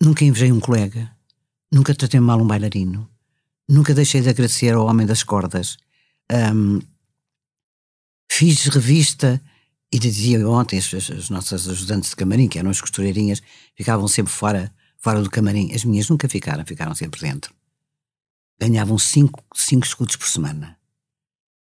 Nunca 0.00 0.24
invejei 0.24 0.52
um 0.52 0.60
colega, 0.60 1.10
nunca 1.72 1.92
tratei 1.94 2.20
mal 2.20 2.40
um 2.40 2.46
bailarino, 2.46 3.10
nunca 3.68 3.92
deixei 3.92 4.20
de 4.20 4.28
agradecer 4.28 4.72
ao 4.72 4.86
homem 4.86 5.04
das 5.04 5.24
cordas. 5.24 5.76
Ahm, 6.30 6.80
fiz 8.30 8.64
revista 8.66 9.40
e 9.92 9.98
dizia 9.98 10.46
ontem 10.48 10.78
as, 10.78 10.92
as- 10.92 11.10
as 11.10 11.30
nossas 11.30 11.68
ajudantes 11.68 12.10
de 12.10 12.16
camarim, 12.16 12.48
que 12.48 12.58
eram 12.58 12.70
as 12.70 12.80
costureirinhas, 12.80 13.42
ficavam 13.74 14.08
sempre 14.08 14.32
fora 14.32 14.72
fora 14.98 15.22
do 15.22 15.30
camarim. 15.30 15.72
As 15.72 15.84
minhas 15.84 16.08
nunca 16.08 16.28
ficaram, 16.28 16.64
ficaram 16.66 16.94
sempre 16.94 17.20
dentro. 17.20 17.54
Ganhavam 18.60 18.98
5 18.98 19.44
escudos 19.84 20.16
por 20.16 20.26
semana. 20.26 20.76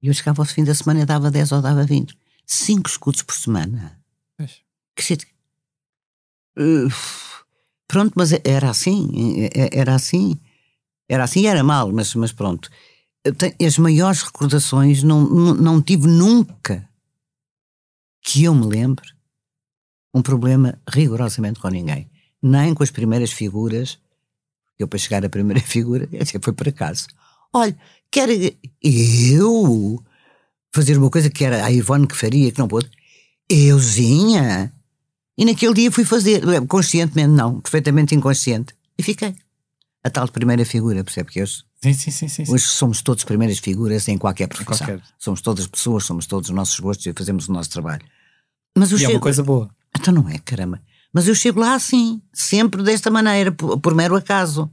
E 0.01 0.07
eu 0.07 0.13
chegava 0.13 0.41
ao 0.41 0.45
fim 0.45 0.63
da 0.63 0.73
semana 0.73 1.01
e 1.01 1.05
dava 1.05 1.29
10 1.29 1.51
ou 1.51 1.61
dava 1.61 1.83
20. 1.85 2.17
5 2.45 2.89
escudos 2.89 3.21
por 3.21 3.35
semana. 3.35 3.99
Pois. 4.37 4.61
Que. 4.95 5.17
Uh, 6.57 6.89
pronto, 7.87 8.13
mas 8.15 8.31
era 8.43 8.69
assim. 8.71 9.49
Era 9.71 9.95
assim. 9.95 10.39
Era 11.09 11.23
assim 11.23 11.45
era 11.45 11.63
mal, 11.63 11.91
mas, 11.91 12.13
mas 12.15 12.31
pronto. 12.31 12.69
As 13.65 13.77
maiores 13.77 14.21
recordações 14.21 15.03
não, 15.03 15.21
não, 15.27 15.53
não 15.53 15.81
tive 15.81 16.07
nunca 16.07 16.87
que 18.21 18.43
eu 18.43 18.53
me 18.53 18.65
lembre 18.65 19.05
um 20.13 20.21
problema 20.21 20.79
rigorosamente 20.89 21.59
com 21.59 21.69
ninguém. 21.69 22.09
Nem 22.41 22.73
com 22.73 22.83
as 22.83 22.91
primeiras 22.91 23.31
figuras. 23.31 23.99
Eu, 24.77 24.87
para 24.87 24.99
chegar 24.99 25.25
à 25.25 25.29
primeira 25.29 25.61
figura, 25.65 26.07
foi 26.41 26.53
por 26.53 26.67
acaso. 26.67 27.07
Olha, 27.53 27.77
quer 28.11 28.29
eu 28.81 30.03
fazer 30.73 30.97
uma 30.97 31.09
coisa 31.09 31.29
que 31.29 31.43
era 31.43 31.65
a 31.65 31.71
Ivone 31.71 32.07
que 32.07 32.15
faria, 32.15 32.51
que 32.51 32.59
não 32.59 32.67
pôde. 32.67 32.89
Euzinha. 33.49 34.71
E 35.37 35.45
naquele 35.45 35.73
dia 35.73 35.91
fui 35.91 36.03
fazer, 36.03 36.41
conscientemente 36.67 37.29
não, 37.29 37.61
perfeitamente 37.61 38.15
inconsciente. 38.15 38.75
E 38.97 39.03
fiquei. 39.03 39.35
A 40.07 40.09
tal 40.09 40.25
primeira 40.29 40.63
figura, 40.63 41.03
percebe 41.03 41.29
que 41.29 41.41
hoje, 41.41 41.65
sim, 41.83 41.91
sim, 41.91 42.11
sim, 42.11 42.29
sim, 42.29 42.43
hoje 42.47 42.63
somos 42.63 43.01
todos 43.01 43.25
primeiras 43.25 43.59
figuras 43.59 44.07
em 44.07 44.17
qualquer 44.17 44.47
profissão. 44.47 44.87
Qualquer. 44.87 45.01
Somos 45.19 45.41
todas 45.41 45.67
pessoas, 45.67 46.05
somos 46.05 46.25
todos 46.25 46.47
os 46.47 46.55
nossos 46.55 46.79
gostos 46.79 47.05
e 47.05 47.11
fazemos 47.11 47.49
o 47.49 47.51
nosso 47.51 47.69
trabalho. 47.71 48.05
Mas 48.73 48.89
eu 48.89 48.95
e 48.95 49.01
chego... 49.01 49.11
é 49.11 49.15
uma 49.15 49.21
coisa 49.21 49.43
boa. 49.43 49.69
Então 49.99 50.13
não 50.13 50.29
é, 50.29 50.37
caramba. 50.37 50.81
Mas 51.11 51.27
eu 51.27 51.35
chego 51.35 51.59
lá 51.59 51.73
assim, 51.73 52.21
sempre 52.31 52.81
desta 52.83 53.11
maneira, 53.11 53.51
por, 53.51 53.77
por 53.81 53.93
mero 53.93 54.15
acaso. 54.15 54.71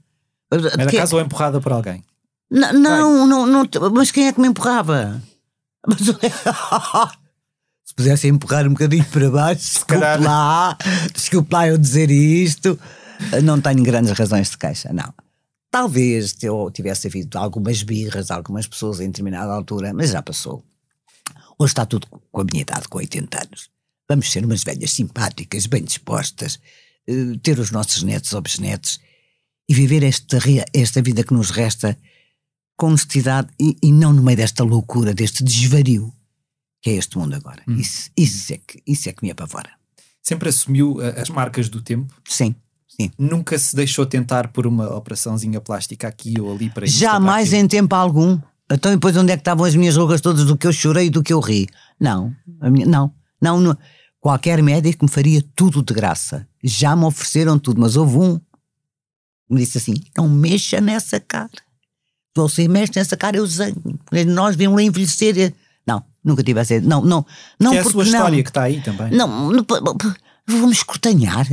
Mero 0.53 0.89
acaso 0.89 1.17
ou 1.17 1.23
empurrada 1.23 1.61
por 1.61 1.73
alguém? 1.73 2.05
Não, 2.49 2.73
não, 2.73 3.27
não, 3.27 3.47
não, 3.47 3.69
mas 3.93 4.13
quem 4.13 4.29
é 4.29 4.33
que 4.33 4.41
me 4.41 4.47
empurrava? 4.47 5.21
Mas, 5.85 5.99
se 7.85 7.95
pudesse 7.95 8.29
empurrar 8.29 8.67
um 8.67 8.71
bocadinho 8.71 9.05
para 9.07 9.31
baixo, 9.31 9.61
desculpe 9.65 10.25
lá, 10.25 10.79
desculpe 11.13 11.53
lá 11.53 11.69
eu 11.69 11.77
dizer 11.77 12.11
isto. 12.11 12.79
Não 13.43 13.61
tenho 13.61 13.83
grandes 13.83 14.13
razões 14.13 14.49
de 14.49 14.57
queixa, 14.57 14.93
não. 14.95 15.13
Talvez 15.75 16.37
tivesse 16.73 17.09
havido 17.09 17.37
algumas 17.37 17.83
birras, 17.83 18.31
algumas 18.31 18.65
pessoas 18.65 19.01
em 19.01 19.09
determinada 19.09 19.53
altura, 19.53 19.93
mas 19.93 20.11
já 20.11 20.23
passou. 20.23 20.65
Hoje 21.59 21.73
está 21.73 21.85
tudo 21.85 22.07
com 22.31 22.41
a 22.41 22.45
minha 22.45 22.63
idade, 22.63 22.87
com 22.87 22.99
80 22.99 23.43
anos. 23.43 23.71
Vamos 24.09 24.31
ser 24.31 24.45
umas 24.45 24.63
velhas 24.63 24.93
simpáticas, 24.93 25.67
bem 25.67 25.83
dispostas, 25.83 26.61
eh, 27.09 27.37
ter 27.43 27.59
os 27.59 27.73
nossos 27.73 28.05
netos 28.05 28.33
ou 28.35 28.41
bisnetos 28.41 29.01
e 29.69 29.75
viver 29.75 30.05
esta, 30.05 30.39
esta 30.73 31.03
vida 31.03 31.25
que 31.25 31.35
nos 31.35 31.51
resta 31.51 31.99
com 32.77 32.87
honestidade 32.87 33.49
e, 33.59 33.77
e, 33.83 33.91
não 33.91 34.13
no 34.13 34.23
meio 34.23 34.37
desta 34.37 34.63
loucura, 34.63 35.13
deste 35.13 35.43
desvario 35.43 36.15
que 36.81 36.91
é 36.91 36.93
este 36.93 37.19
mundo 37.19 37.35
agora. 37.35 37.65
Hum. 37.67 37.75
Isso, 37.81 38.13
isso, 38.17 38.55
é 38.55 38.59
que, 38.59 38.81
isso 38.87 39.09
é 39.09 39.13
que 39.13 39.25
me 39.25 39.33
apavora. 39.33 39.73
Sempre 40.23 40.51
assumiu 40.51 41.01
as 41.01 41.31
marcas 41.31 41.69
do 41.69 41.83
tempo? 41.83 42.15
Sim. 42.29 42.55
Sim. 42.97 43.11
Nunca 43.19 43.59
se 43.59 43.75
deixou 43.75 44.07
tentar 44.07 44.49
por 44.49 44.67
uma 44.67 44.95
operaçãozinha 44.95 45.61
plástica 45.61 46.07
aqui 46.07 46.41
ou 46.41 46.53
ali 46.53 46.71
para 46.71 46.87
Jamais 46.87 47.53
em 47.53 47.67
tempo 47.67 47.95
algum. 47.95 48.39
Então, 48.71 48.93
depois 48.93 49.17
onde 49.17 49.33
é 49.33 49.37
que 49.37 49.41
estavam 49.41 49.65
as 49.65 49.75
minhas 49.75 49.97
rugas 49.97 50.21
todas 50.21 50.45
do 50.45 50.57
que 50.57 50.67
eu 50.67 50.73
chorei 50.73 51.07
e 51.07 51.11
do 51.11 51.23
que 51.23 51.33
eu 51.33 51.41
ri? 51.41 51.69
Não, 52.01 52.35
minha, 52.63 52.87
não, 52.87 53.13
não, 53.41 53.61
não. 53.61 53.77
Qualquer 54.21 54.63
médico 54.63 55.05
me 55.05 55.11
faria 55.11 55.45
tudo 55.55 55.83
de 55.83 55.93
graça. 55.93 56.47
Já 56.63 56.97
me 56.97 57.05
ofereceram 57.05 57.59
tudo, 57.59 57.81
mas 57.81 57.97
houve 57.97 58.17
um 58.17 58.39
que 58.39 58.45
me 59.51 59.61
disse 59.61 59.79
assim: 59.79 59.95
não 60.17 60.29
mexa 60.29 60.81
nessa 60.81 61.21
cara. 61.21 61.51
Se 61.51 62.41
você 62.41 62.69
mexe 62.69 62.93
nessa 62.97 63.17
cara, 63.17 63.37
eu 63.37 63.47
zango. 63.47 63.99
Nós 64.27 64.57
vimos 64.57 64.81
envelhecer. 64.81 65.53
Não, 65.87 66.03
nunca 66.25 66.43
tive 66.43 66.61
essa. 66.61 66.81
Não, 66.81 67.05
não, 67.05 67.27
não. 67.61 67.73
Que 67.73 67.79
é 67.79 67.81
a 67.81 67.85
sua 67.85 68.05
história 68.05 68.37
não, 68.37 68.43
que 68.43 68.51
está 68.51 68.63
aí 68.63 68.81
também. 68.81 69.11
Não, 69.11 69.53
não 69.53 69.67
vou-me 70.47 70.73
escrutanhar 70.73 71.47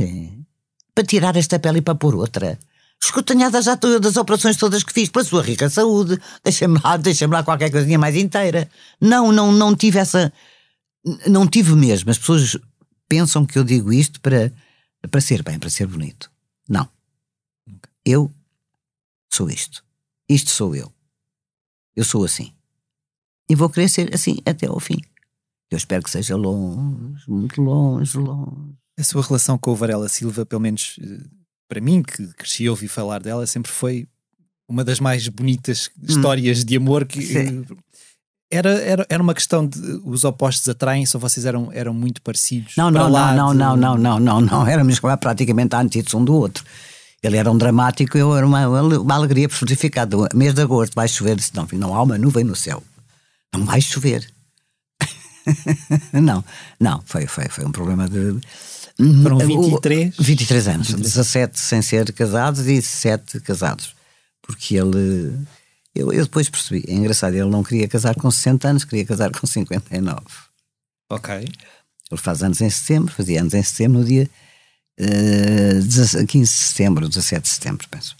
para 0.94 1.04
tirar 1.04 1.36
esta 1.36 1.58
pele 1.58 1.78
e 1.78 1.82
para 1.82 1.94
pôr 1.94 2.14
outra. 2.14 2.58
Escrutanhada 3.02 3.60
já 3.60 3.74
das 3.74 4.16
operações 4.16 4.56
todas 4.56 4.84
que 4.84 4.92
fiz 4.92 5.08
pela 5.08 5.24
sua 5.24 5.42
rica 5.42 5.68
saúde. 5.68 6.20
Deixa-me 6.44 6.78
lá, 6.82 6.96
deixa-me 6.96 7.32
lá 7.32 7.42
qualquer 7.42 7.70
coisinha 7.70 7.98
mais 7.98 8.14
inteira. 8.14 8.70
Não, 9.00 9.32
não, 9.32 9.50
não 9.50 9.74
tive 9.74 9.98
essa. 9.98 10.32
Não 11.26 11.46
tive 11.46 11.74
mesmo. 11.74 12.10
As 12.10 12.18
pessoas 12.18 12.56
pensam 13.08 13.44
que 13.44 13.58
eu 13.58 13.64
digo 13.64 13.92
isto 13.92 14.20
para, 14.20 14.52
para 15.10 15.20
ser 15.20 15.42
bem, 15.42 15.58
para 15.58 15.68
ser 15.68 15.86
bonito. 15.86 16.30
Não. 16.68 16.88
Eu 18.04 18.30
sou 19.32 19.50
isto. 19.50 19.84
Isto 20.28 20.50
sou 20.50 20.76
eu. 20.76 20.92
Eu 21.96 22.04
sou 22.04 22.24
assim. 22.24 22.52
E 23.50 23.56
vou 23.56 23.68
querer 23.68 23.88
ser 23.88 24.14
assim 24.14 24.38
até 24.46 24.66
ao 24.66 24.78
fim. 24.78 25.00
Eu 25.70 25.76
espero 25.76 26.04
que 26.04 26.10
seja 26.10 26.36
longe, 26.36 27.28
muito 27.28 27.60
longe, 27.60 28.16
longe 28.16 28.81
a 29.02 29.04
sua 29.04 29.22
relação 29.22 29.58
com 29.58 29.72
o 29.72 29.74
Varela 29.74 30.08
Silva, 30.08 30.46
pelo 30.46 30.62
menos 30.62 30.96
eh, 31.02 31.26
para 31.68 31.80
mim, 31.80 32.02
que 32.02 32.28
cresci 32.34 32.64
e 32.64 32.70
ouvi 32.70 32.88
falar 32.88 33.20
dela, 33.20 33.46
sempre 33.46 33.70
foi 33.70 34.06
uma 34.68 34.84
das 34.84 35.00
mais 35.00 35.26
bonitas 35.28 35.90
hum. 35.98 36.06
histórias 36.08 36.62
hum. 36.62 36.64
de 36.64 36.76
amor 36.76 37.04
que. 37.04 37.20
Sim. 37.20 37.66
Eh, 37.68 37.76
era, 38.50 38.70
era, 38.70 39.06
era 39.08 39.22
uma 39.22 39.34
questão 39.34 39.66
de 39.66 39.78
os 40.04 40.24
opostos 40.24 40.68
atraem-se 40.68 41.16
ou 41.16 41.20
vocês 41.20 41.46
eram, 41.46 41.70
eram 41.72 41.94
muito 41.94 42.20
parecidos? 42.20 42.74
Não, 42.76 42.90
não, 42.90 43.08
não, 43.08 43.34
não, 43.34 43.52
de... 43.52 43.58
não, 43.58 43.76
não, 43.76 43.96
não, 43.96 44.20
não, 44.20 44.40
não. 44.40 44.66
Éramos 44.66 45.00
praticamente 45.18 45.74
antítese 45.74 46.14
um 46.14 46.24
do 46.24 46.34
outro. 46.34 46.62
Ele 47.22 47.38
era 47.38 47.50
um 47.50 47.56
dramático, 47.56 48.18
eu 48.18 48.36
era 48.36 48.46
uma, 48.46 48.68
uma 48.68 49.14
alegria 49.14 49.48
fortificada. 49.48 50.16
Mês 50.34 50.52
de 50.52 50.60
agosto 50.60 50.92
vai 50.94 51.08
chover, 51.08 51.36
disse, 51.36 51.54
não, 51.54 51.66
não 51.72 51.94
há 51.94 52.02
uma 52.02 52.18
nuvem 52.18 52.44
no 52.44 52.54
céu. 52.54 52.82
Não 53.54 53.64
vai 53.64 53.80
chover. 53.80 54.28
não, 56.12 56.44
não, 56.78 57.02
foi, 57.06 57.26
foi, 57.26 57.48
foi 57.48 57.64
um 57.64 57.72
problema 57.72 58.06
de 58.06 58.38
foram 59.22 59.38
23? 59.38 60.16
23 60.18 60.68
anos, 60.68 60.94
17 60.94 61.58
sem 61.58 61.82
ser 61.82 62.12
casados 62.12 62.66
e 62.66 62.80
7 62.80 63.40
casados. 63.40 63.94
Porque 64.42 64.76
ele. 64.76 65.38
Eu, 65.94 66.12
eu 66.12 66.24
depois 66.24 66.48
percebi, 66.48 66.84
é 66.88 66.94
engraçado, 66.94 67.34
ele 67.34 67.50
não 67.50 67.62
queria 67.62 67.86
casar 67.86 68.14
com 68.14 68.30
60 68.30 68.68
anos, 68.68 68.84
queria 68.84 69.04
casar 69.04 69.30
com 69.30 69.46
59. 69.46 70.20
Ok. 71.10 71.34
Ele 71.34 72.20
faz 72.20 72.42
anos 72.42 72.60
em 72.60 72.70
setembro, 72.70 73.12
fazia 73.12 73.40
anos 73.40 73.54
em 73.54 73.62
setembro, 73.62 74.00
no 74.00 74.04
dia 74.04 74.28
uh, 75.00 76.26
15 76.26 76.26
de 76.26 76.46
setembro, 76.46 77.08
17 77.08 77.42
de 77.42 77.48
setembro, 77.48 77.88
penso. 77.90 78.16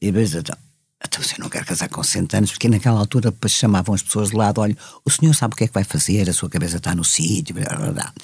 E 0.00 0.06
depois, 0.10 0.34
então, 0.34 0.56
então 1.04 1.22
você 1.22 1.34
não 1.38 1.48
quer 1.48 1.64
casar 1.64 1.88
com 1.88 2.02
60 2.02 2.36
anos, 2.36 2.50
porque 2.50 2.68
naquela 2.68 2.98
altura 2.98 3.34
chamavam 3.48 3.94
as 3.94 4.02
pessoas 4.02 4.30
de 4.30 4.36
lado: 4.36 4.60
olha, 4.60 4.76
o 5.04 5.10
senhor 5.10 5.34
sabe 5.34 5.54
o 5.54 5.56
que 5.56 5.64
é 5.64 5.68
que 5.68 5.74
vai 5.74 5.84
fazer, 5.84 6.28
a 6.28 6.32
sua 6.32 6.48
cabeça 6.48 6.78
está 6.78 6.94
no 6.94 7.04
sítio, 7.04 7.54
blá, 7.54 7.76
blá, 7.76 7.92
blá. 7.92 8.14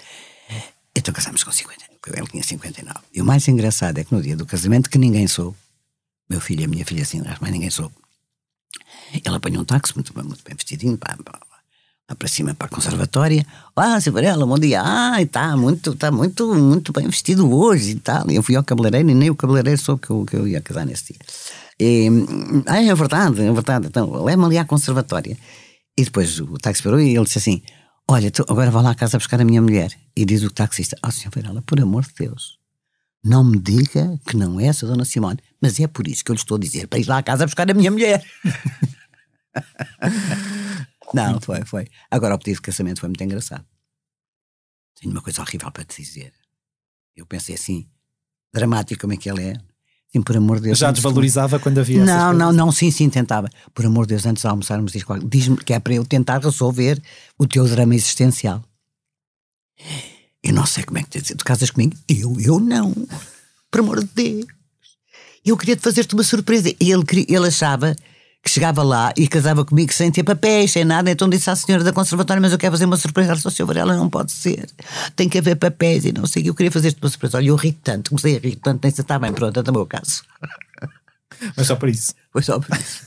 Então 0.97 1.13
casámos 1.13 1.43
com 1.43 1.51
50, 1.51 1.85
ele 2.17 2.27
tinha 2.27 2.43
59. 2.43 3.01
E 3.13 3.21
o 3.21 3.25
mais 3.25 3.47
engraçado 3.49 3.99
é 3.99 4.05
que 4.05 4.15
no 4.15 4.23
dia 4.23 4.37
do 4.37 4.47
casamento, 4.47 4.89
que 4.89 4.99
ninguém 4.99 5.27
soube, 5.27 5.57
meu 6.29 6.41
filho 6.41 6.63
e 6.63 6.65
a 6.65 6.69
minha 6.69 6.85
filha 6.85 7.03
assim, 7.03 7.23
mas 7.41 7.51
ninguém 7.51 7.71
soube, 7.71 7.95
ele 9.13 9.37
apanhou 9.37 9.63
um 9.63 9.65
táxi 9.65 9.95
muito 9.95 10.13
bem, 10.15 10.25
muito 10.25 10.43
bem 10.45 10.55
vestidinho, 10.55 10.97
pá, 10.97 11.17
pá, 11.25 11.41
lá 12.09 12.15
para 12.15 12.29
cima 12.29 12.55
para 12.55 12.67
a 12.67 12.71
conservatória. 12.71 13.47
Ah, 13.75 14.01
Silvarela, 14.01 14.47
bom 14.47 14.59
dia. 14.59 14.83
Ah, 14.85 15.21
está 15.21 15.57
muito, 15.57 15.93
está 15.93 16.11
muito, 16.11 16.55
muito 16.55 16.93
bem 16.93 17.07
vestido 17.07 17.51
hoje 17.53 17.93
e 17.93 18.01
tal. 18.01 18.31
Eu 18.31 18.43
fui 18.43 18.57
ao 18.57 18.65
cabeleireiro 18.65 19.11
e 19.11 19.15
nem 19.15 19.31
o 19.31 19.35
cabeleireiro 19.35 19.81
soube 19.81 20.03
que 20.03 20.11
eu, 20.11 20.25
que 20.25 20.37
eu 20.37 20.47
ia 20.47 20.61
casar 20.61 20.85
nesse 20.85 21.13
dia. 21.13 21.21
E, 21.81 22.09
ah, 22.67 22.83
é 22.83 22.95
verdade, 22.95 23.41
é 23.43 23.53
verdade. 23.53 23.87
Então, 23.87 24.23
leva-me 24.23 24.45
ali 24.47 24.59
à 24.59 24.65
conservatória. 24.65 25.37
E 25.97 26.05
depois 26.05 26.39
o 26.41 26.59
táxi 26.59 26.83
parou 26.83 27.01
e 27.01 27.15
ele 27.15 27.25
disse 27.25 27.39
assim: 27.39 27.63
Olha, 28.09 28.31
tu 28.31 28.45
agora 28.49 28.71
vá 28.71 28.83
lá 28.83 28.91
à 28.91 28.95
casa 28.95 29.19
buscar 29.19 29.41
a 29.41 29.45
minha 29.45 29.63
mulher. 29.63 29.99
E 30.15 30.25
diz 30.25 30.43
o 30.43 30.51
taxista: 30.51 30.97
Ah, 31.03 31.09
oh, 31.09 31.11
senhor 31.11 31.31
Varela, 31.35 31.63
por 31.63 31.81
amor 31.81 32.05
de 32.05 32.15
Deus, 32.15 32.59
não 33.25 33.43
me 33.43 33.59
diga 33.59 34.19
que 34.29 34.37
não 34.37 34.61
é 34.61 34.67
essa 34.67 34.87
dona 34.87 35.05
Simone. 35.05 35.41
Mas 35.61 35.81
é 35.81 35.87
por 35.87 36.07
isso 36.07 36.23
que 36.23 36.31
eu 36.31 36.35
lhe 36.35 36.41
estou 36.41 36.57
a 36.57 36.61
dizer 36.61 36.87
para 36.87 36.99
ir 36.99 37.07
lá 37.07 37.19
à 37.19 37.23
casa 37.23 37.47
buscar 37.47 37.71
a 37.71 37.75
minha 37.75 37.91
mulher. 37.91 38.25
Não, 41.13 41.41
foi, 41.41 41.65
foi. 41.65 41.87
Agora 42.11 42.35
o 42.35 42.39
pedido 42.39 42.57
de 42.57 42.63
casamento 42.63 43.01
foi 43.01 43.09
muito 43.09 43.23
engraçado. 43.23 43.65
Tenho 45.01 45.13
uma 45.13 45.23
coisa 45.23 45.43
horrível 45.43 45.71
para 45.71 45.85
te 45.85 46.03
dizer. 46.03 46.33
Eu 47.15 47.25
pensei 47.25 47.55
assim, 47.55 47.89
dramático 48.53 49.03
como 49.03 49.13
é 49.13 49.17
que 49.17 49.31
ele 49.31 49.51
é. 49.51 49.55
Sim, 50.15 50.23
por 50.23 50.37
amor 50.37 50.59
de 50.59 50.67
Deus. 50.67 50.79
Já 50.79 50.93
desvalorizava 50.93 51.59
quando 51.59 51.79
havia 51.79 52.05
Não, 52.05 52.33
não, 52.33 52.53
não, 52.53 52.71
sim, 52.71 52.89
sim, 52.89 53.11
tentava. 53.11 53.51
Por 53.75 53.85
amor 53.85 54.07
de 54.07 54.11
Deus, 54.11 54.25
antes 54.25 54.43
de 54.43 54.47
almoçarmos, 54.47 54.93
diz-me 54.93 55.21
diz 55.25 55.49
que 55.65 55.73
é 55.73 55.81
para 55.81 55.95
eu 55.95 56.05
tentar 56.05 56.39
resolver 56.39 57.03
o 57.37 57.49
teu 57.49 57.67
drama 57.67 57.97
existencial. 57.97 58.63
Eu 60.41 60.53
não 60.55 60.67
sei 60.67 60.85
como 60.85 60.99
é 60.99 61.03
que. 61.03 61.21
Tu 61.21 61.45
casas 61.45 61.71
comigo? 61.71 61.97
Eu, 62.09 62.37
eu 62.39 62.61
não. 62.61 62.95
Por 63.73 63.81
amor 63.81 64.05
de 64.05 64.11
Deus. 64.15 64.47
Eu 65.45 65.57
queria 65.57 65.75
te 65.75 65.83
fazer-te 65.83 66.15
uma 66.15 66.23
surpresa. 66.23 66.69
Ele, 66.79 67.27
ele 67.29 67.49
achava 67.49 67.97
que 68.45 68.51
chegava 68.51 68.83
lá 68.83 69.11
e 69.17 69.27
casava 69.27 69.65
comigo 69.65 69.91
sem 69.91 70.13
ter 70.13 70.23
papéis, 70.23 70.73
sem 70.73 70.85
nada. 70.85 71.11
Então 71.11 71.29
disse 71.29 71.49
à 71.49 71.57
senhora 71.57 71.83
da 71.83 71.95
conservatória: 71.95 72.41
Mas 72.43 72.53
eu 72.53 72.59
quero 72.59 72.73
fazer 72.73 72.85
uma 72.85 72.99
surpresa. 72.99 73.33
Ela 73.33 73.41
disse: 73.41 73.65
Varela, 73.65 73.97
não 73.97 74.11
pode 74.11 74.33
ser. 74.33 74.67
Tem 75.17 75.31
que 75.31 75.39
haver 75.39 75.57
papéis 75.57 76.05
e 76.05 76.13
não 76.13 76.27
sei. 76.27 76.47
Eu 76.47 76.55
queria 76.55 76.71
fazer-te 76.71 77.01
uma 77.01 77.09
surpresa. 77.09 77.39
Olha, 77.39 77.49
eu 77.49 77.57
ri 77.57 77.73
tanto, 77.73 78.11
comecei 78.11 78.37
a 78.37 78.39
rir 78.39 78.57
tanto, 78.57 78.81
nem 78.83 78.93
se 78.93 79.01
está 79.01 79.19
bem, 79.19 79.33
pronto, 79.33 79.59
é 79.59 79.71
o 79.71 79.73
meu 79.73 79.87
caso. 79.87 80.23
Mas 81.57 81.67
só 81.67 81.75
por 81.75 81.89
isso. 81.89 82.15
Foi 82.31 82.43
só 82.43 82.61
por 82.61 82.77
isso. 82.77 83.07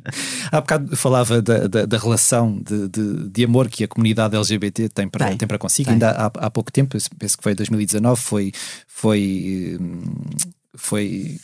Há 0.50 0.60
bocado 0.60 0.96
falava 0.96 1.40
da, 1.42 1.66
da, 1.68 1.86
da 1.86 1.98
relação 1.98 2.58
de, 2.58 2.88
de, 2.88 3.28
de, 3.28 3.44
amor 3.44 3.68
que 3.68 3.84
a 3.84 3.88
comunidade 3.88 4.34
LGBT 4.36 4.88
tem 4.88 5.08
para, 5.08 5.28
tem, 5.28 5.36
tem 5.36 5.48
para 5.48 5.58
consigo. 5.58 5.86
Tem. 5.86 5.92
Ainda 5.92 6.10
há, 6.10 6.26
há 6.26 6.50
pouco 6.50 6.72
tempo, 6.72 6.96
penso 7.18 7.36
que 7.36 7.42
foi 7.42 7.54
2019, 7.54 8.20
foi. 8.20 8.52
foi, 8.86 9.78
hum, 9.80 10.02
foi 10.74 11.38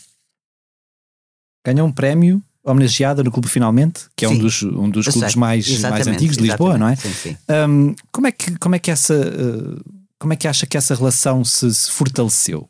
ganhou 1.65 1.87
um 1.87 1.91
prémio 1.91 2.43
homenageada 2.65 3.23
no 3.23 3.31
clube 3.31 3.47
finalmente, 3.47 4.07
que 4.15 4.25
é 4.25 4.27
sim, 4.27 4.35
um 4.35 4.37
dos, 4.39 4.63
um 4.63 4.89
dos 4.89 5.07
clubes 5.07 5.31
sei, 5.31 5.39
mais, 5.39 5.79
mais 5.81 6.07
antigos 6.07 6.35
de 6.35 6.43
Lisboa, 6.43 6.77
não 6.77 6.87
é? 6.87 6.95
Sim, 6.95 7.13
sim. 7.13 7.37
Um, 7.69 7.95
como, 8.11 8.27
é 8.27 8.31
que, 8.31 8.57
como 8.57 8.75
é 8.75 8.79
que 8.79 8.89
essa 8.89 9.13
uh, 9.13 9.95
como 10.19 10.33
é 10.33 10.35
que 10.35 10.47
acha 10.47 10.65
que 10.65 10.77
essa 10.77 10.95
relação 10.95 11.43
se, 11.43 11.73
se, 11.73 11.91
fortaleceu? 11.91 12.69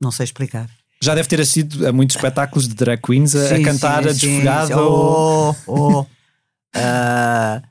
Não 0.00 0.10
sei 0.10 0.24
explicar. 0.24 0.70
Já 1.02 1.14
deve 1.14 1.28
ter 1.28 1.40
assistido 1.40 1.86
a 1.86 1.92
muitos 1.92 2.16
espetáculos 2.16 2.66
de 2.66 2.74
drag 2.74 3.00
queens 3.02 3.34
a, 3.34 3.54
a 3.54 3.62
cantar 3.62 4.08
a 4.08 4.12
desfolhada. 4.12 4.80
Oh, 4.80 5.54
oh. 5.66 6.00
uh, 6.02 6.06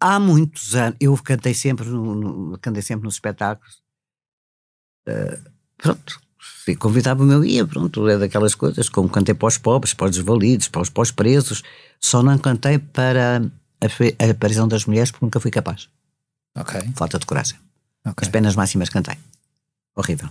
há 0.00 0.20
muitos 0.20 0.74
anos, 0.74 0.96
eu 1.00 1.16
cantei 1.18 1.54
sempre, 1.54 1.86
no, 1.86 2.14
no, 2.14 2.58
cantei 2.58 2.82
sempre 2.82 3.04
nos 3.04 3.14
espetáculos. 3.14 3.82
Uh, 5.08 5.50
pronto, 5.76 6.20
convidava-me, 6.74 7.32
eu 7.32 7.44
ia, 7.44 7.64
pronto, 7.64 8.08
é 8.08 8.18
daquelas 8.18 8.54
coisas, 8.54 8.88
como 8.88 9.08
cantei 9.08 9.34
para 9.34 9.46
os 9.46 9.56
pobres, 9.58 9.94
para 9.94 10.06
os 10.06 10.16
desvalidos, 10.16 10.66
para 10.66 10.82
os, 10.82 10.90
para 10.90 11.02
os 11.02 11.12
presos, 11.12 11.62
só 12.00 12.22
não 12.22 12.36
cantei 12.38 12.78
para 12.78 13.42
a, 13.80 14.24
a 14.26 14.30
aparição 14.30 14.66
das 14.66 14.84
mulheres 14.84 15.12
porque 15.12 15.24
nunca 15.24 15.38
fui 15.38 15.50
capaz. 15.50 15.88
Ok. 16.56 16.80
Falta 16.96 17.18
de 17.18 17.26
coragem. 17.26 17.58
Okay. 18.00 18.26
As 18.26 18.28
penas 18.28 18.56
máximas 18.56 18.88
cantei. 18.88 19.16
Horrível. 19.94 20.28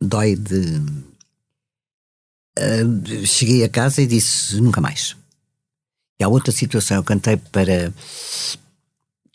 Dói 0.00 0.36
de. 0.36 0.82
Uh, 2.58 3.26
cheguei 3.26 3.64
a 3.64 3.68
casa 3.68 4.02
e 4.02 4.06
disse 4.06 4.60
nunca 4.60 4.80
mais. 4.80 5.16
E 6.20 6.24
há 6.24 6.28
outra 6.28 6.52
situação, 6.52 6.98
eu 6.98 7.04
cantei 7.04 7.36
para 7.38 7.92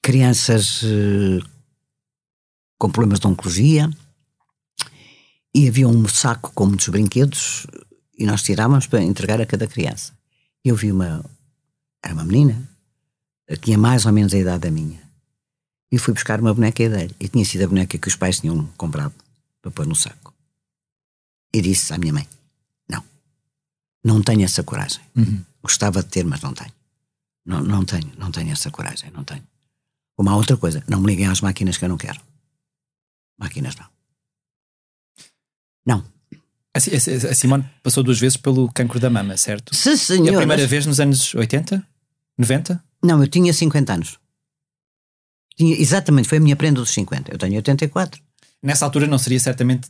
crianças 0.03 0.83
uh, 0.83 1.43
com 2.77 2.91
problemas 2.91 3.19
de 3.19 3.27
oncologia 3.27 3.89
e 5.57 5.67
havia 5.67 5.87
um 5.87 6.07
saco 6.07 6.51
com 6.53 6.67
muitos 6.67 6.87
brinquedos 6.89 7.65
e 8.15 8.27
nós 8.27 8.43
tirávamos 8.43 8.85
para 8.85 9.01
entregar 9.01 9.41
a 9.41 9.45
cada 9.45 9.65
criança. 9.65 10.13
Eu 10.63 10.75
vi 10.75 10.91
uma. 10.91 11.25
Era 12.03 12.13
uma 12.13 12.23
menina, 12.23 12.69
tinha 13.63 13.75
mais 13.75 14.05
ou 14.05 14.11
menos 14.11 14.35
a 14.35 14.37
idade 14.37 14.59
da 14.59 14.71
minha. 14.71 15.01
E 15.91 15.97
fui 15.97 16.13
buscar 16.13 16.39
uma 16.39 16.53
boneca 16.53 16.87
dele. 16.87 17.15
E 17.19 17.27
tinha 17.27 17.43
sido 17.43 17.63
a 17.63 17.67
boneca 17.67 17.97
que 17.97 18.07
os 18.07 18.15
pais 18.15 18.39
tinham 18.39 18.67
comprado 18.77 19.15
para 19.59 19.71
pôr 19.71 19.87
no 19.87 19.95
saco. 19.95 20.31
E 21.51 21.59
disse 21.59 21.91
à 21.91 21.97
minha 21.97 22.13
mãe: 22.13 22.27
Não, 22.87 23.03
não 24.03 24.21
tenho 24.21 24.43
essa 24.43 24.61
coragem. 24.61 25.01
Uhum. 25.15 25.43
Gostava 25.63 26.03
de 26.03 26.09
ter, 26.09 26.23
mas 26.23 26.39
não 26.41 26.53
tenho. 26.53 26.73
Não, 27.43 27.63
não 27.63 27.83
tenho, 27.83 28.11
não 28.15 28.29
tenho 28.29 28.51
essa 28.51 28.69
coragem, 28.69 29.09
não 29.09 29.23
tenho. 29.23 29.43
Uma 30.15 30.35
outra 30.35 30.55
coisa, 30.55 30.83
não 30.87 31.01
me 31.01 31.07
liguem 31.07 31.25
às 31.25 31.41
máquinas 31.41 31.77
que 31.77 31.85
eu 31.85 31.89
não 31.89 31.97
quero. 31.97 32.21
Máquinas 33.39 33.75
não. 33.75 33.96
Não. 35.87 36.03
A, 36.75 37.33
Simone 37.33 37.65
passou 37.81 38.03
duas 38.03 38.19
vezes 38.19 38.37
pelo 38.37 38.69
cancro 38.71 38.99
da 38.99 39.09
mama, 39.09 39.37
certo? 39.37 39.73
Sim, 39.73 39.95
senhor. 39.95 40.27
E 40.27 40.35
a 40.35 40.37
primeira 40.37 40.67
vez 40.67 40.85
nos 40.85 40.99
anos 40.99 41.33
80? 41.33 41.81
90? 42.37 42.83
Não, 43.03 43.21
eu 43.21 43.27
tinha 43.27 43.51
50 43.53 43.93
anos. 43.93 44.19
Tinha, 45.55 45.75
exatamente, 45.79 46.27
foi 46.27 46.37
a 46.37 46.41
minha 46.41 46.55
prenda 46.55 46.81
dos 46.81 46.91
50. 46.91 47.31
Eu 47.31 47.37
tenho 47.37 47.55
84. 47.55 48.21
Nessa 48.61 48.85
altura 48.85 49.07
não 49.07 49.17
seria 49.17 49.39
certamente 49.39 49.89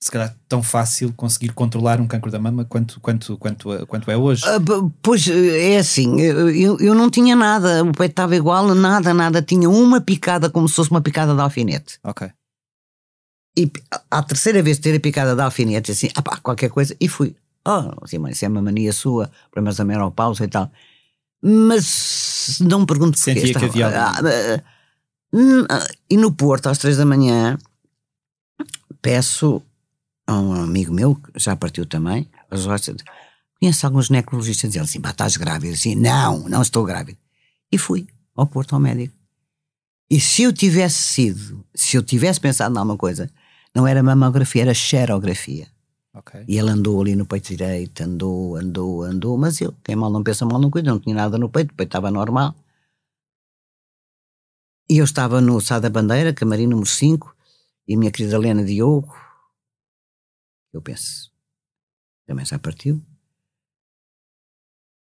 se 0.00 0.10
calhar 0.10 0.34
tão 0.48 0.62
fácil 0.62 1.12
conseguir 1.12 1.50
controlar 1.50 2.00
um 2.00 2.06
cancro 2.08 2.30
da 2.30 2.38
mama 2.38 2.64
quanto, 2.64 2.98
quanto, 3.00 3.36
quanto, 3.36 3.86
quanto 3.86 4.10
é 4.10 4.16
hoje? 4.16 4.42
Uh, 4.44 4.90
pois 5.00 5.28
é 5.28 5.78
assim, 5.78 6.20
eu, 6.20 6.76
eu 6.80 6.94
não 6.94 7.08
tinha 7.08 7.36
nada, 7.36 7.84
o 7.84 7.92
peito 7.92 8.10
estava 8.10 8.34
igual, 8.34 8.74
nada, 8.74 9.14
nada, 9.14 9.40
tinha 9.40 9.70
uma 9.70 10.00
picada 10.00 10.50
como 10.50 10.68
se 10.68 10.74
fosse 10.74 10.90
uma 10.90 11.00
picada 11.00 11.34
de 11.34 11.40
alfinete. 11.40 12.00
Ok. 12.02 12.28
E 13.56 13.70
à 14.10 14.22
terceira 14.22 14.62
vez 14.62 14.78
ter 14.78 14.96
a 14.96 15.00
picada 15.00 15.34
de 15.34 15.42
alfinete, 15.42 15.92
assim, 15.92 16.08
ah 16.14 16.22
pá, 16.22 16.38
qualquer 16.38 16.70
coisa, 16.70 16.96
e 16.98 17.08
fui. 17.08 17.36
Oh, 17.66 17.92
assim, 18.02 18.18
mãe, 18.18 18.32
isso 18.32 18.44
é 18.44 18.48
uma 18.48 18.62
mania 18.62 18.92
sua, 18.92 19.30
problemas 19.50 19.76
da 19.76 19.84
menopausa 19.84 20.44
e 20.44 20.48
tal. 20.48 20.70
Mas 21.42 22.58
não 22.60 22.80
me 22.80 22.86
pergunto 22.86 23.18
porquê. 23.18 23.40
Sentia 23.40 23.54
que 23.54 23.64
havia 23.64 23.88
ah, 23.88 24.18
ah, 24.18 24.62
ah, 25.70 25.86
E 26.08 26.16
no 26.16 26.32
Porto, 26.32 26.68
às 26.68 26.78
três 26.78 26.96
da 26.96 27.04
manhã, 27.04 27.58
peço 29.00 29.62
a 30.26 30.38
um 30.38 30.52
amigo 30.54 30.92
meu, 30.92 31.16
que 31.16 31.32
já 31.36 31.54
partiu 31.54 31.84
também, 31.84 32.28
conheço 33.60 33.86
alguns 33.86 34.06
ginecologistas, 34.06 34.70
diziam 34.70 34.84
assim, 34.84 35.00
estás 35.04 35.36
grávida? 35.36 35.74
Assim, 35.74 35.94
não, 35.94 36.48
não 36.48 36.62
estou 36.62 36.84
grávida. 36.84 37.18
E 37.70 37.78
fui 37.78 38.06
ao 38.34 38.46
Porto, 38.46 38.74
ao 38.74 38.80
médico. 38.80 39.14
E 40.10 40.20
se 40.20 40.42
eu 40.42 40.52
tivesse 40.52 41.02
sido, 41.02 41.64
se 41.74 41.96
eu 41.96 42.02
tivesse 42.02 42.40
pensado 42.40 42.74
em 42.74 42.78
alguma 42.78 42.96
coisa, 42.96 43.30
não 43.74 43.86
era 43.86 44.02
mamografia, 44.02 44.62
era 44.62 44.74
xerografia. 44.74 45.68
Okay. 46.14 46.44
E 46.46 46.58
ele 46.58 46.70
andou 46.70 47.00
ali 47.00 47.16
no 47.16 47.24
peito 47.24 47.48
direito, 47.48 48.02
andou, 48.02 48.56
andou, 48.56 49.02
andou, 49.02 49.38
mas 49.38 49.60
eu, 49.60 49.72
quem 49.82 49.96
mal 49.96 50.10
não 50.10 50.22
pensa, 50.22 50.44
mal 50.44 50.60
não 50.60 50.70
cuida, 50.70 50.90
não 50.90 51.00
tinha 51.00 51.14
nada 51.14 51.38
no 51.38 51.48
peito, 51.48 51.72
o 51.72 51.74
peito 51.74 51.88
estava 51.88 52.10
normal. 52.10 52.54
E 54.90 54.98
eu 54.98 55.04
estava 55.04 55.40
no 55.40 55.58
Sá 55.58 55.78
da 55.78 55.88
Bandeira, 55.88 56.34
camarim 56.34 56.66
número 56.66 56.86
5, 56.86 57.34
e 57.88 57.94
a 57.94 57.98
minha 57.98 58.10
querida 58.10 58.36
Helena 58.36 58.62
Diogo, 58.62 59.16
eu 60.70 60.82
penso, 60.82 61.32
também 62.26 62.44
já 62.44 62.58
partiu. 62.58 63.02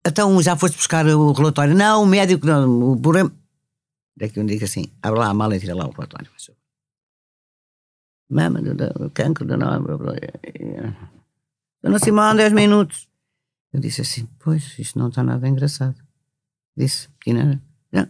Então 0.07 0.43
já 0.43 0.57
foste 0.57 0.77
buscar 0.77 1.07
o 1.07 1.33
relatório? 1.33 1.75
Não, 1.75 2.03
o 2.03 2.07
médico, 2.07 2.45
não, 2.45 2.93
o 2.93 3.01
problema. 3.01 3.33
Daqui 4.15 4.39
um 4.39 4.45
dia 4.45 4.63
assim, 4.63 4.93
abre 5.01 5.21
lá 5.21 5.29
a 5.29 5.35
mala 5.35 5.57
e 5.57 5.61
tira 5.61 5.75
lá 5.75 5.87
o 5.87 5.91
relatório 5.91 6.31
mama 8.33 8.63
do, 8.63 8.75
do 8.75 9.11
cancro 9.11 9.45
do 9.45 9.57
nome. 9.57 9.87
Dona 11.83 11.99
Simão, 11.99 12.35
10 12.35 12.53
minutos. 12.53 13.09
Eu 13.73 13.81
disse 13.81 14.01
assim, 14.01 14.29
pois, 14.39 14.79
isto 14.79 14.99
não 14.99 15.09
está 15.09 15.23
nada 15.23 15.49
engraçado. 15.49 15.97
Disse, 16.77 17.09
Tina, 17.23 17.61
não. 17.91 18.09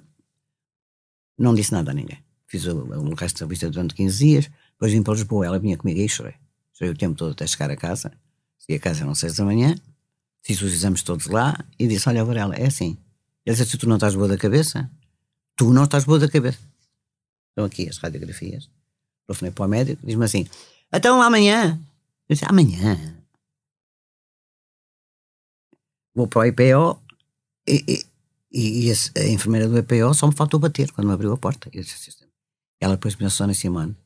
Não 1.39 1.55
disse 1.55 1.73
nada 1.73 1.91
a 1.91 1.95
ninguém. 1.95 2.23
Fiz 2.47 2.67
o, 2.67 2.77
o 2.77 3.15
resto 3.15 3.41
da 3.41 3.47
vista 3.47 3.71
durante 3.71 3.95
15 3.95 4.19
dias, 4.25 4.51
depois 4.73 4.93
vim 4.93 5.03
para 5.03 5.15
Lisboa, 5.15 5.47
ela 5.47 5.59
vinha 5.59 5.77
comigo 5.77 6.01
e 6.01 6.09
chorei. 6.09 6.35
Chorei 6.73 6.93
o 6.93 6.97
tempo 6.97 7.17
todo 7.17 7.33
até 7.33 7.47
chegar 7.47 7.71
a 7.71 7.77
casa. 7.77 8.13
Cheguei 8.59 8.77
a 8.77 8.81
casa 8.81 9.11
às 9.11 9.19
6 9.19 9.37
da 9.37 9.45
manhã, 9.45 9.75
fiz 10.43 10.61
os 10.63 10.73
exames 10.73 11.03
todos 11.03 11.27
lá 11.27 11.59
e 11.79 11.89
disse, 11.89 12.09
olha, 12.09 12.25
Varela, 12.25 12.55
é 12.55 12.67
assim. 12.67 12.97
Ele 13.45 13.57
disse, 13.57 13.77
tu 13.77 13.89
não 13.89 13.97
estás 13.97 14.15
boa 14.15 14.29
da 14.29 14.37
cabeça? 14.37 14.89
Tu 15.57 15.73
não 15.73 15.85
estás 15.85 16.05
boa 16.05 16.19
da 16.19 16.29
cabeça. 16.29 16.59
Estão 17.51 17.65
aqui 17.65 17.89
as 17.89 17.99
radiografias 17.99 18.71
telefonei 19.27 19.53
para 19.53 19.65
o 19.65 19.69
médico, 19.69 20.07
diz-me 20.07 20.25
assim: 20.25 20.47
então 20.93 21.21
amanhã. 21.23 21.81
Eu 22.29 22.35
disse: 22.35 22.45
amanhã. 22.45 23.17
Vou 26.15 26.27
para 26.27 26.41
o 26.41 26.45
IPO 26.45 27.03
e, 27.67 28.05
e, 28.53 28.87
e 28.87 28.93
a, 28.93 28.95
a, 29.17 29.29
enfermeira 29.29 29.67
do 29.67 29.79
IPO 29.79 30.13
só 30.13 30.27
me 30.27 30.35
faltou 30.35 30.61
bater 30.61 30.93
quando 30.93 31.07
me 31.07 31.15
abriu 31.15 31.33
a 31.33 31.39
porta. 31.39 31.71
Disse, 31.71 32.15
ela 32.79 32.97
depois 32.97 33.15
pensou 33.15 33.47
na 33.47 33.55
Simone. 33.55 33.97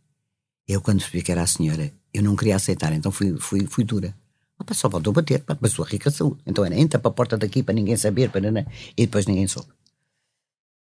Eu, 0.69 0.81
quando 0.81 0.99
percebi 0.99 1.23
que 1.23 1.33
era 1.33 1.43
a 1.43 1.47
senhora, 1.47 1.93
eu 2.13 2.23
não 2.23 2.37
queria 2.37 2.57
aceitar, 2.57 2.93
então 2.93 3.11
fui, 3.11 3.37
fui, 3.39 3.67
fui 3.67 3.85
dura. 3.85 4.15
Opa, 4.59 4.75
só 4.75 4.89
faltou 4.89 5.13
bater, 5.13 5.43
pá, 5.43 5.57
mas 5.61 5.73
sua 5.73 5.87
rica 5.87 6.11
saúde. 6.11 6.41
Então 6.47 6.65
era, 6.65 6.75
entra 6.75 6.99
para 6.99 7.11
a 7.11 7.15
porta 7.15 7.37
daqui 7.37 7.63
para 7.63 7.75
ninguém 7.75 7.97
saber, 7.97 8.31
para, 8.31 8.49
e 8.97 9.07
depois 9.07 9.27
ninguém 9.27 9.47
soube. 9.47 9.69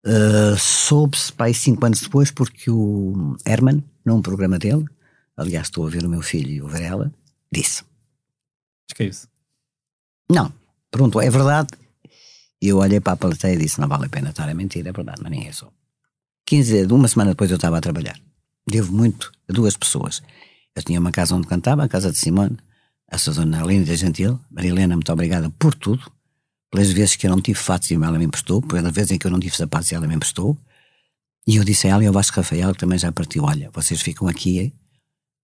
Uh, 0.06 0.58
Soube-se, 0.58 1.34
pai, 1.34 1.54
cinco 1.54 1.86
anos 1.86 2.02
depois, 2.02 2.30
porque 2.30 2.70
o 2.70 3.36
Herman, 3.46 3.84
num 4.06 4.22
programa 4.22 4.60
dele, 4.60 4.86
aliás, 5.36 5.68
estou 5.68 5.86
a 5.86 5.90
ver 5.90 6.06
o 6.06 6.10
meu 6.10 6.22
filho 6.22 6.50
e 6.50 6.62
o 6.62 6.68
Varela, 6.68 7.12
disse. 7.52 7.84
Acho 8.88 8.96
que 8.96 9.04
é 9.04 9.08
isso. 9.08 9.28
Não, 10.30 10.54
pronto, 10.92 11.20
é 11.20 11.30
verdade. 11.30 11.70
E 12.62 12.68
eu 12.68 12.78
olhei 12.78 13.00
para 13.00 13.14
a 13.14 13.18
plateia 13.18 13.56
e 13.56 13.58
disse: 13.58 13.80
não 13.80 13.88
vale 13.88 14.06
a 14.06 14.10
pena 14.10 14.30
estar 14.30 14.48
a 14.48 14.54
mentir, 14.54 14.86
é 14.88 14.92
verdade, 14.92 15.22
mas 15.22 15.32
ninguém 15.32 15.52
soube. 15.52 15.74
15, 16.46 16.86
uma 16.86 17.08
semana 17.08 17.32
depois 17.32 17.50
eu 17.50 17.56
estava 17.56 17.78
a 17.78 17.82
trabalhar. 17.82 18.20
Devo 18.68 18.94
muito 18.94 19.32
a 19.50 19.54
duas 19.54 19.76
pessoas. 19.76 20.22
Eu 20.76 20.84
tinha 20.84 21.00
uma 21.00 21.12
casa 21.12 21.36
onde 21.36 21.48
cantava, 21.48 21.84
a 21.84 21.88
casa 21.88 22.12
de 22.12 22.18
Simone, 22.18 22.58
a 23.10 23.18
Susana 23.18 23.64
Linda 23.64 23.96
Gentil. 23.96 24.40
Maria 24.52 24.72
Helena, 24.72 24.96
muito 24.96 25.12
obrigada 25.12 25.50
por 25.58 25.74
tudo. 25.74 26.12
Pelas 26.72 26.92
vezes 26.92 27.16
que 27.16 27.26
eu 27.26 27.32
não 27.32 27.42
tive 27.42 27.58
fatos 27.58 27.90
e 27.90 27.96
ela 27.96 28.18
me 28.18 28.26
emprestou, 28.26 28.62
pelas 28.62 28.92
vezes 28.92 29.12
em 29.12 29.18
que 29.18 29.26
eu 29.26 29.32
não 29.32 29.40
tive 29.40 29.56
sapatos 29.56 29.92
e 29.92 29.96
ela 29.96 30.08
me 30.08 30.16
emprestou. 30.16 30.58
E 31.48 31.58
eu 31.58 31.64
disse 31.64 31.88
a 31.88 31.92
ela 31.92 32.04
e 32.04 32.08
ao 32.08 32.14
Vasco 32.14 32.38
Rafael, 32.38 32.74
que 32.74 32.80
também 32.80 32.98
já 32.98 33.12
partiu: 33.12 33.44
olha, 33.44 33.70
vocês 33.72 34.02
ficam 34.02 34.28
aqui, 34.28 34.74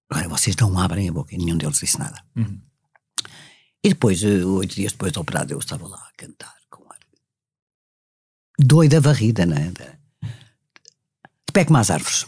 agora 0.10 0.28
vocês 0.30 0.56
não 0.56 0.78
abrem 0.80 1.10
a 1.10 1.14
boca. 1.14 1.36
E 1.36 1.38
nenhum 1.38 1.58
deles 1.58 1.80
disse 1.80 2.00
nada. 2.00 2.22
Uhum. 2.36 2.60
E 3.84 3.90
depois, 3.90 4.24
eh, 4.24 4.44
oito 4.46 4.76
dias 4.76 4.92
depois 4.92 5.12
da 5.12 5.22
operada, 5.22 5.54
eu 5.54 5.60
estava 5.60 5.88
lá 5.88 5.98
a 5.98 6.12
cantar 6.16 6.54
com 6.70 6.84
ar. 6.84 7.00
Doida 8.60 9.00
varrida, 9.00 9.46
não 9.46 9.58
é? 9.58 9.72
De 9.72 11.54
pé 11.54 11.66
como 11.66 11.78
as 11.78 11.90
árvores. 11.90 12.28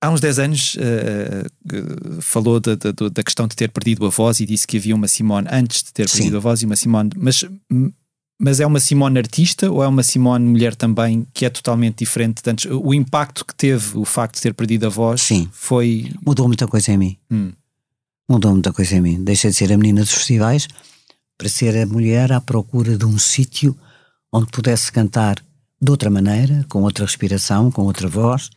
Há 0.00 0.10
uns 0.10 0.20
10 0.20 0.38
anos 0.38 0.76
uh, 0.76 2.22
falou 2.22 2.60
da, 2.60 2.76
da, 2.76 2.92
da, 2.92 3.22
questão 3.22 3.48
de 3.48 3.56
ter 3.56 3.68
perdido 3.68 4.06
a 4.06 4.10
voz 4.10 4.38
e 4.38 4.46
disse 4.46 4.64
que 4.64 4.76
havia 4.76 4.94
uma 4.94 5.08
Simone 5.08 5.48
antes 5.50 5.82
de 5.82 5.92
ter 5.92 6.08
perdido 6.08 6.30
Sim. 6.30 6.36
a 6.36 6.40
voz 6.40 6.62
e 6.62 6.66
uma 6.66 6.76
Simone. 6.76 7.10
Mas, 7.16 7.44
mas 8.38 8.60
é 8.60 8.66
uma 8.66 8.78
Simone 8.78 9.18
artista 9.18 9.70
ou 9.70 9.82
é 9.82 9.88
uma 9.88 10.02
Simone 10.02 10.44
mulher 10.44 10.76
também 10.76 11.26
que 11.34 11.44
é 11.44 11.50
totalmente 11.50 11.98
diferente? 11.98 12.40
O 12.70 12.94
impacto 12.94 13.44
que 13.44 13.54
teve 13.54 13.98
o 13.98 14.04
facto 14.04 14.36
de 14.36 14.42
ter 14.42 14.54
perdido 14.54 14.86
a 14.86 14.88
voz 14.88 15.22
Sim. 15.22 15.48
foi. 15.52 16.12
Mudou 16.24 16.46
muita 16.46 16.68
coisa 16.68 16.92
em 16.92 16.96
mim. 16.96 17.16
Hum. 17.30 17.52
Mudou 18.28 18.52
muita 18.52 18.72
coisa 18.72 18.96
em 18.96 19.00
mim. 19.00 19.24
Deixei 19.24 19.50
de 19.50 19.56
ser 19.56 19.72
a 19.72 19.76
menina 19.76 20.02
dos 20.02 20.12
festivais 20.12 20.68
para 21.36 21.48
ser 21.48 21.76
a 21.76 21.86
mulher 21.86 22.30
à 22.32 22.40
procura 22.40 22.96
de 22.96 23.04
um 23.04 23.18
sítio 23.18 23.76
onde 24.32 24.46
pudesse 24.50 24.92
cantar 24.92 25.42
de 25.80 25.90
outra 25.90 26.10
maneira, 26.10 26.64
com 26.68 26.82
outra 26.82 27.04
respiração, 27.04 27.70
com 27.70 27.82
outra 27.82 28.08
voz 28.08 28.50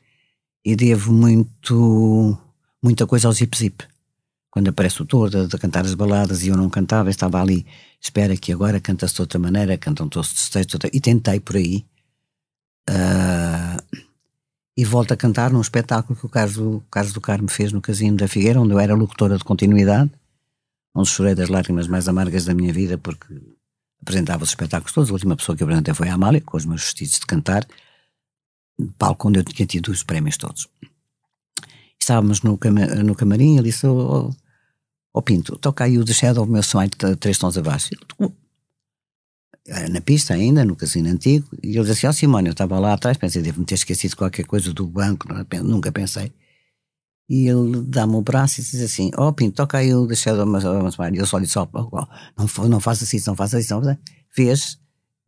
e 0.64 0.76
devo 0.76 1.12
muito, 1.12 2.38
muita 2.82 3.08
coisa 3.08 3.28
ao 3.28 3.34
Zip 3.34 3.58
Zip. 3.58 3.84
Quando 4.52 4.68
aparece 4.68 5.02
o 5.02 5.06
Torda 5.06 5.48
a 5.52 5.58
cantar 5.58 5.86
as 5.86 5.94
baladas 5.94 6.44
e 6.44 6.50
eu 6.50 6.58
não 6.58 6.70
cantava, 6.70 7.08
eu 7.08 7.12
estava 7.12 7.42
ali, 7.42 7.66
espera 8.02 8.36
que 8.36 8.52
agora 8.52 8.82
canta-se 8.82 9.16
de 9.16 9.22
outra 9.22 9.40
maneira, 9.40 9.78
cantam 9.78 10.10
todos 10.10 10.34
de 10.34 10.52
texto, 10.52 10.78
e 10.92 11.00
tentei 11.00 11.40
por 11.40 11.56
aí. 11.56 11.86
Uh, 12.90 14.08
e 14.76 14.84
volto 14.84 15.14
a 15.14 15.18
cantar 15.18 15.52
num 15.52 15.62
espetáculo 15.62 16.20
que 16.20 16.26
o 16.26 16.30
Carlos, 16.30 16.58
o 16.58 16.84
Carlos 16.92 17.14
do 17.14 17.22
Carmo 17.22 17.50
fez 17.50 17.72
no 17.72 17.82
Casino 17.82 18.18
da 18.18 18.28
Figueira, 18.28 18.60
onde 18.60 18.74
eu 18.74 18.80
era 18.80 18.94
locutora 18.94 19.38
de 19.38 19.44
continuidade, 19.44 20.12
onde 20.94 21.08
chorei 21.08 21.34
das 21.34 21.48
lágrimas 21.48 21.88
mais 21.88 22.10
amargas 22.10 22.44
da 22.44 22.54
minha 22.54 22.74
vida, 22.74 22.98
porque 22.98 23.34
apresentava 24.02 24.44
os 24.44 24.50
espetáculos 24.50 24.92
todos. 24.92 25.10
A 25.10 25.14
última 25.14 25.38
pessoa 25.38 25.56
que 25.56 25.64
apresentei 25.64 25.94
foi 25.94 26.10
a 26.10 26.14
Amália, 26.14 26.42
com 26.42 26.58
os 26.58 26.66
meus 26.66 26.82
vestidos 26.82 27.20
de 27.20 27.26
cantar 27.26 27.66
palco 28.98 29.28
onde 29.28 29.40
eu 29.40 29.44
tinha 29.44 29.66
tido 29.66 29.90
os 29.92 30.04
prémios 30.04 30.38
todos. 30.38 30.68
Estávamos 32.00 32.42
no, 32.42 32.60
no 33.06 33.16
camarim 33.16 33.58
ele 33.58 33.70
disse: 33.70 33.86
Ó 35.14 35.20
oh, 35.20 35.22
Pinto, 35.22 35.58
toca 35.58 35.84
aí 35.84 35.98
o 35.98 36.06
The 36.06 36.14
Shadow, 36.14 36.46
o 36.46 36.48
meu 36.48 36.64
sonho, 36.64 36.90
três 37.20 37.38
tons 37.38 37.58
abaixo. 37.58 37.90
Eu, 38.20 38.34
era 39.68 39.90
na 39.90 40.02
pista 40.02 40.34
ainda, 40.34 40.66
no 40.66 40.76
casino 40.76 41.10
antigo, 41.10 41.48
e 41.62 41.78
ele 41.78 41.86
disse 41.86 42.08
assim: 42.08 42.28
Ó 42.28 42.36
oh, 42.36 42.40
eu 42.40 42.52
estava 42.52 42.80
lá 42.80 42.94
atrás, 42.94 43.18
pensei, 43.18 43.42
devo-me 43.42 43.66
ter 43.66 43.76
esquecido 43.76 44.16
qualquer 44.16 44.46
coisa 44.46 44.74
do 44.74 44.88
banco, 44.88 45.28
nunca 45.64 45.92
pensei. 45.92 46.32
E 47.30 47.48
ele 47.48 47.82
dá-me 47.84 48.16
o 48.16 48.22
braço 48.22 48.62
e 48.62 48.64
diz 48.64 48.82
assim: 48.82 49.12
Ó 49.18 49.28
oh, 49.28 49.34
Pinto, 49.34 49.56
toca 49.56 49.78
aí 49.78 49.94
o 49.94 50.08
The 50.08 50.16
Shadow, 50.16 50.46
mas, 50.46 50.64
e 50.64 51.18
eu 51.18 51.26
só 51.26 51.40
disse: 51.40 51.60
Ó, 51.60 51.68
oh, 51.74 51.90
oh, 51.92 52.08
não, 52.38 52.70
não 52.70 52.80
faça 52.80 53.04
assim, 53.04 53.22
não 53.28 53.36
faça 53.36 53.60
isso, 53.60 53.74
não 53.74 53.82
faça. 53.82 54.00
Fez, 54.30 54.80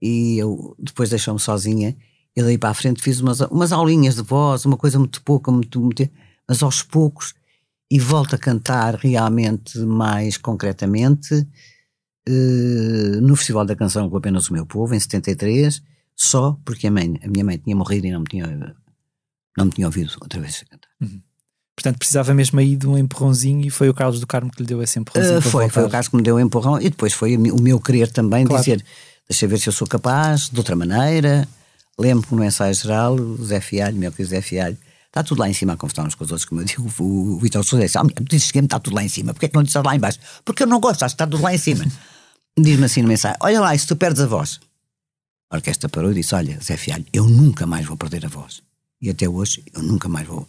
e 0.01 0.38
eu 0.38 0.75
depois 0.79 1.09
deixou-me 1.09 1.39
sozinha 1.39 1.95
eu 2.36 2.45
daí 2.45 2.57
para 2.57 2.69
a 2.69 2.73
frente 2.73 3.01
fiz 3.01 3.19
umas, 3.19 3.41
umas 3.41 3.71
aulinhas 3.71 4.15
de 4.15 4.23
voz, 4.23 4.65
uma 4.65 4.77
coisa 4.77 4.97
muito 4.97 5.21
pouca, 5.21 5.51
muito, 5.51 5.79
muito, 5.79 6.09
mas 6.47 6.63
aos 6.63 6.81
poucos, 6.81 7.34
e 7.89 7.99
volto 7.99 8.36
a 8.36 8.38
cantar 8.38 8.95
realmente 8.95 9.77
mais 9.79 10.38
concretamente 10.38 11.34
uh, 12.27 13.21
no 13.21 13.36
Festival 13.36 13.65
da 13.65 13.75
Canção 13.75 14.09
com 14.09 14.17
apenas 14.17 14.49
o 14.49 14.53
meu 14.53 14.65
povo, 14.65 14.95
em 14.95 14.99
73, 14.99 15.81
só 16.15 16.57
porque 16.65 16.88
a, 16.88 16.91
mãe, 16.91 17.19
a 17.23 17.27
minha 17.27 17.43
mãe 17.43 17.57
tinha 17.57 17.75
morrido 17.75 18.07
e 18.07 18.11
não 18.11 18.21
me 18.21 18.27
tinha, 18.27 18.75
não 19.57 19.65
me 19.65 19.71
tinha 19.71 19.88
ouvido 19.88 20.11
outra 20.21 20.39
vez 20.39 20.63
cantar. 20.63 20.89
Uhum. 21.01 21.21
Portanto, 21.75 21.97
precisava 21.97 22.34
mesmo 22.34 22.59
aí 22.59 22.75
de 22.75 22.88
um 22.88 22.97
empurrãozinho 22.97 23.65
e 23.65 23.69
foi 23.69 23.89
o 23.89 23.93
Carlos 23.93 24.19
do 24.19 24.27
Carmo 24.27 24.51
que 24.51 24.61
lhe 24.61 24.67
deu 24.67 24.81
esse 24.81 24.99
empurrãozinho. 24.99 25.39
Uh, 25.39 25.41
foi, 25.41 25.69
foi 25.69 25.84
o 25.84 25.89
Carlos 25.89 26.07
que 26.07 26.15
me 26.15 26.21
deu 26.21 26.36
o 26.36 26.39
empurrão 26.39 26.79
e 26.79 26.89
depois 26.89 27.13
foi 27.13 27.36
o 27.36 27.61
meu 27.61 27.79
querer 27.79 28.11
também 28.11 28.45
claro. 28.45 28.63
dizer: 28.63 28.86
deixa 29.27 29.47
ver 29.47 29.59
se 29.59 29.69
eu 29.69 29.73
sou 29.73 29.88
capaz, 29.88 30.49
de 30.49 30.57
outra 30.57 30.75
maneira. 30.75 31.47
Lembro 31.97 32.27
que 32.27 32.36
no 32.36 32.43
ensaio 32.43 32.73
geral, 32.73 33.15
o 33.15 33.43
Zé 33.43 33.59
Fialho, 33.59 33.97
meu 33.97 34.11
querido 34.11 34.29
Zé 34.29 34.41
Fialho, 34.41 34.77
está 35.14 35.24
tudo 35.24 35.41
lá 35.41 35.47
em 35.47 35.53
cima 35.53 35.74
a 35.74 35.78
conversar 35.78 36.07
uns 36.07 36.16
com 36.16 36.24
os 36.24 36.32
outros, 36.32 36.45
como 36.49 36.61
eu 36.61 36.66
digo, 36.66 36.91
o, 36.99 37.36
o 37.36 37.39
Vitor 37.39 37.64
Sousa 37.64 37.86
disse, 37.86 37.99
ah, 37.99 38.03
dizes 38.22 38.51
que 38.51 38.57
está 38.57 38.80
tudo 38.80 38.95
lá 38.95 39.03
em 39.03 39.07
cima, 39.07 39.32
porquê 39.32 39.45
é 39.45 39.49
que 39.49 39.55
não 39.55 39.61
dizes 39.61 39.82
lá 39.84 39.95
em 39.95 39.99
baixo? 39.99 40.18
Porque 40.43 40.64
eu 40.64 40.68
não 40.68 40.80
gosto, 40.80 41.03
acho 41.03 41.16
que 41.16 41.24
está 41.24 41.28
tudo 41.28 41.43
lá 41.43 41.53
em 41.53 41.57
cima. 41.59 41.86
Diz-me 42.57 42.86
assim 42.86 43.03
no 43.03 43.11
ensaio, 43.11 43.36
olha 43.39 43.61
lá, 43.61 43.76
e 43.76 43.80
se 43.80 43.86
tu 43.86 43.95
perdes 43.95 44.22
a 44.22 44.26
voz? 44.26 44.59
A 45.51 45.57
orquestra 45.57 45.88
parou 45.88 46.11
e 46.11 46.16
disse, 46.16 46.34
olha, 46.34 46.57
Zé 46.59 46.78
Fialho, 46.78 47.05
eu 47.14 47.26
nunca 47.26 47.68
mais 47.68 47.86
vou 47.86 47.95
perder 47.95 48.26
a 48.26 48.30
voz. 48.30 48.61
E 48.99 49.09
até 49.09 49.30
hoje, 49.30 49.64
eu 49.74 49.84
nunca 49.84 50.09
mais 50.09 50.28
vou. 50.28 50.47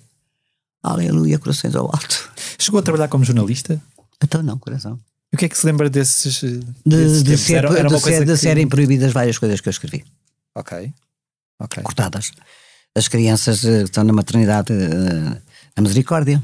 Aleluia, 0.82 1.38
corações 1.38 1.74
ao 1.74 1.86
alto. 1.86 2.32
Chegou 2.58 2.80
a 2.80 2.82
trabalhar 2.82 3.08
como 3.08 3.24
jornalista? 3.24 3.80
Então 4.22 4.42
não, 4.42 4.58
coração. 4.58 4.98
E 5.32 5.36
o 5.36 5.38
que 5.38 5.44
é 5.44 5.48
que 5.48 5.58
se 5.58 5.66
lembra 5.66 5.90
desses, 5.90 6.42
desses 6.86 7.22
de, 7.22 7.32
de, 7.32 7.38
ser, 7.38 7.56
era, 7.56 7.78
era 7.78 7.88
de, 7.88 8.00
ser, 8.00 8.24
de 8.24 8.32
que... 8.32 8.36
serem 8.38 8.68
proibidas 8.68 9.12
várias 9.12 9.36
coisas 9.36 9.60
que 9.60 9.68
eu 9.68 9.72
escrevi. 9.72 10.04
Ok 10.54 10.92
okay. 11.60 11.82
cortadas. 11.82 12.32
As 12.96 13.08
crianças 13.08 13.64
uh, 13.64 13.84
estão 13.84 14.04
na 14.04 14.12
maternidade 14.12 14.72
uh, 14.72 15.42
na 15.76 15.82
Misericórdia. 15.82 16.42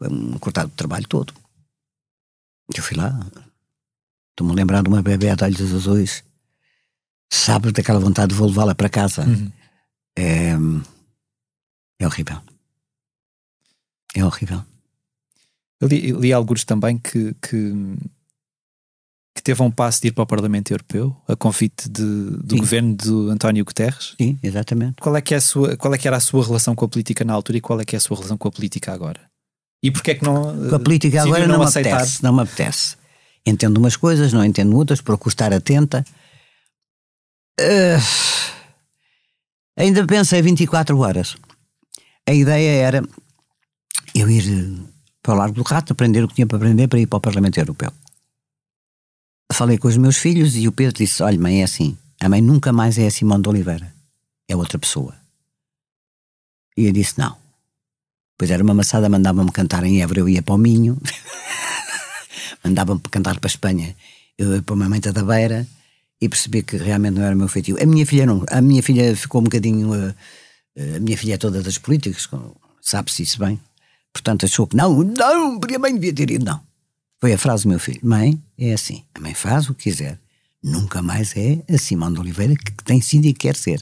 Um, 0.00 0.38
cortado 0.38 0.68
o 0.68 0.76
trabalho 0.76 1.06
todo. 1.08 1.32
Eu 2.74 2.82
fui 2.82 2.96
lá. 2.96 3.18
Estou-me 4.30 4.54
lembrando 4.54 4.84
de 4.84 4.90
uma 4.90 5.02
bebê 5.02 5.34
de 5.34 5.44
olhos 5.44 5.74
azuis. 5.74 6.22
Sabe 7.32 7.72
daquela 7.72 7.98
vontade 7.98 8.28
de 8.28 8.34
vou 8.34 8.48
levá-la 8.48 8.74
para 8.74 8.88
casa. 8.88 9.24
Uhum. 9.24 9.50
É, 10.18 10.52
é 11.98 12.06
horrível. 12.06 12.40
É 14.14 14.24
horrível. 14.24 14.64
Eu 15.80 15.88
li, 15.88 16.12
li 16.12 16.32
alguns 16.32 16.64
também 16.64 16.98
que, 16.98 17.34
que 17.34 17.72
que 17.76 17.96
teve 19.46 19.62
um 19.62 19.70
passo 19.70 20.02
de 20.02 20.08
ir 20.08 20.10
para 20.10 20.24
o 20.24 20.26
Parlamento 20.26 20.72
Europeu, 20.72 21.16
a 21.28 21.36
convite 21.36 21.88
de, 21.88 22.02
do 22.02 22.56
Sim. 22.56 22.58
governo 22.58 22.96
de 22.96 23.10
António 23.30 23.64
Guterres. 23.64 24.14
Sim, 24.20 24.36
exatamente. 24.42 24.96
Qual 25.00 25.14
é, 25.14 25.20
que 25.20 25.34
é 25.34 25.36
a 25.36 25.40
sua, 25.40 25.76
qual 25.76 25.94
é 25.94 25.98
que 25.98 26.08
era 26.08 26.16
a 26.16 26.20
sua 26.20 26.44
relação 26.44 26.74
com 26.74 26.84
a 26.84 26.88
política 26.88 27.24
na 27.24 27.32
altura 27.32 27.58
e 27.58 27.60
qual 27.60 27.80
é 27.80 27.84
que 27.84 27.94
é 27.94 27.98
a 27.98 28.00
sua 28.00 28.16
relação 28.16 28.36
com 28.36 28.48
a 28.48 28.50
política 28.50 28.92
agora? 28.92 29.20
E 29.80 29.92
porquê 29.92 30.10
é 30.10 30.14
que 30.16 30.24
não. 30.24 30.68
Com 30.68 30.74
a 30.74 30.80
política 30.80 31.22
agora 31.22 31.46
não, 31.46 31.58
não 31.58 31.64
me 31.64 31.70
apetece. 31.70 32.24
Não 32.24 32.32
me 32.32 32.42
apetece. 32.42 32.96
Entendo 33.46 33.78
umas 33.78 33.94
coisas, 33.94 34.32
não 34.32 34.44
entendo 34.44 34.76
outras, 34.76 35.00
procuro 35.00 35.28
estar 35.28 35.52
atenta. 35.52 36.04
Uh, 37.60 38.02
ainda 39.76 40.04
pensei 40.08 40.42
24 40.42 40.98
horas. 40.98 41.36
A 42.28 42.34
ideia 42.34 42.84
era 42.84 43.08
eu 44.12 44.28
ir 44.28 44.42
para 45.22 45.34
o 45.34 45.38
Largo 45.38 45.54
do 45.54 45.62
Rato, 45.62 45.92
aprender 45.92 46.24
o 46.24 46.28
que 46.28 46.34
tinha 46.34 46.48
para 46.48 46.56
aprender 46.56 46.88
para 46.88 46.98
ir 46.98 47.06
para 47.06 47.18
o 47.18 47.20
Parlamento 47.20 47.58
Europeu 47.58 47.92
falei 49.52 49.78
com 49.78 49.88
os 49.88 49.96
meus 49.96 50.16
filhos 50.16 50.56
e 50.56 50.66
o 50.66 50.72
Pedro 50.72 50.96
disse: 50.96 51.22
Olha, 51.22 51.38
mãe, 51.38 51.60
é 51.60 51.64
assim. 51.64 51.96
A 52.20 52.28
mãe 52.28 52.40
nunca 52.40 52.72
mais 52.72 52.98
é 52.98 53.06
a 53.06 53.10
Simone 53.10 53.42
de 53.42 53.48
Oliveira. 53.48 53.92
É 54.48 54.56
outra 54.56 54.78
pessoa. 54.78 55.14
E 56.76 56.86
eu 56.86 56.92
disse: 56.92 57.18
Não. 57.18 57.36
Pois 58.38 58.50
era 58.50 58.62
uma 58.62 58.74
maçada, 58.74 59.08
mandava-me 59.08 59.50
cantar 59.50 59.84
em 59.84 60.02
Évora, 60.02 60.20
eu 60.20 60.28
ia 60.28 60.42
para 60.42 60.54
o 60.54 60.58
Minho. 60.58 60.98
mandava-me 62.62 63.00
cantar 63.10 63.38
para 63.40 63.48
a 63.48 63.52
Espanha, 63.52 63.96
eu 64.36 64.54
ia 64.54 64.62
para 64.62 64.74
uma 64.74 64.88
mãe 64.88 65.00
da 65.00 65.22
Beira 65.22 65.66
e 66.20 66.28
percebi 66.28 66.62
que 66.62 66.76
realmente 66.76 67.14
não 67.14 67.22
era 67.22 67.34
o 67.34 67.38
meu 67.38 67.48
feitio. 67.48 67.76
A 67.80 67.86
minha 67.86 68.04
filha 68.04 68.26
não. 68.26 68.44
A 68.50 68.60
minha 68.60 68.82
filha 68.82 69.16
ficou 69.16 69.40
um 69.40 69.44
bocadinho. 69.44 69.90
Uh, 69.90 70.14
uh, 70.76 70.96
a 70.96 71.00
minha 71.00 71.16
filha 71.16 71.34
é 71.34 71.38
toda 71.38 71.62
das 71.62 71.78
políticas, 71.78 72.28
sabe-se 72.82 73.22
isso 73.22 73.38
bem. 73.38 73.58
Portanto, 74.12 74.46
achou 74.46 74.66
que 74.66 74.76
não, 74.76 75.02
não, 75.02 75.58
porque 75.58 75.76
a 75.76 75.78
mãe 75.78 75.94
devia 75.94 76.14
ter 76.14 76.30
ido. 76.30 76.44
Não. 76.44 76.60
Foi 77.20 77.32
a 77.32 77.38
frase 77.38 77.64
do 77.64 77.70
meu 77.70 77.78
filho: 77.78 78.00
Mãe, 78.02 78.40
é 78.58 78.72
assim. 78.72 79.04
A 79.14 79.20
mãe 79.20 79.34
faz 79.34 79.68
o 79.68 79.74
que 79.74 79.84
quiser. 79.84 80.18
Nunca 80.62 81.02
mais 81.02 81.36
é 81.36 81.62
a 81.72 81.78
Simão 81.78 82.12
de 82.12 82.18
Oliveira 82.18 82.54
que 82.54 82.84
tem 82.84 83.00
sido 83.00 83.26
e 83.26 83.32
quer 83.32 83.54
ser. 83.56 83.80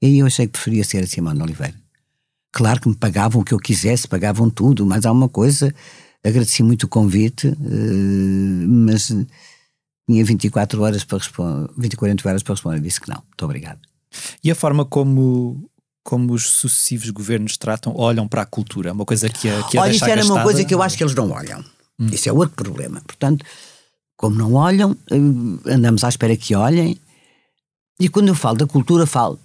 E 0.00 0.06
aí 0.06 0.18
eu 0.18 0.26
achei 0.26 0.46
que 0.46 0.52
preferia 0.52 0.84
ser 0.84 1.02
a 1.02 1.06
Simão 1.06 1.34
de 1.34 1.42
Oliveira. 1.42 1.74
Claro 2.52 2.80
que 2.80 2.88
me 2.88 2.94
pagavam 2.94 3.40
o 3.40 3.44
que 3.44 3.54
eu 3.54 3.58
quisesse, 3.58 4.08
pagavam 4.08 4.50
tudo, 4.50 4.84
mas 4.84 5.06
há 5.06 5.12
uma 5.12 5.28
coisa. 5.28 5.74
Agradeci 6.24 6.62
muito 6.62 6.84
o 6.84 6.88
convite, 6.88 7.48
eh, 7.48 8.66
mas 8.66 9.06
tinha 10.08 10.24
24 10.24 10.82
horas 10.82 11.04
para 11.04 11.18
responder, 11.18 11.70
20, 11.76 11.96
40 11.96 12.28
horas 12.28 12.42
para 12.42 12.54
responder. 12.54 12.80
Disse 12.80 13.00
que 13.00 13.08
não. 13.08 13.22
Muito 13.22 13.44
obrigado. 13.44 13.80
E 14.42 14.50
a 14.50 14.54
forma 14.54 14.84
como 14.84 15.68
como 16.02 16.34
os 16.34 16.48
sucessivos 16.50 17.10
governos 17.10 17.56
tratam, 17.56 17.92
olham 17.96 18.28
para 18.28 18.42
a 18.42 18.46
cultura, 18.46 18.92
uma 18.92 19.04
coisa 19.04 19.28
que 19.28 19.48
a, 19.48 19.62
que 19.64 19.76
a 19.76 19.82
Olha, 19.82 19.90
isso 19.90 20.04
era 20.04 20.16
gastada, 20.16 20.34
uma 20.34 20.42
coisa 20.44 20.64
que 20.64 20.72
eu 20.72 20.80
acho 20.80 20.96
que 20.96 21.02
eles 21.02 21.16
não 21.16 21.32
olham. 21.32 21.64
Hum. 21.98 22.06
Isso 22.06 22.28
é 22.28 22.32
outro 22.32 22.54
problema. 22.54 23.00
Portanto, 23.00 23.44
como 24.16 24.36
não 24.36 24.54
olham, 24.54 24.96
eh, 25.10 25.72
andamos 25.74 26.04
à 26.04 26.08
espera 26.08 26.36
que 26.36 26.54
olhem. 26.54 26.98
E 27.98 28.08
quando 28.08 28.28
eu 28.28 28.34
falo 28.34 28.58
da 28.58 28.66
cultura, 28.66 29.06
falo 29.06 29.38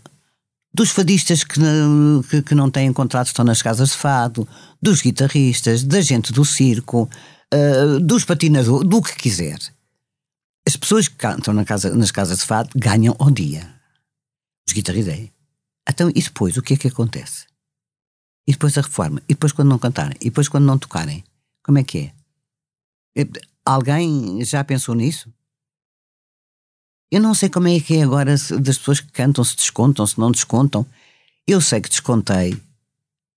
dos 0.74 0.90
fadistas 0.90 1.44
que, 1.44 1.60
que, 2.30 2.42
que, 2.42 2.56
não 2.56 2.72
têm 2.72 2.92
contratos, 2.94 3.32
estão 3.32 3.44
nas 3.44 3.62
casas 3.62 3.90
de 3.90 3.96
fado, 3.96 4.48
dos 4.82 5.02
guitarristas, 5.02 5.84
da 5.84 6.02
gente 6.02 6.32
do 6.32 6.46
circo, 6.46 7.10
uh, 7.54 8.00
dos 8.00 8.24
patinadores, 8.24 8.88
do 8.88 9.02
que 9.02 9.16
quiser. 9.16 9.60
As 10.66 10.76
pessoas 10.78 11.08
que 11.08 11.16
cantam 11.16 11.54
na 11.54 11.66
casa, 11.66 11.94
nas 11.96 12.12
casas 12.12 12.40
de 12.40 12.46
fado 12.46 12.70
ganham 12.76 13.16
ao 13.20 13.30
dia. 13.30 13.68
Os 14.68 14.74
guitarristas. 14.74 15.14
É. 15.14 15.30
Então, 15.90 16.10
e 16.10 16.22
depois, 16.22 16.56
o 16.56 16.62
que 16.62 16.76
é 16.76 16.78
que 16.78 16.88
acontece? 16.88 17.46
E 18.48 18.54
depois 18.54 18.78
a 18.78 18.82
reforma? 18.82 19.22
E 19.28 19.34
depois 19.34 19.52
quando 19.52 19.70
não 19.70 19.80
cantarem? 19.80 20.16
E 20.22 20.26
depois 20.26 20.48
quando 20.48 20.66
não 20.66 20.78
tocarem? 20.78 21.24
Como 21.64 21.78
é 21.78 21.84
que 21.84 21.98
é? 22.00 22.21
Alguém 23.66 24.44
já 24.44 24.64
pensou 24.64 24.96
nisso? 24.96 25.32
Eu 27.12 27.22
não 27.22 27.34
sei 27.34 27.50
como 27.50 27.68
é 27.68 27.80
que 27.80 27.98
é 27.98 28.04
agora 28.04 28.32
das 28.32 28.78
pessoas 28.78 29.02
que 29.02 29.12
cantam, 29.12 29.44
se 29.44 29.56
descontam, 29.56 30.08
se 30.08 30.18
não 30.18 30.32
descontam. 30.32 30.86
Eu 31.46 31.60
sei 31.60 31.82
que 31.82 31.90
descontei 31.90 32.58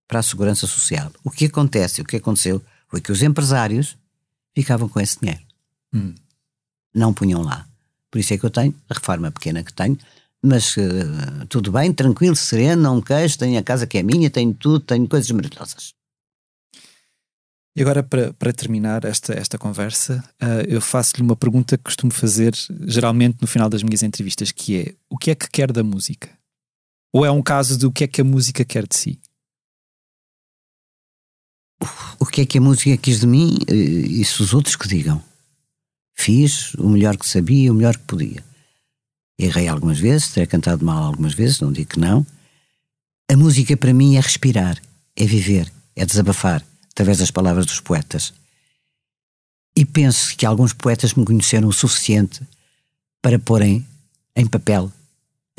para 0.07 0.19
a 0.19 0.23
Segurança 0.23 0.65
Social. 0.65 1.11
O 1.23 1.29
que 1.29 1.45
acontece, 1.45 2.01
o 2.01 2.05
que 2.05 2.15
aconteceu, 2.15 2.63
foi 2.87 3.01
que 3.01 3.11
os 3.11 3.21
empresários 3.21 3.97
ficavam 4.53 4.87
com 4.87 4.99
esse 4.99 5.19
dinheiro. 5.19 5.41
Hum. 5.93 6.15
Não 6.93 7.13
punham 7.13 7.41
lá. 7.41 7.67
Por 8.09 8.19
isso 8.19 8.33
é 8.33 8.37
que 8.37 8.45
eu 8.45 8.49
tenho 8.49 8.73
a 8.89 8.93
reforma 8.93 9.29
pequena 9.29 9.61
que 9.61 9.73
tenho, 9.73 9.97
mas 10.41 10.77
uh, 10.77 11.45
tudo 11.49 11.71
bem, 11.71 11.91
tranquilo, 11.91 12.35
sereno, 12.35 12.81
não 12.81 13.01
queixo, 13.01 13.37
tenho 13.37 13.59
a 13.59 13.63
casa 13.63 13.85
que 13.85 13.97
é 13.97 14.03
minha, 14.03 14.29
tenho 14.29 14.53
tudo, 14.53 14.79
tenho 14.79 15.05
coisas 15.07 15.29
maravilhosas. 15.31 15.93
E 17.75 17.81
agora, 17.81 18.01
para, 18.01 18.31
para 18.33 18.53
terminar 18.53 19.03
esta, 19.03 19.33
esta 19.33 19.57
conversa, 19.57 20.23
uh, 20.41 20.61
eu 20.65 20.79
faço-lhe 20.79 21.21
uma 21.21 21.35
pergunta 21.35 21.77
que 21.77 21.83
costumo 21.83 22.11
fazer 22.11 22.55
geralmente 22.87 23.37
no 23.41 23.47
final 23.47 23.69
das 23.69 23.83
minhas 23.83 24.01
entrevistas, 24.01 24.49
que 24.49 24.79
é, 24.79 24.95
o 25.09 25.17
que 25.17 25.31
é 25.31 25.35
que 25.35 25.49
quer 25.49 25.73
da 25.73 25.83
música? 25.83 26.29
Ou 27.11 27.25
é 27.25 27.31
um 27.31 27.41
caso 27.41 27.77
de 27.77 27.85
o 27.85 27.91
que 27.91 28.05
é 28.05 28.07
que 28.07 28.21
a 28.21 28.23
música 28.23 28.63
quer 28.63 28.87
de 28.87 28.95
si? 28.95 29.19
O 32.17 32.25
que 32.25 32.41
é 32.41 32.45
que 32.45 32.57
a 32.57 32.61
música 32.61 32.95
quis 32.95 33.19
de 33.19 33.27
mim? 33.27 33.57
Eh, 33.67 33.73
isso 33.73 34.41
os 34.41 34.53
outros 34.53 34.77
que 34.77 34.87
digam. 34.87 35.21
Fiz 36.17 36.73
o 36.75 36.89
melhor 36.89 37.17
que 37.17 37.27
sabia, 37.27 37.71
o 37.71 37.75
melhor 37.75 37.97
que 37.97 38.03
podia. 38.03 38.43
Errei 39.37 39.67
algumas 39.67 39.99
vezes, 39.99 40.29
terei 40.29 40.47
cantado 40.47 40.85
mal 40.85 41.03
algumas 41.03 41.33
vezes, 41.33 41.59
não 41.59 41.73
digo 41.73 41.89
que 41.89 41.99
não. 41.99 42.25
A 43.29 43.35
música 43.35 43.75
para 43.75 43.93
mim 43.93 44.15
é 44.15 44.21
respirar, 44.21 44.81
é 45.13 45.25
viver, 45.25 45.71
é 45.93 46.05
desabafar 46.05 46.65
através 46.95 47.17
das 47.17 47.29
palavras 47.29 47.65
dos 47.65 47.81
poetas. 47.81 48.33
E 49.75 49.83
penso 49.83 50.35
que 50.37 50.45
alguns 50.45 50.71
poetas 50.71 51.13
me 51.13 51.25
conheceram 51.25 51.67
o 51.67 51.73
suficiente 51.73 52.41
para 53.21 53.37
porem 53.37 53.85
em 54.33 54.47
papel 54.47 54.89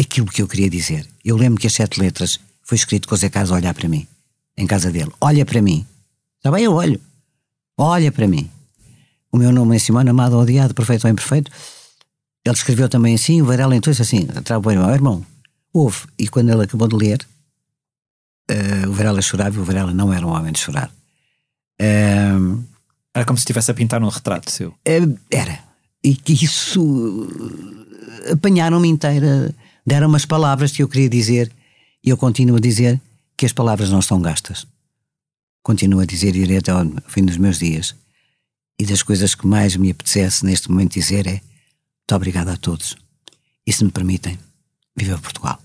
aquilo 0.01 0.27
que 0.27 0.41
eu 0.41 0.49
queria 0.49 0.71
dizer. 0.71 1.07
Eu 1.23 1.37
lembro 1.37 1.61
que 1.61 1.67
as 1.67 1.75
sete 1.75 2.01
letras 2.01 2.41
foi 2.63 2.77
escrito 2.77 3.07
com 3.07 3.15
o 3.15 3.19
Zé 3.19 3.29
Carlos 3.29 3.53
a 3.53 3.57
olhar 3.57 3.75
para 3.75 3.87
mim, 3.87 4.07
em 4.57 4.67
casa 4.67 4.91
dele. 4.91 5.13
Olha 5.21 5.45
para 5.45 5.61
mim. 5.61 5.87
Está 6.39 6.51
bem, 6.51 6.65
eu 6.65 6.73
olho. 6.73 6.99
Olha 7.77 8.11
para 8.11 8.27
mim. 8.27 8.51
O 9.31 9.37
meu 9.37 9.53
nome 9.53 9.77
é 9.77 9.79
Simone, 9.79 10.09
amado, 10.09 10.39
odiado, 10.39 10.73
perfeito 10.73 11.05
ou 11.05 11.11
imperfeito. 11.11 11.51
Ele 12.47 12.55
escreveu 12.55 12.89
também 12.89 13.15
assim, 13.15 13.43
o 13.43 13.45
Varela 13.45 13.77
então 13.77 13.91
disse 13.91 14.03
assim, 14.03 14.25
trava 14.27 14.67
o 14.67 14.73
irmão, 14.73 14.91
irmão, 14.91 15.27
ouve. 15.73 16.07
E 16.19 16.29
quando 16.29 16.49
ele 16.49 16.63
acabou 16.63 16.89
de 16.89 16.97
ler, 16.97 17.27
uh, 18.51 18.89
o 18.89 18.93
Varela 18.93 19.21
chorava 19.21 19.57
e 19.57 19.59
o 19.59 19.65
Varela 19.65 19.93
não 19.93 20.13
era 20.13 20.27
um 20.27 20.31
homem 20.31 20.53
de 20.53 20.61
chorar. 20.61 20.91
Um, 21.81 22.65
era 23.15 23.25
como 23.25 23.39
se 23.39 23.43
estivesse 23.43 23.71
a 23.71 23.75
pintar 23.75 24.03
um 24.03 24.09
retrato 24.09 24.51
seu. 24.51 24.75
Era. 25.31 25.65
E 26.03 26.15
que 26.15 26.33
isso 26.33 27.29
apanharam-me 28.31 28.89
inteira, 28.89 29.55
deram 29.87 30.09
umas 30.09 30.27
palavras 30.27 30.73
que 30.73 30.83
eu 30.83 30.89
queria 30.89 31.09
dizer 31.09 31.53
e 32.05 32.11
eu 32.11 32.17
continuo 32.17 32.57
a 32.57 32.61
dizer 32.61 33.01
que 33.37 33.47
as 33.47 33.53
palavras 33.53 33.91
não 33.91 34.01
estão 34.01 34.21
gastas. 34.21 34.67
Continuo 35.63 36.01
a 36.01 36.07
dizer 36.07 36.37
e 36.37 36.41
irei 36.41 36.59
até 36.59 36.71
ao 36.71 36.87
fim 37.09 37.25
dos 37.25 37.37
meus 37.37 37.59
dias. 37.59 37.95
E 38.79 38.85
das 38.85 39.03
coisas 39.03 39.35
que 39.35 39.47
mais 39.47 39.77
me 39.77 39.91
apetece 39.91 40.45
neste 40.45 40.71
momento 40.71 40.95
dizer 40.95 41.27
é 41.27 41.41
muito 41.41 42.15
obrigado 42.15 42.49
a 42.51 42.57
todos. 42.57 42.97
E 43.67 43.73
se 43.73 43.85
me 43.85 43.91
permitem, 43.91 44.39
viva 44.95 45.19
Portugal. 45.19 45.61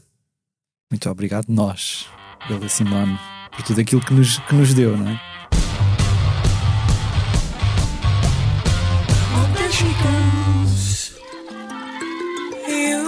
Muito 0.89 1.09
obrigado 1.09 1.45
nós, 1.49 2.07
pela 2.47 2.68
Simone, 2.68 3.20
por 3.51 3.62
tudo 3.64 3.82
aquilo 3.82 4.03
que 4.03 4.14
nos, 4.14 4.39
que 4.39 4.55
nos 4.55 4.74
deu, 4.74 4.97
não 4.97 5.09
é? 5.09 5.30
she 9.82 9.91
goes. 10.05 10.86
You 12.67 13.01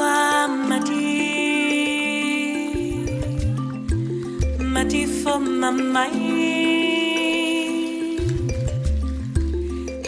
are 0.00 0.48
my 0.70 0.78
tea, 0.88 2.24
my 4.74 4.82
tea 4.84 5.06
for 5.22 5.38
my 5.38 5.70
mind. 5.70 6.14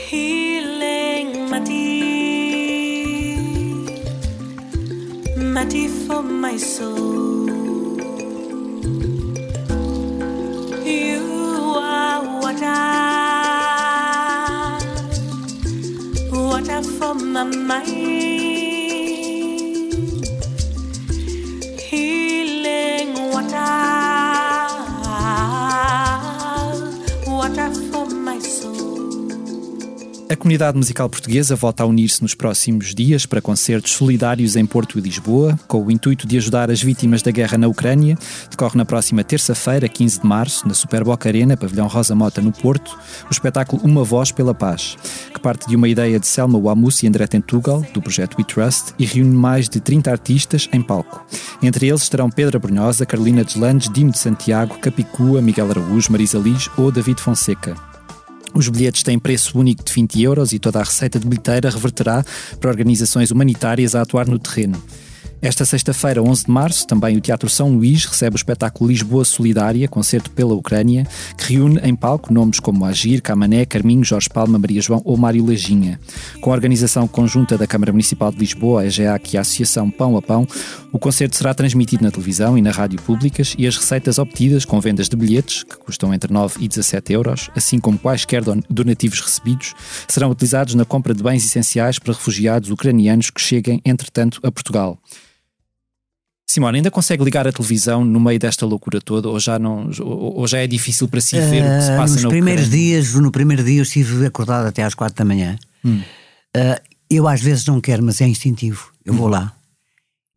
Healing, 0.08 1.30
my 1.50 1.60
tea, 1.60 2.96
my 5.54 5.64
tea 5.72 5.88
for 6.06 6.22
my 6.22 6.56
soul. 6.56 7.05
My 17.36 17.44
mind. 17.44 18.35
Comunidade 30.46 30.78
musical 30.78 31.10
portuguesa 31.10 31.56
volta 31.56 31.82
a 31.82 31.86
unir-se 31.86 32.22
nos 32.22 32.32
próximos 32.32 32.94
dias 32.94 33.26
para 33.26 33.40
concertos 33.40 33.90
solidários 33.90 34.54
em 34.54 34.64
Porto 34.64 34.96
e 34.96 35.02
Lisboa, 35.02 35.58
com 35.66 35.84
o 35.84 35.90
intuito 35.90 36.24
de 36.24 36.36
ajudar 36.36 36.70
as 36.70 36.80
vítimas 36.80 37.20
da 37.20 37.32
guerra 37.32 37.58
na 37.58 37.66
Ucrânia. 37.66 38.16
Decorre 38.48 38.78
na 38.78 38.84
próxima 38.84 39.24
terça-feira, 39.24 39.88
15 39.88 40.20
de 40.20 40.24
março, 40.24 40.68
na 40.68 40.72
Superboc 40.72 41.26
Arena, 41.26 41.56
pavilhão 41.56 41.88
Rosa 41.88 42.14
Mota, 42.14 42.40
no 42.40 42.52
Porto, 42.52 42.96
o 43.28 43.32
espetáculo 43.32 43.82
Uma 43.82 44.04
Voz 44.04 44.30
pela 44.30 44.54
Paz, 44.54 44.96
que 45.34 45.40
parte 45.40 45.66
de 45.68 45.74
uma 45.74 45.88
ideia 45.88 46.20
de 46.20 46.28
Selma 46.28 46.60
Wamus 46.60 47.02
e 47.02 47.08
André 47.08 47.26
Tentugal, 47.26 47.84
do 47.92 48.00
projeto 48.00 48.36
We 48.38 48.44
Trust, 48.44 48.94
e 49.00 49.04
reúne 49.04 49.34
mais 49.34 49.68
de 49.68 49.80
30 49.80 50.12
artistas 50.12 50.68
em 50.72 50.80
palco. 50.80 51.26
Entre 51.60 51.88
eles 51.88 52.02
estarão 52.02 52.30
Pedro 52.30 52.60
Brunhosa, 52.60 53.04
Carolina 53.04 53.42
Deslandes, 53.42 53.90
Dimo 53.92 54.12
de 54.12 54.18
Santiago, 54.20 54.78
Capicua, 54.78 55.42
Miguel 55.42 55.70
Araújo, 55.70 56.12
Marisa 56.12 56.38
Liz 56.38 56.70
ou 56.78 56.92
David 56.92 57.20
Fonseca. 57.20 57.95
Os 58.56 58.70
bilhetes 58.70 59.02
têm 59.02 59.18
preço 59.18 59.58
único 59.58 59.84
de 59.84 59.92
20 59.92 60.22
euros 60.22 60.54
e 60.54 60.58
toda 60.58 60.80
a 60.80 60.82
receita 60.82 61.20
de 61.20 61.28
bilheteira 61.28 61.68
reverterá 61.68 62.24
para 62.58 62.70
organizações 62.70 63.30
humanitárias 63.30 63.94
a 63.94 64.00
atuar 64.00 64.26
no 64.26 64.38
terreno. 64.38 64.82
Esta 65.42 65.66
sexta-feira, 65.66 66.22
11 66.22 66.46
de 66.46 66.50
março, 66.50 66.86
também 66.86 67.16
o 67.16 67.20
Teatro 67.20 67.48
São 67.48 67.70
Luís 67.70 68.06
recebe 68.06 68.34
o 68.34 68.38
espetáculo 68.38 68.90
Lisboa 68.90 69.22
Solidária, 69.22 69.86
concerto 69.86 70.30
pela 70.30 70.54
Ucrânia, 70.54 71.06
que 71.36 71.52
reúne 71.52 71.78
em 71.84 71.94
palco 71.94 72.32
nomes 72.32 72.58
como 72.58 72.84
Agir, 72.86 73.20
Camané, 73.20 73.66
Carminho, 73.66 74.02
Jorge 74.02 74.30
Palma, 74.30 74.58
Maria 74.58 74.80
João 74.80 75.02
ou 75.04 75.16
Mário 75.16 75.44
Lajinha. 75.44 76.00
Com 76.40 76.50
a 76.50 76.54
organização 76.54 77.06
conjunta 77.06 77.58
da 77.58 77.66
Câmara 77.66 77.92
Municipal 77.92 78.32
de 78.32 78.38
Lisboa, 78.38 78.80
a 78.80 78.86
EGEAC 78.86 79.34
e 79.34 79.38
a 79.38 79.42
Associação 79.42 79.90
Pão 79.90 80.16
a 80.16 80.22
Pão, 80.22 80.48
o 80.90 80.98
concerto 80.98 81.36
será 81.36 81.52
transmitido 81.52 82.02
na 82.02 82.10
televisão 82.10 82.56
e 82.56 82.62
na 82.62 82.70
rádio 82.70 83.00
públicas 83.02 83.54
e 83.58 83.66
as 83.66 83.76
receitas 83.76 84.18
obtidas 84.18 84.64
com 84.64 84.80
vendas 84.80 85.06
de 85.08 85.16
bilhetes, 85.16 85.62
que 85.62 85.76
custam 85.76 86.14
entre 86.14 86.32
9 86.32 86.64
e 86.64 86.66
17 86.66 87.12
euros, 87.12 87.50
assim 87.54 87.78
como 87.78 87.98
quaisquer 87.98 88.42
donativos 88.70 89.20
recebidos, 89.20 89.74
serão 90.08 90.30
utilizados 90.30 90.74
na 90.74 90.86
compra 90.86 91.14
de 91.14 91.22
bens 91.22 91.44
essenciais 91.44 91.98
para 91.98 92.14
refugiados 92.14 92.70
ucranianos 92.70 93.28
que 93.28 93.40
cheguem, 93.40 93.82
entretanto, 93.84 94.40
a 94.42 94.50
Portugal. 94.50 94.98
Simone, 96.48 96.78
ainda 96.78 96.92
consegue 96.92 97.24
ligar 97.24 97.46
a 97.46 97.52
televisão 97.52 98.04
no 98.04 98.20
meio 98.20 98.38
desta 98.38 98.64
loucura 98.64 99.00
toda 99.00 99.28
ou 99.28 99.40
já, 99.40 99.58
não, 99.58 99.90
ou, 100.00 100.46
já 100.46 100.58
é 100.58 100.66
difícil 100.66 101.08
para 101.08 101.20
si 101.20 101.38
ver 101.40 101.62
uh, 101.62 101.66
o 101.66 101.78
que 101.78 101.84
se 101.84 101.90
ah, 101.90 101.96
passa 101.96 102.14
nos 102.14 102.22
na 102.22 102.28
primeiros 102.28 102.70
dias 102.70 103.14
No 103.14 103.32
primeiro 103.32 103.64
dia 103.64 103.80
eu 103.80 103.82
estive 103.82 104.24
acordado 104.26 104.66
até 104.66 104.84
às 104.84 104.94
quatro 104.94 105.16
da 105.16 105.24
manhã. 105.24 105.58
Hum. 105.84 106.02
Uh, 106.56 106.80
eu 107.10 107.26
às 107.26 107.40
vezes 107.40 107.66
não 107.66 107.80
quero, 107.80 108.02
mas 108.02 108.20
é 108.20 108.26
instintivo. 108.28 108.92
Eu 109.04 109.12
hum. 109.12 109.16
vou 109.16 109.28
lá. 109.28 109.52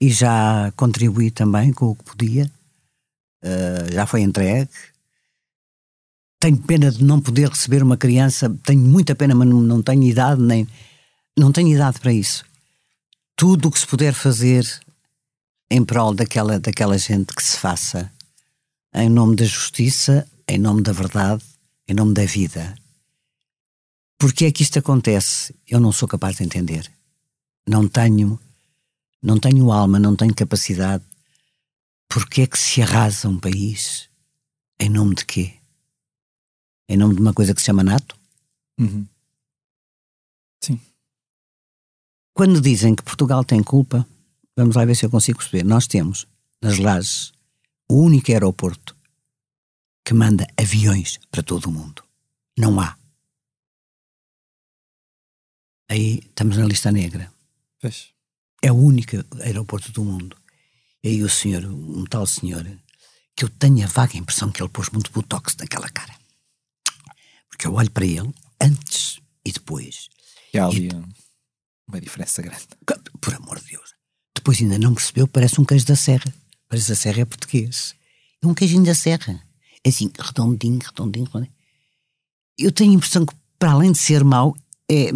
E 0.01 0.10
já 0.10 0.74
contribuí 0.76 1.30
também 1.30 1.72
com 1.72 1.91
o 1.91 1.95
que 1.95 2.03
podia. 2.03 2.51
Uh, 3.43 3.93
já 3.93 4.07
foi 4.07 4.22
entregue. 4.22 4.70
Tenho 6.39 6.57
pena 6.57 6.89
de 6.89 7.03
não 7.03 7.20
poder 7.20 7.49
receber 7.49 7.84
uma 7.84 7.97
criança. 7.97 8.49
Tenho 8.64 8.82
muita 8.82 9.14
pena, 9.14 9.36
mas 9.36 9.47
não, 9.47 9.62
não 9.62 9.82
tenho 9.82 10.03
idade 10.03 10.41
nem... 10.41 10.68
Não 11.38 11.51
tenho 11.51 11.68
idade 11.68 11.99
para 11.99 12.12
isso. 12.12 12.43
Tudo 13.36 13.68
o 13.68 13.72
que 13.72 13.80
se 13.80 13.88
puder 13.88 14.14
fazer 14.14 14.66
em 15.70 15.84
prol 15.86 16.13
daquela, 16.13 16.59
daquela 16.59 16.97
gente 16.97 17.34
que 17.34 17.43
se 17.43 17.57
faça 17.57 18.11
em 18.93 19.09
nome 19.09 19.36
da 19.36 19.45
justiça, 19.45 20.28
em 20.47 20.57
nome 20.57 20.82
da 20.82 20.91
verdade, 20.91 21.43
em 21.88 21.93
nome 21.93 22.13
da 22.13 22.26
vida. 22.26 22.76
Porque 24.17 24.45
é 24.45 24.51
que 24.51 24.63
isto 24.63 24.80
acontece? 24.80 25.55
Eu 25.67 25.80
não 25.80 25.91
sou 25.91 26.07
capaz 26.07 26.38
de 26.38 26.43
entender. 26.43 26.91
Não 27.67 27.88
tenho, 27.88 28.39
não 29.22 29.39
tenho 29.39 29.72
alma, 29.72 29.99
não 29.99 30.15
tenho 30.15 30.34
capacidade. 30.34 31.03
Porque 32.09 32.41
é 32.41 32.47
que 32.47 32.57
se 32.57 32.82
arrasa 32.82 33.30
um 33.30 33.39
país? 33.39 34.09
Em 34.80 34.89
nome 34.89 35.15
de 35.15 35.26
quê? 35.26 35.53
Em 36.89 36.97
nome 36.97 37.15
de 37.15 37.22
uma 37.22 37.34
coisa 37.34 37.53
que 37.53 37.61
se 37.61 37.67
chama 37.67 37.84
NATO? 37.84 38.17
Uhum. 38.80 39.05
Sim. 40.63 40.82
Quando 42.34 42.59
dizem 42.59 42.95
que 42.95 43.03
Portugal 43.03 43.43
tem 43.43 43.61
culpa, 43.61 44.07
Vamos 44.60 44.76
lá 44.76 44.84
ver 44.84 44.93
se 44.95 45.05
eu 45.05 45.10
consigo 45.10 45.38
perceber. 45.39 45.64
Nós 45.64 45.88
temos 45.88 46.28
nas 46.62 46.78
Lajes 46.80 47.32
o 47.88 47.95
único 48.03 48.30
aeroporto 48.30 48.93
que 50.05 50.14
manda 50.14 50.45
aviões 50.57 51.18
para 51.32 51.41
todo 51.41 51.68
o 51.68 51.72
mundo. 51.72 52.03
Não 52.57 52.78
há. 52.78 52.97
Aí 55.89 56.20
estamos 56.26 56.57
na 56.57 56.66
lista 56.66 56.91
negra. 56.91 57.32
Pois. 57.80 58.10
É 58.62 58.70
o 58.70 58.76
único 58.76 59.16
aeroporto 59.41 59.93
do 59.93 60.03
mundo. 60.03 60.36
E 61.01 61.07
aí 61.07 61.24
o 61.24 61.30
senhor, 61.30 61.64
um 61.64 62.03
tal 62.05 62.28
senhor, 62.28 62.66
que 63.34 63.45
eu 63.45 63.49
tenho 63.49 63.82
a 63.86 63.88
vaga 63.88 64.18
impressão 64.18 64.51
que 64.51 64.62
ele 64.62 64.68
pôs 64.70 64.89
muito 64.89 65.10
botox 65.14 65.55
naquela 65.55 65.89
cara. 65.89 66.14
Porque 67.47 67.66
eu 67.66 67.74
olho 67.76 67.89
para 67.91 68.05
ele 68.05 68.34
antes 68.60 69.22
e 69.45 69.53
depois. 69.53 70.10
E 70.53 70.60
há 70.60 70.66
ali 70.66 70.93
um- 70.93 71.10
uma 71.88 72.01
diferença 72.01 72.41
grande. 72.41 72.68
Por 73.22 73.34
amor 73.36 73.57
de 73.62 73.70
Deus. 73.72 73.97
Depois 74.40 74.62
ainda 74.62 74.80
não 74.80 74.94
percebeu, 74.94 75.28
parece 75.28 75.60
um 75.60 75.66
queijo 75.66 75.86
da 75.86 75.98
serra. 75.98 76.34
Parece 76.70 76.94
a 76.94 76.96
serra 76.96 77.22
é 77.22 77.26
português. 77.26 77.94
É 78.42 78.48
um 78.48 78.54
queijinho 78.54 78.86
da 78.86 78.96
serra. 78.96 79.38
É 79.84 79.90
assim, 79.90 80.10
redondinho, 80.18 80.80
redondinho, 80.80 81.26
redondinho. 81.26 81.54
Eu 82.58 82.72
tenho 82.72 82.92
a 82.92 82.96
impressão 82.96 83.26
que, 83.26 83.34
para 83.58 83.72
além 83.74 83.92
de 83.92 83.98
ser 83.98 84.24
mau, 84.24 84.56
é, 84.90 85.10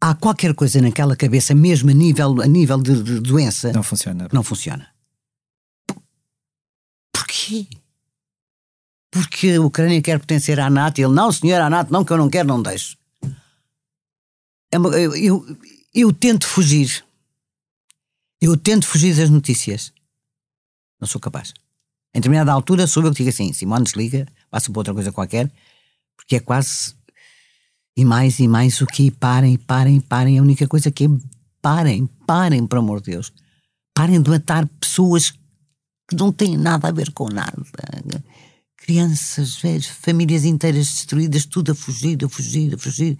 há 0.00 0.14
qualquer 0.14 0.54
coisa 0.54 0.80
naquela 0.80 1.16
cabeça, 1.16 1.52
mesmo 1.52 1.90
a 1.90 1.92
nível, 1.92 2.40
a 2.40 2.46
nível 2.46 2.80
de, 2.80 3.02
de 3.02 3.18
doença, 3.20 3.72
Não 3.72 3.82
funciona. 3.82 4.28
não 4.32 4.44
funciona. 4.44 4.88
Por- 5.84 6.00
Porquê? 7.12 7.66
Porque 9.10 9.50
a 9.50 9.60
Ucrânia 9.62 10.00
quer 10.00 10.18
pertencer 10.18 10.60
à 10.60 10.70
NATO 10.70 11.00
e 11.00 11.04
ele, 11.04 11.12
não, 11.14 11.32
senhor, 11.32 11.60
à 11.60 11.68
NATO, 11.68 11.92
não, 11.92 12.04
que 12.04 12.12
eu 12.12 12.18
não 12.18 12.30
quero, 12.30 12.46
não 12.46 12.62
deixo. 12.62 12.96
É 14.70 14.78
uma- 14.78 14.90
eu, 14.90 15.14
eu, 15.16 15.58
eu 15.92 16.12
tento 16.12 16.46
fugir. 16.46 17.04
Eu 18.40 18.56
tento 18.56 18.86
fugir 18.86 19.16
das 19.16 19.30
notícias. 19.30 19.92
Não 21.00 21.08
sou 21.08 21.20
capaz. 21.20 21.52
Em 22.14 22.18
determinada 22.20 22.52
altura 22.52 22.86
sou 22.86 23.02
eu 23.04 23.10
que 23.10 23.18
digo 23.18 23.30
assim, 23.30 23.52
Simone 23.52 23.84
desliga, 23.84 24.26
passa 24.50 24.70
para 24.70 24.80
outra 24.80 24.94
coisa 24.94 25.12
qualquer, 25.12 25.52
porque 26.16 26.36
é 26.36 26.40
quase 26.40 26.94
e 27.96 28.04
mais 28.04 28.38
e 28.38 28.46
mais 28.46 28.80
o 28.80 28.86
que 28.86 29.10
parem, 29.10 29.56
parem, 29.56 30.00
parem. 30.00 30.38
A 30.38 30.42
única 30.42 30.68
coisa 30.68 30.90
que 30.90 31.04
é 31.04 31.08
parem, 31.62 32.06
parem, 32.26 32.66
por 32.66 32.78
amor 32.78 33.00
de 33.00 33.12
Deus. 33.12 33.32
Parem 33.94 34.20
de 34.20 34.30
matar 34.30 34.66
pessoas 34.78 35.30
que 36.08 36.14
não 36.14 36.30
têm 36.30 36.56
nada 36.56 36.88
a 36.88 36.92
ver 36.92 37.10
com 37.12 37.28
nada. 37.28 37.56
Crianças, 38.76 39.56
velhos, 39.56 39.86
famílias 39.86 40.44
inteiras 40.44 40.86
destruídas, 40.86 41.46
tudo 41.46 41.72
a 41.72 41.74
fugir, 41.74 42.22
a 42.24 42.28
fugir, 42.28 42.74
a 42.74 42.78
fugir. 42.78 43.18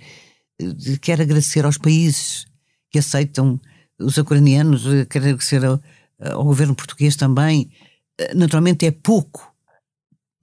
Eh, 0.60 0.96
Quero 1.00 1.22
agradecer 1.22 1.64
aos 1.64 1.78
países 1.78 2.46
que 2.90 2.98
aceitam 2.98 3.58
os 3.98 4.16
ucranianos, 4.16 4.86
eh, 4.86 5.04
quero 5.06 5.24
agradecer 5.24 5.64
ao, 5.64 5.80
ao 6.20 6.44
governo 6.44 6.74
português 6.74 7.16
também. 7.16 7.70
Eh, 8.18 8.34
Naturalmente 8.34 8.86
é 8.86 8.90
pouco, 8.90 9.54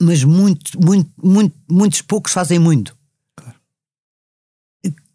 mas 0.01 0.23
muito, 0.23 0.79
muito, 0.81 1.09
muito, 1.21 1.55
muitos 1.69 2.01
poucos 2.01 2.33
fazem 2.33 2.59
muito. 2.59 2.95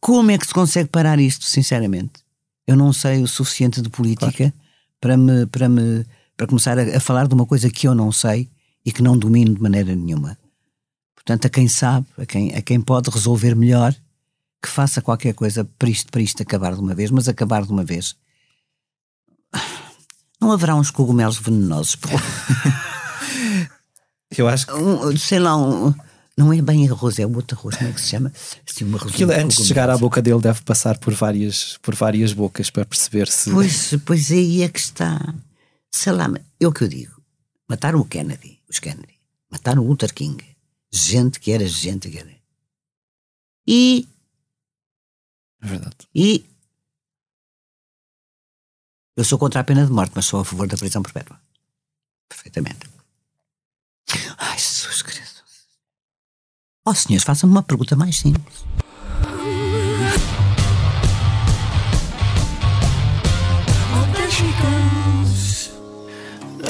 Como 0.00 0.30
é 0.30 0.38
que 0.38 0.46
se 0.46 0.54
consegue 0.54 0.88
parar 0.88 1.18
isto, 1.18 1.44
sinceramente? 1.44 2.22
Eu 2.66 2.76
não 2.76 2.92
sei 2.92 3.22
o 3.22 3.28
suficiente 3.28 3.82
de 3.82 3.90
política 3.90 4.52
para, 5.00 5.16
me, 5.16 5.46
para, 5.46 5.68
me, 5.68 6.06
para 6.36 6.46
começar 6.46 6.78
a, 6.78 6.96
a 6.96 7.00
falar 7.00 7.26
de 7.26 7.34
uma 7.34 7.46
coisa 7.46 7.68
que 7.70 7.88
eu 7.88 7.94
não 7.94 8.12
sei 8.12 8.48
e 8.84 8.92
que 8.92 9.02
não 9.02 9.18
domino 9.18 9.54
de 9.54 9.60
maneira 9.60 9.94
nenhuma. 9.94 10.38
Portanto, 11.14 11.46
a 11.46 11.50
quem 11.50 11.68
sabe, 11.68 12.06
a 12.16 12.24
quem, 12.24 12.54
a 12.54 12.62
quem 12.62 12.80
pode 12.80 13.10
resolver 13.10 13.54
melhor, 13.54 13.94
que 14.62 14.68
faça 14.68 15.02
qualquer 15.02 15.34
coisa 15.34 15.64
para 15.78 15.90
isto, 15.90 16.10
para 16.10 16.22
isto 16.22 16.42
acabar 16.42 16.74
de 16.74 16.80
uma 16.80 16.94
vez, 16.94 17.10
mas 17.10 17.28
acabar 17.28 17.64
de 17.64 17.70
uma 17.70 17.84
vez. 17.84 18.16
Não 20.40 20.52
haverá 20.52 20.74
uns 20.76 20.90
cogumelos 20.90 21.38
venenosos. 21.38 21.96
por 21.96 22.12
lá. 22.12 22.20
Eu 24.36 24.46
acho 24.48 24.66
que 24.66 24.72
Um, 24.74 25.16
sei 25.16 25.38
lá, 25.38 25.56
um- 25.56 25.94
não 26.36 26.52
é 26.52 26.60
bem 26.62 26.88
arroz, 26.88 27.18
é 27.18 27.26
o 27.26 27.34
outro 27.34 27.56
arroz, 27.58 27.76
como 27.76 27.90
é 27.90 27.92
que 27.92 28.00
se 28.00 28.08
chama? 28.08 28.32
Assim, 28.68 28.84
uma 28.84 28.98
arroz 28.98 29.12
aquilo, 29.14 29.32
antes 29.32 29.56
de 29.56 29.64
chegar 29.66 29.90
à 29.90 29.96
boca 29.98 30.22
dele 30.22 30.40
deve 30.40 30.60
passar 30.62 30.98
por 30.98 31.12
várias, 31.14 31.76
por 31.78 31.94
várias 31.94 32.32
bocas 32.32 32.70
para 32.70 32.84
perceber 32.84 33.26
se. 33.28 33.50
Pois, 33.50 33.94
pois 34.04 34.30
aí 34.30 34.62
é 34.62 34.68
que 34.68 34.78
está. 34.78 35.34
Sei 35.90 36.12
lá, 36.12 36.28
é 36.60 36.66
o 36.68 36.72
que 36.72 36.84
eu 36.84 36.88
digo. 36.88 37.20
Mataram 37.68 37.98
o 38.00 38.04
Kennedy, 38.04 38.60
os 38.68 38.78
Kennedy. 38.78 39.18
Mataram 39.50 39.82
o 39.82 39.88
Luther 39.88 40.12
King. 40.14 40.44
Gente 40.92 41.40
que 41.40 41.50
era 41.50 41.66
gente 41.66 42.08
que 42.10 42.18
era. 42.18 42.30
E, 43.66 44.06
É 45.62 45.66
verdade. 45.66 45.96
e. 46.14 46.44
Eu 49.18 49.24
sou 49.24 49.36
contra 49.36 49.60
a 49.60 49.64
pena 49.64 49.84
de 49.84 49.90
morte, 49.90 50.12
mas 50.14 50.26
sou 50.26 50.38
a 50.38 50.44
favor 50.44 50.68
da 50.68 50.76
prisão 50.76 51.02
perpétua. 51.02 51.40
Perfeitamente. 52.28 52.88
Ai, 54.38 54.56
Jesus 54.56 55.02
Cristo. 55.02 55.42
Ó 56.86 56.94
senhores, 56.94 57.24
façam-me 57.24 57.52
uma 57.52 57.64
pergunta 57.64 57.96
mais 57.96 58.16
simples. 58.16 58.64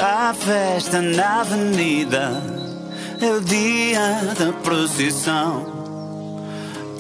Há 0.01 0.33
festa 0.33 1.03
na 1.03 1.41
avenida, 1.41 2.31
é 3.21 3.31
o 3.31 3.43
dia 3.43 4.35
da 4.39 4.55
procissão. 4.63 5.78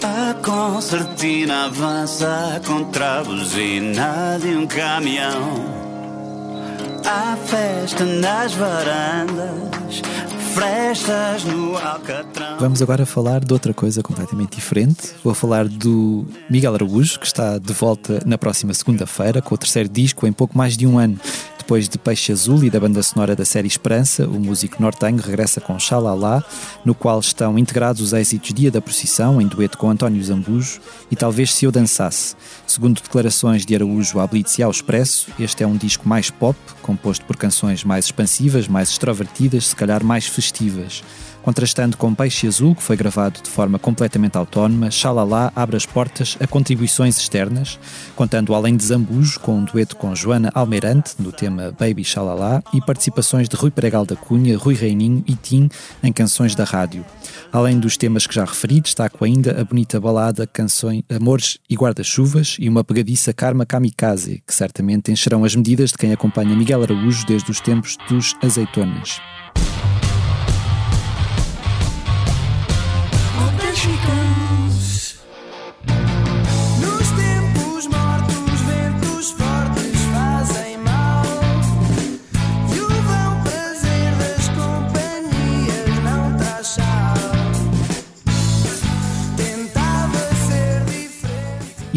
A 0.03 0.35
concertina 0.35 1.65
avança 1.65 2.61
contra 2.65 3.19
a 3.19 3.25
buzina 3.25 4.39
de 4.41 4.49
um 4.49 4.67
caminhão. 4.67 5.79
Há 7.05 7.37
festa 7.37 8.05
nas 8.05 8.53
varandas, 8.55 10.03
frestas 10.55 11.45
no 11.45 11.77
alcatrão. 11.77 12.59
Vamos 12.61 12.81
agora 12.81 13.05
falar 13.05 13.41
de 13.41 13.53
outra 13.53 13.75
coisa 13.75 14.03
completamente 14.03 14.57
diferente. 14.57 15.15
Vou 15.25 15.35
falar 15.35 15.67
do 15.67 16.27
Miguel 16.49 16.75
Araújo, 16.75 17.19
que 17.19 17.27
está 17.27 17.59
de 17.59 17.73
volta 17.73 18.23
na 18.25 18.39
próxima 18.39 18.73
segunda-feira 18.75 19.43
com 19.43 19.55
o 19.55 19.59
terceiro 19.59 19.89
disco 19.89 20.27
em 20.27 20.33
pouco 20.33 20.57
mais 20.57 20.77
de 20.77 20.87
um 20.87 20.99
ano. 20.99 21.19
Depois 21.69 21.87
de 21.87 21.99
Peixe 21.99 22.33
Azul 22.33 22.65
e 22.65 22.71
da 22.71 22.81
banda 22.81 23.03
sonora 23.03 23.37
da 23.37 23.45
série 23.45 23.69
Esperança, 23.69 24.27
o 24.27 24.41
músico 24.41 24.81
nortenho 24.81 25.21
regressa 25.21 25.61
com 25.61 25.79
Xalala, 25.79 26.43
no 26.83 26.95
qual 26.95 27.21
estão 27.21 27.59
integrados 27.59 28.01
os 28.01 28.15
êxitos 28.15 28.55
Dia 28.55 28.71
da 28.71 28.81
Procissão, 28.81 29.39
em 29.39 29.47
dueto 29.47 29.77
com 29.77 29.91
António 29.91 30.25
Zambujo, 30.25 30.81
e 31.11 31.15
Talvez 31.15 31.53
Se 31.53 31.67
Eu 31.67 31.71
Dançasse. 31.71 32.35
Segundo 32.67 33.03
declarações 33.03 33.67
de 33.67 33.75
Araújo 33.75 34.19
à 34.19 34.27
Blitz 34.27 34.57
e 34.57 34.63
ao 34.63 34.71
Expresso, 34.71 35.29
este 35.39 35.63
é 35.63 35.67
um 35.67 35.77
disco 35.77 36.09
mais 36.09 36.31
pop, 36.31 36.59
composto 36.81 37.27
por 37.27 37.37
canções 37.37 37.85
mais 37.85 38.07
expansivas, 38.07 38.67
mais 38.67 38.89
extrovertidas, 38.89 39.67
se 39.67 39.77
calhar 39.77 40.03
mais 40.03 40.27
festivas. 40.27 41.03
Contrastando 41.49 41.97
com 41.97 42.15
Peixe 42.15 42.47
Azul, 42.47 42.75
que 42.75 42.83
foi 42.83 42.95
gravado 42.95 43.41
de 43.43 43.49
forma 43.49 43.79
completamente 43.79 44.37
autónoma, 44.37 44.91
Xalala 44.91 45.51
abre 45.57 45.79
as 45.79 45.87
portas 45.87 46.37
a 46.39 46.47
contribuições 46.47 47.17
externas, 47.17 47.81
contando 48.15 48.55
além 48.55 48.77
de 48.77 48.85
Zambujo, 48.85 49.41
com 49.41 49.57
um 49.57 49.65
dueto 49.65 49.97
com 49.97 50.15
Joana 50.15 50.51
Almeirante, 50.55 51.15
no 51.19 51.33
tema 51.33 51.73
Baby 51.81 52.05
Xalala, 52.05 52.63
e 52.75 52.83
participações 52.83 53.49
de 53.49 53.57
Rui 53.57 53.71
Pregal 53.71 54.05
da 54.05 54.15
Cunha, 54.15 54.59
Rui 54.59 54.75
Reininho 54.75 55.25
e 55.27 55.35
Tim 55.35 55.71
em 56.03 56.13
canções 56.13 56.55
da 56.55 56.65
rádio. 56.65 57.03
Além 57.51 57.79
dos 57.79 57.97
temas 57.97 58.27
que 58.27 58.35
já 58.35 58.45
referi, 58.45 58.83
destaco 58.83 59.25
ainda 59.25 59.59
a 59.59 59.65
bonita 59.65 59.99
balada 59.99 60.47
canções 60.47 61.03
Amores 61.09 61.59
e 61.67 61.77
Guarda-Chuvas 61.77 62.59
e 62.61 62.69
uma 62.69 62.85
pegadiça 62.85 63.33
Karma 63.33 63.65
Kamikaze, 63.65 64.43
que 64.47 64.55
certamente 64.55 65.11
encherão 65.11 65.45
as 65.45 65.57
medidas 65.57 65.93
de 65.93 65.97
quem 65.97 66.13
acompanha 66.13 66.55
Miguel 66.55 66.83
Araújo 66.83 67.25
desde 67.25 67.51
os 67.51 67.59
tempos 67.59 67.97
dos 68.07 68.37
Azeitonas. 68.43 69.19
Nos 73.89 74.18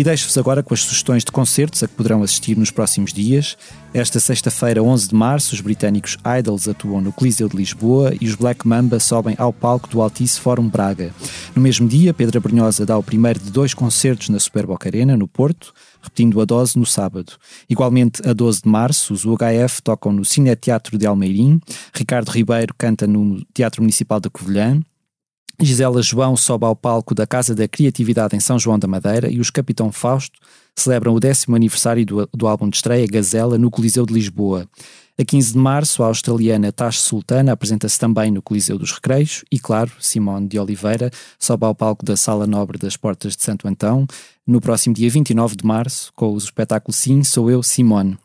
E 0.01 0.03
deixo-vos 0.03 0.35
agora 0.35 0.63
com 0.63 0.73
as 0.73 0.81
sugestões 0.81 1.23
de 1.23 1.31
concertos 1.31 1.83
a 1.83 1.87
que 1.87 1.93
poderão 1.93 2.23
assistir 2.23 2.57
nos 2.57 2.71
próximos 2.71 3.13
dias. 3.13 3.55
Esta 3.93 4.19
sexta-feira, 4.19 4.81
11 4.81 5.09
de 5.09 5.13
março, 5.13 5.53
os 5.53 5.61
britânicos 5.61 6.17
Idols 6.39 6.67
atuam 6.67 6.99
no 6.99 7.13
Coliseu 7.13 7.47
de 7.47 7.55
Lisboa 7.55 8.11
e 8.19 8.27
os 8.27 8.33
Black 8.33 8.67
Mamba 8.67 8.99
sobem 8.99 9.35
ao 9.37 9.53
palco 9.53 9.87
do 9.87 10.01
Altice 10.01 10.39
Fórum 10.39 10.67
Braga. 10.67 11.13
No 11.55 11.61
mesmo 11.61 11.87
dia, 11.87 12.15
Pedro 12.15 12.41
Brunhosa 12.41 12.83
dá 12.83 12.97
o 12.97 13.03
primeiro 13.03 13.39
de 13.39 13.51
dois 13.51 13.75
concertos 13.75 14.29
na 14.29 14.39
Superboc 14.39 14.87
Arena, 14.87 15.15
no 15.15 15.27
Porto, 15.27 15.71
repetindo 16.01 16.41
a 16.41 16.45
dose 16.45 16.79
no 16.79 16.85
sábado. 16.87 17.33
Igualmente, 17.69 18.27
a 18.27 18.33
12 18.33 18.63
de 18.63 18.69
março, 18.69 19.13
os 19.13 19.23
UHF 19.23 19.83
tocam 19.83 20.11
no 20.11 20.25
Cine 20.25 20.55
Teatro 20.55 20.97
de 20.97 21.05
Almeirim, 21.05 21.61
Ricardo 21.93 22.29
Ribeiro 22.29 22.73
canta 22.75 23.05
no 23.05 23.45
Teatro 23.53 23.83
Municipal 23.83 24.19
de 24.19 24.31
Covilhã, 24.31 24.81
Gisela 25.59 26.01
João 26.01 26.35
sobe 26.35 26.65
ao 26.65 26.75
palco 26.75 27.13
da 27.13 27.27
Casa 27.27 27.53
da 27.53 27.67
Criatividade 27.67 28.35
em 28.35 28.39
São 28.39 28.57
João 28.57 28.79
da 28.79 28.87
Madeira 28.87 29.29
e 29.29 29.39
os 29.39 29.49
Capitão 29.49 29.91
Fausto 29.91 30.39
celebram 30.75 31.13
o 31.13 31.19
décimo 31.19 31.55
aniversário 31.55 32.05
do, 32.05 32.29
do 32.33 32.47
álbum 32.47 32.69
de 32.69 32.77
estreia 32.77 33.07
Gazela 33.07 33.57
no 33.57 33.69
Coliseu 33.69 34.05
de 34.05 34.13
Lisboa. 34.13 34.67
A 35.19 35.25
15 35.25 35.53
de 35.53 35.59
março, 35.59 36.01
a 36.01 36.07
australiana 36.07 36.71
Tash 36.71 37.01
Sultana 37.01 37.51
apresenta-se 37.51 37.99
também 37.99 38.31
no 38.31 38.41
Coliseu 38.41 38.77
dos 38.77 38.91
Recreios 38.91 39.43
e, 39.51 39.59
claro, 39.59 39.91
Simone 39.99 40.47
de 40.47 40.57
Oliveira 40.57 41.11
sobe 41.37 41.65
ao 41.65 41.75
palco 41.75 42.03
da 42.03 42.17
Sala 42.17 42.47
Nobre 42.47 42.79
das 42.79 42.97
Portas 42.97 43.35
de 43.35 43.43
Santo 43.43 43.67
Antão 43.67 44.07
no 44.47 44.59
próximo 44.59 44.95
dia 44.95 45.09
29 45.09 45.57
de 45.57 45.65
março 45.65 46.11
com 46.15 46.33
o 46.33 46.37
espetáculo 46.37 46.93
Sim, 46.93 47.23
Sou 47.23 47.51
Eu, 47.51 47.61
Simone. 47.61 48.17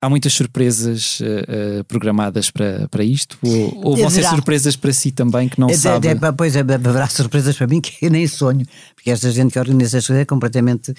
Há 0.00 0.10
muitas 0.10 0.34
surpresas 0.34 1.20
uh, 1.20 1.80
uh, 1.80 1.84
programadas 1.84 2.50
para, 2.50 2.86
para 2.88 3.02
isto? 3.02 3.38
Ou, 3.42 3.84
ou 3.86 3.96
vão 3.96 4.10
ser 4.10 4.24
surpresas 4.28 4.76
para 4.76 4.92
si 4.92 5.10
também 5.10 5.48
que 5.48 5.58
não 5.58 5.68
É, 5.70 5.74
sabe? 5.76 6.08
é, 6.08 6.10
é, 6.12 6.32
pois 6.32 6.54
é, 6.54 6.60
haverá 6.60 7.08
surpresas 7.08 7.56
para 7.56 7.66
mim 7.66 7.80
que 7.80 8.04
eu 8.04 8.10
nem 8.12 8.26
sonho, 8.28 8.66
porque 8.94 9.10
esta 9.10 9.30
gente 9.30 9.52
que 9.52 9.58
organiza 9.58 9.98
as 9.98 10.06
coisas 10.06 10.22
é 10.22 10.24
completamente. 10.26 10.92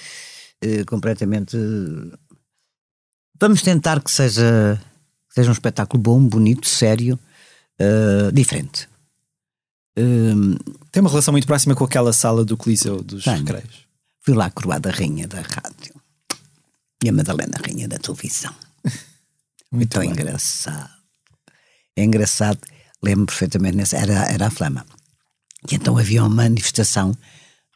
eh, 0.62 0.84
completamente. 0.86 1.56
Vamos 3.39 3.62
tentar 3.62 4.02
que 4.02 4.10
seja, 4.10 4.82
que 5.30 5.36
seja 5.36 5.50
um 5.50 5.54
espetáculo 5.54 6.02
bom, 6.02 6.20
bonito, 6.20 6.68
sério, 6.68 7.20
diferente. 8.34 8.89
Hum, 9.98 10.56
Tem 10.91 11.02
uma 11.02 11.10
relação 11.10 11.32
muito 11.32 11.45
próxima 11.45 11.76
com 11.76 11.84
aquela 11.84 12.12
sala 12.14 12.43
do 12.43 12.58
Coliseu 12.58 13.02
dos 13.04 13.24
Tenho. 13.24 13.38
Recreios. 13.45 13.86
fui 14.22 14.34
lá 14.34 14.50
coroada 14.50 14.89
rainha 14.89 15.28
da 15.28 15.41
rádio 15.41 15.93
e 17.04 17.10
a 17.10 17.14
Madalena 17.14 17.58
rainha 17.64 17.88
da 17.88 17.98
televisão. 18.00 18.54
Muito 19.78 19.97
Muito 19.97 19.99
bem. 19.99 20.09
engraçado. 20.09 20.89
É 21.95 22.03
engraçado, 22.03 22.59
lembro 23.01 23.25
perfeitamente, 23.28 23.78
nessa, 23.78 23.97
era, 23.97 24.32
era 24.32 24.47
a 24.47 24.51
Flama. 24.51 24.86
E 25.71 25.75
então 25.75 25.97
havia 25.97 26.21
uma 26.23 26.30
manifestação 26.43 27.15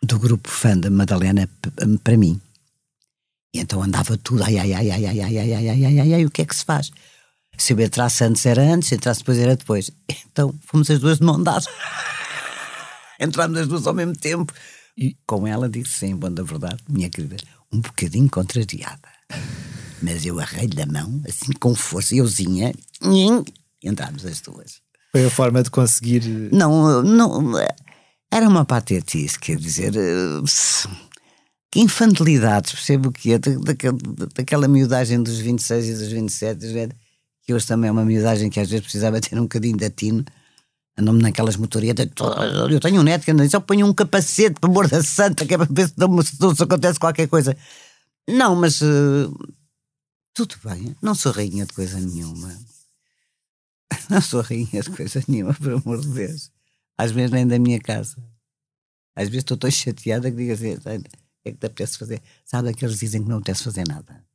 do 0.04 0.20
grupo 0.20 0.50
fã 0.50 0.78
da 0.78 0.90
Madalena 0.90 1.50
para 2.04 2.18
mim. 2.18 2.40
E 3.54 3.60
então 3.60 3.82
andava 3.84 4.18
tudo, 4.18 4.44
ai, 4.44 4.58
ai, 4.58 4.74
ai, 4.74 4.90
ai, 4.92 5.06
ai, 5.06 5.22
ai, 5.22 5.38
ai, 5.40 5.54
ai, 5.54 5.70
ai, 5.70 5.84
ai, 5.86 6.00
ai, 6.00 6.14
ai, 6.14 6.26
o 6.26 6.32
que 6.32 6.42
é 6.42 6.46
que 6.46 6.56
se 6.56 6.64
faz? 6.64 6.92
Se 7.58 7.74
eu 7.74 7.80
entrasse 7.82 8.24
antes 8.24 8.46
era 8.46 8.62
antes, 8.62 8.90
se 8.90 8.96
entrasse 8.96 9.20
depois 9.22 9.38
era 9.38 9.56
depois. 9.56 9.92
Então 10.32 10.54
fomos 10.66 10.90
as 10.90 11.00
duas 11.00 11.18
de 11.20 11.26
mão 11.26 11.42
dada. 11.42 11.66
Entramos 13.20 13.58
as 13.60 13.68
duas 13.68 13.86
ao 13.86 13.94
mesmo 13.94 14.16
tempo. 14.16 14.54
E- 14.98 15.16
Com 15.28 15.46
ela 15.48 15.70
disse 15.70 15.92
sim, 16.00 16.16
bom 16.16 16.32
da 16.32 16.44
verdade, 16.44 16.78
minha 16.90 17.10
querida, 17.10 17.38
um 17.72 17.80
bocadinho 17.82 18.30
contrariada. 18.30 19.00
Mas 20.02 20.26
eu 20.26 20.40
arrei-lhe 20.40 20.82
a 20.82 20.86
mão, 20.86 21.22
assim 21.28 21.52
com 21.60 21.76
força, 21.76 22.16
euzinha, 22.16 22.74
e 23.04 23.28
entramos 23.88 24.26
as 24.26 24.42
duas. 24.42 24.82
Foi 25.12 25.26
a 25.26 25.30
forma 25.30 25.62
de 25.62 25.70
conseguir. 25.70 26.24
Não, 26.52 27.04
não, 27.04 27.52
era 28.32 28.48
uma 28.48 28.66
patetice, 28.66 29.38
quer 29.38 29.58
dizer, 29.58 29.94
eh, 29.96 30.42
que 31.72 31.80
infantilidades, 31.80 32.74
percebo 32.74 33.10
o 33.10 33.12
que 33.12 33.34
é, 33.34 33.38
da- 33.40 33.52
daquele- 33.60 33.98
daquela 34.36 34.68
miudagem 34.68 35.22
dos 35.22 35.38
26 35.40 35.88
e 35.90 35.94
dos 35.94 36.08
27, 36.12 36.66
às 36.66 36.72
vezes, 36.72 36.94
que 37.44 37.54
hoje 37.54 37.66
também 37.68 37.88
é 37.90 37.92
uma 37.92 38.06
miudagem 38.06 38.50
que 38.50 38.60
às 38.60 38.70
vezes 38.70 38.84
precisava 38.84 39.20
ter 39.22 39.38
um 39.38 39.44
bocadinho 39.44 39.78
de 39.78 39.86
atino, 39.86 40.24
andam-me 40.98 41.22
naquelas 41.22 41.56
motorietas, 41.58 42.08
eu 42.70 42.80
tenho 42.80 43.00
um 43.02 43.04
neto 43.04 43.24
que 43.24 43.32
anda, 43.32 43.48
só 43.50 43.60
ponho 43.60 43.86
um 43.86 43.94
capacete, 43.94 44.60
por 44.60 44.70
amor 44.70 44.88
da 44.88 45.02
santa, 45.04 45.46
que 45.46 45.54
é 45.54 45.58
para 45.58 45.68
ver 45.70 45.88
se, 45.88 45.96
se, 46.56 46.64
acontece 46.64 47.00
qualquer 47.00 47.28
coisa. 47.28 47.56
Não, 48.30 48.56
mas 48.56 48.82
eh, 48.82 49.28
tudo 50.34 50.56
bem, 50.64 50.96
não 51.02 51.14
sou 51.16 51.32
rainha 51.32 51.66
de 51.66 51.74
coisa 51.74 52.00
nenhuma. 52.00 52.58
Não 54.10 54.22
sou 54.22 54.42
rainha 54.42 54.82
de 54.82 54.90
coisa 54.90 55.22
nenhuma, 55.28 55.54
por 55.54 55.74
amor 55.74 56.00
de 56.02 56.08
Deus. 56.08 56.50
Às 56.98 57.12
vezes 57.12 57.32
nem 57.32 57.46
da 57.46 57.60
minha 57.60 57.80
casa. 57.80 58.16
Às 59.16 59.26
vezes 59.28 59.40
estou 59.40 59.58
tão 59.58 59.70
chateada 59.70 60.32
que 60.32 60.38
digo 60.38 60.54
assim: 60.54 60.78
"Olha, 60.86 61.00
o 61.00 61.04
que 61.04 61.10
é 61.50 61.52
que 61.52 61.58
te 61.58 61.66
apetece 61.66 61.98
fazer? 61.98 62.22
Sabe 62.46 62.70
aqueles 62.70 62.96
que 62.96 63.06
dizem 63.06 63.22
que 63.24 63.30
não 63.30 63.38
apetece 63.38 63.64
fazer 63.66 63.86
nada? 63.88 64.26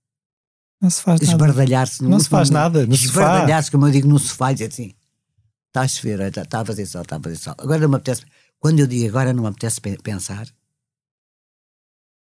Não 0.81 0.91
se 0.91 1.01
faz 1.03 1.21
nada. 1.21 1.33
Esbardalhar-se 1.33 2.03
no 2.03 2.11
Não 2.11 2.21
se 2.21 2.29
faz 2.29 2.51
nada. 2.51 2.87
Esbardalhar-se, 3.07 3.71
como 3.71 3.87
eu 3.87 3.91
digo, 3.93 4.09
no 4.09 4.19
sofá, 4.19 4.51
e 4.53 4.55
dizer 4.55 4.67
assim: 4.69 4.95
está 5.69 5.81
a 5.83 5.89
chover, 5.89 6.21
está 6.21 6.61
a 6.61 6.65
fazer 6.65 6.85
sol, 6.87 7.03
está 7.03 7.17
a 7.17 7.21
fazer 7.23 7.37
sol. 7.37 7.55
Agora 7.59 7.81
não 7.81 7.89
me 7.89 7.97
apetece. 7.97 8.23
Quando 8.61 8.81
eu 8.81 8.87
digo 8.87 9.09
agora 9.09 9.33
não 9.33 9.43
me 9.45 9.49
apetece 9.49 9.81
pe- 9.81 9.97
pensar, 10.03 10.47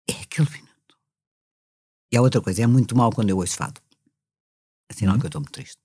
é 0.09 0.13
aquele 0.13 0.49
minuto. 0.49 0.70
E 2.11 2.17
há 2.17 2.21
outra 2.21 2.41
coisa: 2.41 2.63
é 2.63 2.67
muito 2.67 2.95
mal 2.95 3.11
quando 3.11 3.29
eu 3.29 3.37
ouço 3.37 3.55
fado. 3.55 3.79
É 4.89 4.93
sinal 4.93 5.15
Uhum. 5.15 5.19
que 5.19 5.25
eu 5.25 5.29
estou 5.29 5.41
muito 5.41 5.53
triste. 5.53 5.77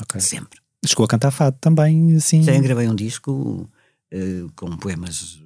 Ok. 0.00 0.20
Sempre. 0.20 0.60
Chegou 0.86 1.04
a 1.04 1.08
cantar 1.08 1.30
fado 1.30 1.56
também, 1.60 2.14
assim. 2.14 2.42
Sim, 2.42 2.62
gravei 2.62 2.88
um 2.88 2.94
disco 2.94 3.68
eh, 4.12 4.46
com 4.54 4.76
poemas 4.76 5.40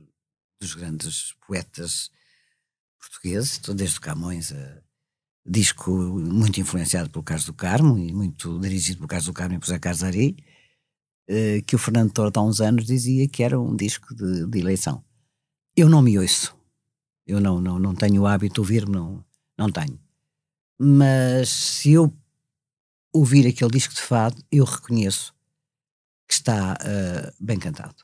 dos 0.61 0.75
grandes 0.75 1.35
poetas 1.47 2.11
portugueses, 3.01 3.59
desde 3.75 3.99
o 3.99 4.01
Camões 4.01 4.53
a 4.53 4.83
disco 5.45 5.91
muito 5.91 6.61
influenciado 6.61 7.11
pelo 7.11 7.25
Carlos 7.25 7.47
do 7.47 7.53
Carmo 7.55 7.99
e 7.99 8.13
muito 8.13 8.61
dirigido 8.61 8.99
pelo 8.99 9.09
Carlos 9.09 9.27
do 9.27 9.33
Carmo 9.33 9.55
e 9.57 9.59
por 9.59 9.67
José 9.67 9.79
Carlos 9.81 10.05
Ari, 10.05 10.37
eh, 11.29 11.63
que 11.63 11.75
o 11.75 11.79
Fernando 11.79 12.13
Tordo 12.13 12.39
há 12.39 12.43
uns 12.45 12.61
anos 12.61 12.85
dizia 12.87 13.27
que 13.29 13.43
era 13.43 13.59
um 13.59 13.75
disco 13.75 14.15
de, 14.15 14.47
de 14.47 14.59
eleição. 14.61 15.03
Eu 15.77 15.89
não 15.89 16.01
me 16.03 16.17
ouço. 16.19 16.55
Eu 17.27 17.41
não, 17.41 17.61
não, 17.61 17.79
não 17.79 17.95
tenho 17.95 18.23
o 18.23 18.27
hábito 18.27 18.55
de 18.55 18.61
ouvir-me, 18.61 18.93
não, 18.93 19.25
não 19.57 19.71
tenho. 19.71 19.99
Mas 20.79 21.49
se 21.49 21.93
eu 21.93 22.13
ouvir 23.13 23.47
aquele 23.47 23.71
disco 23.71 23.95
de 23.95 24.01
fado, 24.01 24.43
eu 24.51 24.65
reconheço 24.65 25.35
que 26.27 26.35
está 26.35 26.77
eh, 26.81 27.33
bem 27.39 27.59
cantado. 27.59 27.97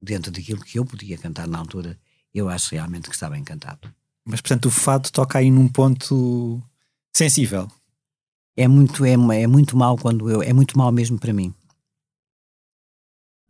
Dentro 0.00 0.30
daquilo 0.30 0.60
que 0.60 0.78
eu 0.78 0.84
podia 0.84 1.18
cantar 1.18 1.48
na 1.48 1.58
altura, 1.58 1.98
eu 2.32 2.48
acho 2.48 2.74
realmente 2.74 3.08
que 3.08 3.14
está 3.14 3.28
bem 3.28 3.42
cantado. 3.42 3.92
Mas 4.24 4.40
portanto 4.40 4.66
o 4.66 4.70
fado 4.70 5.10
toca 5.10 5.38
aí 5.38 5.50
num 5.50 5.68
ponto 5.68 6.62
sensível. 7.12 7.68
É 8.56 8.68
muito, 8.68 9.04
é, 9.04 9.12
é 9.12 9.46
muito 9.46 9.76
mal 9.76 9.96
quando 9.96 10.30
eu. 10.30 10.42
É 10.42 10.52
muito 10.52 10.76
mal 10.76 10.92
mesmo 10.92 11.18
para 11.18 11.32
mim. 11.32 11.54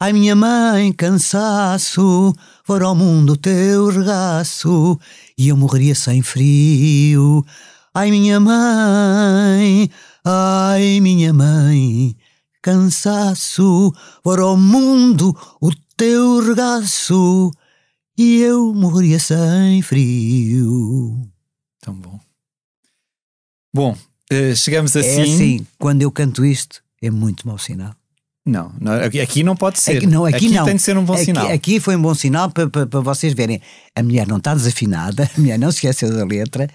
Ai, 0.01 0.13
minha 0.13 0.37
mãe, 0.37 0.93
cansaço, 0.93 2.33
fora 2.63 2.85
ao 2.85 2.95
mundo 2.95 3.33
o 3.33 3.37
teu 3.37 3.89
regaço, 3.89 4.97
e 5.37 5.49
eu 5.49 5.57
morreria 5.57 5.93
sem 5.93 6.23
frio. 6.23 7.45
Ai, 7.93 8.13
minha 8.13 8.39
mãe, 8.39 9.91
ai, 10.25 11.01
minha 11.01 11.35
mãe, 11.35 12.17
cansaço, 12.63 13.93
fora 14.23 14.43
ao 14.43 14.57
mundo 14.57 15.37
o 15.61 15.73
teu 15.97 16.47
regaço, 16.47 17.51
e 18.17 18.41
eu 18.41 18.73
morreria 18.73 19.19
sem 19.19 19.83
frio. 19.83 21.29
Tão 21.81 21.95
bom. 21.95 22.21
Bom, 23.75 23.99
eh, 24.31 24.55
chegamos 24.55 24.95
assim. 24.95 25.09
É 25.09 25.23
assim, 25.23 25.67
quando 25.77 26.03
eu 26.03 26.13
canto 26.13 26.45
isto, 26.45 26.85
é 27.03 27.11
muito 27.11 27.49
mau 27.49 27.59
sinal. 27.59 27.97
Não, 28.49 28.73
não, 28.81 28.93
aqui- 28.95 29.21
aqui 29.21 29.43
não 29.45 29.55
pode 29.55 29.79
ser. 29.79 29.99
Aqui, 29.99 30.07
não, 30.07 30.25
aqui, 30.25 30.49
não. 30.49 30.65
tem 30.65 30.77
de 30.77 30.81
ser 30.81 30.97
um 30.97 31.05
bom 31.05 31.13
aqui, 31.13 31.25
sinal. 31.27 31.51
Aqui 31.53 31.79
foi 31.79 31.97
um 31.97 32.01
bom 32.01 32.15
sinal 32.15 32.51
para, 32.51 32.67
para, 32.71 32.87
para 32.87 33.01
vocês 33.01 33.35
verem. 33.35 33.61
A 33.95 34.03
mulher 34.03 34.27
não 34.27 34.39
está 34.39 34.55
desafinada, 34.55 35.31
a 35.37 35.39
mulher 35.41 35.59
não 35.59 35.71
se 35.71 35.77
esqueceu 35.87 36.11
da 36.17 36.25
letra, 36.25 36.67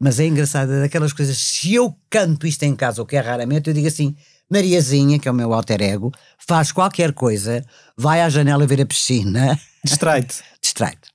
mas 0.00 0.18
é 0.18 0.26
engraçado, 0.26 0.72
é 0.72 0.80
daquelas 0.80 1.12
coisas. 1.12 1.36
Se 1.36 1.74
eu 1.74 1.94
canto 2.08 2.46
isto 2.46 2.62
em 2.62 2.74
casa, 2.74 3.02
o 3.02 3.06
que 3.06 3.14
é 3.14 3.20
raramente, 3.20 3.68
eu 3.68 3.74
digo 3.74 3.86
assim: 3.88 4.16
Mariazinha, 4.50 5.18
que 5.18 5.28
é 5.28 5.30
o 5.30 5.34
meu 5.34 5.52
alter 5.52 5.82
ego, 5.82 6.10
faz 6.38 6.72
qualquer 6.72 7.12
coisa, 7.12 7.62
vai 7.94 8.22
à 8.22 8.28
janela 8.30 8.66
ver 8.66 8.80
a 8.80 8.86
piscina, 8.86 9.58
Distrai-te. 9.84 10.36
distrai-te. 10.62 11.10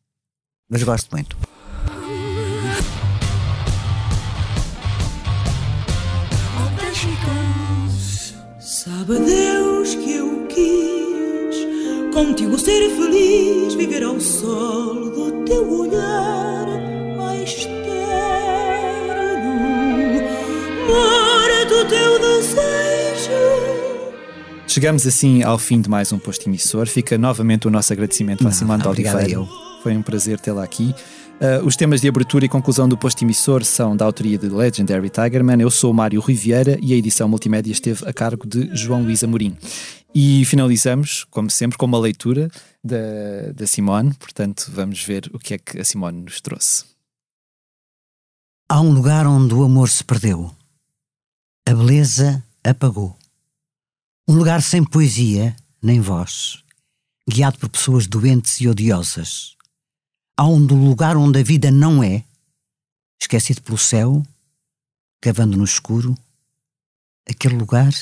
Mas 0.69 0.83
gosto 0.83 1.09
muito. 1.11 1.35
Sabe 8.59 9.19
Deus 9.19 9.72
contigo 12.13 12.57
ser 12.59 12.89
feliz, 12.91 13.73
viver 13.73 14.03
ao 14.03 14.19
sol 14.19 15.09
do 15.09 15.43
teu 15.45 15.67
olhar 15.79 16.67
mais 17.17 17.65
terno, 17.65 17.83
do 21.67 21.85
teu 21.89 22.19
desejo. 22.19 23.31
Chegamos 24.67 25.07
assim 25.07 25.41
ao 25.41 25.57
fim 25.57 25.81
de 25.81 25.89
mais 25.89 26.11
um 26.11 26.19
posto 26.19 26.47
emissor. 26.47 26.87
Fica 26.87 27.17
novamente 27.17 27.67
o 27.67 27.71
nosso 27.71 27.91
agradecimento 27.91 28.47
à 28.47 28.51
Simone 28.51 28.85
Oliveira. 28.85 29.29
eu. 29.29 29.49
Foi 29.81 29.97
um 29.97 30.03
prazer 30.03 30.39
tê-la 30.39 30.63
aqui. 30.63 30.93
Uh, 31.43 31.65
os 31.65 31.75
temas 31.75 31.99
de 31.99 32.07
abertura 32.07 32.45
e 32.45 32.47
conclusão 32.47 32.87
do 32.87 32.97
posto 32.97 33.21
emissor 33.21 33.65
são 33.65 33.97
da 33.97 34.05
autoria 34.05 34.37
de 34.37 34.47
Legendary 34.47 35.09
Tigerman. 35.09 35.59
Eu 35.59 35.69
sou 35.69 35.93
Mário 35.93 36.21
Riviera 36.21 36.79
e 36.81 36.93
a 36.93 36.95
edição 36.95 37.27
multimédia 37.27 37.73
esteve 37.73 38.07
a 38.07 38.13
cargo 38.13 38.47
de 38.47 38.73
João 38.73 39.03
Luís 39.03 39.25
Amorim. 39.25 39.57
E 40.15 40.45
finalizamos, 40.45 41.25
como 41.25 41.49
sempre, 41.49 41.77
com 41.77 41.85
uma 41.85 41.99
leitura 41.99 42.49
da, 42.81 43.51
da 43.53 43.67
Simone. 43.67 44.13
Portanto, 44.13 44.71
vamos 44.73 45.03
ver 45.03 45.29
o 45.33 45.37
que 45.37 45.55
é 45.55 45.57
que 45.57 45.81
a 45.81 45.83
Simone 45.83 46.21
nos 46.21 46.39
trouxe. 46.39 46.85
Há 48.69 48.79
um 48.79 48.93
lugar 48.93 49.27
onde 49.27 49.53
o 49.53 49.65
amor 49.65 49.89
se 49.89 50.05
perdeu. 50.05 50.49
A 51.67 51.73
beleza 51.73 52.41
apagou. 52.63 53.17
Um 54.25 54.37
lugar 54.37 54.61
sem 54.61 54.81
poesia, 54.81 55.53
nem 55.81 55.99
voz, 55.99 56.63
guiado 57.29 57.59
por 57.59 57.67
pessoas 57.67 58.07
doentes 58.07 58.61
e 58.61 58.69
odiosas 58.69 59.57
há 60.37 60.45
um 60.45 60.59
lugar 60.59 61.17
onde 61.17 61.39
a 61.39 61.43
vida 61.43 61.71
não 61.71 62.03
é, 62.03 62.23
esquecido 63.21 63.61
pelo 63.61 63.77
céu, 63.77 64.23
cavando 65.21 65.57
no 65.57 65.63
escuro, 65.63 66.17
aquele 67.27 67.55
lugar, 67.55 67.93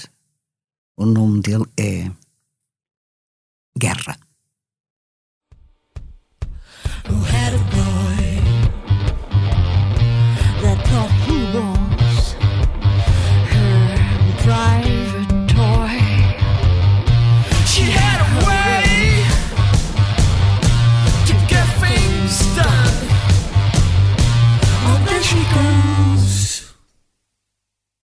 o 0.98 1.06
nome 1.06 1.42
dele 1.42 1.66
é 1.78 2.12
Guerra. 3.78 4.18
Who 7.08 7.16
had 7.26 7.54
a 7.54 7.91